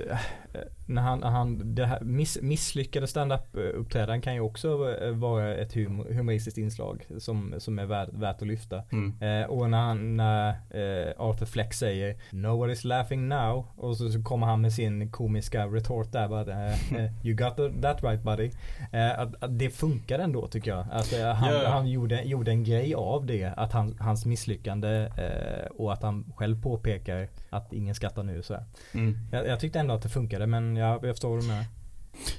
när 0.87 1.03
han, 1.03 1.23
han 1.23 1.75
det 1.75 1.87
här 1.87 2.01
miss, 2.01 2.39
misslyckade 2.43 3.07
stand-up 3.07 3.57
uppträdanden 3.75 4.21
kan 4.21 4.35
ju 4.35 4.41
också 4.41 4.97
eh, 5.01 5.11
vara 5.11 5.55
ett 5.55 5.75
humor, 5.75 6.13
humoristiskt 6.13 6.59
inslag 6.59 7.07
som, 7.19 7.55
som 7.59 7.79
är 7.79 7.87
värt, 7.87 8.09
värt 8.13 8.43
att 8.43 8.49
lyfta. 8.49 8.83
Mm. 8.93 9.23
Eh, 9.23 9.51
och 9.51 9.71
när, 9.71 9.79
han, 9.79 10.17
när 10.17 10.49
eh, 10.49 11.13
Arthur 11.19 11.47
Fleck 11.47 11.75
säger 11.75 12.17
Nobody's 12.31 12.87
laughing 12.87 13.29
now 13.29 13.67
och 13.77 13.97
så, 13.97 14.11
så 14.11 14.23
kommer 14.23 14.47
han 14.47 14.61
med 14.61 14.73
sin 14.73 15.11
komiska 15.11 15.67
retort 15.67 16.13
där 16.13 16.29
bara 16.29 16.67
eh, 16.67 16.93
eh, 16.93 17.27
You 17.27 17.37
got 17.37 17.57
the, 17.57 17.83
that 17.83 18.03
right 18.03 18.23
buddy. 18.23 18.51
Eh, 18.93 19.19
att, 19.19 19.43
att 19.43 19.59
det 19.59 19.71
funkar 19.71 20.19
ändå 20.19 20.47
tycker 20.47 20.71
jag. 20.71 20.87
Att, 20.93 21.13
eh, 21.13 21.33
han, 21.33 21.55
ja. 21.55 21.69
han 21.69 21.89
gjorde, 21.89 22.23
gjorde 22.23 22.51
en 22.51 22.65
grej 22.65 22.95
av 22.95 23.27
det. 23.27 23.53
Att 23.57 23.73
han, 23.73 23.97
hans 24.01 24.27
misslyckande 24.27 25.11
eh, 25.17 25.67
och 25.71 25.93
att 25.93 26.03
han 26.03 26.33
själv 26.37 26.63
påpekar 26.63 27.29
att 27.51 27.73
ingen 27.73 27.95
skrattar 27.95 28.23
nu. 28.23 28.43
Så. 28.43 28.65
Mm. 28.93 29.19
Jag, 29.33 29.47
jag 29.47 29.61
tyckte 29.61 29.81
ändå 29.81 29.95
att 29.95 30.03
det 30.03 30.09
funkade 30.09 30.47
men 30.47 30.77
jag, 30.77 31.05
jag 31.05 31.15
förstår 31.15 31.29
vad 31.29 31.41
du 31.41 31.47
menar. 31.47 31.65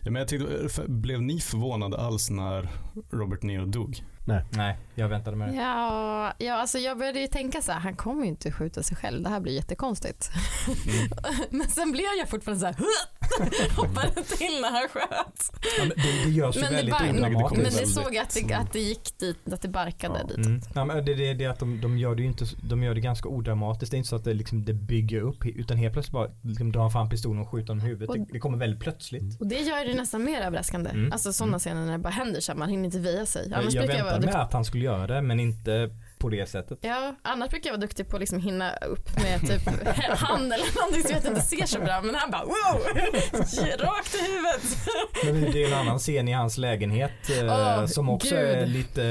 Ja, 0.03 0.12
men 0.12 0.16
jag 0.16 0.28
tyckte, 0.28 0.47
blev 0.88 1.22
ni 1.22 1.39
förvånade 1.39 1.97
alls 1.97 2.30
när 2.30 2.70
Robert 3.12 3.41
Niro 3.43 3.66
dog? 3.66 4.03
Nej, 4.51 4.78
jag 4.95 5.09
väntade 5.09 5.38
med 5.38 5.49
det. 5.49 5.55
Ja, 5.55 6.34
ja, 6.38 6.53
alltså 6.53 6.78
jag 6.78 6.97
började 6.97 7.19
ju 7.19 7.28
tänka 7.28 7.61
så 7.61 7.71
här, 7.71 7.80
han 7.80 7.95
kommer 7.95 8.21
ju 8.23 8.28
inte 8.30 8.51
skjuta 8.51 8.84
sig 8.84 8.97
själv, 8.97 9.23
det 9.23 9.30
här 9.30 9.39
blir 9.39 9.53
jättekonstigt. 9.53 10.30
Mm. 10.67 11.09
Men 11.49 11.67
sen 11.69 11.91
blev 11.91 12.05
jag 12.19 12.30
fortfarande 12.30 12.59
så 12.59 12.65
här, 12.65 12.75
hoppade 13.75 14.23
till 14.23 14.61
när 14.61 14.71
han 14.71 14.88
sköt. 14.89 15.51
Ja, 15.78 15.86
men 15.86 15.89
det, 15.89 16.23
det 16.25 16.30
görs 16.30 16.55
ju 16.57 16.61
Men 16.61 16.69
det, 16.69 16.75
väldigt 16.75 16.95
bar- 16.99 17.09
odramatiskt. 17.09 17.55
men 17.75 17.82
det 17.82 17.88
såg 17.88 18.15
jag 18.15 18.23
att 18.23 18.34
det, 18.47 18.53
att 18.53 18.73
det 18.73 18.80
gick 18.80 19.17
dit, 19.19 19.53
att 19.53 19.61
det 19.61 19.67
barkade 19.67 20.19
Ja. 20.21 20.28
dit. 20.36 20.45
Mm. 20.45 20.61
Ja, 20.75 20.86
men 20.86 21.05
det, 21.05 21.13
det, 21.13 21.34
det 21.34 21.45
att 21.45 21.59
de, 21.59 21.82
de 21.82 21.97
gör 21.97 22.15
det 22.15 22.21
ju 22.21 22.28
inte, 22.28 22.45
de 22.69 22.84
gör 22.84 22.95
det 22.95 23.01
ganska 23.01 23.30
odramatiskt. 23.30 23.91
Det 23.91 23.95
är 23.95 23.97
inte 23.97 24.09
så 24.09 24.15
att 24.15 24.23
det, 24.23 24.34
liksom, 24.34 24.65
det 24.65 24.73
bygger 24.73 25.21
upp 25.21 25.45
utan 25.45 25.78
helt 25.78 25.93
plötsligt 25.93 26.13
bara 26.13 26.30
liksom, 26.41 26.71
drar 26.71 26.82
han 26.82 26.91
fram 26.91 27.09
pistolen 27.09 27.41
och 27.41 27.49
skjuter 27.49 27.67
honom 27.67 27.86
i 27.86 27.89
huvudet. 27.89 28.09
Och- 28.09 28.17
Det, 28.19 28.25
det 28.34 28.39
kommer 28.39 28.57
väldigt 28.57 28.80
plötsligt. 28.82 29.39
Och 29.39 29.47
det 29.47 29.59
gör 29.59 29.86
det 29.86 29.93
nästan 29.93 30.23
mer 30.23 30.41
överraskande. 30.41 30.89
Mm. 30.89 31.11
Alltså 31.11 31.34
sådana 31.34 31.59
scener 31.59 31.86
när 31.86 31.91
det 31.91 31.97
bara 31.99 32.09
händer 32.09 32.39
så 32.41 32.51
här, 32.51 32.59
man 32.59 32.69
hinner 32.69 32.86
inte 32.86 32.99
via 32.99 33.25
sig. 33.25 33.53
Annars 33.53 33.73
jag 33.73 33.82
brukar 33.86 33.97
jag 33.97 34.05
vara 34.05 34.16
duktig. 34.22 34.34
med 34.34 34.43
att 34.43 34.53
han 34.53 34.65
skulle 34.65 34.84
göra 34.86 35.07
det 35.07 35.22
men 35.22 35.39
inte 35.39 35.89
på 36.20 36.30
det 36.30 36.49
sättet. 36.49 36.80
Ja, 36.82 37.15
annars 37.22 37.49
brukar 37.49 37.68
jag 37.70 37.74
vara 37.74 37.82
duktig 37.82 38.09
på 38.09 38.15
att 38.15 38.20
liksom 38.20 38.39
hinna 38.39 38.72
upp 38.76 39.09
med 39.24 39.41
typ 39.41 39.65
hand 40.18 40.53
eller 40.53 40.76
någonting 40.80 41.03
så 41.03 41.11
jag 41.11 41.26
inte 41.26 41.41
ser 41.41 41.65
så 41.65 41.80
bra. 41.80 42.01
Men 42.01 42.15
han 42.15 42.32
bara 42.32 42.43
wow, 42.45 42.82
rakt 43.80 44.15
i 44.15 44.18
huvudet. 44.32 44.78
Men 45.26 45.51
det 45.51 45.63
är 45.63 45.68
en 45.68 45.74
annan 45.74 45.99
scen 45.99 46.28
i 46.28 46.32
hans 46.32 46.57
lägenhet 46.57 47.11
Åh, 47.43 47.86
som 47.86 48.09
också 48.09 48.36
gud. 48.36 48.43
är 48.45 48.65
lite 48.65 49.03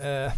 eh, 0.00 0.32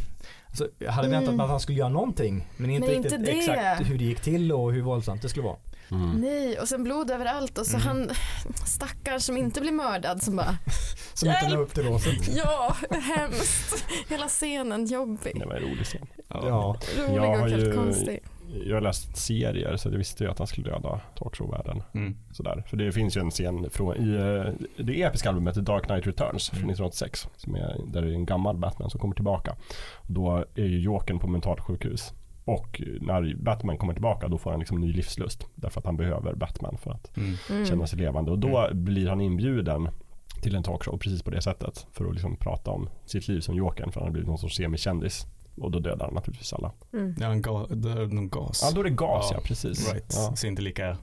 alltså, 0.49 0.69
jag 0.79 0.93
hade 0.93 1.09
väntat 1.09 1.25
Mm. 1.29 1.37
mig 1.37 1.45
att 1.45 1.51
han 1.51 1.61
skulle 1.61 1.79
göra 1.79 1.89
någonting 1.89 2.47
men 2.57 2.71
inte 2.71 2.87
Nej, 2.89 2.97
riktigt 2.97 3.13
inte 3.19 3.31
exakt 3.31 3.91
hur 3.91 3.99
det 3.99 4.05
gick 4.05 4.21
till 4.21 4.53
och 4.53 4.73
hur 4.73 4.83
våldsamt 4.83 5.23
det 5.23 5.29
skulle 5.29 5.45
vara. 5.47 5.57
Mm. 5.91 6.11
Nej, 6.21 6.59
och 6.59 6.69
sen 6.69 6.85
blod 6.85 7.11
överallt 7.11 7.59
och 7.59 7.67
så 7.67 7.77
Mm. 7.77 7.87
han 7.89 8.11
stackaren 8.67 9.21
som 9.21 9.37
inte 9.37 9.61
blir 9.61 9.73
mördad 9.73 10.23
som 10.23 10.37
bara 10.37 10.57
Som 11.15 11.29
inte 11.29 11.49
la 11.49 11.57
upp 11.59 11.75
till 11.75 11.85
låset. 11.85 12.37
ja, 12.37 12.77
hemskt. 13.17 13.85
Hela 14.09 14.29
scenen 14.29 14.87
jobbig. 14.87 15.33
Det 15.41 15.47
var 15.47 15.55
en 15.55 15.63
rolig 15.63 15.85
scen. 15.87 16.07
Ja. 16.29 16.77
Rolig 16.99 17.17
Jag 17.17 17.23
har 17.27 17.43
och 17.43 17.51
helt 17.51 17.65
ju- 17.65 17.73
konstig. 17.75 18.21
Jag 18.67 18.77
har 18.77 18.81
läst 18.81 19.17
serier 19.17 19.77
så 19.77 19.89
jag 19.89 19.99
visste 19.99 20.25
ju 20.25 20.31
att 20.31 20.39
han 20.39 20.47
skulle 20.47 20.71
döda 20.71 21.01
talkshow-världen. 21.19 21.83
Mm. 21.95 22.17
Sådär. 22.33 22.65
För 22.71 22.77
det 22.77 22.93
finns 22.93 23.17
ju 23.17 23.21
en 23.21 23.31
scen 23.31 23.71
från, 23.71 23.97
i 23.97 24.15
eh, 24.15 24.85
det 24.85 25.03
episka 25.03 25.29
albumet 25.29 25.55
Dark 25.55 25.85
Knight 25.85 26.07
Returns 26.07 26.49
från 26.51 26.59
Mm. 26.59 26.71
1986. 26.71 27.29
Som 27.37 27.55
är, 27.55 27.77
där 27.87 28.03
det 28.03 28.09
är 28.09 28.13
en 28.13 28.27
gammal 28.27 28.57
Batman 28.57 28.91
som 28.91 29.01
kommer 29.01 29.15
tillbaka. 29.15 29.57
Då 30.03 30.45
är 30.55 30.65
ju 30.65 30.81
Jokern 30.81 31.19
på 31.19 31.27
mentalsjukhus. 31.29 32.13
Och 32.47 32.83
när 33.01 33.35
Batman 33.43 33.79
kommer 33.79 33.93
tillbaka 33.93 34.29
då 34.29 34.39
får 34.39 34.51
han 34.51 34.61
liksom 34.61 34.81
ny 34.81 34.93
livslust. 34.93 35.47
Därför 35.55 35.81
att 35.81 35.87
han 35.87 35.97
behöver 35.97 36.35
Batman 36.35 36.77
för 36.79 36.91
att 36.91 37.17
Mm. 37.17 37.35
Mm. 37.51 37.67
känna 37.67 37.87
sig 37.87 37.99
levande. 37.99 38.31
Och 38.31 38.39
då 38.39 38.69
blir 38.73 39.09
han 39.09 39.21
inbjuden 39.21 39.89
till 40.43 40.55
en 40.55 40.63
talkshow 40.63 40.99
precis 40.99 41.23
på 41.23 41.31
det 41.31 41.43
sättet. 41.43 41.87
För 41.93 42.05
att 42.07 42.13
liksom 42.13 42.37
prata 42.37 42.71
om 42.71 42.89
sitt 43.05 43.29
liv 43.29 43.41
som 43.41 43.55
Jokern. 43.55 43.93
För 43.93 44.01
han 44.01 44.07
har 44.09 44.13
blivit 44.13 44.29
någon 44.29 44.39
sorts 44.39 44.57
semikändis. 44.57 45.27
Och 45.61 45.71
då 45.71 45.79
dödar 45.79 46.05
han 46.07 46.15
naturligtvis 46.15 46.53
alla. 46.53 46.73
Mm. 46.93 47.15
Ja, 47.21 47.27
en 47.27 47.43
ga- 47.43 47.75
det 47.75 47.91
är 47.93 48.07
någon 48.07 48.29
gas. 48.29 48.61
Ja, 48.65 48.71
då 48.75 48.81
är 48.81 48.85
det 48.85 48.91
gas 48.91 49.29
ja, 49.31 49.37
Ja, 49.37 49.41
precis. 49.45 49.93
Right. 49.93 50.13
Ja. 50.17 50.37
Så 50.37 50.47
inte 50.47 50.63
lika 50.63 50.97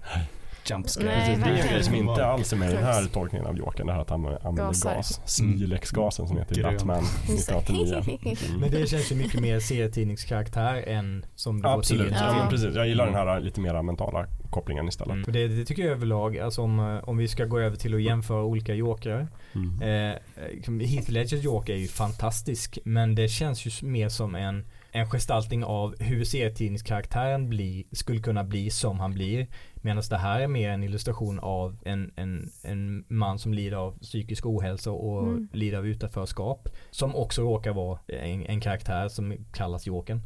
jump 0.70 0.90
scare. 0.90 1.06
Nej, 1.06 1.38
det 1.44 1.50
är 1.50 1.64
en 1.64 1.68
grej 1.68 1.84
som 1.84 1.96
inte 1.96 2.08
Var- 2.08 2.20
alls 2.22 2.54
är 2.54 2.58
med 2.58 2.72
i 2.72 2.74
den 2.74 2.84
här 2.84 3.06
tolkningen 3.06 3.48
av 3.48 3.58
Jokern. 3.58 3.88
Det 3.88 3.94
här 3.94 4.00
att 4.02 4.10
han 4.10 4.26
använder 4.26 4.64
Gasar. 4.64 4.96
gas. 4.96 5.22
Smilex-gasen 5.26 6.28
som 6.28 6.38
heter 6.38 6.58
i 6.58 6.62
Grön. 6.62 6.74
Batman 6.76 7.04
Just 7.30 7.50
det. 7.50 7.56
1989. 7.56 8.18
Mm. 8.50 8.60
Men 8.62 8.72
det 8.72 8.88
känns 8.90 9.12
ju 9.12 9.16
mycket 9.16 9.40
mer 9.42 9.60
serietidningskaraktär 9.60 10.84
än 10.88 11.26
som 11.36 11.62
det 11.62 11.70
Absolut, 11.70 12.08
till. 12.08 12.18
ja. 12.20 12.28
Ja. 12.28 12.38
men 12.38 12.50
precis. 12.50 12.76
Jag 12.76 12.88
gillar 12.88 13.06
den 13.06 13.16
här 13.16 13.40
lite 13.40 13.62
mera 13.62 13.82
mentala 13.82 14.26
kopplingen 14.52 14.88
istället. 14.88 15.14
Mm. 15.14 15.26
För 15.26 15.32
det, 15.32 15.48
det 15.48 15.66
tycker 15.66 15.84
jag 15.84 15.92
överlag, 15.92 16.38
alltså 16.38 16.62
om, 16.62 16.80
eh, 16.80 17.10
om 17.10 17.18
vi 17.18 17.28
ska 17.28 17.46
gå 17.46 17.60
över 17.60 17.78
till 17.78 17.96
att 17.96 18.02
jämföra 18.02 18.44
olika 18.44 18.74
jokrar. 18.74 19.28
Mm. 19.56 19.82
Eh, 20.12 20.18
liksom, 20.54 20.80
Heath 20.80 21.12
Ledgers 21.12 21.44
Joker 21.44 21.74
är 21.74 21.78
ju 21.78 21.88
fantastisk 21.88 22.80
men 22.86 23.16
det 23.16 23.28
känns 23.28 23.66
ju 23.66 23.88
mer 23.88 24.10
som 24.10 24.36
en, 24.36 24.66
en 24.96 25.10
gestaltning 25.10 25.64
av 25.64 25.96
hur 26.00 26.24
serietidningskaraktären 26.26 27.50
bli, 27.50 27.88
skulle 27.92 28.20
kunna 28.22 28.44
bli 28.44 28.70
som 28.70 29.00
han 29.00 29.14
blir. 29.14 29.48
Medan 29.76 30.04
det 30.10 30.18
här 30.18 30.40
är 30.40 30.48
mer 30.48 30.70
en 30.70 30.84
illustration 30.84 31.40
av 31.40 31.78
en, 31.86 32.12
en, 32.16 32.52
en 32.62 33.06
man 33.08 33.40
som 33.40 33.54
lider 33.54 33.78
av 33.78 34.00
psykisk 34.00 34.46
ohälsa 34.46 34.92
och 34.92 35.24
Mm. 35.24 35.48
lider 35.52 35.78
av 35.78 35.88
utanförskap. 35.88 36.70
Som 36.92 37.16
också 37.16 37.42
råkar 37.42 37.74
vara 37.74 38.00
en, 38.08 38.46
en 38.46 38.62
karaktär 38.62 39.08
som 39.10 39.38
kallas 39.54 39.88
Jokern. 39.88 40.22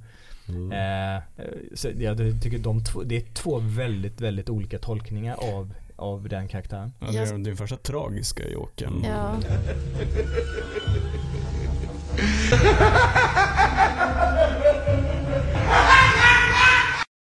Mm. 0.50 0.72
Eh, 0.72 1.24
så 1.74 1.90
jag 1.98 2.18
tycker 2.42 2.60
de 2.60 2.84
två, 2.84 3.04
det 3.04 3.18
är 3.18 3.34
två 3.34 3.60
väldigt, 3.64 4.22
väldigt 4.22 4.50
olika 4.50 4.80
tolkningar 4.80 5.36
av, 5.54 5.74
av 5.96 6.30
den 6.30 6.48
karaktären. 6.48 6.94
Ja, 7.00 7.08
det 7.12 7.18
är 7.18 7.38
den 7.38 7.58
första 7.58 7.78
tragiska 7.78 8.50
Jokern. 8.50 9.04
Ja. 9.04 9.40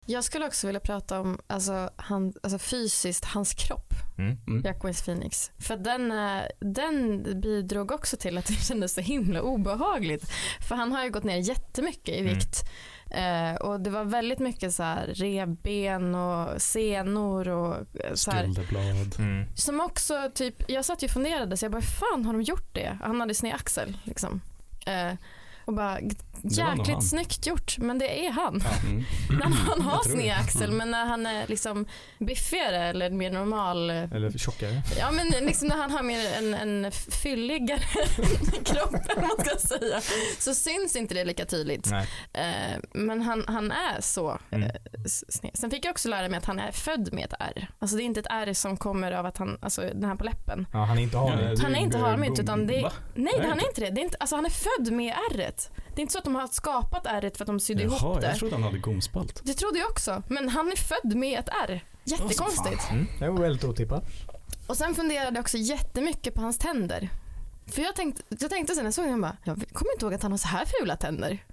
Jag 0.05 0.23
skulle 0.23 0.45
också 0.47 0.67
vilja 0.67 0.79
prata 0.79 1.19
om 1.19 1.39
alltså, 1.47 1.89
han, 1.95 2.33
alltså 2.43 2.59
fysiskt, 2.59 3.25
hans 3.25 3.53
kropp, 3.53 3.93
Mm. 4.17 4.37
Mm. 4.47 4.63
Joaquin 4.65 4.93
Phoenix. 4.93 5.51
För 5.59 5.77
den, 5.77 6.11
eh, 6.11 6.41
den 6.59 7.23
bidrog 7.41 7.91
också 7.91 8.17
till 8.17 8.37
att 8.37 8.45
det 8.45 8.53
kändes 8.67 8.93
så 8.93 9.01
himla 9.01 9.41
obehagligt. 9.41 10.31
För 10.69 10.75
han 10.75 10.91
har 10.91 11.03
ju 11.03 11.09
gått 11.09 11.23
ner 11.23 11.37
jättemycket 11.37 12.15
i 12.15 12.19
Mm. 12.19 12.33
vikt. 12.33 12.55
Eh, 13.11 13.55
och 13.61 13.79
det 13.79 13.89
var 13.89 14.03
väldigt 14.05 14.39
mycket 14.39 14.73
så 14.73 14.83
här 14.83 15.07
revben 15.07 16.15
och 16.15 16.61
senor 16.61 17.47
och 17.49 17.75
eh, 17.75 18.13
så 18.13 18.31
här, 18.31 18.43
Skulderblad. 18.43 19.15
Mm. 19.19 19.45
som 19.55 19.79
också 19.79 20.31
typ, 20.35 20.69
jag 20.69 20.85
satt 20.85 21.03
ju 21.03 21.05
och 21.07 21.11
funderade 21.11 21.57
så 21.57 21.65
jag 21.65 21.71
bara, 21.71 21.81
fan 21.81 22.25
har 22.25 22.33
de 22.33 22.41
gjort 22.41 22.75
det? 22.75 22.97
Han 23.03 23.19
hade 23.19 23.33
sned 23.35 23.55
axel 23.55 23.97
liksom. 24.03 24.41
Eh, 24.85 25.17
och 25.69 25.75
bara, 25.75 25.99
jäkligt 26.43 27.03
snyggt 27.09 27.47
gjort, 27.47 27.77
men 27.77 27.99
det 27.99 28.25
är 28.25 28.31
han. 28.31 28.63
Mm. 28.89 29.03
När 29.39 29.45
han 29.57 29.81
har 29.81 30.03
sned 30.03 30.35
axel, 30.39 30.63
Mm. 30.63 30.77
men 30.77 30.91
när 30.91 31.05
han 31.05 31.25
är 31.25 31.47
liksom 31.47 31.85
biffigare 32.19 32.77
eller 32.89 33.09
mer 33.09 33.31
normal, 33.31 33.89
eh, 33.89 33.95
Eller 34.13 34.31
tjockare. 34.37 34.81
ja 34.99 35.11
men 35.11 35.27
liksom 35.45 35.67
när 35.67 35.75
han 35.77 35.91
har 35.91 36.03
mer 36.03 36.33
en, 36.37 36.53
en 36.53 36.91
fylligare 36.91 37.79
kropp, 38.65 38.91
man 39.17 39.45
ska 39.45 39.67
säga, 39.67 40.01
så 40.39 40.55
syns 40.55 40.95
inte 40.95 41.13
det 41.13 41.25
lika 41.25 41.45
tydligt. 41.45 41.87
Nej. 41.91 42.07
Eh, 42.33 42.79
men 42.93 43.21
han, 43.21 43.43
han 43.47 43.71
är 43.71 44.01
så 44.01 44.37
Mm. 44.51 44.63
eh, 44.69 44.75
s- 45.05 45.23
sned. 45.29 45.51
Sen 45.57 45.71
fick 45.71 45.85
jag 45.85 45.91
också 45.91 46.09
lära 46.09 46.29
mig 46.29 46.37
att 46.37 46.45
han 46.45 46.59
är 46.59 46.71
född 46.71 47.13
med 47.13 47.25
ett 47.25 47.33
R. 47.39 47.69
Alltså 47.79 47.97
det 47.97 48.03
är 48.03 48.05
inte 48.05 48.19
ett 48.19 48.27
R 48.29 48.53
som 48.53 48.77
kommer 48.77 49.11
av 49.11 49.25
att 49.25 49.37
han, 49.37 49.57
alltså 49.61 49.81
den 49.81 50.03
här 50.03 50.15
på 50.15 50.23
läppen. 50.23 50.67
Ja, 50.73 50.83
han 50.85 50.97
är 50.97 51.01
inte 51.01 51.17
harmynt. 51.17 51.59
Ja, 51.59 51.63
Han 51.65 51.75
är 51.75 51.79
inte 51.79 51.97
harmynt, 51.97 52.39
utan 52.39 52.67
det- 52.67 52.81
Va? 52.81 52.91
Nej, 53.15 53.33
Nej, 53.39 53.49
han 53.49 53.59
är 53.59 53.67
inte. 53.67 53.81
det. 53.81 53.89
det 53.89 54.01
är 54.01 54.03
inte, 54.05 54.17
alltså 54.19 54.35
han 54.35 54.45
är 54.45 54.49
född 54.49 54.91
med 54.93 55.13
ärret. 55.65 55.71
Det 55.95 55.99
är 55.99 56.01
inte 56.01 56.13
så 56.13 56.19
att 56.19 56.25
de 56.25 56.35
har 56.35 56.47
skapat 56.47 57.05
ärret 57.05 57.37
för 57.37 57.43
att 57.43 57.47
de 57.47 57.59
sydde 57.59 57.83
ihop 57.83 57.99
Jaha, 58.01 58.19
det. 58.19 58.27
jag 58.27 58.37
trodde 58.37 58.55
han 58.55 58.63
hade 58.63 58.77
gomspalt. 58.77 59.41
Det 59.43 59.53
trodde 59.53 59.79
jag 59.79 59.89
också. 59.89 60.23
Men 60.27 60.49
han 60.49 60.71
är 60.71 60.75
född 60.75 61.15
med 61.17 61.39
ett 61.39 61.49
R. 61.69 61.83
Jättekonstigt. 62.03 62.89
Mm. 62.91 63.07
Det 63.19 63.29
var 63.29 63.41
väldigt 63.41 63.63
otippat. 63.63 64.03
Och 64.67 64.77
sen 64.77 64.95
funderade 64.95 65.35
jag 65.35 65.41
också 65.41 65.57
jättemycket 65.57 66.33
på 66.33 66.41
hans 66.41 66.57
tänder. 66.57 67.09
För 67.67 67.81
jag 67.81 67.95
tänkte, 67.95 68.23
jag 68.29 68.49
tänkte 68.49 68.75
sen 68.75 68.83
när 68.83 68.87
jag 68.87 68.93
såg 68.93 69.05
honom 69.05 69.21
bara, 69.21 69.37
jag 69.43 69.55
kommer 69.73 69.93
inte 69.93 70.05
ihåg 70.05 70.13
att 70.13 70.23
han 70.23 70.31
har 70.31 70.37
så 70.37 70.47
här 70.47 70.65
fula 70.79 70.95
tänder. 70.95 71.45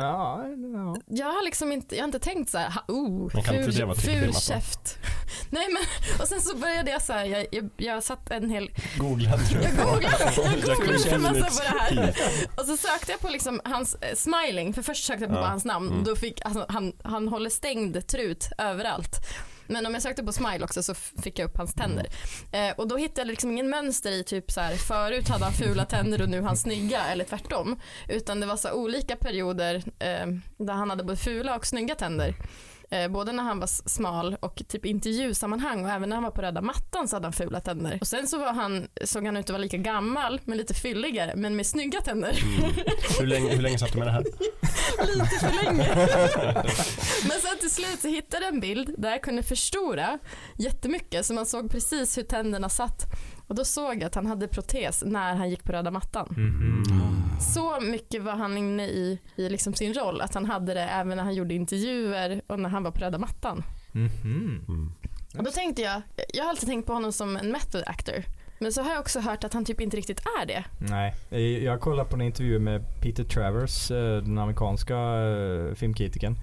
Ja, 0.00 0.44
ja. 0.74 0.96
Jag 1.06 1.26
har 1.26 1.44
liksom 1.44 1.72
inte, 1.72 1.96
jag 1.96 2.02
har 2.02 2.08
inte 2.08 2.18
tänkt 2.18 2.50
så 2.50 2.58
här, 2.58 2.70
ha, 2.70 2.84
oh, 2.88 3.30
ful, 3.30 3.94
ful 3.96 4.34
käft. 4.34 4.98
Nej 5.50 5.66
men, 5.72 5.82
och 6.20 6.28
sen 6.28 6.40
så 6.40 6.56
började 6.56 6.90
jag 6.90 7.02
så 7.02 7.12
här, 7.12 7.24
jag, 7.24 7.46
jag, 7.50 7.70
jag 7.76 8.02
satt 8.02 8.30
en 8.30 8.50
hel, 8.50 8.70
Googlade 8.98 9.42
du 9.50 9.54
jag 9.62 9.76
googlade, 9.76 10.32
jag 10.36 10.62
googlade 10.62 11.10
en 11.10 11.22
massa 11.22 11.44
på 11.44 11.62
det 11.62 12.00
här. 12.00 12.16
Och 12.56 12.64
så 12.66 12.76
sökte 12.76 13.12
jag 13.12 13.20
på 13.20 13.28
liksom 13.28 13.60
hans 13.64 13.94
eh, 13.94 14.14
smiling, 14.14 14.74
för 14.74 14.82
först 14.82 15.04
sökte 15.04 15.24
jag 15.24 15.30
på 15.30 15.36
Ja. 15.36 15.40
bara 15.40 15.50
hans 15.50 15.64
namn. 15.64 15.88
Mm. 15.92 16.04
Då 16.04 16.16
fick, 16.16 16.40
alltså, 16.44 16.66
han, 16.68 16.92
han 17.04 17.28
håller 17.28 17.50
stängd 17.50 18.06
trut 18.06 18.48
överallt. 18.58 19.26
Men 19.68 19.86
om 19.86 19.94
jag 19.94 20.02
sökte 20.02 20.24
på 20.24 20.32
smile 20.32 20.64
också 20.64 20.82
så 20.82 20.94
fick 20.94 21.38
jag 21.38 21.46
upp 21.46 21.56
hans 21.56 21.74
tänder. 21.74 22.06
Mm. 22.52 22.70
Eh, 22.70 22.76
och 22.76 22.88
då 22.88 22.96
hittade 22.96 23.20
jag 23.20 23.28
liksom 23.28 23.50
ingen 23.50 23.70
mönster 23.70 24.12
i 24.12 24.24
typ 24.24 24.50
så 24.50 24.60
här, 24.60 24.74
förut 24.74 25.28
hade 25.28 25.44
han 25.44 25.52
fula 25.52 25.84
tänder 25.84 26.22
och 26.22 26.28
nu 26.28 26.40
har 26.40 26.46
han 26.46 26.56
snygga 26.56 27.04
eller 27.04 27.24
tvärtom. 27.24 27.80
Utan 28.08 28.40
det 28.40 28.46
var 28.46 28.56
så 28.56 28.72
olika 28.72 29.16
perioder 29.16 29.74
eh, 29.98 30.26
där 30.58 30.74
han 30.74 30.90
hade 30.90 31.04
både 31.04 31.16
fula 31.16 31.56
och 31.56 31.66
snygga 31.66 31.94
tänder. 31.94 32.34
Eh, 32.90 33.08
både 33.08 33.32
när 33.32 33.42
han 33.42 33.60
var 33.60 33.66
smal 33.66 34.36
och 34.40 34.62
typ 34.68 34.86
intervjusammanhang 34.86 35.84
och 35.84 35.90
även 35.90 36.08
när 36.08 36.16
han 36.16 36.22
var 36.22 36.30
på 36.30 36.42
röda 36.42 36.60
mattan 36.60 37.08
så 37.08 37.16
hade 37.16 37.26
han 37.26 37.32
fula 37.32 37.60
tänder. 37.60 37.98
Och 38.00 38.06
sen 38.06 38.26
så 38.26 38.38
var 38.38 38.52
han, 38.52 38.88
såg 39.04 39.26
han 39.26 39.36
ut 39.36 39.44
att 39.44 39.50
vara 39.50 39.62
lika 39.62 39.76
gammal 39.76 40.40
men 40.44 40.58
lite 40.58 40.74
fylligare 40.74 41.32
men 41.36 41.56
med 41.56 41.66
snygga 41.66 42.00
tänder. 42.00 42.38
Mm. 42.42 42.70
Hur, 43.18 43.26
länge, 43.26 43.54
hur 43.54 43.62
länge 43.62 43.78
satt 43.78 43.92
du 43.92 43.98
med 43.98 44.08
det 44.08 44.12
här? 44.12 44.24
lite 45.16 45.38
för 45.40 45.64
länge. 45.64 45.88
Men 47.28 47.40
sen 47.40 47.58
till 47.60 47.70
slut 47.70 48.00
så 48.00 48.08
hittade 48.08 48.44
jag 48.44 48.54
en 48.54 48.60
bild 48.60 48.94
där 48.98 49.10
jag 49.10 49.22
kunde 49.22 49.42
förstora 49.42 50.18
jättemycket 50.58 51.26
så 51.26 51.34
man 51.34 51.46
såg 51.46 51.70
precis 51.70 52.18
hur 52.18 52.22
tänderna 52.22 52.68
satt. 52.68 53.02
Och 53.46 53.54
då 53.54 53.64
såg 53.64 53.94
jag 53.94 54.04
att 54.04 54.14
han 54.14 54.26
hade 54.26 54.48
protes 54.48 55.02
när 55.06 55.34
han 55.34 55.50
gick 55.50 55.64
på 55.64 55.72
röda 55.72 55.90
mattan. 55.90 56.28
Mhm. 56.36 56.82
Så 57.40 57.80
mycket 57.80 58.22
var 58.22 58.32
han 58.32 58.58
inne 58.58 58.86
i, 58.86 59.20
i 59.36 59.48
liksom 59.48 59.74
sin 59.74 59.94
roll 59.94 60.20
att 60.20 60.34
han 60.34 60.44
hade 60.44 60.74
det 60.74 60.82
även 60.82 61.16
när 61.16 61.24
han 61.24 61.34
gjorde 61.34 61.54
intervjuer 61.54 62.42
och 62.46 62.60
när 62.60 62.68
han 62.68 62.82
var 62.82 62.90
på 62.90 63.00
röda 63.00 63.18
mattan. 63.18 63.62
Mm. 63.94 64.92
Och 65.38 65.44
då 65.44 65.50
tänkte 65.50 65.82
jag, 65.82 66.02
jag 66.34 66.44
har 66.44 66.50
alltid 66.50 66.68
tänkt 66.68 66.86
på 66.86 66.92
honom 66.92 67.12
som 67.12 67.36
en 67.36 67.52
method 67.52 67.82
actor. 67.86 68.24
Men 68.58 68.72
så 68.72 68.82
har 68.82 68.90
jag 68.90 69.00
också 69.00 69.20
hört 69.20 69.44
att 69.44 69.52
han 69.52 69.64
typ 69.64 69.80
inte 69.80 69.96
riktigt 69.96 70.20
är 70.42 70.46
det. 70.46 70.64
Nej, 70.78 71.14
jag 71.64 71.80
kollade 71.80 72.08
på 72.08 72.16
en 72.16 72.22
intervju 72.22 72.58
med 72.58 72.84
Peter 73.02 73.24
Travers, 73.24 73.90
eh, 73.90 74.22
den 74.22 74.38
amerikanska 74.38 74.96
eh, 74.96 75.74
filmkritikern. 75.74 76.36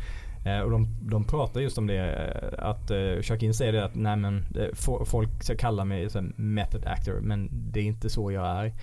Eh, 0.45 0.59
och 0.59 0.71
de, 0.71 0.87
de 1.01 1.23
pratar 1.23 1.61
just 1.61 1.77
om 1.77 1.87
det, 1.87 1.97
eh, 1.97 2.69
att 2.69 2.91
eh, 2.91 3.51
säger 3.51 3.71
det 3.71 3.85
att 3.85 3.95
nej 3.95 4.15
men 4.17 4.45
eh, 4.55 5.03
folk 5.05 5.43
ska 5.43 5.55
kalla 5.55 5.85
mig 5.85 6.09
så 6.09 6.19
här 6.19 6.31
method 6.35 6.85
actor 6.85 7.19
men 7.21 7.49
det 7.51 7.79
är 7.79 7.83
inte 7.83 8.09
så 8.09 8.31
jag 8.31 8.45
är. 8.47 8.73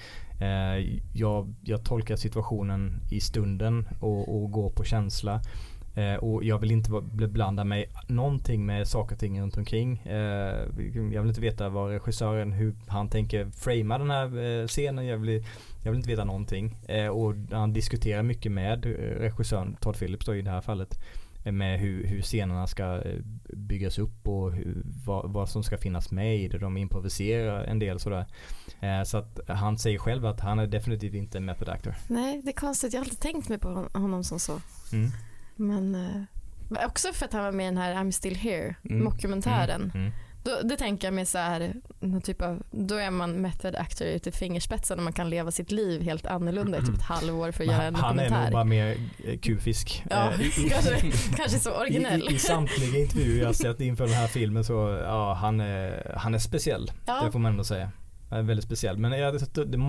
Eh, 0.40 1.00
Jag, 1.12 1.54
jag 1.62 1.84
tolkar 1.84 2.16
situationen 2.16 3.00
i 3.10 3.20
stunden 3.20 3.88
och, 4.00 4.42
och 4.42 4.50
går 4.50 4.70
på 4.70 4.84
känsla. 4.84 5.40
Eh, 5.94 6.14
och 6.14 6.44
jag 6.44 6.58
vill 6.58 6.70
inte 6.70 6.90
blanda 7.28 7.64
mig 7.64 7.86
någonting 8.06 8.66
med 8.66 8.88
saker 8.88 9.14
och 9.14 9.20
ting 9.20 9.40
runt 9.40 9.56
omkring. 9.56 9.98
Eh, 9.98 10.58
jag 11.12 11.20
vill 11.20 11.28
inte 11.28 11.40
veta 11.40 11.68
vad 11.68 11.90
regissören, 11.90 12.52
hur 12.52 12.74
han 12.86 13.08
tänker 13.08 13.50
framea 13.50 13.98
den 13.98 14.10
här 14.10 14.60
eh, 14.60 14.66
scenen. 14.66 15.06
Jag 15.06 15.18
vill, 15.18 15.44
jag 15.84 15.90
vill 15.90 15.98
inte 15.98 16.10
veta 16.10 16.24
någonting. 16.24 16.76
Eh, 16.88 17.06
och 17.06 17.34
han 17.50 17.72
diskuterar 17.72 18.22
mycket 18.22 18.52
med 18.52 18.86
regissören 19.20 19.76
Todd 19.80 19.96
Phillips 19.98 20.26
då 20.26 20.34
i 20.34 20.42
det 20.42 20.50
här 20.50 20.60
fallet. 20.60 21.00
Med 21.44 21.80
hur, 21.80 22.06
hur 22.06 22.22
scenerna 22.22 22.66
ska 22.66 23.02
eh, 23.02 23.18
byggas 23.56 23.98
upp 23.98 24.28
och 24.28 24.52
hur, 24.52 24.82
vad, 25.06 25.32
vad 25.32 25.48
som 25.48 25.62
ska 25.62 25.78
finnas 25.78 26.10
med 26.10 26.36
i 26.38 26.48
det. 26.48 26.58
De 26.58 26.76
improviserar 26.76 27.64
en 27.64 27.78
del 27.78 27.98
sådär. 28.00 28.26
Eh, 28.80 29.02
så 29.02 29.18
att 29.18 29.40
han 29.48 29.78
säger 29.78 29.98
själv 29.98 30.26
att 30.26 30.40
han 30.40 30.58
är 30.58 30.66
definitivt 30.66 31.14
inte 31.14 31.38
en 31.38 31.44
method 31.44 31.68
actor. 31.68 31.94
Nej, 32.08 32.40
det 32.44 32.50
är 32.50 32.54
konstigt. 32.54 32.92
Jag 32.92 33.00
har 33.00 33.04
alltid 33.04 33.20
tänkt 33.20 33.48
mig 33.48 33.58
på 33.58 33.68
hon- 33.68 34.02
honom 34.02 34.24
som 34.24 34.38
så. 34.40 34.60
Mm. 34.92 35.10
Men 35.56 35.94
eh, 35.94 36.86
också 36.86 37.08
för 37.12 37.24
att 37.24 37.32
han 37.32 37.44
var 37.44 37.52
med 37.52 37.64
i 37.64 37.68
den 37.68 37.76
här 37.78 37.94
I'm 37.94 38.10
still 38.10 38.36
here, 38.36 38.74
Mm. 38.90 39.04
mockumentären. 39.04 39.82
Mm. 39.94 40.06
Mm. 40.06 40.12
Då, 40.42 40.60
det 40.64 40.76
tänker 40.76 41.06
jag 41.06 41.14
mig 41.14 41.26
så 41.26 41.38
här, 41.38 41.74
någon 42.00 42.20
typ 42.20 42.42
av, 42.42 42.62
då 42.70 42.94
är 42.94 43.10
man 43.10 43.32
method 43.32 43.74
actor 43.76 44.06
ut 44.06 44.26
i 44.26 44.32
fingerspetsen 44.32 44.98
och 44.98 45.04
man 45.04 45.12
kan 45.12 45.30
leva 45.30 45.50
sitt 45.50 45.70
liv 45.70 46.02
helt 46.02 46.26
annorlunda 46.26 46.78
i 46.78 46.80
typ 46.80 46.94
ett 46.94 47.02
halvår 47.02 47.52
för 47.52 47.64
att 47.64 47.70
göra 47.70 47.82
en 47.82 47.92
Men 47.92 48.02
han 48.02 48.18
är 48.18 48.22
nog 48.22 48.30
dokumentär. 48.30 48.52
bara 48.52 48.64
mer 48.64 48.96
eh, 49.24 49.38
kufisk. 49.38 50.04
Ja, 50.10 50.30
Eh, 50.32 50.38
kanske, 50.70 51.00
kanske 51.36 51.58
så 51.58 51.70
originell. 51.80 52.22
I, 52.28 52.32
i, 52.32 52.34
I 52.34 52.38
samtliga 52.38 52.98
intervjuer 53.00 53.42
jag 53.42 53.54
sett 53.56 53.80
inför 53.80 54.04
den 54.04 54.14
här 54.14 54.26
filmen 54.26 54.64
så, 54.64 55.02
ja 55.04 55.34
han 55.34 55.60
är, 55.60 56.12
han 56.16 56.34
är 56.34 56.38
speciell. 56.38 56.90
Ja. 57.06 57.22
Det 57.24 57.32
får 57.32 57.38
man 57.38 57.52
ändå 57.52 57.64
säga. 57.64 57.90
Han 58.30 58.38
är 58.38 58.42
väldigt 58.42 58.64
speciell. 58.64 58.98
Men 58.98 59.34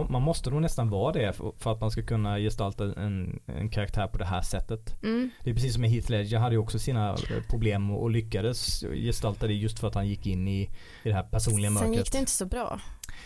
man 0.09 0.21
måste 0.21 0.49
nog 0.49 0.61
nästan 0.61 0.89
vara 0.89 1.11
det 1.13 1.33
för, 1.57 1.71
att 1.71 1.81
man 1.81 1.91
ska 1.91 2.03
kunna 2.03 2.37
gestalta 2.39 2.83
en, 2.83 3.39
en 3.45 3.69
karaktär 3.69 4.07
på 4.07 4.17
det 4.17 4.25
här 4.25 4.41
sättet. 4.41 5.03
Mm. 5.03 5.29
Det 5.43 5.49
är 5.49 5.53
precis 5.53 5.73
som 5.73 5.81
med 5.81 5.89
Heath 5.91 6.11
Ledger 6.11 6.37
hade 6.39 6.55
ju 6.55 6.59
också 6.59 6.79
sina 6.79 7.09
eh, 7.09 7.17
problem 7.49 7.91
och, 7.91 8.09
lyckades 8.09 8.81
gestalta 8.81 9.47
det 9.47 9.53
just 9.53 9.79
för 9.79 9.87
att 9.87 9.95
han 9.95 10.07
gick 10.07 10.27
in 10.27 10.47
i, 10.47 10.61
i 10.61 10.69
det 11.09 11.13
här 11.13 11.23
personliga 11.23 11.67
Sen 11.67 11.73
mörkret. 11.73 11.97
gick 11.97 12.11
det 12.11 12.17
inte 12.19 12.31
så 12.31 12.45
bra. 12.45 12.79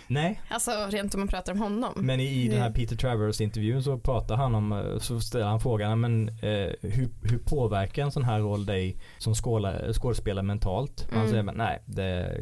Nej, 0.08 0.42
Alltså 0.50 0.72
rent 0.90 1.14
om 1.14 1.20
man 1.20 1.28
pratar 1.28 1.54
om 1.54 1.60
honom. 1.60 1.94
men 1.96 2.20
i, 2.20 2.44
i 2.44 2.48
den 2.48 2.62
här 2.62 2.72
Peter 2.72 2.96
Travers 2.96 3.42
intervjun 3.42 3.84
så 3.84 3.98
pratar 4.00 4.36
han 4.36 4.56
om, 4.56 4.72
eh, 4.72 5.00
så 5.00 5.20
ställer 5.20 5.46
han 5.46 5.60
frågan, 5.60 6.00
men 6.00 6.30
eh, 6.30 6.70
hur, 6.82 7.10
hur 7.24 7.38
påverkar 7.38 8.04
en 8.04 8.12
sån 8.12 8.24
här 8.24 8.40
roll 8.40 8.66
dig 8.66 8.98
som 9.18 9.36
skåla, 9.36 9.94
skådespelare 9.94 10.44
mentalt? 10.46 11.08
Han 11.10 11.18
Mm. 11.20 11.30
säger, 11.30 11.44
men 11.44 11.56
nej, 11.56 11.82
det, 11.86 12.38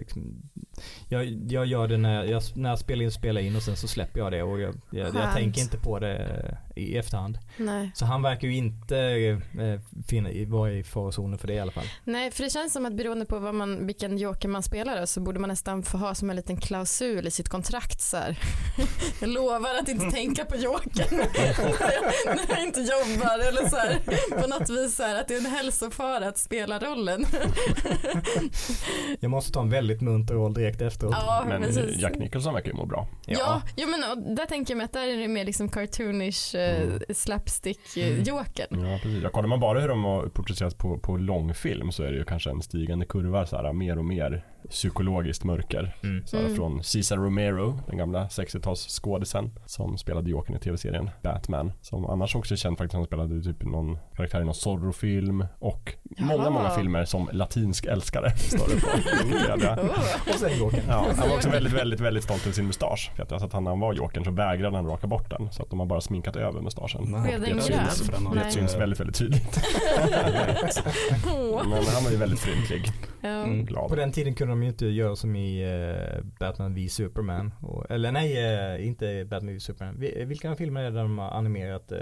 jag, 1.09 1.26
jag 1.51 1.65
gör 1.65 1.88
det 1.88 1.97
när 1.97 2.24
jag, 2.24 2.41
när 2.55 2.69
jag 2.69 2.80
spelar 2.80 3.03
in, 3.03 3.11
spelar 3.11 3.41
in 3.41 3.55
och 3.55 3.63
sen 3.63 3.76
så 3.76 3.88
släpper 3.88 4.19
jag 4.19 4.32
det 4.32 4.43
och 4.43 4.61
jag, 4.61 4.76
jag, 4.91 5.15
jag 5.15 5.34
tänker 5.34 5.61
inte 5.61 5.78
på 5.78 5.99
det 5.99 6.15
eh, 6.15 6.72
i 6.76 6.97
efterhand. 6.97 7.38
Nej. 7.57 7.91
Så 7.95 8.05
han 8.05 8.21
verkar 8.21 8.47
ju 8.47 8.55
inte 8.55 8.97
eh, 8.97 9.80
finna, 10.07 10.30
vara 10.47 10.71
i 10.71 10.84
farozonen 10.84 11.39
för 11.39 11.47
det 11.47 11.53
i 11.53 11.59
alla 11.59 11.71
fall. 11.71 11.86
Nej, 12.03 12.32
för 12.32 12.43
det 12.43 12.49
känns 12.49 12.74
som 12.74 12.86
att 12.86 12.93
beroende 12.93 13.26
på 13.26 13.39
vad 13.39 13.55
man, 13.55 13.88
vilken 13.88 14.17
joker 14.17 14.47
man 14.49 14.63
spelar 14.63 15.05
så 15.05 15.21
borde 15.21 15.39
man 15.39 15.49
nästan 15.49 15.84
få 15.84 15.97
ha 15.97 16.15
som 16.15 16.30
en 16.30 16.36
liten 16.36 16.57
klausul 16.57 17.28
i 17.28 17.32
sitt 17.32 17.49
kontrakt 17.49 18.01
så 18.01 18.17
här. 18.17 18.39
Jag 19.19 19.30
lovar 19.30 19.80
att 19.82 19.89
inte 19.89 20.11
tänka 20.11 20.45
på 20.45 20.55
jokern 20.55 21.17
när 21.17 21.45
jag, 21.45 22.36
när 22.36 22.55
jag 22.55 22.63
inte 22.63 22.80
jobbar 22.80 23.47
eller 23.47 23.69
så 23.69 23.76
här. 23.76 23.99
På 24.41 24.47
något 24.47 24.69
vis 24.69 24.95
så 24.95 25.03
här, 25.03 25.21
att 25.21 25.28
det 25.28 25.34
är 25.34 25.39
en 25.39 25.45
hälsofara 25.45 26.28
att 26.28 26.38
spela 26.38 26.80
rollen. 26.80 27.26
Jag 29.19 29.32
måste 29.32 29.51
ta 29.51 29.61
en 29.61 29.69
väldigt 29.69 30.01
munter 30.01 30.34
roll 30.34 30.53
direkt 30.53 30.82
efteråt. 30.82 31.15
Ja, 31.17 31.45
Men 31.47 31.61
precis. 31.61 32.01
Jack 32.01 32.15
Nicholson 32.15 32.53
verkar 32.53 32.69
ju 32.69 32.76
må 32.76 32.86
bra. 32.86 33.07
Ja, 33.26 33.61
jo, 33.76 33.88
men 33.88 34.03
och 34.11 34.36
där 34.36 34.45
tänker 34.45 34.74
jag 34.74 34.78
mig 34.78 34.86
att 34.86 34.93
där 34.93 35.07
är 35.07 35.17
det 35.17 35.28
mer 35.28 35.45
liksom 35.45 35.69
cartoonish 35.69 36.55
eh, 36.64 37.14
slapstick-jokern. 37.14 38.91
Ja, 38.91 38.99
precis. 39.03 39.24
Ja, 39.24 39.30
kollar 39.30 39.47
man 39.47 39.59
bara 39.59 39.80
hur 39.80 39.88
de 39.88 40.03
har 40.03 40.28
porträtterats 40.28 40.76
på, 40.76 40.97
på 40.97 41.18
långfilm 41.18 41.91
så 41.91 42.03
är 42.03 42.11
det 42.11 42.18
ju 42.18 42.24
kanske 42.26 42.49
en 42.49 42.61
stigande 42.61 43.05
kurva, 43.05 43.45
så 43.45 43.55
här, 43.57 43.74
mer 43.74 43.97
och 43.97 44.05
mer 44.05 44.45
psykologiskt 44.70 45.43
mörker. 45.43 45.95
Mm. 46.03 46.28
Så 46.28 46.38
här, 46.38 46.43
Mm. 46.43 46.55
Från 46.55 46.84
Cesar 46.84 47.18
Romero, 47.18 47.80
den 47.88 47.97
gamla 47.97 48.26
60-talsskådisen 48.28 49.49
som 49.66 49.97
spelade 49.97 50.30
Jokern 50.30 50.55
i 50.55 50.59
tv-serien 50.59 51.09
Batman. 51.24 51.72
Som 51.82 52.05
annars 52.05 52.36
också 52.36 52.53
är 52.53 52.57
känd 52.57 52.78
faktiskt, 52.78 52.93
han 52.93 53.05
spelade 53.05 53.41
typ 53.43 53.64
någon 53.64 53.97
karaktär 54.16 54.41
i 54.41 54.45
någon 54.45 54.53
Zorro-film 54.55 55.45
och 55.59 55.93
många, 56.20 56.43
Jaha. 56.43 56.49
många 56.49 56.70
filmer 56.70 57.05
som 57.05 57.30
latinsk 57.32 57.86
älskare. 57.86 58.30
Står 58.38 58.68
det 58.76 58.82
på. 58.82 58.88
Oh. 59.64 60.30
Och 60.34 60.39
sen 60.39 60.57
Jokern. 60.59 60.82
Ja, 60.88 61.05
han 61.18 61.30
var 61.30 61.36
också 61.36 61.49
väldigt, 61.49 61.74
väldigt, 61.74 61.99
väldigt 61.99 62.24
stolt 62.24 62.41
över 62.45 62.53
sin 62.53 62.66
mustasch. 62.68 63.11
Vet 63.18 63.32
jag. 63.32 63.39
Så 63.39 63.45
att 63.45 63.53
han, 63.53 63.64
när 63.64 63.72
han 63.72 63.80
var 63.80 63.93
Jokern 63.93 64.24
så 64.26 64.32
vägrade 64.32 64.76
han 64.76 64.88
raka 64.88 65.07
bort 65.07 65.30
den. 65.30 65.51
Så 65.51 65.64
att 65.64 65.70
de 65.70 65.80
har 65.80 65.86
bara 65.86 66.01
sminkat 66.01 66.36
över 66.36 66.53
mustaschen. 66.62 67.12
Det 67.12 67.62
syns, 67.62 68.08
den 68.10 68.26
har 68.26 68.36
Nej. 68.36 68.43
det 68.45 68.51
syns 68.51 68.76
väldigt, 68.76 68.99
väldigt 68.99 69.16
tydligt. 69.18 69.60
Men 71.64 71.84
han 71.93 72.04
var 72.04 72.12
ju 72.12 72.18
väldigt 72.18 72.39
fryntlig. 72.39 72.91
Ja. 73.22 73.30
Mm. 73.30 73.66
Glad. 73.66 73.89
På 73.89 73.95
den 73.95 74.12
tiden 74.12 74.36
kunde 74.36 74.51
de 74.51 74.64
ju 74.64 74.70
inte 74.70 74.86
göra 74.86 75.16
som 75.16 75.36
i 75.36 75.62
eh, 75.64 76.24
Batman 76.39 76.74
v 76.74 76.89
Superman. 76.89 77.54
Och, 77.62 77.91
eller 77.91 78.12
nej, 78.12 78.38
eh, 78.78 78.88
inte 78.88 79.26
Batman 79.30 79.54
v 79.54 79.60
Superman. 79.60 79.95
Vi- 79.99 80.26
Vilka 80.26 80.56
filmer 80.56 80.82
är 80.82 80.91
det 80.91 80.95
där 80.97 81.04
de 81.04 81.18
har 81.18 81.32
animerat 81.32 81.91
eh, 81.91 81.97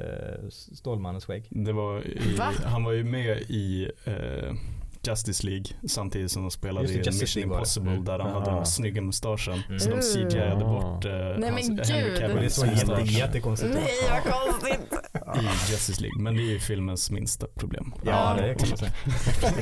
Stålmannens 0.50 1.26
skägg? 1.26 1.48
Det 1.50 1.74
var 1.74 2.08
i, 2.08 2.36
Va? 2.40 2.52
han 2.66 2.84
var 2.84 2.92
ju 2.92 3.04
med 3.04 3.38
i 3.38 3.92
eh, 4.06 4.54
Justice 5.08 5.46
League 5.48 5.66
samtidigt 5.88 6.32
som 6.32 6.42
de 6.42 6.52
spelade 6.52 6.88
det, 6.88 6.94
i 6.94 6.98
Justice 6.98 7.22
Mission 7.24 7.42
League. 7.42 7.56
Impossible 7.58 7.92
Mm. 7.92 8.06
där 8.06 8.20
han 8.20 8.32
hade 8.34 8.52
Ah. 8.52 8.56
den 8.56 8.66
snygga 8.66 9.02
mustaschen. 9.02 9.60
Mm. 9.68 9.80
Så 9.80 9.90
de. 9.90 10.02
CGI-ade 10.02 10.66
bort 10.66 11.06
eh, 11.06 11.12
men 11.12 11.54
hans. 11.54 11.90
Henry 11.90 12.16
Cavill's 12.16 12.66
mustasch 12.72 13.12
jättekonstigt. 13.12 13.74
Nej 13.74 13.84
vad 14.10 14.34
konstigt. 14.34 15.00
i 15.36 15.72
Justice 15.72 16.02
League. 16.02 16.22
Men 16.22 16.36
det 16.36 16.42
är 16.42 16.52
ju 16.52 16.60
filmens 16.60 17.12
minsta 17.12 17.48
problem. 17.56 17.94
Ja, 18.06 18.36
det 18.38 18.56
kan 18.56 18.70
man 18.70 18.78
säga. 18.78 18.92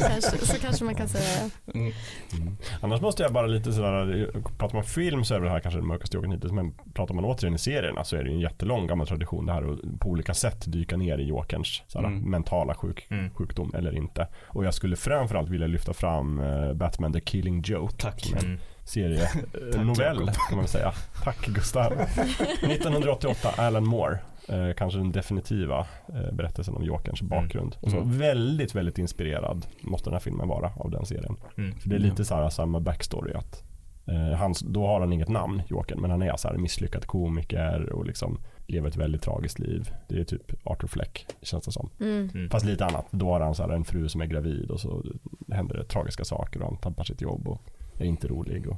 kanske, 0.10 0.46
så 0.46 0.60
kanske 0.62 0.86
man 0.86 0.96
kan 0.96 1.08
säga. 1.08 1.50
Mm. 1.74 1.92
Mm. 2.34 2.58
Annars 2.82 3.02
måste 3.02 3.24
jag 3.24 3.34
bara 3.34 3.48
lite 3.48 3.74
sådär, 3.74 4.32
pratar 4.58 4.76
man 4.76 4.84
film 4.84 5.24
så 5.26 5.36
är 5.36 5.40
det 5.40 5.50
här 5.50 5.60
kanske 5.60 5.80
den 5.80 5.88
mörkaste 5.88 6.18
Jokern 6.18 6.32
hittills, 6.32 6.54
men 6.54 6.74
pratar 6.94 7.14
man 7.16 7.26
återigen 7.26 7.56
i 7.56 7.58
serierna 7.58 8.04
så 8.04 8.16
är 8.16 8.24
det 8.24 8.30
ju 8.30 8.36
en 8.36 8.42
jättelång 8.42 8.88
gammal 8.88 9.08
tradition 9.08 9.46
det 9.46 9.54
här 9.54 9.74
att 9.74 10.00
på 10.00 10.10
olika 10.10 10.34
sätt 10.34 10.64
dyka 10.68 10.98
ner 10.98 11.18
i 11.18 11.24
Jokerns 11.24 11.82
sådär, 11.88 12.08
Mm. 12.08 12.30
mentala 12.32 12.74
sjuk, 12.76 13.08
Mm. 13.10 13.30
sjukdom 13.34 13.72
eller 13.76 13.96
inte. 13.96 14.28
Och 14.48 14.66
jag 14.66 14.74
skulle 14.74 14.96
framförallt 15.30 15.50
vilja 15.50 15.68
lyfta 15.68 15.94
fram 15.94 16.40
eh, 16.40 16.74
Batman 16.74 17.14
The 17.14 17.20
Killing 17.22 17.62
Joke. 17.66 17.96
Tack. 17.98 18.34
Mm. 18.44 18.58
serienovell 18.84 19.98
Jakob. 20.20 20.34
kan 20.50 20.58
man 20.58 20.68
säga. 20.68 20.94
Tack 21.24 21.46
Gustav. 21.48 21.94
1988, 22.64 23.50
Alan 23.58 23.88
Moore. 23.88 24.20
Eh, 24.48 24.74
kanske 24.78 25.00
den 25.00 25.12
definitiva 25.12 25.80
eh, 26.14 26.32
berättelsen 26.34 26.76
om 26.76 26.84
Jokerns 26.84 27.22
bakgrund. 27.22 27.76
Och 27.82 27.92
så 27.92 27.98
Mm. 27.98 28.18
väldigt, 28.18 28.76
väldigt 28.76 28.98
inspirerad 28.98 29.66
måste 29.82 30.10
den 30.10 30.14
här 30.14 30.20
filmen 30.20 30.48
vara 30.48 30.72
av 30.76 30.92
den 30.92 31.06
serien. 31.06 31.36
Mm. 31.58 31.76
För 31.80 31.90
det 31.90 31.96
är 31.96 32.00
lite 32.00 32.26
så 32.26 32.36
här 32.36 32.50
samma 32.50 32.80
backstory 32.80 33.34
att 33.34 33.64
eh, 34.08 34.38
hans, 34.38 34.60
då 34.60 34.88
har 34.88 35.00
han 35.00 35.14
inget 35.14 35.30
namn, 35.30 35.62
Jokern, 35.68 36.02
men 36.02 36.12
han 36.12 36.22
är 36.22 36.36
så 36.38 36.48
här 36.48 36.56
misslyckad 36.58 37.06
komiker 37.06 37.90
och 37.94 38.06
liksom 38.06 38.40
lever 38.70 38.88
ett 38.88 38.96
väldigt 38.96 39.22
tragiskt 39.22 39.60
liv. 39.60 39.90
Det 40.08 40.20
är 40.20 40.24
typ 40.24 40.68
Arthur 40.68 40.88
Fleck, 40.88 41.26
känns 41.42 41.66
det 41.66 41.72
som. 41.72 41.90
Mm. 42.00 42.30
Mm. 42.34 42.50
Fast 42.50 42.66
lite 42.66 42.86
annat. 42.86 43.06
Då 43.12 43.26
har 43.30 43.40
han 43.40 43.56
så 43.56 43.64
här 43.64 43.70
en 43.70 43.86
fru 43.86 44.10
som 44.10 44.22
är 44.22 44.26
gravid 44.26 44.72
och 44.72 44.80
så 44.80 45.04
händer 45.52 45.78
det 45.78 45.84
tragiska 45.84 46.26
saker 46.26 46.62
och 46.62 46.68
han 46.68 46.78
tappar 46.78 47.04
sitt 47.04 47.22
jobb 47.22 47.48
och 47.48 47.62
är 47.98 48.06
inte 48.06 48.28
rolig. 48.28 48.68
Och, 48.68 48.78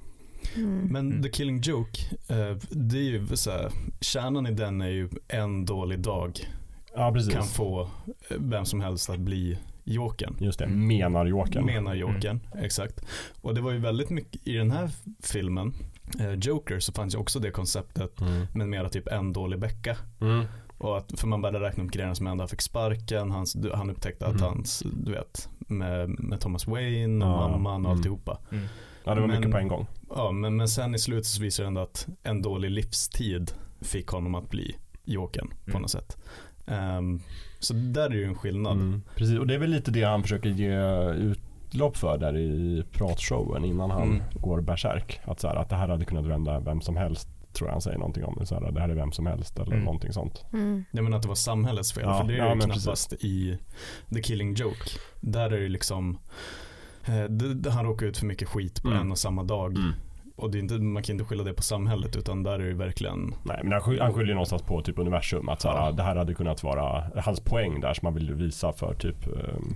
Mm. 0.56 0.88
Men 0.92 1.08
Mm. 1.12 1.24
The 1.24 1.30
Killing 1.30 1.62
Joke, 1.62 2.02
eh, 2.28 2.58
det 2.70 2.98
är 2.98 3.04
ju 3.04 3.28
så 3.28 3.52
här, 3.52 3.72
kärnan 4.00 4.48
i 4.48 4.52
den 4.52 4.82
är 4.82 4.90
ju 4.90 5.10
en 5.28 5.66
dålig 5.66 6.00
dag 6.00 6.40
ja, 6.96 7.16
kan 7.32 7.44
få 7.44 7.90
vem 8.38 8.66
som 8.66 8.82
helst 8.82 9.10
att 9.10 9.20
bli 9.20 9.58
Jokern. 9.84 10.36
Just 10.40 10.60
det, 10.60 10.66
Mm. 10.66 10.88
menar 10.88 11.26
Jokern. 11.26 11.66
Menar 11.66 11.94
Jokern, 11.94 12.40
exakt. 12.58 13.02
Och 13.42 13.56
det 13.56 13.62
var 13.62 13.72
ju 13.72 13.78
väldigt 13.78 14.10
mycket 14.10 14.48
i 14.48 14.54
den 14.54 14.72
här 14.72 14.90
filmen, 15.24 15.74
eh, 16.20 16.34
Joker, 16.34 16.80
så 16.80 16.92
fanns 16.94 17.14
ju 17.16 17.18
också 17.20 17.40
det 17.40 17.52
konceptet 17.52 18.22
Mm. 18.22 18.46
med 18.54 18.68
mera 18.68 18.90
typ 18.90 19.08
en 19.08 19.34
dålig 19.34 19.60
vecka. 19.60 19.98
Mm. 20.22 20.46
Och 20.78 20.98
att, 20.98 21.20
för 21.20 21.28
man 21.28 21.42
började 21.42 21.66
räkna 21.66 21.84
upp 21.84 21.92
grejerna 21.92 22.16
som 22.16 22.26
hände. 22.28 22.42
Han 22.42 22.50
fick 22.50 22.62
sparken, 22.62 23.32
hans, 23.32 23.58
han 23.74 23.90
upptäckte 23.90 24.26
att 24.26 24.32
Mm. 24.36 24.44
hans, 24.44 24.84
du 24.94 25.12
vet, 25.12 25.50
med, 25.60 26.10
med 26.10 26.40
Thomas 26.40 26.68
Wayne 26.68 27.26
och 27.26 27.32
Ja, 27.32 27.48
mamman 27.50 27.74
och 27.86 27.92
mm. 27.92 27.98
alltihopa. 27.98 28.40
Mm. 28.52 28.66
Ja, 29.04 29.16
det 29.16 29.22
var 29.22 29.28
Men- 29.28 29.38
mycket 29.38 29.52
på 29.52 29.58
en 29.58 29.68
gång. 29.68 29.88
Ja, 30.10 30.32
men, 30.32 30.56
men 30.56 30.68
sen 30.68 30.96
i 30.96 31.00
slutet 31.00 31.26
så 31.26 31.42
visar 31.42 31.64
det 31.64 31.68
ändå 31.68 31.82
att 31.82 32.08
en 32.24 32.42
dålig 32.42 32.72
livstid 32.72 33.52
fick 33.82 34.08
honom 34.08 34.36
att 34.36 34.50
bli 34.50 34.76
Jokern 35.06 35.48
på 35.66 35.70
Mm. 35.72 35.82
något 35.82 35.92
sätt. 35.92 36.18
Ehm, 36.72 37.20
så 37.60 37.74
där 37.74 38.06
är 38.06 38.10
det 38.10 38.16
ju 38.16 38.26
en 38.26 38.36
skillnad. 38.36 38.74
Mm. 38.78 39.02
Precis, 39.16 39.40
och 39.40 39.48
det 39.48 39.54
är 39.54 39.60
väl 39.60 39.70
lite 39.70 39.92
det 39.92 40.04
han 40.04 40.22
försöker 40.24 40.50
ge 40.50 40.74
utlopp 41.14 41.98
för 41.98 42.18
där 42.18 42.38
i 42.38 42.84
pratshowen 42.92 43.66
innan 43.66 43.92
han 43.92 44.04
Mm. 44.04 44.22
går 44.34 44.62
bärsärk. 44.62 45.20
Att, 45.24 45.40
så 45.40 45.48
här, 45.48 45.56
att 45.56 45.70
det 45.70 45.76
här 45.76 45.88
hade 45.88 46.06
kunnat 46.06 46.26
vända 46.26 46.60
vem 46.60 46.82
som 46.82 46.98
helst 46.98 47.28
tror 47.54 47.68
jag 47.70 47.74
han 47.74 47.82
säger 47.82 47.98
någonting 47.98 48.24
om. 48.24 48.46
Så 48.46 48.56
här, 48.60 48.72
det 48.72 48.80
här 48.82 48.90
är 48.90 48.94
vem 48.96 49.12
som 49.12 49.26
helst 49.26 49.60
eller 49.60 49.72
Mm. 49.74 49.86
någonting 49.86 50.14
sånt. 50.14 50.46
Mm. 50.54 50.84
Jag 50.92 51.04
menar 51.04 51.18
att 51.18 51.22
det 51.24 51.28
var 51.30 51.36
samhällets 51.36 51.94
fel, 51.94 52.04
Ja, 52.06 52.20
för 52.22 52.28
det 52.28 52.34
är 52.34 52.38
ja, 52.38 52.56
ju 52.56 52.62
knappast 52.62 53.14
i 53.14 53.58
The 54.14 54.22
Killing 54.22 54.54
Joke. 54.54 54.90
Där 55.22 55.52
är 55.54 55.62
det 55.62 55.70
liksom, 55.70 56.18
eh, 57.06 57.24
det, 57.24 57.54
det, 57.54 57.72
han 57.72 57.86
råkar 57.86 58.06
ut 58.06 58.18
för 58.18 58.26
mycket 58.26 58.48
skit 58.48 58.82
på 58.84 58.88
Mm. 58.88 59.02
en 59.02 59.12
och 59.12 59.18
samma 59.18 59.44
dag. 59.44 59.78
Och 60.42 60.52
det 60.52 60.58
är 60.58 60.60
inte, 60.60 60.74
man 60.74 61.04
kan 61.04 61.14
inte 61.14 61.26
skylla 61.26 61.44
det 61.44 61.54
på 61.54 61.64
samhället 61.64 62.16
utan 62.16 62.44
där 62.44 62.60
är 62.60 62.68
det 62.68 62.74
verkligen 62.74 63.36
Nej, 63.44 63.60
men 63.64 63.72
han, 63.72 63.82
sky- 63.82 64.00
han 64.00 64.14
skyller 64.14 64.28
ju 64.28 64.34
någonstans 64.34 64.62
på 64.62 64.82
typ 64.82 65.00
universum. 65.00 65.50
Att 65.50 65.62
så 65.62 65.70
här, 65.70 65.86
Ja. 65.86 65.92
det 65.92 66.04
här 66.04 66.16
hade 66.16 66.34
kunnat 66.34 66.64
vara 66.64 67.04
hans 67.16 67.40
poäng 67.40 67.80
där 67.82 67.94
som 67.94 68.06
han 68.06 68.14
vill 68.16 68.34
visa 68.34 68.74
för 68.74 68.94
typ 68.94 69.28
um, 69.28 69.76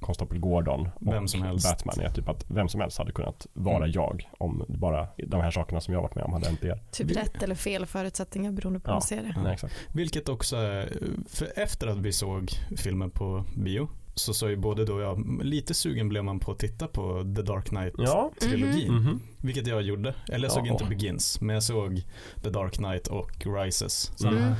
Konstapel 0.00 0.38
Gordon 0.38 0.88
och 0.94 1.12
Vem 1.12 1.28
som 1.28 1.42
helst. 1.42 1.70
Batman 1.86 2.06
är 2.06 2.10
typ 2.10 2.28
att 2.28 2.44
vem 2.48 2.68
som 2.68 2.80
helst 2.80 2.98
hade 2.98 3.12
kunnat 3.12 3.46
vara 3.52 3.76
Mm. 3.76 3.90
jag 3.94 4.28
om 4.38 4.64
bara 4.68 5.06
de 5.26 5.40
här 5.40 5.50
sakerna 5.50 5.80
som 5.80 5.94
jag 5.94 6.02
varit 6.02 6.14
med 6.14 6.24
om 6.24 6.32
hade 6.32 6.46
hänt 6.46 6.64
er. 6.64 6.80
Typ 6.92 7.16
rätt 7.16 7.42
eller 7.42 7.54
fel 7.54 7.86
förutsättningar 7.86 8.52
beroende 8.52 8.80
på 8.80 8.86
hur 8.86 8.92
Ja. 8.92 8.94
man 8.94 9.02
ser 9.02 9.22
det. 9.22 9.34
Nej, 9.42 9.52
exakt. 9.52 9.74
Vilket 9.92 10.28
också 10.28 10.56
är, 10.56 10.92
för 11.28 11.48
efter 11.56 11.86
att 11.86 11.98
vi 11.98 12.12
såg 12.12 12.50
filmen 12.76 13.10
på 13.10 13.44
bio 13.56 13.88
så 14.18 14.34
sa 14.34 14.48
ju 14.50 14.56
både 14.56 14.84
då 14.84 14.94
och 14.94 15.00
jag, 15.02 15.40
lite 15.44 15.74
sugen 15.74 16.08
blev 16.08 16.24
man 16.24 16.40
på 16.40 16.52
att 16.52 16.58
titta 16.58 16.86
på 16.86 17.22
The 17.36 17.42
Dark 17.42 17.64
Knight 17.68 17.94
Ja. 17.98 18.32
trilogin. 18.40 18.92
Mhm. 18.94 19.20
Vilket 19.38 19.66
jag 19.66 19.82
gjorde. 19.82 20.14
Eller 20.32 20.44
jag 20.44 20.52
såg 20.52 20.66
Ja. 20.66 20.72
inte 20.72 20.84
Begins, 20.84 21.40
men 21.40 21.54
jag 21.54 21.62
såg 21.62 22.02
The 22.42 22.50
Dark 22.50 22.72
Knight 22.72 23.06
och 23.06 23.46
Rises. 23.46 24.12
Mm. 24.24 24.36
Mm. 24.36 24.54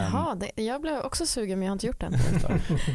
Jaha, 0.00 0.34
det, 0.34 0.62
jag 0.62 0.80
blev 0.82 0.98
också 1.00 1.26
sugen 1.26 1.58
men 1.58 1.66
jag 1.66 1.70
har 1.70 1.74
inte 1.74 1.86
gjort 1.86 2.00
det 2.00 2.06
än. 2.06 2.14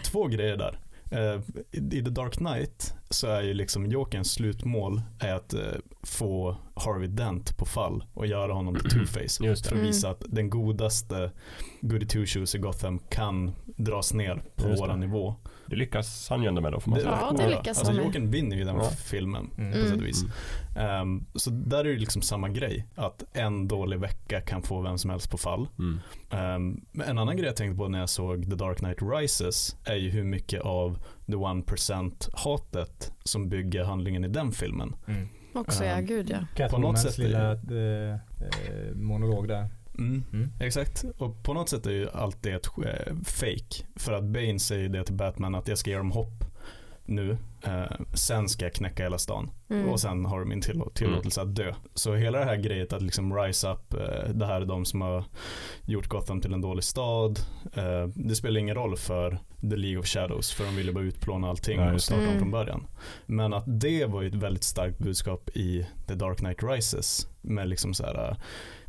två 0.05 0.27
grejer 0.27 0.57
där. 0.57 0.79
Eh, 1.11 1.41
I 1.71 1.77
i 1.97 2.03
The 2.03 2.09
Dark 2.09 2.33
Knight 2.33 2.93
så 3.09 3.27
är 3.27 3.41
ju 3.41 3.53
liksom 3.53 3.85
Jokerns 3.85 4.31
slutmål 4.31 5.01
är 5.19 5.33
att 5.33 5.53
eh, 5.53 5.59
få 6.03 6.57
Harvey 6.75 7.07
Dent 7.07 7.57
på 7.57 7.65
fall 7.65 8.03
och 8.13 8.27
göra 8.27 8.53
honom 8.53 8.75
till 8.75 8.89
Two-Face. 8.89 9.43
För 9.43 9.51
att 9.51 9.71
Mm. 9.71 9.85
visa 9.85 10.09
att 10.09 10.23
den 10.27 10.49
godaste 10.49 11.31
Goody 11.81 12.05
Two 12.07 12.25
Shoes 12.25 12.55
i 12.55 12.57
Gotham 12.57 12.99
kan 13.09 13.51
dras 13.65 14.13
ner 14.13 14.43
på 14.55 14.67
våran 14.67 14.99
nivå. 14.99 15.35
Det 15.67 15.75
lyckas 15.75 16.29
han 16.29 16.41
ju 16.41 16.47
ändå 16.47 16.61
med 16.61 16.71
då 16.71 16.79
får 16.79 16.89
man 16.91 16.99
Det- 16.99 17.05
säga. 17.05 17.17
Ja, 17.21 17.31
det 17.37 17.47
lyckas 17.49 17.67
alltså, 17.67 17.85
han 17.85 17.95
med. 17.95 18.05
Jokern 18.05 18.31
vinner 18.31 18.55
ju 18.57 18.63
den 18.63 18.75
Ja. 18.75 18.89
filmen 18.89 19.49
Mm. 19.57 19.71
på 19.71 19.77
Mm. 19.77 19.89
sätt 19.89 19.99
och 20.01 20.07
vis. 20.07 20.23
Ehm, 20.77 21.25
så 21.35 21.49
där 21.49 21.79
är 21.79 21.83
det 21.93 21.99
liksom 21.99 22.21
samma 22.21 22.49
grej. 22.49 22.85
Att 22.95 23.23
en 23.33 23.67
dålig 23.67 23.99
vecka 23.99 24.41
kan 24.41 24.61
få 24.61 24.81
vem 24.81 24.97
som 24.97 25.09
helst 25.09 25.29
på 25.31 25.37
fall. 25.37 25.67
Mm. 25.79 25.99
Ehm, 26.31 26.81
men 26.91 27.07
en 27.09 27.17
annan 27.17 27.37
grej 27.37 27.45
jag 27.45 27.55
tänkte 27.55 27.77
på 27.77 27.87
när 27.87 27.99
jag 27.99 28.09
såg 28.09 28.49
The 28.49 28.55
Dark 28.55 28.77
Knight 28.77 28.97
Rises 29.01 29.75
är 29.85 29.95
ju 29.95 30.09
hur 30.09 30.23
mycket 30.23 30.61
av 30.61 30.97
the 31.25 31.35
1% 31.35 32.29
hatet 32.33 33.13
som 33.23 33.49
bygger 33.49 33.83
handlingen 33.83 34.23
i 34.25 34.27
den 34.27 34.51
filmen. 34.51 34.95
Mm. 35.07 35.27
Också 35.53 35.85
ja, 35.85 35.99
Um, 35.99 36.05
gud 36.05 36.29
ja. 36.29 36.37
Catwomans 36.55 37.17
lilla 37.17 37.51
eh, 37.51 38.13
eh, 38.13 38.19
monolog 38.95 39.47
där. 39.47 39.67
Mm. 39.97 40.23
Mm. 40.33 40.49
Exakt, 40.59 41.05
och 41.17 41.43
på 41.43 41.53
något 41.53 41.69
sätt 41.69 41.85
är 41.85 41.91
ju 41.91 42.09
allt 42.09 42.43
det 42.43 42.51
ett 42.51 42.67
eh, 42.77 43.15
fake. 43.25 43.85
För 43.95 44.13
att 44.13 44.23
Bane 44.23 44.59
säger 44.59 44.89
det 44.89 45.03
till 45.03 45.15
Batman 45.15 45.55
att 45.55 45.67
jag 45.67 45.77
ska 45.77 45.89
ge 45.89 45.97
dem 45.97 46.11
hopp 46.11 46.54
nu. 47.05 47.37
Eh, 47.63 47.91
sen 48.13 48.49
ska 48.49 48.65
jag 48.65 48.73
knäcka 48.73 49.03
hela 49.03 49.17
stan. 49.17 49.51
Mm. 49.69 49.89
Och 49.89 49.99
sen 49.99 50.25
har 50.25 50.39
de 50.39 50.49
min 50.49 50.61
till- 50.61 50.81
tillåtelse 50.93 51.41
att 51.41 51.55
dö. 51.55 51.73
Så 51.93 52.15
hela 52.15 52.39
det 52.39 52.45
här 52.45 52.55
grejet 52.55 52.93
att 52.93 53.01
liksom 53.01 53.35
rise 53.37 53.69
up, 53.71 53.93
eh, 53.93 54.29
det 54.33 54.45
här 54.45 54.61
är 54.61 54.65
de 54.65 54.85
som 54.85 55.01
har 55.01 55.23
gjort 55.85 56.07
Gotham 56.07 56.41
till 56.41 56.53
en 56.53 56.61
dålig 56.61 56.83
stad. 56.83 57.39
Eh, 57.73 58.07
det 58.15 58.35
spelar 58.35 58.59
ingen 58.59 58.75
roll 58.75 58.97
för 58.97 59.37
The 59.61 59.75
League 59.75 59.99
of 59.99 60.05
Shadows 60.05 60.51
för 60.53 60.63
de 60.65 60.75
ville 60.75 60.91
bara 60.93 61.03
utplåna 61.03 61.49
allting 61.49 61.79
Ja, 61.79 61.93
och 61.93 62.01
starta 62.01 62.21
om 62.21 62.27
Mm. 62.27 62.39
från 62.39 62.51
början. 62.51 62.87
Men 63.25 63.53
att 63.53 63.63
det 63.67 64.05
var 64.05 64.21
ju 64.21 64.27
ett 64.27 64.35
väldigt 64.35 64.63
starkt 64.63 64.97
budskap 64.97 65.49
i 65.49 65.87
The 66.07 66.15
Dark 66.15 66.37
Knight 66.37 66.63
Rises 66.63 67.27
med 67.41 67.67
liksom 67.69 67.93
så 67.93 68.03
här 68.03 68.29
eh, 68.29 68.37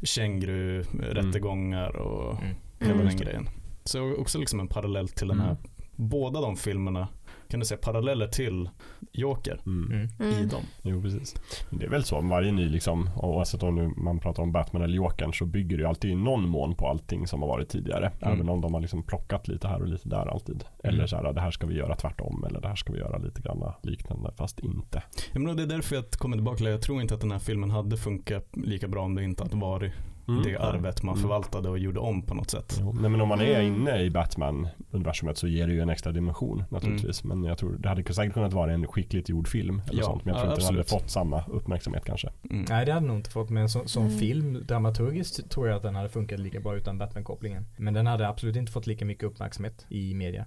känguru, 0.03 0.83
rättegångar 1.01 1.97
och 1.97 2.31
Mm. 2.43 2.55
hela 2.81 2.93
Mm. 2.93 3.07
den 3.07 3.17
grejen. 3.17 3.49
Så 3.85 4.15
också 4.17 4.39
liksom 4.39 4.61
en 4.61 4.69
parallell 4.69 5.09
till 5.09 5.29
den 5.29 5.41
här, 5.41 5.51
Mm. 5.51 5.63
båda 5.97 6.41
de 6.41 6.57
filmerna 6.57 7.09
kan 7.51 7.61
du 7.61 7.67
säga, 7.67 7.79
paralleller 7.79 8.27
till 8.29 8.69
Joker 9.13 9.61
Mm. 9.67 9.93
Mm. 9.93 10.33
i 10.33 10.37
Mm. 10.37 10.49
dem. 10.49 10.63
Jo, 10.83 11.03
precis. 11.03 11.35
Det 11.71 11.85
är 11.87 11.91
väl 11.91 12.05
så, 12.05 12.21
varje 12.21 12.53
ny 12.53 12.69
liksom, 12.69 13.11
oavsett 13.17 13.63
om 13.63 13.75
nu 13.75 13.91
man 13.97 14.19
pratar 14.19 14.43
om 14.43 14.53
Batman 14.53 14.83
eller 14.83 14.95
Jokern 14.97 15.33
så 15.33 15.45
bygger 15.47 15.77
det 15.77 15.83
ju 15.83 15.89
alltid 15.89 16.11
i 16.11 16.15
någon 16.15 16.49
mån 16.49 16.75
på 16.75 16.89
allting 16.89 17.27
som 17.27 17.41
har 17.43 17.49
varit 17.49 17.69
tidigare. 17.69 18.13
Mm. 18.23 18.35
Även 18.35 18.49
om 18.49 18.61
de 18.61 18.75
har 18.75 18.81
liksom 18.81 19.03
plockat 19.03 19.49
lite 19.49 19.69
här 19.69 19.81
och 19.83 19.89
lite 19.89 20.09
där 20.09 20.27
alltid. 20.27 20.65
Eller 20.85 20.95
Mm. 20.99 21.09
så 21.09 21.17
här, 21.17 21.33
det 21.33 21.41
här 21.41 21.51
ska 21.51 21.67
vi 21.67 21.75
göra 21.75 21.97
tvärtom 21.97 22.45
eller 22.49 22.61
det 22.61 22.69
här 22.69 22.77
ska 22.77 22.93
vi 22.93 22.99
göra 22.99 23.19
lite 23.19 23.41
grann 23.43 23.73
liknande 23.83 24.33
fast 24.37 24.61
inte. 24.61 25.03
Ja, 25.33 25.41
men 25.41 25.57
det 25.57 25.63
är 25.63 25.67
därför 25.67 25.97
jag 25.97 26.11
kommer 26.11 26.37
tillbaka 26.37 26.57
till. 26.57 26.67
Jag 26.67 26.83
tror 26.83 27.01
inte 27.03 27.15
att 27.15 27.21
den 27.21 27.31
här 27.33 27.39
filmen 27.39 27.71
hade 27.71 27.97
funkat 27.97 28.47
lika 28.57 28.89
bra 28.89 29.03
om 29.05 29.15
det 29.15 29.25
inte 29.25 29.43
hade 29.43 29.57
varit 29.57 29.93
Mm. 30.29 30.43
det 30.43 30.57
arvet 30.57 31.03
man 31.03 31.15
Mm. 31.15 31.23
förvaltade 31.23 31.69
och 31.69 31.79
gjorde 31.79 32.01
om 32.01 32.23
på 32.23 32.35
något 32.35 32.51
sätt. 32.51 32.77
Jo, 32.81 32.93
nej 33.01 33.11
men 33.11 33.21
om 33.21 33.29
man 33.29 33.41
är 33.41 33.61
Mm. 33.61 33.67
inne 33.75 34.03
i 34.03 34.11
Batman-universumet 34.11 35.39
så 35.39 35.49
ger 35.49 35.67
det 35.67 35.73
ju 35.73 35.81
en 35.81 35.89
extra 35.91 36.13
dimension 36.13 36.65
naturligtvis. 36.71 37.25
Men 37.25 37.45
jag 37.45 37.59
tror 37.59 37.77
det 37.79 37.89
hade 37.89 38.15
säkert 38.15 38.35
kunnat 38.35 38.53
vara 38.53 38.73
en 38.73 38.87
skickligt 38.87 39.29
gjord 39.29 39.49
film 39.49 39.83
eller 39.89 39.99
Ja, 40.01 40.05
sånt. 40.07 40.25
Men 40.25 40.35
jag 40.35 40.39
ja, 40.41 40.45
tror 40.45 40.53
inte 40.53 40.67
den 40.67 40.75
hade 40.77 40.89
fått 40.89 41.11
samma 41.11 41.45
uppmärksamhet 41.47 42.05
kanske. 42.05 42.29
Mm. 42.51 42.65
Nej 42.69 42.87
det 42.87 42.93
hade 42.93 43.07
nog 43.07 43.17
inte 43.17 43.31
fått 43.31 43.51
men 43.51 43.69
som, 43.69 43.87
som 43.89 44.07
Mm. 44.07 44.19
film 44.19 44.65
dramaturgiskt 44.67 45.51
tror 45.51 45.69
jag 45.69 45.77
att 45.77 45.83
den 45.83 45.95
hade 45.95 46.09
funkat 46.09 46.41
lika 46.41 46.61
bra 46.61 46.77
utan 46.77 46.99
Batman-kopplingen. 46.99 47.65
Men 47.77 47.95
den 47.95 48.07
hade 48.07 48.29
absolut 48.29 48.57
inte 48.57 48.73
fått 48.73 48.87
lika 48.87 49.05
mycket 49.05 49.25
uppmärksamhet 49.25 49.87
i 49.89 50.15
media. 50.15 50.45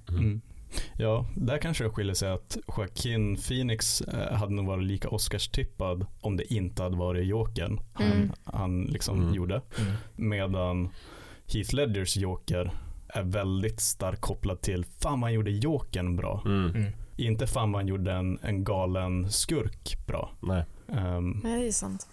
Ja, 0.97 1.25
där 1.35 1.57
kanske 1.57 1.83
det 1.83 1.89
skiljer 1.89 2.13
sig 2.13 2.29
att 2.31 2.57
Joaquin 2.77 3.35
Phoenix 3.35 4.01
eh, 4.01 4.33
hade 4.37 4.53
nog 4.53 4.65
varit 4.65 4.83
lika 4.83 5.09
Oscars-tippad 5.09 6.05
om 6.21 6.37
det 6.37 6.53
inte 6.53 6.83
hade 6.83 6.97
varit 6.97 7.27
Jokern 7.27 7.79
han, 7.93 8.11
Mm. 8.11 8.31
han 8.43 8.81
liksom 8.83 9.21
Mm. 9.21 9.33
gjorde. 9.33 9.61
Mm. 9.79 9.91
Medan 10.15 10.89
Heath 11.53 11.73
Ledgers 11.75 12.17
Joker 12.17 12.71
är 13.07 13.23
väldigt 13.23 13.79
starkt 13.79 14.21
kopplad 14.21 14.61
till 14.61 14.85
fan 15.01 15.23
han 15.23 15.33
gjorde 15.33 15.51
Jokern 15.51 16.15
bra. 16.15 16.41
Mm. 16.45 16.75
Mm. 16.75 16.91
Inte 17.17 17.47
fan 17.47 17.73
han 17.73 17.87
gjorde 17.87 18.11
en, 18.13 18.39
en 18.41 18.63
galen 18.63 19.31
skurk 19.31 19.97
bra. 20.07 20.31
Nej. 20.41 20.63
Ehm, 20.97 21.41
Nej, 21.43 21.61
det 21.61 21.67
är 21.67 21.71
sant. 21.71 22.07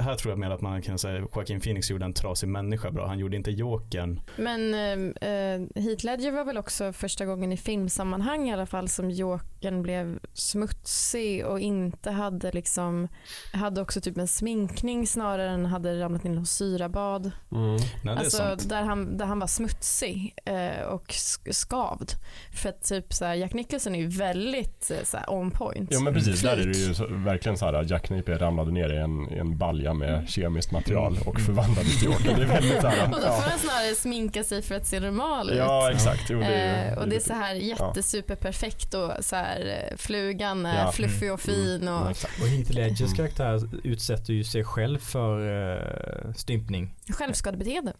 här 0.00 0.14
tror 0.14 0.32
jag 0.32 0.38
mer 0.38 0.50
att 0.50 0.60
man 0.60 0.82
kan 0.82 0.98
säga 0.98 1.18
Joaquin 1.18 1.60
Phoenix 1.60 1.90
gjorde 1.90 2.04
en 2.04 2.14
trasig 2.14 2.48
människa 2.48 2.90
bra. 2.90 3.06
Han 3.06 3.18
gjorde 3.18 3.36
inte 3.36 3.50
Jokern. 3.50 4.20
Men 4.36 4.74
eh, 4.74 5.82
Heath 5.82 6.04
Ledger 6.04 6.32
var 6.32 6.44
väl 6.44 6.58
också 6.58 6.92
första 6.92 7.24
gången 7.26 7.52
i 7.52 7.56
filmsammanhang 7.56 8.48
i 8.48 8.52
alla 8.52 8.66
fall 8.66 8.88
som 8.88 9.10
Jokern 9.10 9.82
blev 9.82 10.18
smutsig 10.32 11.46
och 11.46 11.60
inte 11.60 12.10
hade 12.10 12.52
liksom, 12.52 13.08
hade 13.52 13.80
också 13.80 14.00
typ 14.00 14.18
en 14.18 14.28
sminkning 14.28 15.06
snarare 15.06 15.50
än 15.50 15.66
hade 15.66 16.00
ramlat 16.00 16.24
in 16.24 16.38
i 16.38 16.46
syrabad. 16.46 17.30
Mm. 17.52 17.70
Nej, 17.76 17.80
det 18.02 18.10
är 18.10 18.16
Alltså 18.16 18.36
sant. 18.36 18.68
där 18.68 18.82
han, 18.82 19.16
där 19.16 19.26
han 19.26 19.38
var 19.38 19.46
smutsig 19.46 20.34
eh, 20.44 20.82
och 20.86 21.06
sk- 21.08 21.52
skavd. 21.52 22.10
För 22.62 22.68
att 22.68 22.82
typ 22.82 23.12
så 23.12 23.24
här, 23.24 23.34
Jack 23.34 23.54
Nicholson 23.54 23.94
är 23.94 24.00
ju 24.00 24.06
väldigt 24.06 24.90
eh, 24.90 25.04
så 25.04 25.16
här, 25.16 25.30
on 25.32 25.50
point. 25.50 25.90
Jo 25.92 26.00
men 26.00 26.14
precis, 26.14 26.42
där 26.42 26.52
är 26.52 26.56
det 26.56 26.62
Flik. 26.74 26.88
ju 26.88 26.94
så, 26.94 27.06
verkligen 27.10 27.58
så 27.58 27.64
här 27.66 27.84
Jack 27.88 28.10
Napier 28.16 28.38
ramlade 28.38 28.70
ner 28.72 28.92
i 28.92 28.96
en, 28.96 29.32
i 29.32 29.38
en 29.38 29.58
balja 29.58 29.94
med 29.94 30.28
kemiskt 30.28 30.70
material 30.72 31.18
och 31.26 31.34
Mm. 31.34 31.46
förvandlades 31.46 31.98
till 31.98 32.08
Joker. 32.08 32.34
Det 32.36 32.42
är 32.42 32.46
väldigt 32.46 32.80
så 32.80 32.86
här, 32.86 33.04
Och 33.04 33.10
då 33.10 33.16
får 33.20 33.26
ja. 33.26 33.42
han 33.50 33.58
snarare 33.58 33.94
sminka 33.94 34.44
sig 34.44 34.62
för 34.62 34.74
att 34.74 34.86
se 34.86 35.00
normal 35.00 35.50
ut. 35.50 35.56
ja 35.56 35.90
exakt. 35.92 36.22
Jo, 36.30 36.38
det 36.40 36.44
är, 36.46 36.74
Eh, 36.92 36.98
och 36.98 37.08
det 37.08 37.16
är 37.16 37.20
så 37.20 37.32
här 37.32 37.54
jättesuperperfekt 37.54 38.94
och 38.94 39.10
så 39.20 39.36
här 39.36 39.88
eh, 39.90 39.96
flugan 39.96 40.66
är 40.66 40.84
Ja. 40.84 40.92
fluffig 40.92 41.32
och 41.32 41.40
fin 41.40 41.88
och 41.88 41.94
Ja, 42.06 42.10
exakt. 42.10 42.42
Och 42.42 42.48
Heath 42.48 42.72
Ledgers 42.72 43.00
Mm. 43.00 43.14
karaktär 43.16 43.60
utsätter 43.84 44.32
ju 44.32 44.44
sig 44.44 44.64
själv 44.64 44.98
för 44.98 45.40
uh, 46.26 46.32
stympning. 46.34 46.94
självskadebeteende. 47.08 47.92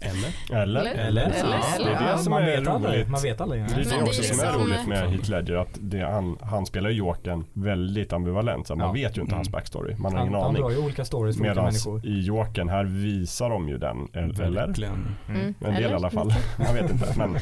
Eller? 0.00 0.62
Eller? 0.62 0.80
Eller? 0.80 0.90
Eller? 0.94 1.22
Eller? 1.22 1.26
Ja, 1.28 1.62
det 1.78 1.84
är 1.84 1.96
Eller? 1.96 2.12
det 2.12 2.18
som 2.18 2.30
man, 2.30 2.42
är 2.42 2.46
vet 2.46 2.68
roligt. 2.68 3.08
man 3.08 3.22
vet 3.22 3.40
aldrig. 3.40 3.60
Det 3.62 3.72
är 3.72 3.76
det 3.76 3.84
det 3.90 4.02
också 4.02 4.22
är 4.22 4.26
som 4.26 4.40
är 4.40 4.52
roligt 4.52 4.86
med 4.86 5.10
Heath 5.10 5.30
Ledger 5.30 5.54
att 5.56 5.68
det, 5.80 6.00
han, 6.04 6.38
han 6.42 6.66
spelar 6.66 6.90
ju 6.90 6.96
Jokern 6.96 7.44
väldigt 7.52 8.12
ambivalent. 8.12 8.66
Så 8.66 8.74
man 8.76 8.86
Ja. 8.86 8.92
Vet 9.18 9.20
ju 9.20 9.22
inte 9.22 9.32
Mm. 9.32 9.38
hans 9.38 9.48
backstory. 9.50 9.94
Man 9.98 10.12
har 10.12 10.18
Han, 10.18 10.28
ingen 10.28 10.40
han 10.40 10.50
aning. 10.50 10.62
drar 10.62 10.70
ju 10.70 10.78
olika 10.78 11.04
stories 11.04 11.36
för 11.36 11.42
olika 11.42 11.50
Medan 11.54 11.64
människor. 11.64 12.06
i 12.06 12.20
Jokern 12.20 12.68
här 12.68 12.84
visar 12.84 13.50
de 13.50 13.68
ju 13.68 13.78
den. 13.78 14.08
Eller? 14.12 14.50
Verkligen. 14.50 15.16
Mm. 15.28 15.40
Mm. 15.40 15.54
En 15.60 15.74
del 15.74 15.74
Eller? 15.76 15.90
i 15.90 15.94
alla 15.94 16.10
fall. 16.10 16.34
Jag 16.58 16.72
vet 16.74 16.90
inte. 16.90 17.14
Men 17.16 17.36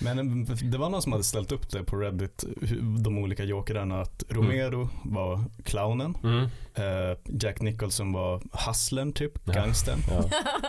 Men 0.00 0.42
eh, 0.42 0.54
det 0.56 0.78
var 0.78 0.90
någon 0.90 1.02
som 1.02 1.12
hade 1.12 1.24
ställt 1.24 1.52
upp 1.52 1.70
det 1.70 1.84
på 1.84 1.96
Reddit, 1.96 2.44
de 3.04 3.18
olika 3.18 3.44
jokerna. 3.44 4.00
Att 4.00 4.24
Romero 4.28 4.88
var 5.04 5.44
clownen, 5.64 6.16
mm. 6.24 6.44
eh, 6.74 7.18
Jack 7.42 7.60
Nicholson 7.60 8.12
var 8.12 8.42
hustlern 8.66 9.12
typ, 9.12 9.32
Ja. 9.44 9.52
gangstern. 9.52 9.98
ja. 10.10 10.24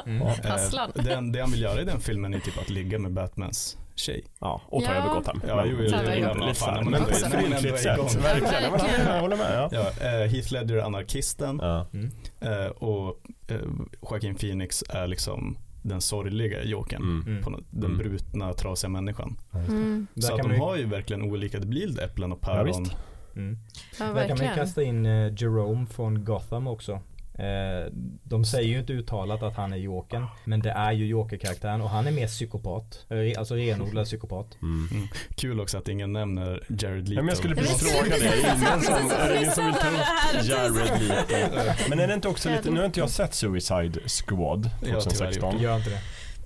Mm. 0.05 0.27
Ja. 0.43 0.55
Eh, 0.55 0.87
det, 1.03 1.31
det 1.31 1.41
han 1.41 1.51
vill 1.51 1.61
göra 1.61 1.81
i 1.81 1.85
den 1.85 1.99
filmen 1.99 2.33
är 2.33 2.39
typ 2.39 2.57
att 2.57 2.69
ligga 2.69 2.99
med 2.99 3.13
Batmans 3.13 3.77
tjej. 3.99 4.25
ja, 4.39 4.61
och 4.67 4.83
ta 4.83 4.93
Ja. 4.93 4.97
över 5.03 5.15
Gotham. 5.15 5.41
Ja, 5.47 5.63
jo, 5.65 5.77
jo, 5.79 5.85
jo, 5.85 6.89
men 6.89 7.03
på 7.03 7.09
ett 7.09 7.31
fryntligt 7.31 7.79
sätt. 7.79 8.15
Verkligen. 8.23 8.63
Ja. 9.07 9.13
Jag 9.15 9.21
håller 9.21 9.37
med. 9.37 9.53
Ja. 9.53 9.69
Ja, 9.99 10.07
eh, 10.07 10.29
Heath 10.29 10.53
Ledger 10.53 10.75
är 10.75 10.81
anarkisten 10.81 11.59
Ja. 11.61 11.87
Mm. 11.93 12.09
eh, 12.39 12.67
och 12.67 13.21
eh, 13.47 13.57
Joaquin 14.01 14.35
Phoenix 14.35 14.83
är 14.89 15.07
liksom 15.07 15.57
den 15.81 16.01
sorgliga 16.01 16.63
jokern. 16.63 17.01
Mm. 17.27 17.43
På 17.43 17.49
den 17.71 17.85
Mm. 17.85 17.97
brutna, 17.97 18.53
trasiga 18.53 18.89
människan. 18.89 19.37
Mm. 19.53 20.07
Så 20.15 20.33
att 20.35 20.43
de 20.43 20.59
har 20.59 20.75
ju 20.77 20.85
verkligen 20.85 21.21
olika, 21.21 21.59
det 21.59 21.67
blir 21.67 22.01
äpplen 22.03 22.31
och 22.31 22.39
Ja, 22.41 22.45
päron. 22.47 22.65
visst. 22.83 22.95
Mm. 23.35 23.57
Ja, 23.99 24.05
Där 24.05 24.27
kan 24.27 24.37
man 24.45 24.55
kasta 24.55 24.83
in 24.83 25.05
Jerome 25.37 25.85
från 25.85 26.25
Gotham 26.25 26.67
också. 26.67 26.99
Eh, 27.37 27.91
de 28.23 28.45
säger 28.45 28.69
ju 28.69 28.79
inte 28.79 28.93
uttalat 28.93 29.43
att 29.43 29.55
han 29.55 29.73
är 29.73 29.77
Jokern. 29.77 30.25
Men 30.45 30.59
det 30.59 30.69
är 30.71 30.91
ju 30.91 31.05
Joker-karaktären 31.05 31.81
och 31.81 31.89
han 31.89 32.07
är 32.07 32.11
mer 32.11 32.27
psykopat. 32.27 33.05
Eh, 33.09 33.39
Alltså 33.39 33.55
renodlad 33.55 34.05
psykopat. 34.05 34.57
Mm. 34.61 35.07
Kul 35.35 35.59
också 35.59 35.77
att 35.77 35.87
ingen 35.87 36.13
nämner 36.13 36.63
Jared 36.69 37.09
Leto. 37.09 37.13
Ja, 37.13 37.21
men 37.21 37.27
jag 37.29 37.37
skulle 37.37 37.55
precis 37.55 37.81
jag 37.81 38.05
fråga 38.05 38.17
det. 38.17 38.37
Ingen 38.39 38.81
som, 38.81 39.11
är 39.11 39.29
det 39.29 39.37
ingen 39.37 39.51
som 39.51 39.65
vill 39.65 39.73
ta 39.75 39.87
upp 39.87 40.45
Jared 40.45 40.73
Leto? 41.01 41.89
Men 41.89 41.99
är 41.99 42.07
det 42.07 42.13
inte 42.13 42.27
också 42.27 42.49
lite, 42.49 42.69
nu 42.71 42.79
har 42.79 42.85
inte 42.85 42.99
jag 42.99 43.09
sett 43.09 43.33
Suicide 43.33 43.99
Squad 44.07 44.69
Jag 44.81 44.93
har 44.93 45.01
tyvärr 45.01 45.01
2016. 45.01 45.53
gjort 45.53 45.61
Gör 45.61 45.75
inte 45.77 45.89
det. 45.89 45.99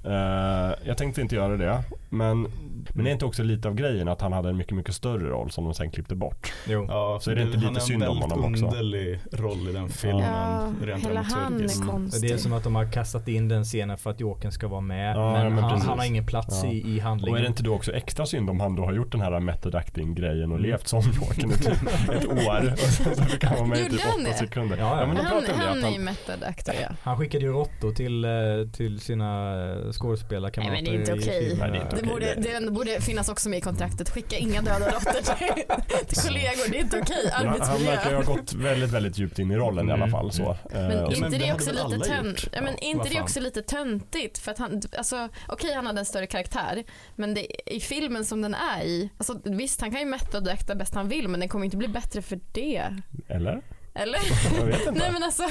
Eh, 0.06 0.88
jag 0.88 0.98
tänkte 0.98 1.22
inte 1.22 1.36
göra 1.36 1.58
det. 1.58 1.84
Men, 2.10 2.48
men 2.94 3.03
det 3.03 3.10
är 3.10 3.14
inte 3.14 3.26
också 3.26 3.44
lite 3.44 3.68
av 3.68 3.76
grejen 3.76 4.08
att 4.08 4.22
han 4.22 4.34
hade 4.34 4.49
en 4.49 4.58
mycket, 4.58 4.76
mycket 4.78 4.95
större 4.95 5.30
roll 5.30 5.52
som 5.52 5.64
de 5.64 5.74
sen 5.74 5.91
klippte 5.91 6.16
bort? 6.16 6.53
Jo. 6.68 6.86
Ja, 6.90 7.20
Så 7.22 7.32
är 7.32 7.36
det 7.36 7.41
inte 7.41 7.53
lite 7.56 7.66
han 7.66 7.76
har 7.76 7.82
synd 7.82 8.03
om 8.03 8.10
en 8.10 8.20
väldigt 8.20 8.32
honom 8.38 8.53
också? 8.53 8.66
underlig 8.66 9.20
roll 9.32 9.70
i 9.70 9.72
den 9.74 9.90
filmen. 9.90 10.22
Ja, 10.24 10.72
rent 10.84 11.06
hela 11.06 11.22
han 11.22 11.53
är 11.62 11.76
Mm. 11.82 11.88
konstig. 11.90 12.30
Det 12.30 12.34
är 12.34 12.38
som 12.38 12.53
att 12.53 12.64
de 12.64 12.76
har 12.76 12.91
kastat 12.91 13.28
in 13.28 13.48
den 13.48 13.64
scenen 13.64 13.98
för 13.98 14.10
att 14.10 14.20
Jokern 14.20 14.52
ska 14.52 14.68
vara 14.68 14.82
med. 14.82 15.16
Ja, 15.16 15.34
men 15.34 15.56
men 15.56 15.64
han, 15.64 15.82
han 15.82 15.99
har 15.99 16.06
ingen 16.06 16.26
plats 16.26 16.62
Ja. 16.64 16.70
i, 16.72 16.95
i 16.95 16.99
handlingen. 16.99 17.34
Och 17.34 17.38
är 17.40 17.41
det 17.41 17.48
inte 17.48 17.64
då 17.64 17.74
också 17.76 17.91
extra 17.94 18.26
synd 18.26 18.49
om 18.49 18.60
han 18.60 18.76
då 18.76 18.86
har 18.86 18.94
gjort 18.94 19.12
den 19.12 19.22
här 19.22 19.40
method 19.40 19.76
acting 19.76 20.16
grejen 20.16 20.52
och 20.52 20.58
Mm. 20.58 20.70
levt 20.72 20.88
som 20.88 21.02
Jokern 21.02 21.52
i 21.52 21.53
typ 21.53 21.68
ett 22.12 22.26
år 22.26 22.76
så 23.16 23.24
fick 23.26 23.44
han 23.44 23.58
vara 23.58 23.68
med 23.68 23.80
i 23.80 23.90
typ 23.90 24.02
han 24.02 24.22
åtta 24.22 24.30
det? 24.32 24.38
sekunder. 24.38 24.78
Ja, 24.78 24.99
ja. 25.02 25.08
men 25.08 25.18
han 25.18 25.26
det. 25.44 25.53
han 25.53 25.68
Att 25.78 25.84
är 25.84 25.88
ju 25.90 25.95
han, 25.95 26.03
method 26.03 26.44
actor 26.44 26.76
ja. 26.82 26.88
Han 27.02 27.18
skickade 27.18 27.45
ju 27.45 27.52
råttor 27.52 27.91
till, 27.91 28.26
eh, 28.26 28.32
till 28.74 28.99
sina 28.99 29.53
eh, 29.72 29.91
skådespelarkamrater. 29.91 30.74
Nej, 30.74 30.84
men 30.84 31.06
det 31.06 31.12
är 31.12 31.16
inte 31.16 31.30
okej. 31.30 31.56
Nej, 31.60 31.72
det 31.91 32.02
Det 32.02 32.08
borde, 32.08 32.36
det- 32.36 32.70
det 32.72 32.76
borde 32.76 33.02
finnas 33.02 33.30
också 33.30 33.49
med 33.49 33.57
i 33.57 33.61
kontraktet. 33.61 34.10
Skicka 34.10 34.38
inga 34.38 34.61
döda 34.61 34.85
råttor 34.91 35.11
till, 35.11 35.64
till 36.07 36.18
kollegor. 36.23 36.72
Det 36.72 36.77
är 36.77 36.81
inte 36.81 36.99
okej. 37.02 37.30
han, 37.31 37.45
han 37.48 37.53
Arbetsmiljö. 37.61 37.91
verkar 37.91 38.14
ha 38.15 38.23
gått 38.23 38.53
väldigt, 38.53 38.91
väldigt 38.91 39.18
djupt 39.18 39.39
in 39.39 39.52
i 39.52 39.56
rollen 39.56 39.89
i 39.89 39.91
alla 39.91 40.02
Mm. 40.06 40.11
fall. 40.11 40.31
Så. 40.31 40.57
Men 40.72 41.03
och 41.03 41.14
inte 41.14 41.22
men 41.30 41.31
det 41.39 41.53
också 41.53 41.72
lite 41.72 41.99
tönt, 42.06 42.48
ja, 42.52 42.61
men 42.61 42.73
Ja, 42.73 42.80
inte 42.88 43.10
det 43.10 43.22
också 43.22 43.39
lite 43.39 43.61
töntigt 43.61 44.38
för 44.38 44.52
att 44.52 44.57
han, 44.57 44.81
alltså 44.98 45.30
okej 45.48 45.73
han 45.73 45.85
hade 45.85 45.99
en 45.99 46.06
större 46.06 46.27
karaktär 46.27 46.84
men 47.15 47.34
det, 47.34 47.69
i 47.73 47.80
filmen 47.80 48.26
som 48.26 48.41
den 48.41 48.53
är 48.56 48.84
i, 48.84 49.10
alltså 49.18 49.39
visst 49.43 49.81
han 49.81 49.91
kan 49.91 49.99
ju 49.99 50.06
method 50.06 50.48
acta 50.48 50.76
bäst 50.76 50.95
han 50.95 51.07
vill 51.10 51.27
men 51.27 51.39
den 51.39 51.49
kommer 51.49 51.65
inte 51.65 51.77
bli 51.77 51.88
bättre 51.88 52.22
för 52.22 52.39
det. 52.52 52.84
Eller? 53.27 53.61
Eller? 53.94 54.20
Jag 54.60 54.66
vet 54.66 54.80
inte. 54.88 54.92
Nej 55.00 55.12
men 55.12 55.24
alltså, 55.24 55.44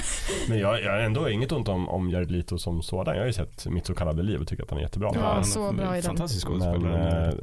Men 0.48 0.58
jag, 0.58 0.82
jag 0.82 0.90
har 0.92 0.98
ändå 0.98 1.28
inget 1.30 1.52
ont 1.52 1.68
om, 1.68 1.88
om 1.88 2.10
Jared 2.10 2.30
Leto 2.30 2.58
som 2.58 2.82
sådan. 2.82 3.14
Jag 3.14 3.22
har 3.22 3.26
ju 3.26 3.32
sett 3.32 3.66
Mitt 3.66 3.86
så 3.86 3.94
kallade 3.94 4.22
liv 4.22 4.40
och 4.40 4.48
tycker 4.48 4.62
att 4.62 4.70
han 4.70 4.78
är 4.78 4.82
jättebra. 4.82 5.10
Ja, 5.14 5.20
Han 5.20 5.44
så 5.44 5.72
bra 5.72 5.96
i 5.96 6.00
den. 6.00 6.02
Fantastisk 6.02 6.46
skådespelare 6.46 7.28
eh, 7.28 7.34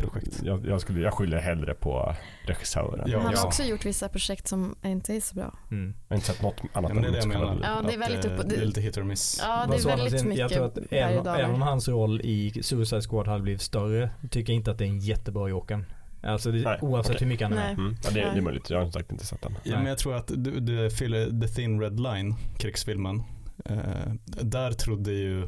jag, 0.43 0.65
jag, 0.67 0.81
skulle, 0.81 0.99
jag 1.01 1.13
skyller 1.13 1.37
hellre 1.37 1.73
på 1.73 2.15
regissören. 2.45 3.03
Ja. 3.11 3.19
han 3.19 3.35
har 3.35 3.45
också 3.45 3.63
gjort 3.63 3.85
vissa 3.85 4.09
projekt 4.09 4.47
som 4.47 4.75
inte 4.85 5.13
är 5.13 5.21
så 5.21 5.35
bra. 5.35 5.53
Mm. 5.71 5.93
Jag 6.07 6.13
har 6.13 6.17
inte 6.17 6.27
sett 6.27 6.41
något 6.41 6.61
annat 6.73 6.89
Ja, 6.89 6.93
men 6.93 7.03
det 7.03 7.07
är 7.07 7.07
än 7.07 7.13
Mitt 7.13 7.23
så 7.23 7.29
kallade 7.29 7.53
liv. 7.53 7.63
Ja, 7.63 7.81
det 7.87 7.93
är 7.93 7.97
väldigt 7.97 8.25
eh, 8.25 8.33
upp 8.33 8.39
och- 8.39 8.49
Det 8.49 8.55
är 8.55 8.65
lite 8.65 8.81
hit 8.81 8.97
or 8.97 9.03
miss. 9.03 9.39
Ja 9.43 9.65
det 9.69 9.75
är 9.75 9.89
han 9.89 9.99
väldigt 9.99 10.23
mycket 10.25 10.39
Jag 10.39 10.51
tror 10.51 10.65
att 10.65 10.77
även, 10.91 11.27
även 11.27 11.51
om 11.55 11.61
hans 11.61 11.87
roll 11.87 12.21
i 12.21 12.63
Suicide 12.63 13.01
Squad 13.01 13.27
hade 13.27 13.41
blivit 13.41 13.61
större 13.61 14.09
tycker 14.31 14.53
jag 14.53 14.57
inte 14.57 14.71
att 14.71 14.77
det 14.77 14.83
är 14.85 14.89
en 14.89 14.99
jättebra 14.99 15.49
Jokern. 15.49 15.85
Alltså 16.21 16.51
det, 16.51 16.79
oavsett 16.81 17.15
okej. 17.15 17.25
hur 17.25 17.27
mycket 17.33 17.47
han 17.47 17.57
är 17.57 17.67
med. 17.67 17.79
Mm. 17.79 17.95
Ja, 18.03 18.09
det, 18.09 18.19
det 18.19 18.37
är 18.37 18.41
möjligt. 18.41 18.69
Jag 18.69 18.77
har 18.77 18.85
som 18.85 18.91
sagt 18.91 19.11
inte 19.11 19.25
sett 19.25 19.41
den. 19.41 19.51
Ja, 19.53 19.59
Nej. 19.71 19.77
men 19.77 19.87
jag 19.87 19.97
tror 19.97 20.15
att 20.15 20.31
du, 20.35 20.59
du 20.59 20.89
fyller 20.89 21.41
The 21.41 21.47
Thin 21.47 21.81
Red 21.81 21.99
Line, 21.99 22.35
krigsfilmen. 22.57 23.23
Eh, 23.65 24.13
där 24.25 24.71
trodde 24.71 25.11
ju 25.11 25.47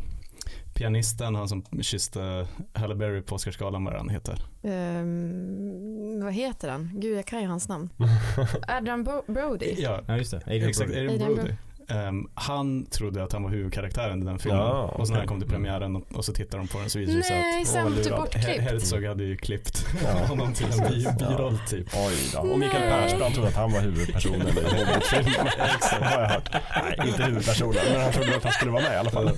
pianisten, 0.73 1.35
han 1.35 1.47
som 1.49 1.63
kysste 1.81 2.47
Halle 2.73 2.95
Berry 2.95 3.21
på 3.21 3.35
Oscarsgalan, 3.35 3.83
vad 3.85 3.93
han 3.93 4.09
heter. 4.09 4.41
Ehm, 4.63 6.23
vad 6.23 6.33
heter 6.33 6.69
han? 6.69 6.91
Gud 6.93 7.17
jag 7.17 7.25
kan 7.25 7.41
ju 7.41 7.47
hans 7.47 7.69
namn. 7.69 7.89
Adrian 8.67 9.03
Bo- 9.03 9.23
Brody. 9.33 9.75
Ja, 9.77 10.01
Ja 10.07 10.17
just 10.17 10.31
det, 10.31 10.37
Adrian 10.37 10.69
exakt. 10.69 10.91
Brody. 10.91 11.07
Adrian 11.07 11.35
Brody. 11.35 11.51
Ehm, 11.89 12.27
han 12.33 12.85
trodde 12.85 13.23
att 13.23 13.33
han 13.33 13.43
var 13.43 13.49
huvudkaraktären 13.49 14.21
i 14.21 14.25
den 14.25 14.39
filmen. 14.39 14.59
Ja, 14.61 14.81
och 14.97 15.07
så 15.07 15.13
när 15.13 15.19
han 15.19 15.27
kom 15.27 15.39
till 15.39 15.49
premiären 15.49 15.95
och, 15.95 16.03
och 16.13 16.25
så 16.25 16.33
tittade 16.33 16.57
de 16.63 16.67
på 16.67 16.79
den 16.79 16.89
så 16.89 16.99
visade 16.99 17.17
det 17.17 17.23
sig 17.23 17.37
Nej, 17.39 17.61
att 17.91 17.95
typ 17.97 18.05
lurad. 18.05 18.19
bortklippt. 18.19 18.47
Her- 18.47 18.59
Herzog 18.61 19.05
hade 19.05 19.23
ju 19.23 19.37
klippt 19.37 19.85
Ja. 20.03 20.25
honom 20.27 20.53
till 20.53 20.65
en 20.65 20.77
bi- 20.91 21.07
biroll 21.19 21.59
typ. 21.69 21.87
Oj 21.93 22.13
då. 22.33 22.39
Och 22.39 22.59
Mikael. 22.59 22.89
Persbrandt 22.89 23.33
trodde 23.35 23.49
att 23.49 23.55
han 23.55 23.71
var 23.71 23.81
huvudpersonen 23.81 24.47
i 24.47 24.51
Hobbit-filmen. 24.51 25.47
Exakt, 25.75 26.03
har 26.03 26.21
jag 26.21 26.29
hört. 26.29 26.49
Nej, 26.97 27.07
inte 27.09 27.23
huvudpersonen, 27.23 27.79
men 27.91 28.01
han 28.01 28.11
trodde 28.11 28.35
att 28.37 28.43
han 28.43 28.51
skulle 28.53 28.71
vara 28.71 28.83
med 28.83 28.93
i 28.93 28.95
alla 28.97 29.09
fall. 29.09 29.29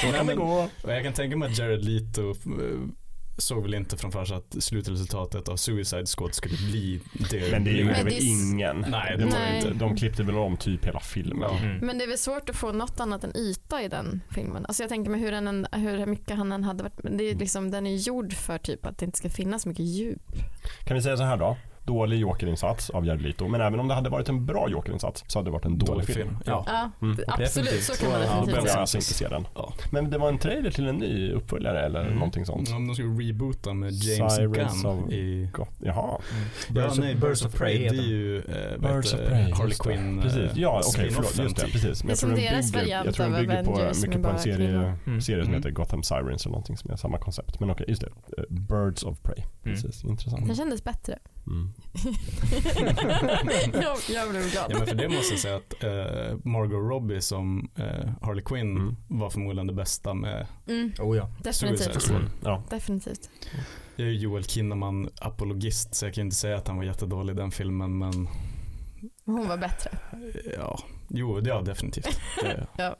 Så 0.00 0.12
kan 0.16 0.26
det 0.26 0.34
gå. 0.34 0.68
Jag 0.86 1.02
kan 1.02 1.12
tänka 1.12 1.36
mig 1.36 1.50
att 1.50 1.58
Jared 1.58 1.84
Leto 1.84 2.30
eh, 2.30 2.34
såg 3.36 3.62
väl 3.62 3.74
inte 3.74 3.96
framför 3.96 4.24
sig 4.24 4.36
att 4.36 4.56
slutresultatet 4.58 5.48
av 5.48 5.56
Suicide 5.56 6.06
Squad 6.06 6.34
skulle 6.34 6.56
bli 6.56 7.00
det. 7.30 7.50
Men 7.50 7.64
det 7.64 7.70
gjorde 7.70 8.04
väl 8.04 8.18
ingen. 8.20 8.84
Nej, 8.88 9.16
det 9.18 9.24
var 9.24 9.56
inte. 9.56 9.70
De 9.70 9.96
klippte 9.96 10.22
väl 10.22 10.38
om 10.38 10.56
typ 10.56 10.86
hela 10.86 11.00
filmen. 11.00 11.50
Mm. 11.50 11.86
Men 11.86 11.98
det 11.98 12.04
är 12.04 12.08
väl 12.08 12.18
svårt 12.18 12.50
att 12.50 12.56
få 12.56 12.72
något 12.72 13.00
annat 13.00 13.24
än 13.24 13.36
yta 13.36 13.82
i 13.82 13.88
den 13.88 14.20
filmen. 14.30 14.66
Alltså 14.66 14.82
jag 14.82 14.90
tänker 14.90 15.10
mig 15.10 15.20
hur, 15.20 15.32
den 15.32 15.66
hur 15.72 16.06
mycket 16.06 16.36
han 16.36 16.52
än 16.52 16.64
hade 16.64 16.82
varit, 16.82 17.00
det 17.02 17.30
är 17.30 17.34
liksom, 17.34 17.70
den 17.70 17.86
är 17.86 17.96
gjord 17.96 18.32
för 18.32 18.58
typ 18.58 18.86
att 18.86 18.98
det 18.98 19.04
inte 19.06 19.18
ska 19.18 19.30
finnas 19.30 19.66
mycket 19.66 19.84
djup. 19.84 20.32
Kan 20.84 20.96
vi 20.96 21.02
säga 21.02 21.16
så 21.16 21.22
här 21.22 21.36
då? 21.36 21.56
Dålig 21.84 22.18
jokerinsats 22.18 22.90
av 22.90 23.06
Jared 23.06 23.22
Leto. 23.22 23.48
Men 23.48 23.60
även 23.60 23.80
om 23.80 23.88
det 23.88 23.94
hade 23.94 24.10
varit 24.10 24.28
en 24.28 24.46
bra 24.46 24.68
jokerinsats 24.68 25.24
så 25.26 25.38
hade 25.38 25.46
det 25.46 25.52
varit 25.52 25.64
en 25.64 25.78
dålig, 25.78 26.06
film. 26.06 26.36
Ja. 26.46 26.64
Ja, 26.66 26.90
Mm. 27.02 27.18
absolut 27.28 27.82
så 27.82 27.92
kan 28.04 28.10
man 28.10 28.20
Ja, 28.20 28.26
då 28.26 28.30
definitivt 28.30 28.46
behöver 28.46 28.62
säga. 28.68 28.74
jag 28.74 28.80
alltså 28.80 28.96
inte 28.96 29.14
se 29.14 29.28
den. 29.28 29.46
Ja. 29.54 29.72
Men 29.90 30.10
det 30.10 30.18
var 30.18 30.28
en 30.28 30.38
trailer 30.38 30.70
till 30.70 30.88
en 30.88 30.96
ny 30.96 31.30
uppföljare 31.32 31.80
eller 31.86 32.00
Mm. 32.00 32.14
någonting 32.14 32.46
sånt. 32.46 32.70
Om 32.72 32.86
de 32.86 32.94
skulle 32.94 33.08
reboota 33.28 33.74
med 33.74 33.92
James 33.92 34.34
Sirens 34.34 34.82
Gunn 34.82 34.92
of- 35.04 35.12
i... 35.12 35.48
Gott. 35.52 35.68
Jaha. 35.78 35.94
Ja, 35.94 36.20
Birds, 36.74 36.98
nej, 36.98 37.14
of, 37.14 37.20
Birds 37.20 37.44
of 37.44 37.54
Prey 37.54 37.78
det 37.78 37.86
är 37.86 37.92
ju 38.02 38.42
vad 38.78 38.92
Birds 38.94 39.14
of 39.14 39.20
Prey. 39.20 39.52
Harley. 39.52 39.74
Quinn. 39.78 40.20
Precis. 40.22 40.38
eh, 40.38 40.50
Ja, 40.54 40.80
okej, 40.86 41.10
spin-offen 41.10 41.24
förlåt. 41.24 41.38
Just 41.44 41.56
det, 41.56 41.62
typ. 41.62 41.72
precis. 41.72 42.04
Men 42.04 42.08
jag 42.10 42.18
tror 42.18 42.30
den 42.30 42.36
bygger, 42.38 43.04
jag 43.04 43.14
tror 43.14 43.26
den 43.26 43.40
bygger 43.40 43.64
på 43.64 43.70
mycket 44.06 44.22
på 44.22 44.28
en 44.28 44.38
serie, 44.38 44.56
kvinnor. 44.56 44.98
Mm. 45.06 45.20
serie 45.20 45.42
som 45.44 45.48
Mm. 45.52 45.60
heter 45.62 45.70
Gotham 45.70 46.02
Sirens 46.02 46.44
eller 46.46 46.50
någonting 46.52 46.76
som 46.76 46.90
är 46.90 46.96
samma 46.96 47.18
koncept. 47.18 47.60
Men 47.60 47.70
okej, 47.70 47.86
just 47.88 48.00
det. 48.02 48.08
Eh, 48.38 48.44
Birds 48.48 49.02
of 49.02 49.18
Prey. 49.22 49.38
Mm. 49.38 49.48
Precis, 49.76 50.04
intressant. 50.04 50.46
Den 50.46 50.56
kändes 50.56 50.84
bättre. 50.84 51.18
Mm. 51.46 51.72
Jag, 53.72 53.96
jag 54.10 54.30
blev 54.30 54.50
glad. 54.50 54.66
Ja 54.70 54.78
men 54.78 54.86
för 54.86 54.94
det 54.94 55.08
måste 55.08 55.32
jag 55.34 55.40
säga 55.40 55.56
att 55.56 55.82
eh, 55.82 56.36
Margot 56.44 56.90
Robbie 56.90 57.20
som 57.20 57.70
eh, 57.76 58.10
Harley 58.22 58.44
Quinn 58.44 58.76
Mm. 58.76 58.96
var 59.08 59.30
förmodligen 59.30 59.66
det 59.66 59.72
bästa 59.72 60.14
med 60.14 60.46
Mm, 60.68 60.92
Oh 61.00 61.16
ja. 61.16 61.30
Definitivt. 61.42 62.10
Mm. 62.10 62.22
Ja. 62.44 62.62
definitivt. 62.70 63.30
Jag 63.96 64.06
är 64.08 64.10
ju 64.12 64.18
Joel 64.18 64.44
Kinnaman 64.44 65.10
apologist 65.20 65.94
så 65.94 66.06
jag 66.06 66.14
kan 66.14 66.24
inte 66.24 66.36
säga 66.36 66.56
att 66.56 66.68
han 66.68 66.76
var 66.76 66.84
jättedålig 66.84 67.32
i 67.32 67.36
den 67.36 67.50
filmen 67.50 67.98
men 67.98 68.28
Hon 69.26 69.48
var 69.48 69.56
bättre. 69.56 69.90
ja, 70.56 70.78
jo 71.14 71.40
ja 71.44 71.60
definitivt. 71.62 72.20
Det, 72.42 72.66
Ja. 72.76 72.96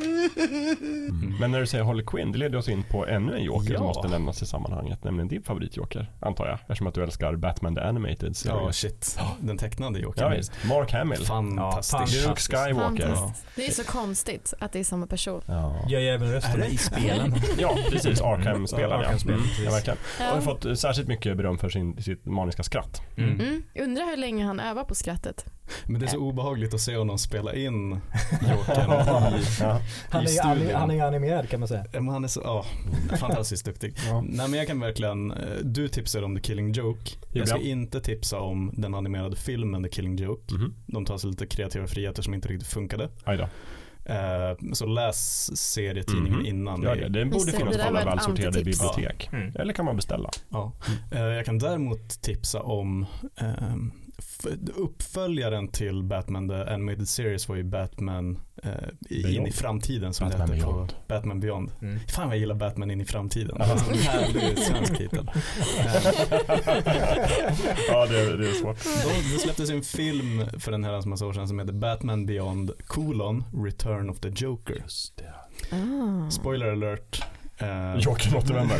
Mm. 0.00 1.36
Men 1.40 1.50
när 1.50 1.60
du 1.60 1.66
säger 1.66 1.84
Harley 1.84 2.04
Quinn, 2.06 2.32
det 2.32 2.38
leder 2.38 2.58
oss 2.58 2.68
in 2.68 2.82
på 2.82 3.06
ännu 3.06 3.34
en 3.36 3.42
joker 3.44 3.66
som 3.66 3.74
Ja. 3.74 3.80
måste 3.82 4.08
nämnas 4.08 4.42
i 4.42 4.46
sammanhanget. 4.46 5.04
Nämligen 5.04 5.28
din 5.28 5.42
favoritjoker, 5.42 6.10
antar 6.20 6.46
jag. 6.46 6.54
Eftersom 6.60 6.86
att 6.86 6.94
du 6.94 7.02
älskar 7.02 7.36
Batman 7.36 7.74
the 7.74 7.80
Animated 7.80 8.36
Series. 8.36 8.60
ja 8.62 8.72
shit, 8.72 9.18
den 9.40 9.58
tecknade 9.58 9.98
Ja, 9.98 10.02
Jokern. 10.02 10.32
visst. 10.36 10.52
Mark 10.68 10.92
Hamill. 10.92 11.18
Fantastisk. 11.26 12.26
Luke 12.28 12.40
Skywalker. 12.40 13.06
Fantastiskt. 13.14 13.46
Det 13.56 13.66
är 13.66 13.70
så 13.72 13.84
konstigt 13.84 14.54
att 14.58 14.72
det 14.72 14.80
är 14.80 14.84
samma 14.84 15.06
person. 15.06 15.42
Ja. 15.46 15.76
Gör 15.88 16.00
ju 16.00 16.08
även 16.08 16.32
rösterna 16.32 16.66
i 16.66 16.76
spelen. 16.76 17.34
Ja, 17.58 17.76
precis. 17.90 18.20
Arkham-spelaren. 18.20 18.90
Ja, 18.90 19.02
Ja, 19.02 19.06
Arkham-spelen, 19.08 19.38
mm, 19.40 19.50
ja, 19.64 19.70
verkligen. 19.70 19.98
Och 19.98 20.20
Ja. 20.20 20.24
har 20.34 20.40
fått 20.40 20.64
eh, 20.64 20.74
särskilt 20.74 21.08
mycket 21.08 21.19
beröm 21.20 21.58
för 21.58 21.68
sin, 21.68 22.02
sitt 22.02 22.26
maniska 22.26 22.62
skratt. 22.62 23.02
Mm. 23.16 23.40
Mm. 23.40 23.62
Undrar 23.74 24.04
hur 24.10 24.16
länge 24.16 24.44
han 24.44 24.60
övar 24.60 24.84
på 24.84 24.94
skrattet. 24.94 25.44
Men 25.86 26.00
det 26.00 26.06
är 26.06 26.10
så 26.10 26.18
obehagligt 26.18 26.74
att 26.74 26.80
se 26.80 26.96
honom 26.96 27.18
spela 27.18 27.54
in 27.54 27.90
Jokern 28.50 29.34
i, 29.34 29.42
Ja. 29.60 29.80
Han, 30.10 30.22
i 30.26 30.36
är, 30.36 30.42
han, 30.42 30.52
är, 30.52 30.56
studion. 30.56 30.80
han 30.80 30.90
är 30.90 31.04
animerad 31.04 31.48
kan 31.48 31.60
man 31.60 31.68
säga. 31.68 31.84
Men 31.92 32.08
han 32.08 32.24
är 32.24 32.28
så, 32.28 32.40
ja, 32.44 32.64
fantastiskt 33.16 33.64
duktig. 33.64 33.94
Ja. 34.08 34.20
Nej 34.20 34.48
men 34.48 34.58
jag 34.58 34.66
kan 34.66 34.80
verkligen, 34.80 35.30
eh, 35.30 35.38
du 35.62 35.88
tipsade 35.88 36.24
om 36.24 36.36
The 36.36 36.42
Killing 36.42 36.72
Joke. 36.72 37.10
Jag 37.32 37.48
ska 37.48 37.58
inte 37.58 38.00
tipsa 38.00 38.40
om 38.40 38.70
den 38.76 38.94
animerade 38.94 39.36
filmen 39.36 39.82
The 39.82 39.88
Killing 39.88 40.16
Joke. 40.16 40.54
Mhm. 40.54 40.74
De 40.86 41.04
tar 41.04 41.18
sig 41.18 41.30
lite 41.30 41.46
kreativa 41.46 41.86
friheter 41.86 42.22
som 42.22 42.34
inte 42.34 42.48
riktigt 42.48 42.68
funkade. 42.68 43.08
Aj 43.24 43.36
Eh, 44.10 44.56
så 44.72 44.86
läs 44.86 45.50
serietidningen 45.58 46.38
Mhm. 46.38 46.46
innan. 46.46 46.82
Ja, 46.82 46.94
det, 46.94 47.08
det 47.08 47.24
borde 47.24 47.52
finnas 47.52 47.76
på 47.76 47.82
alla 47.82 48.04
välsorterade 48.04 48.64
bibliotek. 48.64 49.28
Mm. 49.32 49.52
Eller 49.54 49.72
kan 49.72 49.84
man 49.84 49.96
beställa. 49.96 50.30
Ja. 50.48 50.72
Eh, 51.12 51.20
jag 51.20 51.44
kan 51.44 51.58
däremot 51.58 52.08
tipsa 52.22 52.62
om 52.62 53.06
f- 53.36 53.44
uppföljaren 54.74 55.68
till 55.68 56.02
Batman 56.02 56.48
The 56.48 56.54
Animated 56.54 57.08
Series 57.08 57.48
var 57.48 57.56
ju 57.56 57.62
Batman 57.62 58.38
eh, 58.62 58.72
in 59.34 59.46
i 59.46 59.52
framtiden 59.52 60.14
som 60.14 60.28
Batman 60.28 60.48
det 60.48 60.54
hette 60.54 60.66
Beyond. 60.66 60.88
på 60.88 60.94
Batman 61.08 61.40
Beyond. 61.40 61.70
Mm. 61.82 61.98
Fan 62.08 62.26
vad 62.26 62.36
jag 62.36 62.40
gillar 62.40 62.54
Batman 62.54 62.90
in 62.90 63.00
i 63.00 63.04
framtiden. 63.04 63.56
Ja. 63.58 63.64
Alltså, 63.64 63.90
härlig 64.10 64.58
svensk 64.58 64.96
titel. 64.98 65.30
ja, 67.88 68.06
det, 68.06 68.36
det 68.36 68.48
är 68.48 68.60
svårt. 68.60 68.84
Då, 68.84 69.10
det 69.32 69.38
släpptes 69.38 69.70
en 69.70 69.82
film 69.82 70.46
för 70.58 70.72
en 70.72 70.84
herrans 70.84 71.06
massa 71.06 71.26
år 71.26 71.32
sedan 71.32 71.48
som 71.48 71.58
heter 71.58 71.72
Batman 71.72 72.26
Beyond 72.26 72.70
colon 72.86 73.44
Return 73.64 74.10
of 74.10 74.20
the 74.20 74.28
Joker. 74.28 74.84
Ah. 75.72 76.30
Spoiler 76.30 76.72
alert. 76.72 77.22
Eh, 77.62 77.96
Jokern 77.98 78.34
återvänder. 78.34 78.78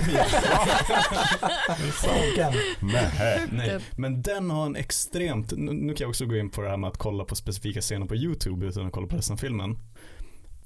Nej. 2.80 3.48
Nej, 3.52 3.78
men 3.96 4.22
den 4.22 4.50
har 4.50 4.66
en 4.66 4.76
extremt, 4.76 5.52
nu 5.56 5.94
kan 5.94 6.04
jag 6.04 6.08
också 6.08 6.26
gå 6.26 6.36
in 6.36 6.50
på 6.50 6.62
det 6.62 6.68
här 6.68 6.76
med 6.76 6.88
att 6.88 6.96
kolla 6.98 7.24
på 7.24 7.34
specifika 7.36 7.80
scener 7.80 8.06
på 8.06 8.16
YouTube 8.16 8.66
utan 8.66 8.86
att 8.86 8.92
kolla 8.92 9.06
på 9.06 9.16
resten 9.16 9.34
av 9.34 9.38
filmen. 9.38 9.78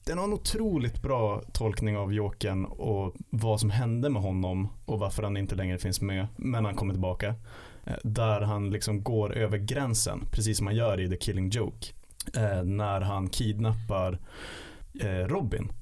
Den 0.07 0.19
har 0.19 0.25
en 0.25 0.33
otroligt 0.33 1.03
bra 1.03 1.43
tolkning 1.53 1.97
av 1.97 2.13
Jokern 2.13 2.65
och 2.65 3.15
vad 3.31 3.61
som 3.61 3.71
hände 3.71 4.11
med 4.11 4.23
honom 4.23 4.69
och 4.85 4.99
varför 4.99 5.23
han 5.23 5.37
inte 5.37 5.55
längre 5.55 5.79
finns 5.79 6.01
med, 6.01 6.27
men 6.37 6.65
han 6.65 6.75
kommer 6.75 6.95
tillbaka. 6.95 7.35
Eh, 7.87 7.95
Där 8.05 8.41
han 8.41 8.71
liksom 8.71 9.03
går 9.03 9.37
över 9.37 9.59
gränsen, 9.59 10.25
precis 10.31 10.59
som 10.59 10.67
han 10.67 10.77
gör 10.77 11.01
i 11.01 11.09
The 11.09 11.17
Killing 11.17 11.49
Joke. 11.51 11.87
Eh, 12.37 12.63
när 12.65 13.01
han 13.01 13.29
kidnappar 13.29 14.19
Robin. 15.27 15.73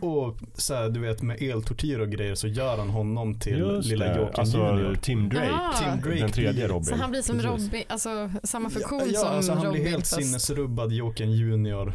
Och 0.00 0.36
så 0.54 0.74
här, 0.74 0.88
du 0.88 1.00
vet 1.00 1.22
med 1.22 1.42
eltortyr 1.42 1.98
och 1.98 2.10
grejer 2.10 2.34
så 2.34 2.48
gör 2.48 2.78
han 2.78 2.90
honom 2.90 3.40
till 3.40 3.58
Just 3.58 3.88
lilla. 3.88 4.16
Jokern 4.18 4.34
Alltså 4.34 4.58
Junior. 4.58 4.94
Tim 4.94 5.28
Drake. 5.28 5.78
Tim 5.78 6.00
Drake 6.00 6.20
Den 6.20 6.30
tredje 6.32 6.68
Robin. 6.68 6.84
Så 6.84 6.94
han 6.94 7.10
blir 7.10 7.22
som 7.22 7.38
Precis. 7.38 7.66
Robin, 7.66 7.84
alltså 7.88 8.30
samma 8.42 8.70
funktion 8.70 9.02
ja, 9.12 9.20
som 9.20 9.28
alltså 9.28 9.52
han 9.52 9.64
Robin 9.64 9.82
blir 9.82 9.90
helt 9.90 10.08
fast... 10.08 10.22
sinnesrubbad 10.22 10.92
Jokern 10.92 11.30
Junior 11.30 11.92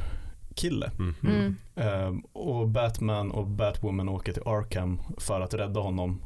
kille. 0.56 0.92
Mhm. 0.98 1.16
Mm. 1.24 1.56
Ehm, 1.76 2.20
och 2.34 2.68
Batman 2.68 3.32
och 3.32 3.48
Batwoman 3.48 4.10
åker 4.10 4.34
till 4.34 4.44
Arkham 4.46 5.02
för 5.18 5.42
att 5.42 5.54
rädda 5.54 5.80
honom. 5.80 6.22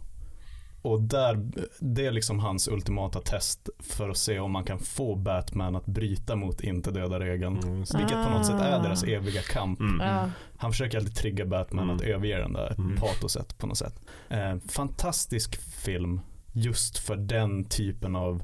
Och 0.88 1.02
där, 1.02 1.50
det 1.80 2.06
är 2.06 2.12
liksom 2.12 2.40
hans 2.40 2.68
ultimata 2.68 3.20
test 3.20 3.70
för 3.80 4.10
att 4.10 4.18
se 4.18 4.40
om 4.40 4.52
man 4.52 4.64
kan 4.64 4.80
få 4.80 5.16
Batman 5.16 5.76
att 5.76 5.86
bryta 5.86 6.36
mot 6.36 6.62
inte 6.62 6.92
döda 6.92 7.20
regeln. 7.20 7.58
Mm. 7.58 7.78
Vilket 7.78 8.24
på 8.26 8.30
något 8.30 8.46
sätt 8.46 8.62
är 8.62 8.80
Ah. 8.80 8.84
deras 8.84 9.04
eviga 9.04 9.42
kamp. 9.42 9.80
Mm. 9.80 10.08
Ja. 10.08 10.30
Han 10.58 10.72
försöker 10.72 10.98
alltid 10.98 11.16
trigga 11.16 11.46
Batman 11.46 11.84
Mm. 11.84 11.96
att 11.96 12.02
överge 12.02 12.38
den 12.40 12.54
där 12.54 12.76
Mm. 12.78 12.96
patoset 12.98 13.58
på 13.58 13.68
något 13.68 13.78
sätt. 13.78 14.00
Eh, 14.30 14.56
fantastisk 14.70 15.62
film 15.62 16.20
just 16.54 16.98
för 16.98 17.16
den 17.16 17.66
typen 17.66 18.16
av 18.16 18.44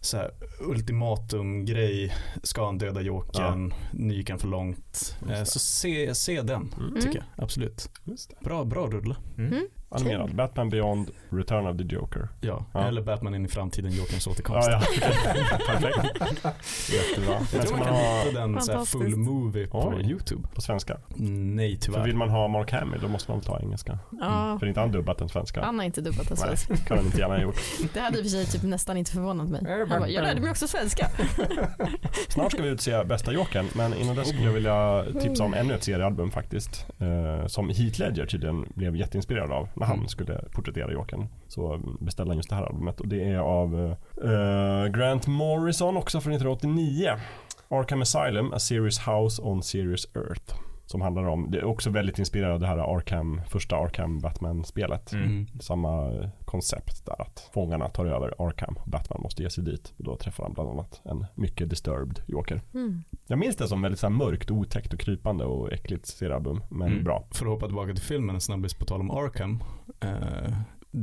så 0.00 0.16
här, 0.16 0.30
ultimatum-grej. 0.60 2.14
Ska 2.42 2.64
han 2.64 2.78
döda 2.78 3.00
Jokern? 3.00 3.74
Gick 3.92 4.30
han 4.30 4.38
för 4.38 4.48
långt. 4.48 5.16
Eh, 5.30 5.44
så 5.44 5.58
se, 5.58 6.14
se 6.14 6.42
den, 6.42 6.72
Mm. 6.78 6.94
tycker 6.94 7.08
Mm. 7.08 7.22
jag. 7.36 7.44
Absolut. 7.44 7.90
Just 8.04 8.30
det. 8.30 8.36
Bra, 8.44 8.64
bra 8.64 8.86
rulle. 8.86 9.16
Mm. 9.90 10.06
Animerad. 10.06 10.34
Batman 10.36 10.70
Beyond, 10.70 11.10
Return 11.30 11.66
of 11.66 11.76
the 11.76 11.82
Joker. 11.94 12.28
Ja. 12.40 12.64
Ja. 12.74 12.86
Eller 12.86 13.02
Batman 13.02 13.34
in 13.34 13.44
i 13.44 13.48
framtiden, 13.48 13.92
Jokerns 13.92 14.26
återkomst. 14.26 14.68
Ja, 14.70 14.82
ja. 15.00 15.08
Perfekt. 15.66 15.98
Jättebra. 16.92 17.38
Jag 17.52 17.62
tror 17.66 17.76
man 17.78 17.78
man 17.78 17.86
kan 17.86 17.96
ha 17.96 18.22
hitta 18.24 18.40
den 18.40 18.60
så 18.60 18.72
här, 18.72 18.84
full 18.84 19.16
movie 19.16 19.66
på 19.66 19.94
Oj. 19.96 20.10
YouTube. 20.10 20.48
på 20.54 20.60
svenska? 20.60 20.96
Nej, 21.16 21.74
För 21.76 21.80
tyvärr. 21.84 22.04
vill 22.04 22.16
man 22.16 22.30
ha 22.30 22.48
Mark 22.48 22.72
Hamill 22.72 23.00
då 23.02 23.08
måste 23.08 23.30
man 23.30 23.38
väl 23.38 23.46
ta 23.46 23.60
engelska. 23.60 23.98
Ja. 24.20 24.56
För 24.60 24.66
inte 24.66 24.80
han 24.80 24.92
dubbat 24.92 25.18
den 25.18 25.28
svenska. 25.28 25.64
Han 25.64 25.78
har 25.78 25.86
inte 25.86 26.00
dubbat 26.00 26.30
en 26.30 26.36
Nej, 26.46 26.56
svensk. 26.56 26.86
kan 26.88 26.96
han 26.96 27.06
inte 27.06 27.18
gärna 27.18 27.34
ha 27.34 27.42
gjort. 27.42 27.56
Det 27.94 28.00
hade 28.00 28.18
i 28.18 28.20
och 28.20 28.24
för 28.24 28.30
sig 28.30 28.46
typ 28.46 28.62
nästan 28.62 28.96
inte 28.96 29.10
förvånat 29.10 29.48
mig. 29.48 29.62
Han 29.88 29.88
bara, 29.88 30.08
jag 30.08 30.22
lärde 30.22 30.40
mig 30.40 30.50
också 30.50 30.68
svenska. 30.68 31.10
Snart 32.28 32.52
ska 32.52 32.62
vi 32.62 32.68
utse 32.68 33.04
bästa 33.04 33.32
jokern, 33.32 33.66
men 33.74 33.94
innan 33.94 34.16
dess 34.16 34.28
skulle 34.28 34.44
jag 34.44 34.52
vilja 34.52 35.04
tipsa 35.20 35.44
om 35.44 35.54
ännu 35.54 35.74
ett 35.74 35.84
seriealbum 35.84 36.30
faktiskt. 36.30 36.86
Eh, 36.98 37.46
som 37.46 37.68
Heath 37.68 38.00
Ledger 38.00 38.26
tydligen 38.26 38.66
blev 38.74 38.96
jätteinspirerad 38.96 39.52
av 39.52 39.68
när 39.76 39.86
han 39.86 39.96
Mm. 39.96 40.08
skulle 40.08 40.44
porträttera 40.52 40.92
jokern. 40.92 41.26
Så 41.48 41.80
beställde 42.00 42.30
han 42.30 42.36
just 42.36 42.48
det 42.48 42.54
här 42.56 42.62
albumet 42.66 43.00
och 43.00 43.08
det 43.08 43.24
är 43.24 43.38
av 43.38 43.96
eh, 44.24 44.86
Grant 44.92 45.26
Morrison 45.26 45.96
också 45.96 46.20
från 46.20 46.32
1989. 46.32 47.10
Arkham 47.68 48.02
Asylum, 48.02 48.52
A 48.52 48.58
Serious 48.58 48.98
House 48.98 49.42
on 49.42 49.62
Serious 49.62 50.06
Earth. 50.16 50.54
Som 50.86 51.00
handlar 51.00 51.24
om, 51.24 51.50
det 51.50 51.58
är 51.58 51.64
också 51.64 51.90
väldigt 51.90 52.18
inspirerad 52.18 52.52
av 52.52 52.60
det 52.60 52.66
här 52.66 52.96
Arkham, 52.96 53.40
första 53.48 53.76
Arkham 53.76 54.18
Batman-spelet. 54.20 55.12
Mm. 55.12 55.46
Samma 55.60 56.12
eh, 56.12 56.28
koncept 56.44 57.06
där 57.06 57.22
att 57.22 57.50
fångarna 57.54 57.88
tar 57.88 58.06
över 58.06 58.34
Arkham 58.38 58.76
och 58.76 58.88
Batman 58.88 59.20
måste 59.22 59.42
ge 59.42 59.50
sig 59.50 59.64
dit. 59.64 59.94
Och 59.98 60.04
då 60.04 60.16
träffar 60.16 60.44
han 60.44 60.52
bland 60.52 60.70
annat 60.70 61.00
en 61.04 61.26
mycket 61.34 61.70
disturbed 61.70 62.20
Joker. 62.26 62.60
Mm. 62.74 63.02
Jag 63.26 63.38
minns 63.38 63.56
det 63.56 63.68
som 63.68 63.82
väldigt 63.82 64.00
så 64.00 64.10
mörkt, 64.10 64.50
otäckt 64.50 64.92
och 64.94 65.00
krypande 65.00 65.44
och 65.44 65.72
äckligt 65.72 66.06
serialbum. 66.06 66.60
Men 66.68 66.88
Mm. 66.92 67.04
bra. 67.04 67.24
För 67.30 67.44
att 67.46 67.50
hoppa 67.52 67.66
tillbaka 67.66 67.92
till 67.92 68.02
filmen 68.02 68.34
en 68.34 68.40
snabbis 68.40 68.74
på 68.74 68.84
tal 68.84 69.00
om 69.00 69.10
Arkham. 69.10 69.62
Eh, 70.00 70.56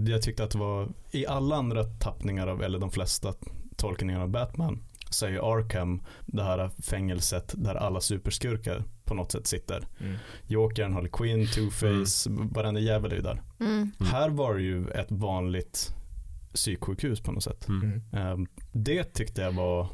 jag 0.09 0.21
tyckte 0.21 0.43
att 0.43 0.51
det 0.51 0.57
var, 0.57 0.87
i 1.11 1.27
alla 1.27 1.55
andra 1.55 1.83
tappningar 1.83 2.47
av, 2.47 2.63
eller 2.63 2.79
de 2.79 2.91
flesta 2.91 3.33
tolkningar 3.75 4.19
av 4.19 4.29
Batman, 4.29 4.79
så 5.13 5.25
är 5.25 5.29
ju 5.29 5.41
Arkham 5.41 6.01
det 6.25 6.43
här 6.43 6.69
fängelset 6.81 7.53
där 7.57 7.75
alla 7.75 8.01
superskurkar 8.01 8.83
på 9.05 9.13
något 9.13 9.31
sätt 9.31 9.47
sitter. 9.47 9.87
Mm. 9.99 10.15
Jokern, 10.47 10.93
Harley 10.93 11.11
Quinn, 11.11 11.45
Two-Face, 11.45 12.49
varenda 12.53 12.79
jävel 12.79 13.11
är 13.11 13.15
ju 13.15 13.21
där. 13.21 13.41
Mm. 13.59 13.71
Mm. 13.71 13.91
Här 13.99 14.29
var 14.29 14.55
det 14.55 14.61
ju 14.61 14.87
ett 14.87 15.11
vanligt 15.11 15.93
psyksjukhus 16.53 17.21
på 17.21 17.31
något 17.31 17.43
sätt. 17.43 17.67
Mm. 17.67 18.01
Mm. 18.11 18.41
Eh, 18.41 18.47
det 18.71 19.03
tyckte 19.03 19.41
jag 19.41 19.51
var 19.51 19.87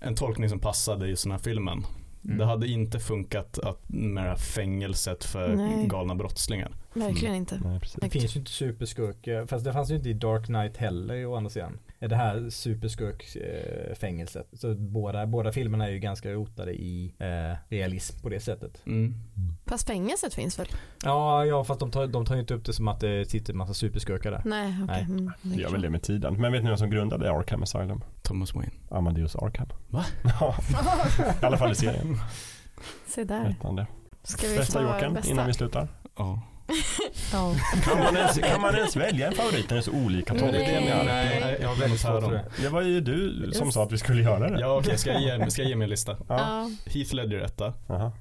en 0.00 0.14
tolkning 0.14 0.48
som 0.48 0.58
passade 0.58 1.08
i 1.08 1.14
den 1.22 1.32
här 1.32 1.38
filmen. 1.38 1.84
Mm. 2.24 2.38
Det 2.38 2.44
hade 2.44 2.66
inte 2.66 2.98
funkat 3.00 3.58
att, 3.58 3.88
med 3.88 4.24
det 4.24 4.28
här 4.28 4.36
fängelset 4.36 5.24
för 5.24 5.56
Nej. 5.56 5.86
galna 5.86 6.14
brottslingar. 6.14 6.76
Verkligen 6.94 7.34
inte. 7.34 7.60
Nej. 7.64 7.80
Det 7.96 8.10
finns 8.10 8.36
ju 8.36 8.40
inte 8.40 8.52
superskurk, 8.52 9.48
fast 9.48 9.64
det 9.64 9.72
fanns 9.72 9.90
ju 9.90 9.96
inte 9.96 10.08
i 10.08 10.14
Dark 10.14 10.46
Knight 10.46 10.76
heller 10.76 11.26
å 11.26 11.36
andra 11.36 11.50
sidan. 11.50 11.78
Det 12.08 12.16
här 12.16 12.50
superskurkfängelset. 12.50 14.48
Så 14.52 14.74
båda, 14.74 15.26
båda 15.26 15.52
filmerna 15.52 15.86
är 15.86 15.90
ju 15.90 15.98
ganska 15.98 16.32
rotade 16.32 16.72
i 16.72 17.14
eh, 17.18 17.56
realism 17.68 18.20
på 18.22 18.28
det 18.28 18.40
sättet. 18.40 18.82
Mm. 18.86 19.14
Fast 19.66 19.86
fängelset 19.86 20.34
finns 20.34 20.58
väl? 20.58 20.66
Ja, 21.04 21.44
ja 21.46 21.64
fast 21.64 21.80
de 21.80 21.90
tar, 21.90 22.06
de 22.06 22.26
tar 22.26 22.34
ju 22.34 22.40
inte 22.40 22.54
upp 22.54 22.64
det 22.64 22.72
som 22.72 22.88
att 22.88 23.00
det 23.00 23.30
sitter 23.30 23.52
en 23.52 23.56
massa 23.58 23.74
superskurkar 23.74 24.30
där. 24.30 24.42
Nej, 24.44 24.74
okej. 24.84 25.06
Nej. 25.08 25.16
Mm, 25.18 25.32
Det 25.42 25.60
gör 25.62 25.70
väl 25.70 25.82
det 25.82 25.90
med 25.90 26.02
tiden. 26.02 26.40
Men 26.40 26.52
vet 26.52 26.62
ni 26.62 26.68
vem 26.68 26.78
som 26.78 26.90
grundade 26.90 27.30
Arkham 27.32 27.62
Asylum? 27.62 28.00
Thomas 28.22 28.54
Wayne. 28.54 28.72
Amadeus 28.90 29.36
Arkham. 29.36 29.68
Va? 29.88 30.04
Ja, 30.40 30.56
i 31.42 31.44
alla 31.44 31.56
fall 31.58 31.72
i 31.72 31.74
serien. 31.74 32.16
Se 33.06 33.24
där. 33.24 33.56
Ska 34.22 34.46
vi 34.48 34.56
Bästa 34.56 34.78
ta 34.78 34.94
Jokern 34.94 35.14
bästa? 35.14 35.30
innan 35.32 35.46
vi 35.46 35.54
slutar. 35.54 35.88
Ja. 36.16 36.42
Ja. 37.32 37.54
Kan 37.84 37.98
man, 37.98 38.16
ens, 38.16 38.38
kan 38.38 38.60
man 38.60 38.74
ens 38.74 38.96
välja 38.96 39.26
en 39.26 39.34
favorit 39.34 39.70
när 39.70 39.76
det 39.76 39.80
är 39.80 39.82
så 39.82 39.92
olika 39.92 40.32
Nej. 40.32 40.42
tolkningar? 40.42 41.04
Det 41.04 41.10
är 41.10 41.40
Nej, 41.40 41.58
jag 41.60 41.68
har 41.68 41.76
väldigt 41.76 42.00
svårt 42.00 42.22
för 42.24 42.32
det. 42.32 42.44
Det 42.62 42.68
var 42.68 42.82
ju 42.82 43.00
du 43.00 43.50
som 43.52 43.72
sa 43.72 43.82
att 43.82 43.92
vi 43.92 43.98
skulle 43.98 44.22
göra 44.22 44.50
det. 44.50 44.60
Ja 44.60 44.78
okej, 44.78 44.98
ska, 44.98 45.12
jag 45.12 45.22
ge, 45.22 45.50
ska 45.50 45.62
jag 45.62 45.68
ge 45.68 45.76
mig 45.76 45.84
en 45.84 45.90
lista? 45.90 46.16
Ja. 46.28 46.36
Ja. 46.38 46.70
Heath 46.92 47.14
Ledger 47.14 47.40
etta. 47.40 47.74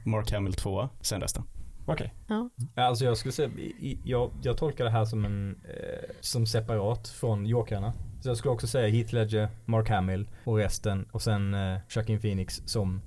Mark 0.05 0.31
Hamill 0.31 0.53
tvåa, 0.53 0.89
sen 1.01 1.21
resten. 1.21 1.43
Okej. 1.85 2.13
Alltså 2.75 3.05
jag 3.05 3.17
skulle 3.17 3.31
säga, 3.31 3.49
jag, 4.03 4.31
jag 4.43 4.57
tolkar 4.57 4.85
det 4.85 4.91
här 4.91 5.05
som 5.05 5.25
en, 5.25 5.49
eh, 5.63 6.09
som 6.21 6.45
separat 6.45 7.07
från 7.07 7.45
Jokerna. 7.45 7.93
Så 8.21 8.29
jag 8.29 8.37
skulle 8.37 8.51
också 8.51 8.67
säga 8.67 8.87
Heath 8.87 9.13
Ledger, 9.13 9.49
Mark 9.65 9.89
Hamill 9.89 10.29
och 10.43 10.57
resten 10.57 11.07
och 11.11 11.21
sen 11.21 11.53
eh, 11.53 11.77
Joaquin 11.89 12.19
Phoenix 12.19 12.61
som 12.65 13.01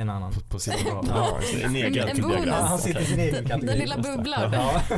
en 0.00 0.10
annan. 0.10 0.32
På, 0.32 0.40
på 0.40 0.58
sidan 0.58 0.96
av. 0.96 1.06
Ja, 1.08 1.38
en 1.64 1.76
egen 1.76 1.86
En 1.86 1.92
diagram. 1.92 2.20
bonus. 2.30 2.44
Ja, 2.46 2.54
han 2.54 2.78
sitter 2.78 3.00
i 3.00 3.04
sin 3.04 3.20
egen 3.20 3.44
kategori. 3.44 3.66
Den 3.66 3.78
lilla 3.78 3.96
bubblan. 3.98 4.52
Ja. 4.52 4.82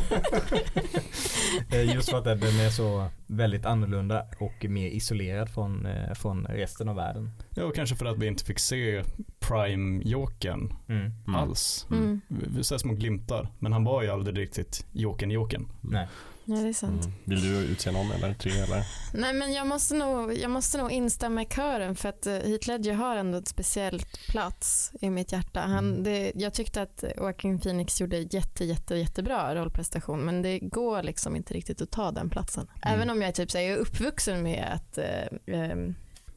Eh, 1.70 1.94
Just 1.94 2.10
för 2.10 2.18
att 2.18 2.24
den 2.24 2.42
är 2.42 2.70
så 2.70 3.08
väldigt 3.26 3.66
annorlunda 3.66 4.26
och 4.38 4.64
mer 4.68 4.88
isolerad 4.88 5.48
från, 5.50 5.86
eh, 5.86 6.14
från 6.14 6.46
resten 6.46 6.88
av 6.88 6.96
världen. 6.96 7.30
Ja, 7.50 7.64
och 7.64 7.74
kanske 7.74 7.96
för 7.96 8.06
att 8.06 8.18
vi 8.18 8.26
inte 8.26 8.44
fick 8.44 8.58
se 8.58 9.02
Prime-Jokern. 9.40 10.72
Mm. 10.88 11.12
alls. 11.36 11.86
Mm. 11.90 12.20
Vi 12.28 12.46
vi 12.56 12.64
ser 12.64 12.78
små 12.78 12.92
glimtar, 12.94 13.48
men 13.58 13.72
han 13.72 13.84
var 13.84 14.02
ju 14.02 14.08
aldrig 14.10 14.38
riktigt 14.38 14.86
Jokern-Jokern. 14.92 15.66
Nej. 15.80 16.08
Ja, 16.44 16.54
det 16.56 16.68
är 16.68 16.72
sant. 16.72 17.04
Mm. 17.04 17.16
Vill 17.24 17.40
du 17.42 17.48
utse 17.58 17.90
någon 17.90 18.12
eller 18.12 18.34
tre 18.34 18.52
eller? 18.52 18.84
Nej 19.14 19.32
men 19.34 19.52
jag 19.52 19.66
måste, 19.66 19.94
nog, 19.94 20.38
jag 20.38 20.50
måste 20.50 20.78
nog 20.78 20.90
instämma 20.92 21.42
i 21.42 21.46
kören 21.46 21.94
för 21.96 22.08
att 22.08 22.26
eh, 22.26 22.32
Heath 22.32 22.68
Ledger 22.68 22.92
har 22.94 23.16
ändå 23.16 23.38
ett 23.38 23.48
speciellt 23.48 24.26
plats 24.28 24.92
i 25.00 25.10
mitt 25.10 25.32
hjärta. 25.32 25.60
Han, 25.60 25.88
Mm. 25.92 26.02
det, 26.04 26.32
jag 26.34 26.54
tyckte 26.54 26.82
att 26.82 27.04
Joaquin 27.16 27.58
Phoenix 27.60 28.00
gjorde 28.00 28.18
jätte, 28.18 28.64
jätte, 28.64 28.96
jättebra 28.96 29.54
rollprestation 29.54 30.20
men 30.24 30.42
det 30.42 30.58
går 30.58 31.02
liksom 31.02 31.36
inte 31.36 31.54
riktigt 31.54 31.82
att 31.82 31.90
ta 31.90 32.10
den 32.10 32.30
platsen. 32.30 32.66
Mm. 32.82 32.94
Även 32.94 33.10
om 33.10 33.22
jag 33.22 33.34
typ 33.34 33.50
så 33.50 33.58
här, 33.58 33.64
är 33.64 33.76
uppvuxen 33.76 34.42
med 34.42 34.64
att, 34.74 34.98
eh, 34.98 35.60
eh, 35.60 35.76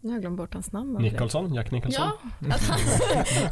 nu 0.05 0.11
har 0.11 0.15
jag 0.15 0.21
glömt 0.21 0.37
bort 0.37 0.53
hans 0.53 0.71
namn. 0.71 0.93
det? 0.93 0.99
Nicholson? 0.99 1.53
Jack 1.53 1.71
Nicholson? 1.71 2.05
Ja, 2.05 2.31
han, 2.39 2.79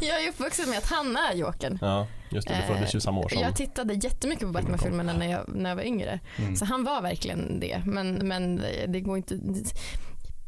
jag 0.00 0.24
är 0.24 0.28
uppvuxen 0.28 0.70
med 0.70 0.78
att 0.78 0.86
han 0.86 1.16
är 1.16 1.34
Jokern. 1.34 1.78
Ja, 1.80 2.06
just 2.30 2.48
det. 2.48 2.54
Du 2.54 2.74
föddes 2.74 2.94
ju 2.94 3.00
samma 3.00 3.20
år 3.20 3.28
som... 3.28 3.42
Jag 3.42 3.56
tittade 3.56 3.94
jättemycket 3.94 4.46
på 4.46 4.52
Batman-filmerna 4.52 5.12
när 5.12 5.26
jag, 5.26 5.44
när 5.48 5.70
jag 5.70 5.76
var 5.76 5.82
yngre. 5.82 6.20
Mm. 6.36 6.56
Så 6.56 6.64
han 6.64 6.84
var 6.84 7.02
verkligen 7.02 7.60
det. 7.60 7.82
Men, 7.86 8.28
men 8.28 8.62
det 8.88 9.00
går 9.00 9.16
inte... 9.16 9.38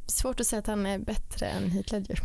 Svårt 0.07 0.41
att 0.41 0.47
säga 0.47 0.61
att 0.61 0.67
han 0.67 0.87
är 0.87 0.99
bättre 0.99 1.47
än 1.47 1.71
Heath 1.71 1.93
Ledger. 1.93 2.19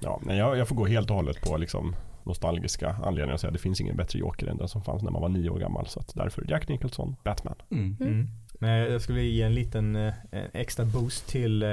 Ja, 0.00 0.20
men 0.22 0.36
jag, 0.36 0.56
jag 0.56 0.68
får 0.68 0.76
gå 0.76 0.86
helt 0.86 1.10
och 1.10 1.16
hållet 1.16 1.40
på 1.40 1.56
liksom 1.56 1.96
nostalgiska 2.24 2.96
anledningar 3.04 3.34
och 3.34 3.40
säga 3.40 3.48
att 3.48 3.54
det 3.54 3.62
finns 3.62 3.80
ingen 3.80 3.96
bättre 3.96 4.18
Joker 4.18 4.46
än 4.46 4.56
den 4.56 4.68
som 4.68 4.82
fanns 4.82 5.02
när 5.02 5.10
man 5.10 5.22
var 5.22 5.28
nio 5.28 5.50
år 5.50 5.58
gammal. 5.58 5.86
Så 5.86 6.00
att 6.00 6.14
därför 6.14 6.44
Jack 6.50 6.68
Nicholson, 6.68 7.16
Batman. 7.24 7.56
Mm. 7.70 7.96
Mm. 8.00 8.28
Men 8.62 8.92
jag 8.92 9.02
skulle 9.02 9.22
ge 9.22 9.42
en 9.42 9.54
liten 9.54 9.96
eh, 9.96 10.14
en 10.30 10.48
extra 10.52 10.84
boost 10.84 11.28
till, 11.28 11.62
eh, 11.62 11.68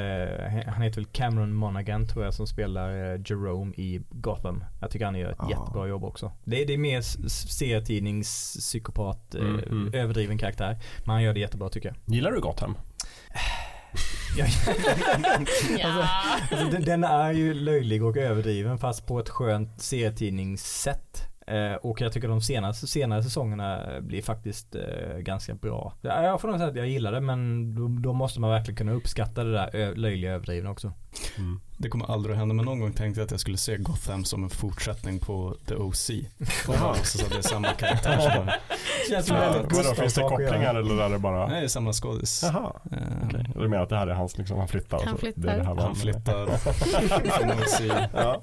han 0.67 0.81
heter 0.81 0.95
väl 0.95 1.05
Cameron 1.05 1.53
Monaghan 1.53 2.07
tror 2.07 2.25
jag 2.25 2.33
som 2.33 2.47
spelar 2.47 3.13
eh, 3.13 3.19
Jerome 3.25 3.73
i 3.77 4.01
Gotham. 4.09 4.63
Jag 4.81 4.91
tycker 4.91 5.05
han 5.05 5.15
gör 5.15 5.31
ett 5.31 5.39
Ah. 5.39 5.49
jättebra 5.49 5.87
jobb 5.87 6.03
också. 6.03 6.31
Det, 6.43 6.61
är- 6.61 6.65
det 6.67 6.73
är 6.73 6.77
mer 6.77 7.01
serietidningspsykopat, 7.29 9.35
Mm, 9.35 9.59
mm. 9.59 9.93
överdriven 9.93 10.37
karaktär. 10.37 10.77
Men 11.05 11.09
han 11.13 11.23
gör 11.23 11.33
det 11.33 11.39
jättebra 11.39 11.69
tycker 11.69 11.89
jag. 11.89 11.97
Gillar 12.15 12.31
du 12.31 12.41
Gotham? 12.41 12.77
Ja. 15.79 16.07
Alltså, 16.51 16.67
den, 16.71 16.83
den 16.83 17.03
är 17.03 17.31
ju 17.31 17.53
löjlig 17.53 18.03
och 18.03 18.17
överdriven 18.17 18.77
fast 18.77 19.07
på 19.07 19.19
ett 19.19 19.29
skönt 19.29 19.81
serietidningssätt. 19.81 21.23
Eh, 21.49 21.75
och 21.75 22.01
jag 22.01 22.13
tycker 22.13 22.27
de 22.27 22.41
senaste, 22.41 22.87
senare 22.87 23.23
säsongerna 23.23 23.85
blir 24.01 24.21
faktiskt 24.21 24.75
eh, 24.75 25.17
ganska 25.17 25.53
bra. 25.53 25.93
Jag 26.01 26.41
får 26.41 26.47
nog 26.47 26.57
säga 26.57 26.69
att 26.69 26.75
jag 26.75 26.87
gillar 26.87 27.11
det 27.11 27.21
men 27.21 27.75
då, 27.75 27.87
då 27.87 28.13
måste 28.13 28.39
man 28.41 28.49
verkligen 28.49 28.77
kunna 28.77 28.91
uppskatta 28.91 29.43
det 29.43 29.51
där 29.51 29.95
löjliga 29.95 30.31
överdrivna 30.31 30.69
också. 30.69 30.93
Mm. 31.37 31.59
Det 31.77 31.89
kommer 31.89 32.11
aldrig 32.11 32.33
att 32.33 32.39
hända, 32.39 32.55
men 32.55 32.65
någon 32.65 32.79
gång 32.79 32.93
tänkte 32.93 33.21
jag 33.21 33.25
att 33.25 33.31
jag 33.31 33.39
skulle 33.39 33.57
se 33.57 33.77
Gotham 33.77 34.25
som 34.25 34.43
en 34.43 34.49
fortsättning 34.49 35.19
på 35.19 35.55
The 35.67 35.75
OC. 35.75 36.09
Och 36.67 36.73
bara 36.79 36.95
så 36.95 37.25
att 37.25 37.31
det 37.31 37.37
är 37.37 37.41
samma 37.41 37.67
karaktär 37.67 38.17
som 38.19 38.45
bara, 38.45 38.53
Känns 39.09 39.27
som 39.27 39.35
Ja, 39.37 39.51
väldigt 39.51 39.77
vadå, 39.77 39.95
finns 39.95 40.13
det 40.13 40.21
kopplingar 40.21 40.75
eller 40.75 41.03
är 41.03 41.09
det 41.09 41.19
bara... 41.19 41.47
nej, 41.47 41.59
det 41.59 41.65
är 41.65 41.67
samma 41.67 41.93
skådis. 41.93 42.43
Jaha, 42.43 42.73
Eh, 42.91 42.97
okej. 43.25 43.45
Du 43.55 43.67
menar 43.67 43.83
att 43.83 43.89
det 43.89 43.95
här 43.97 44.07
är 44.07 44.13
hans, 44.13 44.37
liksom, 44.37 44.57
han 44.57 44.67
flyttar? 44.67 45.01
Han 45.05 45.17
flyttar. 45.17 45.41
Det 45.41 45.51
är 45.51 45.57
det 45.75 45.81
Han 45.81 45.95
flyttar 45.95 46.47
från 47.37 47.51
OC. 47.51 47.81
Ja. 48.13 48.41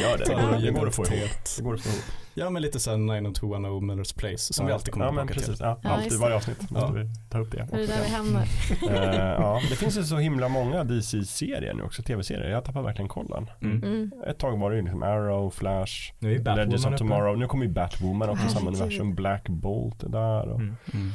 Gör 0.00 0.18
det, 0.18 0.24
det 0.24 0.34
går, 0.34 0.60
det 0.62 0.70
går 0.70 0.86
att 0.88 0.94
få 0.94 1.02
ihop. 1.02 1.14
identitet. 1.14 1.54
Det 1.56 1.62
går 1.62 1.74
att 1.74 1.80
få 1.80 1.88
ihop. 1.88 2.04
Ja, 2.34 2.50
men 2.50 2.62
lite 2.62 2.80
såhär 2.80 2.96
90210 2.98 3.80
Millers 3.80 4.12
Place, 4.12 4.52
som 4.52 4.66
vi 4.66 4.72
alltid 4.72 4.92
kommer 4.92 5.06
ja, 5.06 5.10
tillbaka 5.10 5.34
precis. 5.34 5.46
till. 5.56 5.56
Ja, 5.60 5.78
Ja, 5.82 5.90
alltid, 5.90 6.18
varje 6.18 6.30
det. 6.32 6.36
avsnitt 6.36 6.70
måste 6.70 6.86
Ja. 6.86 6.90
vi 7.04 7.08
ta 7.30 7.38
upp 7.38 7.50
det. 7.52 7.68
Det 7.70 7.82
är 7.82 7.86
där 7.86 8.02
vi 8.04 8.10
hamnar. 8.10 8.48
Eh, 8.90 9.20
ja, 9.20 9.60
det 9.70 9.76
finns 9.76 9.98
ju 9.98 10.02
så 10.04 10.16
himla 10.16 10.48
många 10.48 10.84
DC-serier 10.84 11.74
nu 11.74 11.82
också, 11.82 12.02
tv-serier. 12.02 12.50
Jag 12.50 12.64
tappar 12.64 12.82
verkligen 12.82 13.08
kollen. 13.08 13.50
Mm. 13.62 13.82
Mm. 13.82 14.12
Ett 14.26 14.38
tag 14.38 14.58
var 14.58 14.70
det 14.70 14.76
ju 14.76 14.82
liksom 14.82 15.02
Arrow, 15.02 15.50
Flash, 15.50 16.12
Nu 16.18 16.34
är 16.34 16.56
Legends 16.56 16.84
of 16.84 16.88
uppe. 16.90 16.98
Tomorrow. 16.98 17.38
Nu 17.38 17.46
kommer 17.46 17.64
ju 17.64 17.70
Batwoman 17.72 18.28
också 18.30 18.48
samma 18.48 18.70
universum. 18.70 19.14
Black 19.14 19.48
Bolt 19.48 20.02
är 20.02 20.08
där. 20.08 20.48
Och... 20.48 20.60
Mm. 20.60 20.76
Mm. 20.94 21.10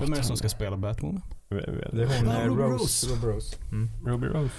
Vem 0.00 0.12
är 0.12 0.16
det 0.16 0.22
som 0.22 0.36
ska 0.36 0.48
spela 0.48 0.76
Batwoman? 0.76 1.22
Det 1.48 1.56
är 1.56 2.20
hon 2.20 2.28
Ja, 2.28 2.40
eh, 2.42 2.44
Ruby 2.48 2.62
Rose. 2.62 2.72
Rose. 2.72 3.06
Ruby 3.14 3.26
Rose. 3.26 3.56
Mm. 3.72 3.88
Ruby 4.06 4.26
Rose. 4.26 4.54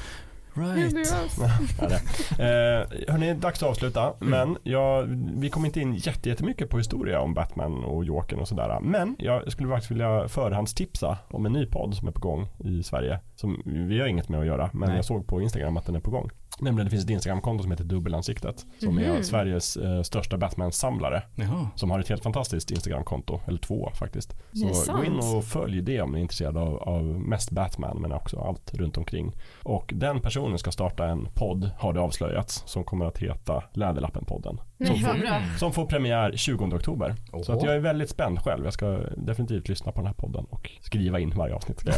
Right. 0.53 1.07
Ja, 1.81 1.87
det. 1.87 1.95
Eh, 2.43 3.11
hörni, 3.13 3.33
dags 3.33 3.63
att 3.63 3.69
avsluta. 3.69 4.13
Men 4.19 4.57
jag, 4.63 5.03
vi 5.35 5.49
kom 5.49 5.65
inte 5.65 5.79
in 5.81 5.93
jätte- 5.95 6.29
jättemycket 6.29 6.69
på 6.69 6.77
historia 6.77 7.19
om 7.21 7.33
Batman 7.33 7.83
och 7.83 8.05
Jokern 8.05 8.39
och 8.39 8.47
sådär. 8.47 8.79
Men 8.81 9.15
jag 9.19 9.51
skulle 9.51 9.69
faktiskt 9.69 9.91
vilja 9.91 10.27
förhandstipsa 10.27 11.17
om 11.29 11.45
en 11.45 11.53
ny 11.53 11.65
podd 11.65 11.95
som 11.95 12.07
är 12.07 12.11
på 12.11 12.19
gång 12.19 12.47
i 12.65 12.83
Sverige. 12.83 13.19
Som 13.35 13.61
vi 13.65 13.99
har 13.99 14.07
inget 14.07 14.29
med 14.29 14.39
att 14.39 14.45
göra, 14.45 14.69
men 14.73 14.87
Nej. 14.89 14.95
jag 14.95 15.05
såg 15.05 15.27
på 15.27 15.41
Instagram 15.41 15.77
att 15.77 15.85
den 15.85 15.95
är 15.95 15.99
på 15.99 16.11
gång. 16.11 16.29
Nämligen 16.61 16.85
det 16.85 16.89
finns 16.91 17.03
ett 17.03 17.09
Instagramkonto 17.09 17.61
som 17.61 17.71
heter 17.71 17.83
Dubbelansiktet. 17.83 18.65
Som 18.79 18.97
är 18.97 19.13
Mhm. 19.13 19.23
Sveriges 19.23 19.77
eh, 19.77 20.01
största 20.01 20.37
Batman-samlare. 20.37 21.23
Jaha. 21.35 21.67
Som 21.75 21.91
har 21.91 21.99
ett 21.99 22.09
helt 22.09 22.23
fantastiskt 22.23 22.71
Instagramkonto, 22.71 23.39
eller 23.47 23.59
två 23.59 23.91
faktiskt. 23.95 24.33
Så 24.53 24.93
gå 24.93 25.03
in 25.03 25.19
och 25.19 25.43
följ 25.45 25.81
det 25.81 26.01
om 26.01 26.11
ni 26.11 26.17
är 26.17 26.21
intresserade 26.21 26.59
av, 26.59 26.75
av 26.83 27.03
mest 27.03 27.51
Batman 27.51 27.97
men 28.01 28.11
också 28.11 28.39
allt 28.39 28.73
runt 28.73 28.97
omkring. 28.97 29.31
Och 29.63 29.91
den 29.95 30.19
personen 30.19 30.57
ska 30.59 30.71
starta 30.71 31.07
en 31.07 31.27
podd, 31.33 31.71
har 31.79 31.93
det 31.93 31.99
avslöjats, 32.01 32.63
som 32.65 32.83
kommer 32.83 33.05
att 33.05 33.17
heta 33.17 33.63
Läderlappen-podden. 33.73 34.57
Som, 34.87 34.95
Nej, 34.95 35.03
vad 35.03 35.41
får- 35.51 35.57
som 35.57 35.73
får 35.73 35.85
premiär 35.85 36.31
20 36.35 36.65
oktober. 36.65 37.15
Så 37.43 37.53
att 37.53 37.63
jag 37.63 37.75
är 37.75 37.79
väldigt 37.79 38.09
spänd 38.09 38.39
själv. 38.39 38.63
Jag 38.63 38.73
ska 38.73 38.99
definitivt 39.17 39.69
lyssna 39.69 39.91
på 39.91 39.99
den 39.99 40.07
här 40.07 40.13
podden 40.13 40.45
och 40.49 40.71
skriva 40.81 41.19
in 41.19 41.33
varje 41.35 41.55
avsnitt. 41.55 41.79
Ska. 41.79 41.91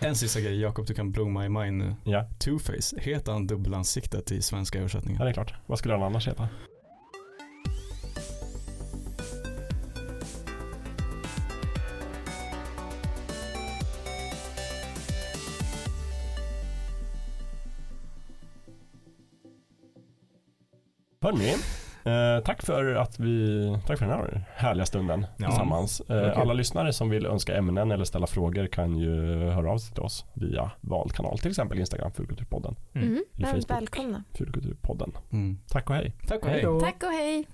En 0.06 0.16
sista 0.16 0.40
grej, 0.40 0.60
Jakob, 0.60 0.86
du 0.86 0.94
kan 0.94 1.12
blow 1.12 1.30
my 1.30 1.48
mind 1.48 1.78
nu. 1.78 1.94
ja. 2.04 2.24
Two-Face, 2.38 3.00
heter 3.00 3.32
han 3.32 3.46
dubbelansiktet 3.46 4.32
i 4.32 4.42
svenska 4.42 4.78
ja, 4.78 4.80
översättningar? 4.80 5.24
det 5.24 5.30
är 5.30 5.32
klart. 5.32 5.54
Vad 5.66 5.78
skulle 5.78 5.94
den 5.94 6.02
annars 6.02 6.28
heta? 6.28 6.48
Hörni, 21.20 21.50
eh, 22.04 22.44
tack 22.44 22.62
för 22.62 22.94
att 22.94 23.20
vi, 23.20 23.58
tack 23.86 23.98
för 23.98 24.06
den 24.06 24.14
här 24.14 24.44
härliga 24.54 24.86
stunden 24.86 25.26
Ja. 25.36 25.46
tillsammans. 25.46 26.00
Eh, 26.00 26.06
kul. 26.06 26.30
alla 26.40 26.52
lyssnare 26.52 26.92
som 26.92 27.10
vill 27.10 27.26
önska 27.26 27.56
ämnen 27.56 27.90
eller 27.90 28.04
ställa 28.04 28.26
frågor 28.26 28.66
kan 28.66 28.96
ju 28.96 29.10
höra 29.50 29.70
av 29.72 29.78
sig 29.78 29.94
till 29.94 30.02
oss 30.02 30.24
via 30.34 30.70
vald 30.80 31.12
kanal, 31.12 31.38
till 31.38 31.50
exempel 31.50 31.78
Instagram, 31.78 32.12
Fulkulturpodden, 32.12 32.76
Mm. 32.94 33.24
eller 33.36 33.46
Facebook, 33.46 33.70
välkomna. 33.70 34.24
Fulkulturpodden. 34.38 35.12
Mm. 35.32 35.58
Tack 35.68 35.90
och 35.90 35.96
hej. 35.96 36.12
Tack 36.28 36.42
och 36.42 36.48
hej. 36.48 36.54
Hej 36.54 36.64
då. 36.64 36.80
Tack 36.80 37.02
och 37.02 37.08
hej. 37.10 37.44